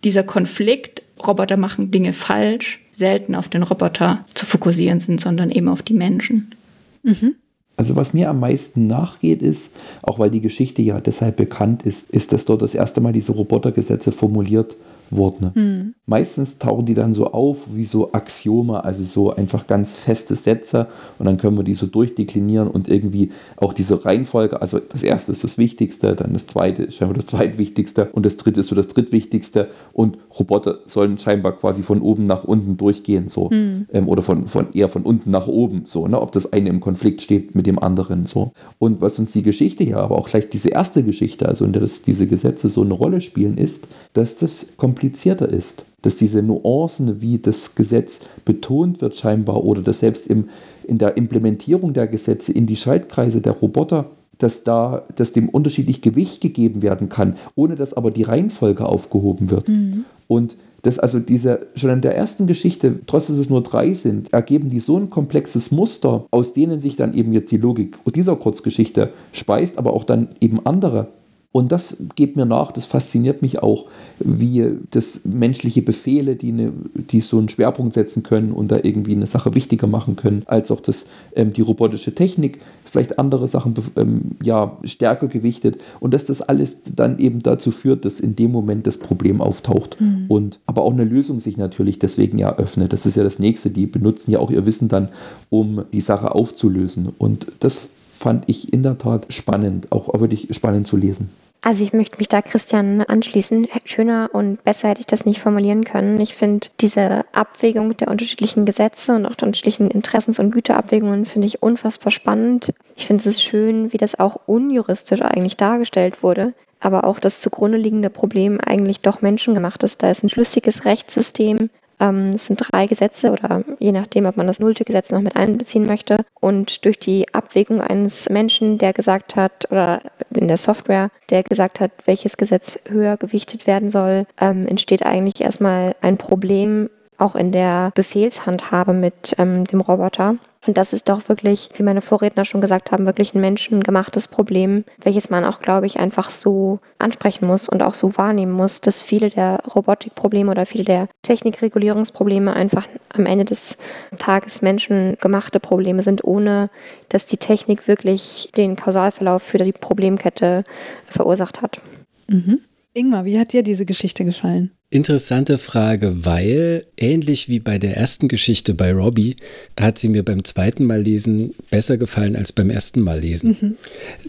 Dieser 0.06 0.24
Konflikt, 0.24 1.04
Roboter 1.22 1.58
machen 1.58 1.92
Dinge 1.92 2.14
falsch, 2.14 2.80
selten 2.94 3.36
auf 3.36 3.50
den 3.50 3.64
Roboter 3.64 4.24
zu 4.34 4.46
fokussieren 4.46 5.02
sind, 5.02 5.20
sondern 5.20 5.52
eben 5.52 5.68
auf 5.68 5.84
die 5.84 5.94
Menschen. 5.94 6.56
Mhm. 7.04 7.36
Also 7.80 7.96
was 7.96 8.14
mir 8.14 8.30
am 8.30 8.42
meisten 8.42 8.88
nachgeht 8.88 9.42
ist, 9.42 9.72
auch 10.02 10.20
weil 10.20 10.30
die 10.30 10.42
Geschichte 10.42 10.82
ja 10.82 11.00
deshalb 11.00 11.38
bekannt 11.38 11.84
ist, 11.84 12.10
ist, 12.10 12.34
dass 12.34 12.44
dort 12.44 12.62
das 12.62 12.76
erste 12.76 13.00
Mal 13.00 13.14
diese 13.14 13.32
Robotergesetze 13.32 14.12
formuliert 14.12 14.76
wurden. 15.12 15.52
Mhm. 15.54 15.94
Meistens 16.06 16.60
tauchen 16.60 16.86
die 16.86 16.94
dann 16.94 17.14
so 17.14 17.28
auf 17.28 17.76
wie 17.76 17.84
so 17.84 18.12
Axiome, 18.14 18.84
also 18.84 19.04
so 19.04 19.34
einfach 19.34 19.68
ganz 19.68 19.96
feste 19.96 20.36
Sätze 20.36 20.88
und 21.18 21.26
dann 21.26 21.38
können 21.38 21.58
wir 21.58 21.64
die 21.64 21.74
so 21.74 21.86
durchdeklinieren 21.86 22.68
und 22.68 22.90
irgendwie 22.90 23.32
auch 23.58 23.74
diese 23.74 24.06
Reihenfolge, 24.06 24.62
also 24.62 24.80
das 24.80 25.04
erste 25.04 25.32
ist 25.32 25.44
das 25.44 25.58
Wichtigste, 25.58 26.16
dann 26.16 26.34
das 26.34 26.48
zweite 26.48 26.84
ist 26.84 26.96
scheinbar 26.96 27.18
das 27.18 27.28
zweitwichtigste 27.28 28.10
und 28.12 28.26
das 28.26 28.38
dritte 28.38 28.62
ist 28.62 28.68
so 28.68 28.76
das 28.76 28.88
drittwichtigste 28.88 29.70
und 29.94 30.18
Roboter 30.38 30.80
sollen 30.86 31.18
scheinbar 31.18 31.58
quasi 31.58 31.84
von 31.84 32.02
oben 32.02 32.24
nach 32.24 32.44
unten 32.44 32.78
durchgehen, 32.78 33.28
so 33.28 33.50
mhm. 33.52 33.88
ähm, 33.92 34.08
oder 34.08 34.22
von, 34.22 34.48
von 34.48 34.74
eher 34.74 34.90
von 34.90 35.04
unten 35.04 35.32
nach 35.32 35.48
oben, 35.48 35.84
so, 35.86 36.08
ne? 36.08 36.20
ob 36.22 36.32
das 36.32 36.54
eine 36.54 36.70
im 36.70 36.80
Konflikt 36.80 37.22
steht 37.22 37.56
mit 37.56 37.66
dem 37.68 37.80
anderen, 37.80 38.26
so. 38.26 38.52
Und 38.78 39.02
was 39.02 39.20
uns 39.20 39.32
die 39.32 39.44
Geschichte 39.44 39.84
ja, 39.84 39.98
aber 39.98 40.18
auch 40.18 40.30
gleich 40.30 40.50
diese 40.50 40.70
erste 40.70 41.04
Geschichte, 41.04 41.48
also 41.48 41.66
in 41.66 41.74
der 41.74 41.82
das, 41.82 42.02
diese 42.02 42.28
Gesetze 42.28 42.70
so 42.70 42.82
eine 42.82 42.94
Rolle 42.94 43.22
spielen, 43.22 43.58
ist, 43.58 43.88
dass 44.14 44.36
das 44.36 44.78
komplett 44.78 44.99
komplizierter 45.00 45.48
ist, 45.48 45.86
dass 46.02 46.18
diese 46.18 46.42
Nuancen, 46.42 47.22
wie 47.22 47.38
das 47.38 47.76
Gesetz 47.76 48.20
betont 48.44 49.00
wird 49.00 49.16
scheinbar 49.16 49.64
oder 49.64 49.82
dass 49.82 50.00
selbst 50.00 50.28
im, 50.28 50.50
in 50.86 50.98
der 50.98 51.16
Implementierung 51.16 51.94
der 51.94 52.08
Gesetze 52.08 52.52
in 52.52 52.68
die 52.68 52.76
Schaltkreise 52.76 53.40
der 53.40 53.54
Roboter, 53.54 54.08
dass 54.40 54.66
da, 54.66 55.04
dass 55.16 55.32
dem 55.32 55.48
unterschiedlich 55.48 56.02
Gewicht 56.02 56.42
gegeben 56.42 56.82
werden 56.82 57.08
kann, 57.08 57.38
ohne 57.56 57.76
dass 57.76 57.94
aber 57.94 58.12
die 58.12 58.24
Reihenfolge 58.24 58.86
aufgehoben 58.86 59.50
wird. 59.50 59.70
Mhm. 59.70 60.04
Und 60.28 60.58
dass 60.82 61.00
also 61.00 61.20
diese, 61.20 61.68
schon 61.76 61.92
in 61.92 62.02
der 62.02 62.16
ersten 62.16 62.46
Geschichte, 62.46 63.00
trotz 63.08 63.28
dass 63.28 63.38
es 63.38 63.50
nur 63.50 63.64
drei 63.64 63.94
sind, 63.94 64.34
ergeben 64.34 64.68
die 64.70 64.82
so 64.82 64.98
ein 64.98 65.10
komplexes 65.10 65.72
Muster, 65.72 66.26
aus 66.32 66.54
denen 66.54 66.82
sich 66.82 66.98
dann 66.98 67.14
eben 67.14 67.32
jetzt 67.32 67.52
die 67.52 67.58
Logik 67.58 67.98
dieser 68.14 68.36
Kurzgeschichte 68.36 69.14
speist, 69.32 69.78
aber 69.78 69.94
auch 69.94 70.04
dann 70.04 70.30
eben 70.42 70.66
andere 70.66 71.08
und 71.52 71.72
das 71.72 71.98
geht 72.16 72.36
mir 72.36 72.46
nach, 72.46 72.72
das 72.72 72.86
fasziniert 72.86 73.42
mich 73.42 73.64
auch, 73.64 73.88
wie 74.20 74.78
das 74.92 75.22
menschliche 75.24 75.82
Befehle, 75.82 76.36
die, 76.36 76.50
eine, 76.50 76.72
die 76.94 77.22
so 77.22 77.40
einen 77.40 77.50
Schwerpunkt 77.50 77.96
setzen 77.96 78.22
können 78.22 78.52
und 78.52 78.72
da 78.72 78.78
irgendwie 78.84 79.14
eine 79.14 79.26
Sache 79.26 79.56
wichtiger 79.56 79.88
machen 79.88 80.16
können, 80.16 80.44
als 80.46 80.70
auch 80.70 80.80
das, 80.80 81.08
ähm, 81.36 81.52
die 81.52 81.62
robotische 81.62 82.14
Technik 82.14 82.60
vielleicht 82.86 83.18
andere 83.18 83.48
Sachen 83.48 83.74
ähm, 83.96 84.32
ja, 84.44 84.78
stärker 84.84 85.28
gewichtet 85.28 85.82
und 86.00 86.14
dass 86.14 86.26
das 86.26 86.44
alles 86.44 86.82
dann 86.96 87.18
eben 87.18 87.42
dazu 87.42 87.72
führt, 87.72 88.06
dass 88.06 88.20
in 88.20 88.36
dem 88.36 88.52
Moment 88.52 88.86
das 88.86 89.00
Problem 89.00 89.42
auftaucht 89.42 90.00
mhm. 90.00 90.26
und 90.28 90.60
aber 90.68 90.84
auch 90.84 90.94
eine 90.94 91.04
Lösung 91.04 91.40
sich 91.40 91.58
natürlich 91.58 91.98
deswegen 91.98 92.38
ja 92.38 92.56
öffnet. 92.58 92.94
Das 92.94 93.08
ist 93.08 93.16
ja 93.16 93.24
das 93.24 93.40
nächste, 93.40 93.72
die 93.72 93.88
benutzen 93.88 94.32
ja 94.32 94.40
auch 94.40 94.52
ihr 94.52 94.68
Wissen 94.68 94.88
dann, 94.88 95.10
um 95.50 95.86
die 95.94 96.02
Sache 96.02 96.34
aufzulösen 96.36 97.10
und 97.18 97.48
das 97.60 97.90
fand 98.20 98.44
ich 98.48 98.74
in 98.74 98.84
der 98.84 98.98
Tat 98.98 99.32
spannend, 99.34 99.92
auch 99.92 100.20
wirklich 100.20 100.50
spannend 100.52 100.86
zu 100.86 100.98
lesen. 100.98 101.32
Also 101.62 101.84
ich 101.84 101.92
möchte 101.92 102.18
mich 102.20 102.30
da 102.30 102.42
Christian 102.42 103.02
anschließen. 103.02 103.68
Schöner 103.84 104.30
und 104.32 104.64
besser 104.64 104.90
hätte 104.90 105.02
ich 105.02 105.08
das 105.08 105.26
nicht 105.26 105.42
formulieren 105.42 105.84
können. 105.84 106.20
Ich 106.22 106.34
finde 106.34 106.68
diese 106.80 107.26
Abwägung 107.34 107.98
der 107.98 108.08
unterschiedlichen 108.08 108.66
Gesetze 108.66 109.16
und 109.16 109.26
auch 109.26 109.36
der 109.36 109.48
unterschiedlichen 109.48 109.92
Interessens- 109.92 110.40
und 110.40 110.52
Güterabwägungen 110.52 111.26
finde 111.26 111.48
ich 111.48 111.62
unfassbar 111.62 112.12
spannend. 112.12 112.74
Ich 112.96 113.08
finde 113.08 113.28
es 113.28 113.42
schön, 113.42 113.92
wie 113.92 113.98
das 113.98 114.20
auch 114.20 114.40
unjuristisch 114.46 115.22
eigentlich 115.22 115.58
dargestellt 115.58 116.24
wurde. 116.24 116.54
Aber 116.80 117.04
auch 117.04 117.20
das 117.20 117.42
zugrunde 117.42 117.78
liegende 117.78 118.10
Problem 118.10 118.60
eigentlich 118.66 119.02
doch 119.02 119.22
menschengemacht 119.22 119.84
ist. 119.84 120.02
Da 120.02 120.12
ist 120.12 120.24
ein 120.24 120.30
schlüssiges 120.30 120.86
Rechtssystem, 120.86 121.70
ähm, 122.00 122.32
es 122.34 122.46
sind 122.46 122.60
drei 122.62 122.88
Gesetze 122.88 123.32
oder 123.32 123.64
je 123.80 123.92
nachdem, 123.92 124.26
ob 124.26 124.38
man 124.38 124.48
das 124.48 124.60
nullte 124.60 124.84
Gesetz 124.84 125.12
noch 125.12 125.22
mit 125.22 125.36
einbeziehen 125.36 125.86
möchte. 125.86 126.18
Und 126.40 126.86
durch 126.86 127.00
die 127.00 127.34
Abwägung 127.34 127.82
eines 127.82 128.30
Menschen, 128.30 128.78
der 128.78 128.94
gesagt 128.94 129.36
hat, 129.36 129.72
oder 129.72 130.02
in 130.34 130.48
der 130.48 130.58
Software, 130.58 131.10
der 131.30 131.44
gesagt 131.44 131.80
hat, 131.80 131.92
welches 132.06 132.38
Gesetz 132.38 132.80
höher 132.88 133.18
gewichtet 133.18 133.68
werden 133.68 133.90
soll, 133.90 134.26
ähm, 134.40 134.68
entsteht 134.68 135.06
eigentlich 135.06 135.42
erstmal 135.42 135.96
ein 136.02 136.18
Problem, 136.18 136.90
auch 137.18 137.36
in 137.36 137.52
der 137.52 137.92
Befehlshandhabe 137.96 138.94
mit 138.94 139.36
ähm, 139.38 139.66
dem 139.66 139.82
Roboter. 139.82 140.36
Und 140.68 140.78
das 140.78 140.92
ist 140.92 141.08
doch 141.08 141.30
wirklich, 141.30 141.70
wie 141.76 141.84
meine 141.84 142.02
Vorredner 142.02 142.44
schon 142.44 142.60
gesagt 142.60 142.92
haben, 142.92 143.06
wirklich 143.06 143.34
ein 143.34 143.40
menschengemachtes 143.40 144.28
Problem, 144.28 144.84
welches 145.02 145.30
man 145.30 145.46
auch, 145.46 145.62
glaube 145.62 145.86
ich, 145.86 146.00
einfach 146.00 146.30
so 146.30 146.80
ansprechen 146.98 147.48
muss 147.48 147.70
und 147.70 147.82
auch 147.82 147.94
so 147.94 148.18
wahrnehmen 148.18 148.52
muss, 148.52 148.82
dass 148.82 149.02
viele 149.02 149.30
der 149.30 149.62
Robotikprobleme 149.74 150.52
oder 150.52 150.66
viele 150.66 150.84
der 150.84 151.08
Technikregulierungsprobleme 151.22 152.54
einfach 152.54 152.88
am 153.14 153.26
Ende 153.26 153.46
des 153.46 153.78
Tages 154.18 154.62
menschengemachte 154.62 155.62
Probleme 155.62 156.02
sind, 156.02 156.26
ohne 156.26 156.70
dass 157.08 157.26
die 157.26 157.38
Technik 157.38 157.88
wirklich 157.88 158.52
den 158.58 158.76
Kausalverlauf 158.76 159.42
für 159.42 159.60
die 159.60 159.72
Problemkette 159.72 160.66
verursacht 161.08 161.62
hat. 161.62 161.80
Mhm. 162.28 162.60
Ingmar, 162.94 163.26
wie 163.26 163.38
hat 163.38 163.54
dir 163.54 163.62
diese 163.62 163.86
Geschichte 163.86 164.26
gefallen? 164.26 164.72
Interessante 164.92 165.60
Frage, 165.60 166.26
weil 166.26 166.88
ähnlich 166.98 167.48
wie 167.48 167.60
bei 167.60 167.78
der 167.78 167.96
ersten 167.96 168.28
Geschichte 168.28 168.74
bei 168.74 168.92
Robbie 168.92 169.36
hat 169.80 170.00
sie 170.00 170.10
mir 170.10 170.24
beim 170.24 170.44
zweiten 170.44 170.84
Mal 170.86 171.04
lesen 171.04 171.52
besser 171.70 171.98
gefallen 171.98 172.36
als 172.36 172.52
beim 172.52 172.72
ersten 172.72 173.02
Mal 173.02 173.20
lesen. 173.20 173.58
Mhm. 173.62 173.76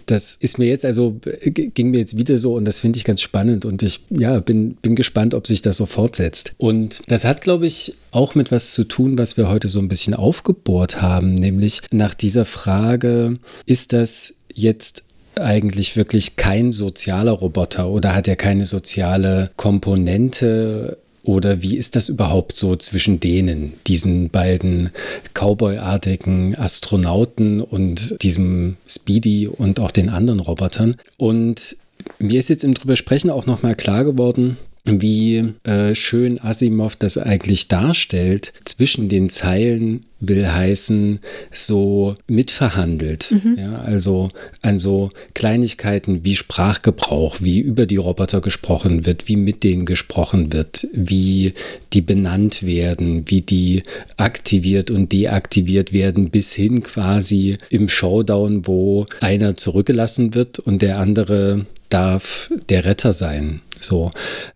Das 0.05 0.35
ist 0.35 0.59
mir 0.59 0.67
jetzt 0.67 0.85
also 0.85 1.19
ging 1.23 1.93
mir 1.93 2.01
jetzt 2.01 2.19
wieder 2.19 2.37
so 2.37 2.57
und 2.57 2.67
das 2.67 2.81
finde 2.81 2.99
ich 2.99 3.05
ganz 3.05 3.23
spannend 3.23 3.65
und 3.65 3.83
ich 3.83 4.01
ja 4.11 4.39
bin 4.41 4.75
bin 4.75 4.97
gespannt, 4.97 5.33
ob 5.33 5.47
sich 5.47 5.63
das 5.63 5.79
so 5.79 5.87
fortsetzt. 5.87 6.53
Und 6.59 7.01
das 7.09 7.25
hat 7.25 7.41
glaube 7.41 7.67
ich 7.67 7.97
auch 8.11 8.35
mit 8.35 8.53
was 8.53 8.75
zu 8.75 8.85
tun, 8.85 9.17
was 9.17 9.39
wir 9.39 9.49
heute 9.49 9.71
so 9.71 9.79
ein 9.79 9.89
bisschen 9.89 10.13
aufgebohrt 10.13 11.01
haben, 11.01 11.33
nämlich 11.33 11.81
nach 11.91 12.13
dieser 12.13 12.45
Frage, 12.45 13.39
ist 13.65 13.95
das 13.95 14.35
jetzt 14.53 15.05
eigentlich 15.37 15.97
wirklich 15.97 16.37
kein 16.37 16.73
sozialer 16.73 17.33
Roboter 17.33 17.89
oder 17.89 18.15
hat 18.15 18.29
er 18.29 18.37
keine 18.37 18.67
soziale 18.67 19.51
Komponente 19.57 20.99
Oder 21.23 21.63
wie 21.63 21.77
ist 21.77 21.97
das 21.97 22.09
überhaupt 22.09 22.57
so 22.57 22.77
zwischen 22.77 23.21
denen, 23.21 23.75
diesen 23.87 24.31
beiden 24.31 24.91
Cowboy-artigen 25.35 26.57
Astronauten 26.57 27.61
und 27.61 28.17
diesem 28.23 28.77
Speedy 28.89 29.47
und 29.47 29.81
auch 29.81 29.91
den 29.91 30.09
anderen 30.09 30.41
Robotern? 30.41 30.97
Und 31.19 31.77
mir 32.19 32.39
ist 32.39 32.49
jetzt 32.49 32.65
im 32.65 32.75
drüber 32.75 32.97
sprechen 32.97 33.31
auch 33.31 33.45
nochmal 33.45 33.75
klar 33.75 34.05
geworden, 34.05 34.57
wie 34.85 35.55
äh, 35.65 35.95
schön 35.95 36.41
Asimov 36.41 36.97
das 36.97 37.19
eigentlich 37.19 37.69
darstellt. 37.69 38.53
Zwischen 38.65 39.09
den 39.09 39.29
Zeilen 39.29 40.07
will 40.21 40.47
heißen, 40.47 41.21
so 41.51 42.17
mitverhandelt. 42.27 43.31
Mhm. 43.33 43.57
Ja, 43.59 43.79
also 43.79 44.31
an 44.63 44.79
so 44.79 45.11
Kleinigkeiten 45.35 46.25
wie 46.25 46.37
Sprachgebrauch, 46.37 47.37
wie 47.41 47.59
über 47.61 47.87
die 47.87 47.97
Roboter 47.97 48.41
gesprochen 48.41 49.07
wird, 49.07 49.29
wie 49.29 49.37
mit 49.37 49.65
denen 49.65 49.87
gesprochen 49.87 50.53
wird, 50.53 50.87
wie 50.93 51.55
die 51.93 52.03
benannt 52.03 52.63
werden, 52.63 53.25
wie 53.27 53.41
die 53.41 53.83
aktiviert 54.17 54.91
und 54.91 55.13
deaktiviert 55.13 55.93
werden, 55.93 56.31
bis 56.31 56.53
hin 56.53 56.83
quasi 56.83 57.59
im 57.71 57.89
Showdown, 57.89 58.67
wo 58.67 59.07
einer 59.21 59.57
zurückgelassen 59.57 60.35
wird 60.35 60.59
und 60.59 60.83
der 60.83 60.99
andere 60.99 61.67
darf 61.91 62.51
der 62.69 62.85
Retter 62.85 63.13
sein. 63.13 63.61
So. 63.81 64.11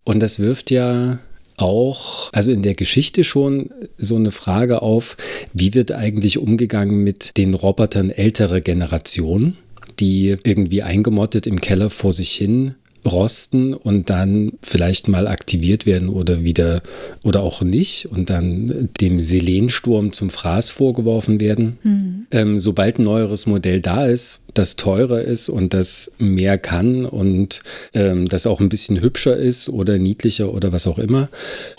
Und 0.05 0.21
das 0.21 0.39
wirft 0.39 0.71
ja 0.71 1.19
auch, 1.57 2.33
also 2.33 2.53
in 2.53 2.63
der 2.63 2.75
Geschichte 2.75 3.23
schon 3.25 3.71
so 3.97 4.17
eine 4.17 4.31
Frage 4.31 4.83
auf, 4.83 5.17
wie 5.53 5.75
wird 5.75 5.93
eigentlich 5.93 6.39
umgegangen 6.39 7.05
mit 7.05 7.37
den 7.37 7.55
Robotern 7.55 8.11
älterer 8.11 8.61
Generationen, 8.61 9.57
die 10.01 10.37
irgendwie 10.43 10.83
eingemottet 10.83 11.47
im 11.47 11.61
Keller 11.61 11.91
vor 11.91 12.13
sich 12.13 12.33
hin 12.33 12.75
rosten 13.07 13.75
und 13.75 14.11
dann 14.11 14.53
vielleicht 14.63 15.09
mal 15.09 15.29
aktiviert 15.29 15.87
werden 15.87 16.09
oder 16.09 16.43
wieder 16.45 16.83
oder 17.23 17.43
auch 17.43 17.63
nicht 17.63 18.07
und 18.07 18.31
dann 18.31 18.89
dem 19.01 19.21
Selensturm 19.21 20.13
zum 20.13 20.31
Fraß 20.31 20.71
vorgeworfen 20.71 21.41
werden. 21.41 21.79
Mhm. 21.83 22.27
Ähm, 22.31 22.59
sobald 22.59 22.99
ein 22.99 23.05
neueres 23.05 23.47
Modell 23.47 23.81
da 23.81 24.07
ist, 24.07 24.45
das 24.55 24.77
teurer 24.77 25.21
ist 25.21 25.49
und 25.49 25.75
das 25.75 26.13
mehr 26.19 26.59
kann 26.59 27.05
und 27.05 27.63
ähm, 27.93 28.29
das 28.29 28.47
auch 28.47 28.61
ein 28.61 28.69
bisschen 28.69 29.01
hübscher 29.01 29.37
ist 29.37 29.69
oder 29.69 29.99
niedlicher 29.99 30.53
oder 30.53 30.73
was 30.73 30.87
auch 30.87 30.99
immer. 30.99 31.29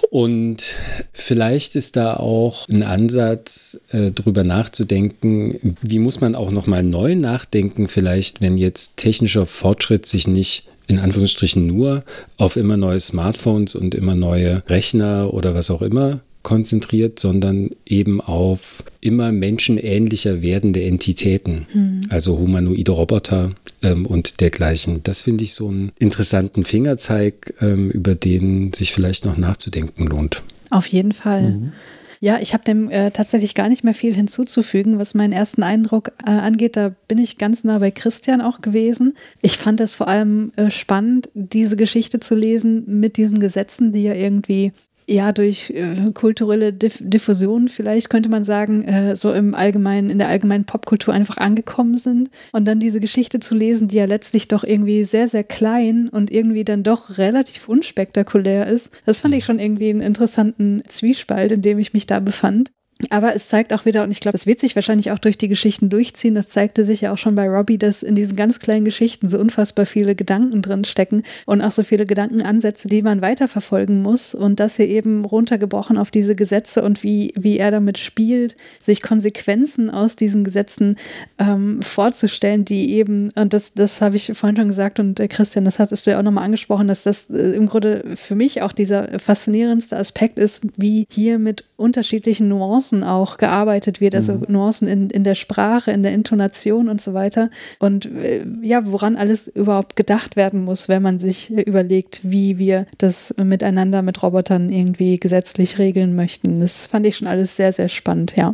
Und 0.10 0.76
vielleicht 1.14 1.76
ist 1.76 1.96
da 1.96 2.16
auch 2.16 2.68
ein 2.68 2.84
Ansatz, 2.84 3.80
äh, 3.92 4.12
drüber 4.12 4.44
nachzudenken, 4.44 5.76
wie 5.82 6.00
muss 6.00 6.22
man 6.22 6.36
auch 6.36 6.52
nochmal 6.52 6.84
neu 6.84 7.16
nachdenken, 7.16 7.88
vielleicht, 7.88 8.42
wenn 8.42 8.58
jetzt 8.58 8.98
technischer 8.98 9.46
Fortschritt 9.46 10.06
sich 10.06 10.28
nicht 10.28 10.68
in 10.88 11.00
Anführungsstrichen 11.00 11.66
nur 11.66 12.04
auf 12.38 12.58
immer 12.58 12.78
neue 12.78 13.00
Smartphones 13.00 13.76
und 13.76 13.96
immer 13.96 14.16
neue 14.16 14.64
Rechner 14.68 15.34
oder 15.34 15.56
was 15.56 15.72
auch 15.72 15.82
immer 15.82 16.22
konzentriert, 16.46 17.18
sondern 17.20 17.72
eben 17.88 18.22
auf 18.22 18.84
immer 19.02 19.32
menschenähnlicher 19.32 20.44
werdende 20.44 20.84
Entitäten, 20.84 21.66
hm. 21.72 22.02
also 22.10 22.38
humanoide 22.38 22.92
Roboter 22.92 23.56
ähm, 23.82 24.06
und 24.06 24.42
dergleichen. 24.42 25.02
Das 25.04 25.22
finde 25.22 25.44
ich 25.44 25.56
so 25.56 25.68
einen 25.70 25.92
interessanten 25.98 26.64
Fingerzeig, 26.64 27.56
ähm, 27.62 27.90
über 27.90 28.14
den 28.14 28.74
sich 28.74 28.94
vielleicht 28.94 29.26
noch 29.26 29.38
nachzudenken 29.38 30.06
lohnt. 30.06 30.44
Auf 30.70 30.86
jeden 30.88 31.14
Fall. 31.14 31.52
Mhm. 31.54 31.72
Ja, 32.20 32.40
ich 32.40 32.54
habe 32.54 32.64
dem 32.64 32.90
äh, 32.90 33.12
tatsächlich 33.12 33.56
gar 33.56 33.70
nicht 33.70 33.84
mehr 33.84 33.94
viel 33.94 34.16
hinzuzufügen, 34.16 35.00
was 35.00 35.14
meinen 35.14 35.34
ersten 35.34 35.64
Eindruck 35.64 36.12
äh, 36.26 36.30
angeht. 36.30 36.78
Da 36.78 36.94
bin 37.08 37.18
ich 37.18 37.38
ganz 37.38 37.64
nah 37.64 37.80
bei 37.80 37.92
Christian 37.92 38.42
auch 38.42 38.62
gewesen. 38.62 39.16
Ich 39.42 39.58
fand 39.58 39.80
es 39.82 39.96
vor 39.96 40.08
allem 40.08 40.52
äh, 40.56 40.70
spannend, 40.70 41.30
diese 41.34 41.76
Geschichte 41.76 42.20
zu 42.20 42.36
lesen 42.36 43.00
mit 43.00 43.18
diesen 43.18 43.40
Gesetzen, 43.40 43.92
die 43.92 44.04
ja 44.04 44.14
irgendwie 44.14 44.72
ja, 45.08 45.32
durch 45.32 45.70
äh, 45.70 46.12
kulturelle 46.14 46.74
Diff 46.74 47.00
Diffusion 47.02 47.68
vielleicht 47.68 48.10
könnte 48.10 48.30
man 48.30 48.44
sagen, 48.44 48.84
äh, 48.84 49.16
so 49.16 49.34
im 49.34 49.54
allgemeinen, 49.54 50.10
in 50.10 50.18
der 50.18 50.30
allgemeinen 50.30 50.66
Popkultur 50.66 51.14
einfach 51.14 51.38
angekommen 51.38 51.98
sind. 51.98 52.30
Und 52.52 52.66
dann 52.66 52.80
diese 52.80 53.00
Geschichte 53.00 53.40
zu 53.40 53.56
lesen, 53.56 53.88
die 53.88 53.98
ja 53.98 54.06
letztlich 54.06 54.48
doch 54.48 54.64
irgendwie 54.64 55.04
sehr, 55.04 55.28
sehr 55.28 55.44
klein 55.44 56.10
und 56.10 56.32
irgendwie 56.32 56.64
dann 56.64 56.84
doch 56.84 57.18
relativ 57.18 57.70
unspektakulär 57.70 58.68
ist, 58.68 58.92
das 59.06 59.22
fand 59.22 59.36
ich 59.36 59.46
schon 59.46 59.60
irgendwie 59.60 59.90
einen 59.90 60.02
interessanten 60.02 60.82
Zwiespalt, 60.88 61.52
in 61.52 61.62
dem 61.62 61.78
ich 61.80 61.94
mich 61.94 62.08
da 62.08 62.20
befand. 62.20 62.72
Aber 63.10 63.36
es 63.36 63.50
zeigt 63.50 63.74
auch 63.74 63.84
wieder, 63.84 64.04
und 64.04 64.12
ich 64.12 64.22
glaube, 64.22 64.38
das 64.38 64.48
wird 64.48 64.62
sich 64.62 64.76
wahrscheinlich 64.76 65.12
auch 65.12 65.20
durch 65.20 65.38
die 65.38 65.50
Geschichten 65.50 65.90
durchziehen. 65.90 66.34
Das 66.34 66.48
zeigte 66.48 66.86
sich 66.86 67.02
ja 67.02 67.12
auch 67.12 67.18
schon 67.18 67.36
bei 67.36 67.50
Robbie, 67.50 67.78
dass 67.78 68.04
in 68.04 68.16
diesen 68.16 68.38
ganz 68.38 68.60
kleinen 68.60 68.86
Geschichten 68.86 69.28
so 69.28 69.38
unfassbar 69.38 69.86
viele 69.86 70.16
Gedanken 70.16 70.62
drin 70.62 70.86
stecken 70.86 71.24
und 71.46 71.62
auch 71.62 71.72
so 71.72 71.84
viele 71.84 72.06
Gedankenansätze, 72.06 72.88
die 72.88 73.02
man 73.02 73.22
weiterverfolgen 73.22 74.02
muss. 74.02 74.34
Und 74.34 74.62
das 74.62 74.78
hier 74.78 74.88
eben 74.88 75.26
runtergebrochen 75.26 75.98
auf 75.98 76.10
diese 76.10 76.36
Gesetze 76.36 76.84
und 76.84 77.04
wie, 77.04 77.34
wie 77.38 77.58
er 77.58 77.70
damit 77.70 77.98
spielt, 77.98 78.56
sich 78.82 79.02
Konsequenzen 79.02 79.90
aus 79.90 80.16
diesen 80.16 80.46
Gesetzen 80.46 80.96
ähm, 81.38 81.82
vorzustellen, 81.82 82.64
die 82.64 82.94
eben, 82.94 83.30
und 83.36 83.54
das, 83.54 83.74
das 83.74 84.02
habe 84.02 84.16
ich 84.16 84.32
vorhin 84.36 84.56
schon 84.56 84.68
gesagt, 84.68 85.02
und 85.02 85.20
äh, 85.20 85.28
Christian, 85.28 85.66
das 85.66 85.80
hattest 85.80 86.08
du 86.08 86.12
ja 86.12 86.20
auch 86.20 86.24
nochmal 86.24 86.46
angesprochen, 86.46 86.88
dass 86.88 87.04
das 87.04 87.30
äh, 87.30 87.52
im 87.52 87.66
Grunde 87.66 88.16
für 88.16 88.36
mich 88.36 88.62
auch 88.62 88.72
dieser 88.72 89.20
faszinierendste 89.20 89.98
Aspekt 89.98 90.40
ist, 90.40 90.66
wie 90.78 91.06
hier 91.12 91.40
mit 91.40 91.66
unterschiedlichen 91.76 92.48
Nuancen 92.48 92.85
auch 92.94 93.38
gearbeitet 93.38 94.02
wird, 94.02 94.16
also 94.16 94.34
mhm. 94.34 94.46
Nuancen 94.50 94.88
in, 94.88 95.10
in 95.10 95.24
der 95.24 95.36
Sprache, 95.36 95.92
in 95.92 96.04
der 96.04 96.14
Intonation 96.14 96.90
und 96.90 97.02
so 97.02 97.14
weiter. 97.14 97.50
Und 97.80 98.06
äh, 98.06 98.46
ja, 98.62 98.92
woran 98.92 99.16
alles 99.16 99.48
überhaupt 99.48 99.96
gedacht 99.96 100.36
werden 100.36 100.64
muss, 100.64 100.90
wenn 100.90 101.02
man 101.02 101.20
sich 101.20 101.52
überlegt, 101.52 102.22
wie 102.24 102.58
wir 102.58 102.86
das 102.98 103.34
miteinander 103.38 104.02
mit 104.02 104.22
Robotern 104.22 104.70
irgendwie 104.70 105.18
gesetzlich 105.18 105.80
regeln 105.80 106.16
möchten. 106.16 106.60
Das 106.60 106.88
fand 106.88 107.06
ich 107.06 107.18
schon 107.18 107.28
alles 107.28 107.56
sehr, 107.56 107.74
sehr 107.74 107.90
spannend, 107.90 108.36
ja. 108.36 108.54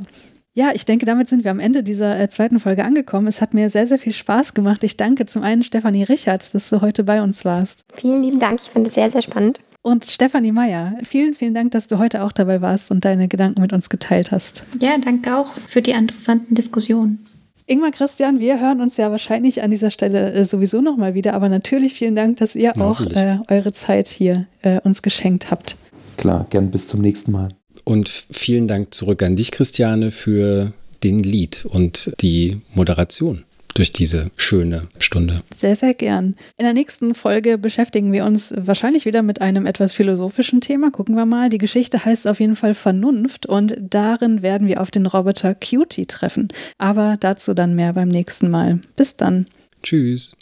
Ja, 0.53 0.71
ich 0.73 0.85
denke, 0.85 1.05
damit 1.05 1.29
sind 1.29 1.45
wir 1.45 1.51
am 1.51 1.61
Ende 1.61 1.81
dieser 1.81 2.19
äh, 2.19 2.29
zweiten 2.29 2.59
Folge 2.59 2.83
angekommen. 2.83 3.27
Es 3.27 3.39
hat 3.39 3.53
mir 3.53 3.69
sehr, 3.69 3.87
sehr 3.87 3.97
viel 3.97 4.11
Spaß 4.11 4.53
gemacht. 4.53 4.83
Ich 4.83 4.97
danke 4.97 5.25
zum 5.25 5.43
einen 5.43 5.63
Stefanie 5.63 6.03
Richard, 6.03 6.53
dass 6.53 6.69
du 6.69 6.81
heute 6.81 7.05
bei 7.05 7.21
uns 7.21 7.45
warst. 7.45 7.85
Vielen 7.93 8.21
lieben 8.21 8.39
Dank. 8.39 8.59
Ich 8.61 8.69
finde 8.69 8.89
es 8.89 8.95
sehr, 8.95 9.09
sehr 9.09 9.21
spannend. 9.21 9.61
Und 9.83 10.05
Stefanie 10.05 10.51
Meyer, 10.51 10.95
vielen, 11.03 11.33
vielen 11.33 11.55
Dank, 11.55 11.71
dass 11.71 11.87
du 11.87 11.97
heute 11.97 12.21
auch 12.23 12.31
dabei 12.31 12.61
warst 12.61 12.91
und 12.91 13.03
deine 13.03 13.27
Gedanken 13.27 13.61
mit 13.61 13.73
uns 13.73 13.89
geteilt 13.89 14.31
hast. 14.31 14.63
Ja, 14.79 14.95
danke 14.99 15.35
auch 15.35 15.53
für 15.69 15.81
die 15.81 15.91
interessanten 15.91 16.53
Diskussionen. 16.53 17.25
Ingmar 17.65 17.89
Christian, 17.89 18.39
wir 18.39 18.59
hören 18.59 18.79
uns 18.81 18.97
ja 18.97 19.09
wahrscheinlich 19.09 19.63
an 19.63 19.71
dieser 19.71 19.89
Stelle 19.89 20.33
äh, 20.33 20.45
sowieso 20.45 20.81
nochmal 20.81 21.15
wieder, 21.15 21.33
aber 21.33 21.49
natürlich 21.49 21.93
vielen 21.93 22.15
Dank, 22.15 22.37
dass 22.37 22.55
ihr 22.55 22.73
ja, 22.75 22.77
auch 22.77 23.01
äh, 23.01 23.39
eure 23.47 23.73
Zeit 23.73 24.07
hier 24.07 24.45
äh, 24.61 24.79
uns 24.81 25.01
geschenkt 25.01 25.49
habt. 25.49 25.77
Klar, 26.17 26.45
gern 26.51 26.69
bis 26.69 26.87
zum 26.87 27.01
nächsten 27.01 27.31
Mal. 27.31 27.49
Und 27.83 28.09
vielen 28.29 28.67
Dank 28.67 28.93
zurück 28.93 29.23
an 29.23 29.35
dich, 29.35 29.49
Christiane, 29.51 30.11
für 30.11 30.73
den 31.03 31.23
Lied 31.23 31.65
und 31.65 32.13
die 32.21 32.61
Moderation 32.75 33.45
durch 33.73 33.91
diese 33.91 34.31
schöne 34.37 34.87
Stunde. 34.99 35.43
Sehr, 35.55 35.75
sehr 35.75 35.93
gern. 35.93 36.35
In 36.57 36.65
der 36.65 36.73
nächsten 36.73 37.13
Folge 37.15 37.57
beschäftigen 37.57 38.11
wir 38.11 38.25
uns 38.25 38.53
wahrscheinlich 38.57 39.05
wieder 39.05 39.21
mit 39.21 39.41
einem 39.41 39.65
etwas 39.65 39.93
philosophischen 39.93 40.61
Thema. 40.61 40.91
Gucken 40.91 41.15
wir 41.15 41.25
mal. 41.25 41.49
Die 41.49 41.57
Geschichte 41.57 42.03
heißt 42.03 42.27
auf 42.27 42.39
jeden 42.39 42.55
Fall 42.55 42.73
Vernunft 42.73 43.45
und 43.45 43.75
darin 43.79 44.41
werden 44.41 44.67
wir 44.67 44.81
auf 44.81 44.91
den 44.91 45.05
Roboter 45.05 45.55
Cutie 45.55 46.05
treffen. 46.05 46.49
Aber 46.77 47.17
dazu 47.19 47.53
dann 47.53 47.75
mehr 47.75 47.93
beim 47.93 48.09
nächsten 48.09 48.49
Mal. 48.49 48.79
Bis 48.95 49.15
dann. 49.15 49.47
Tschüss. 49.83 50.37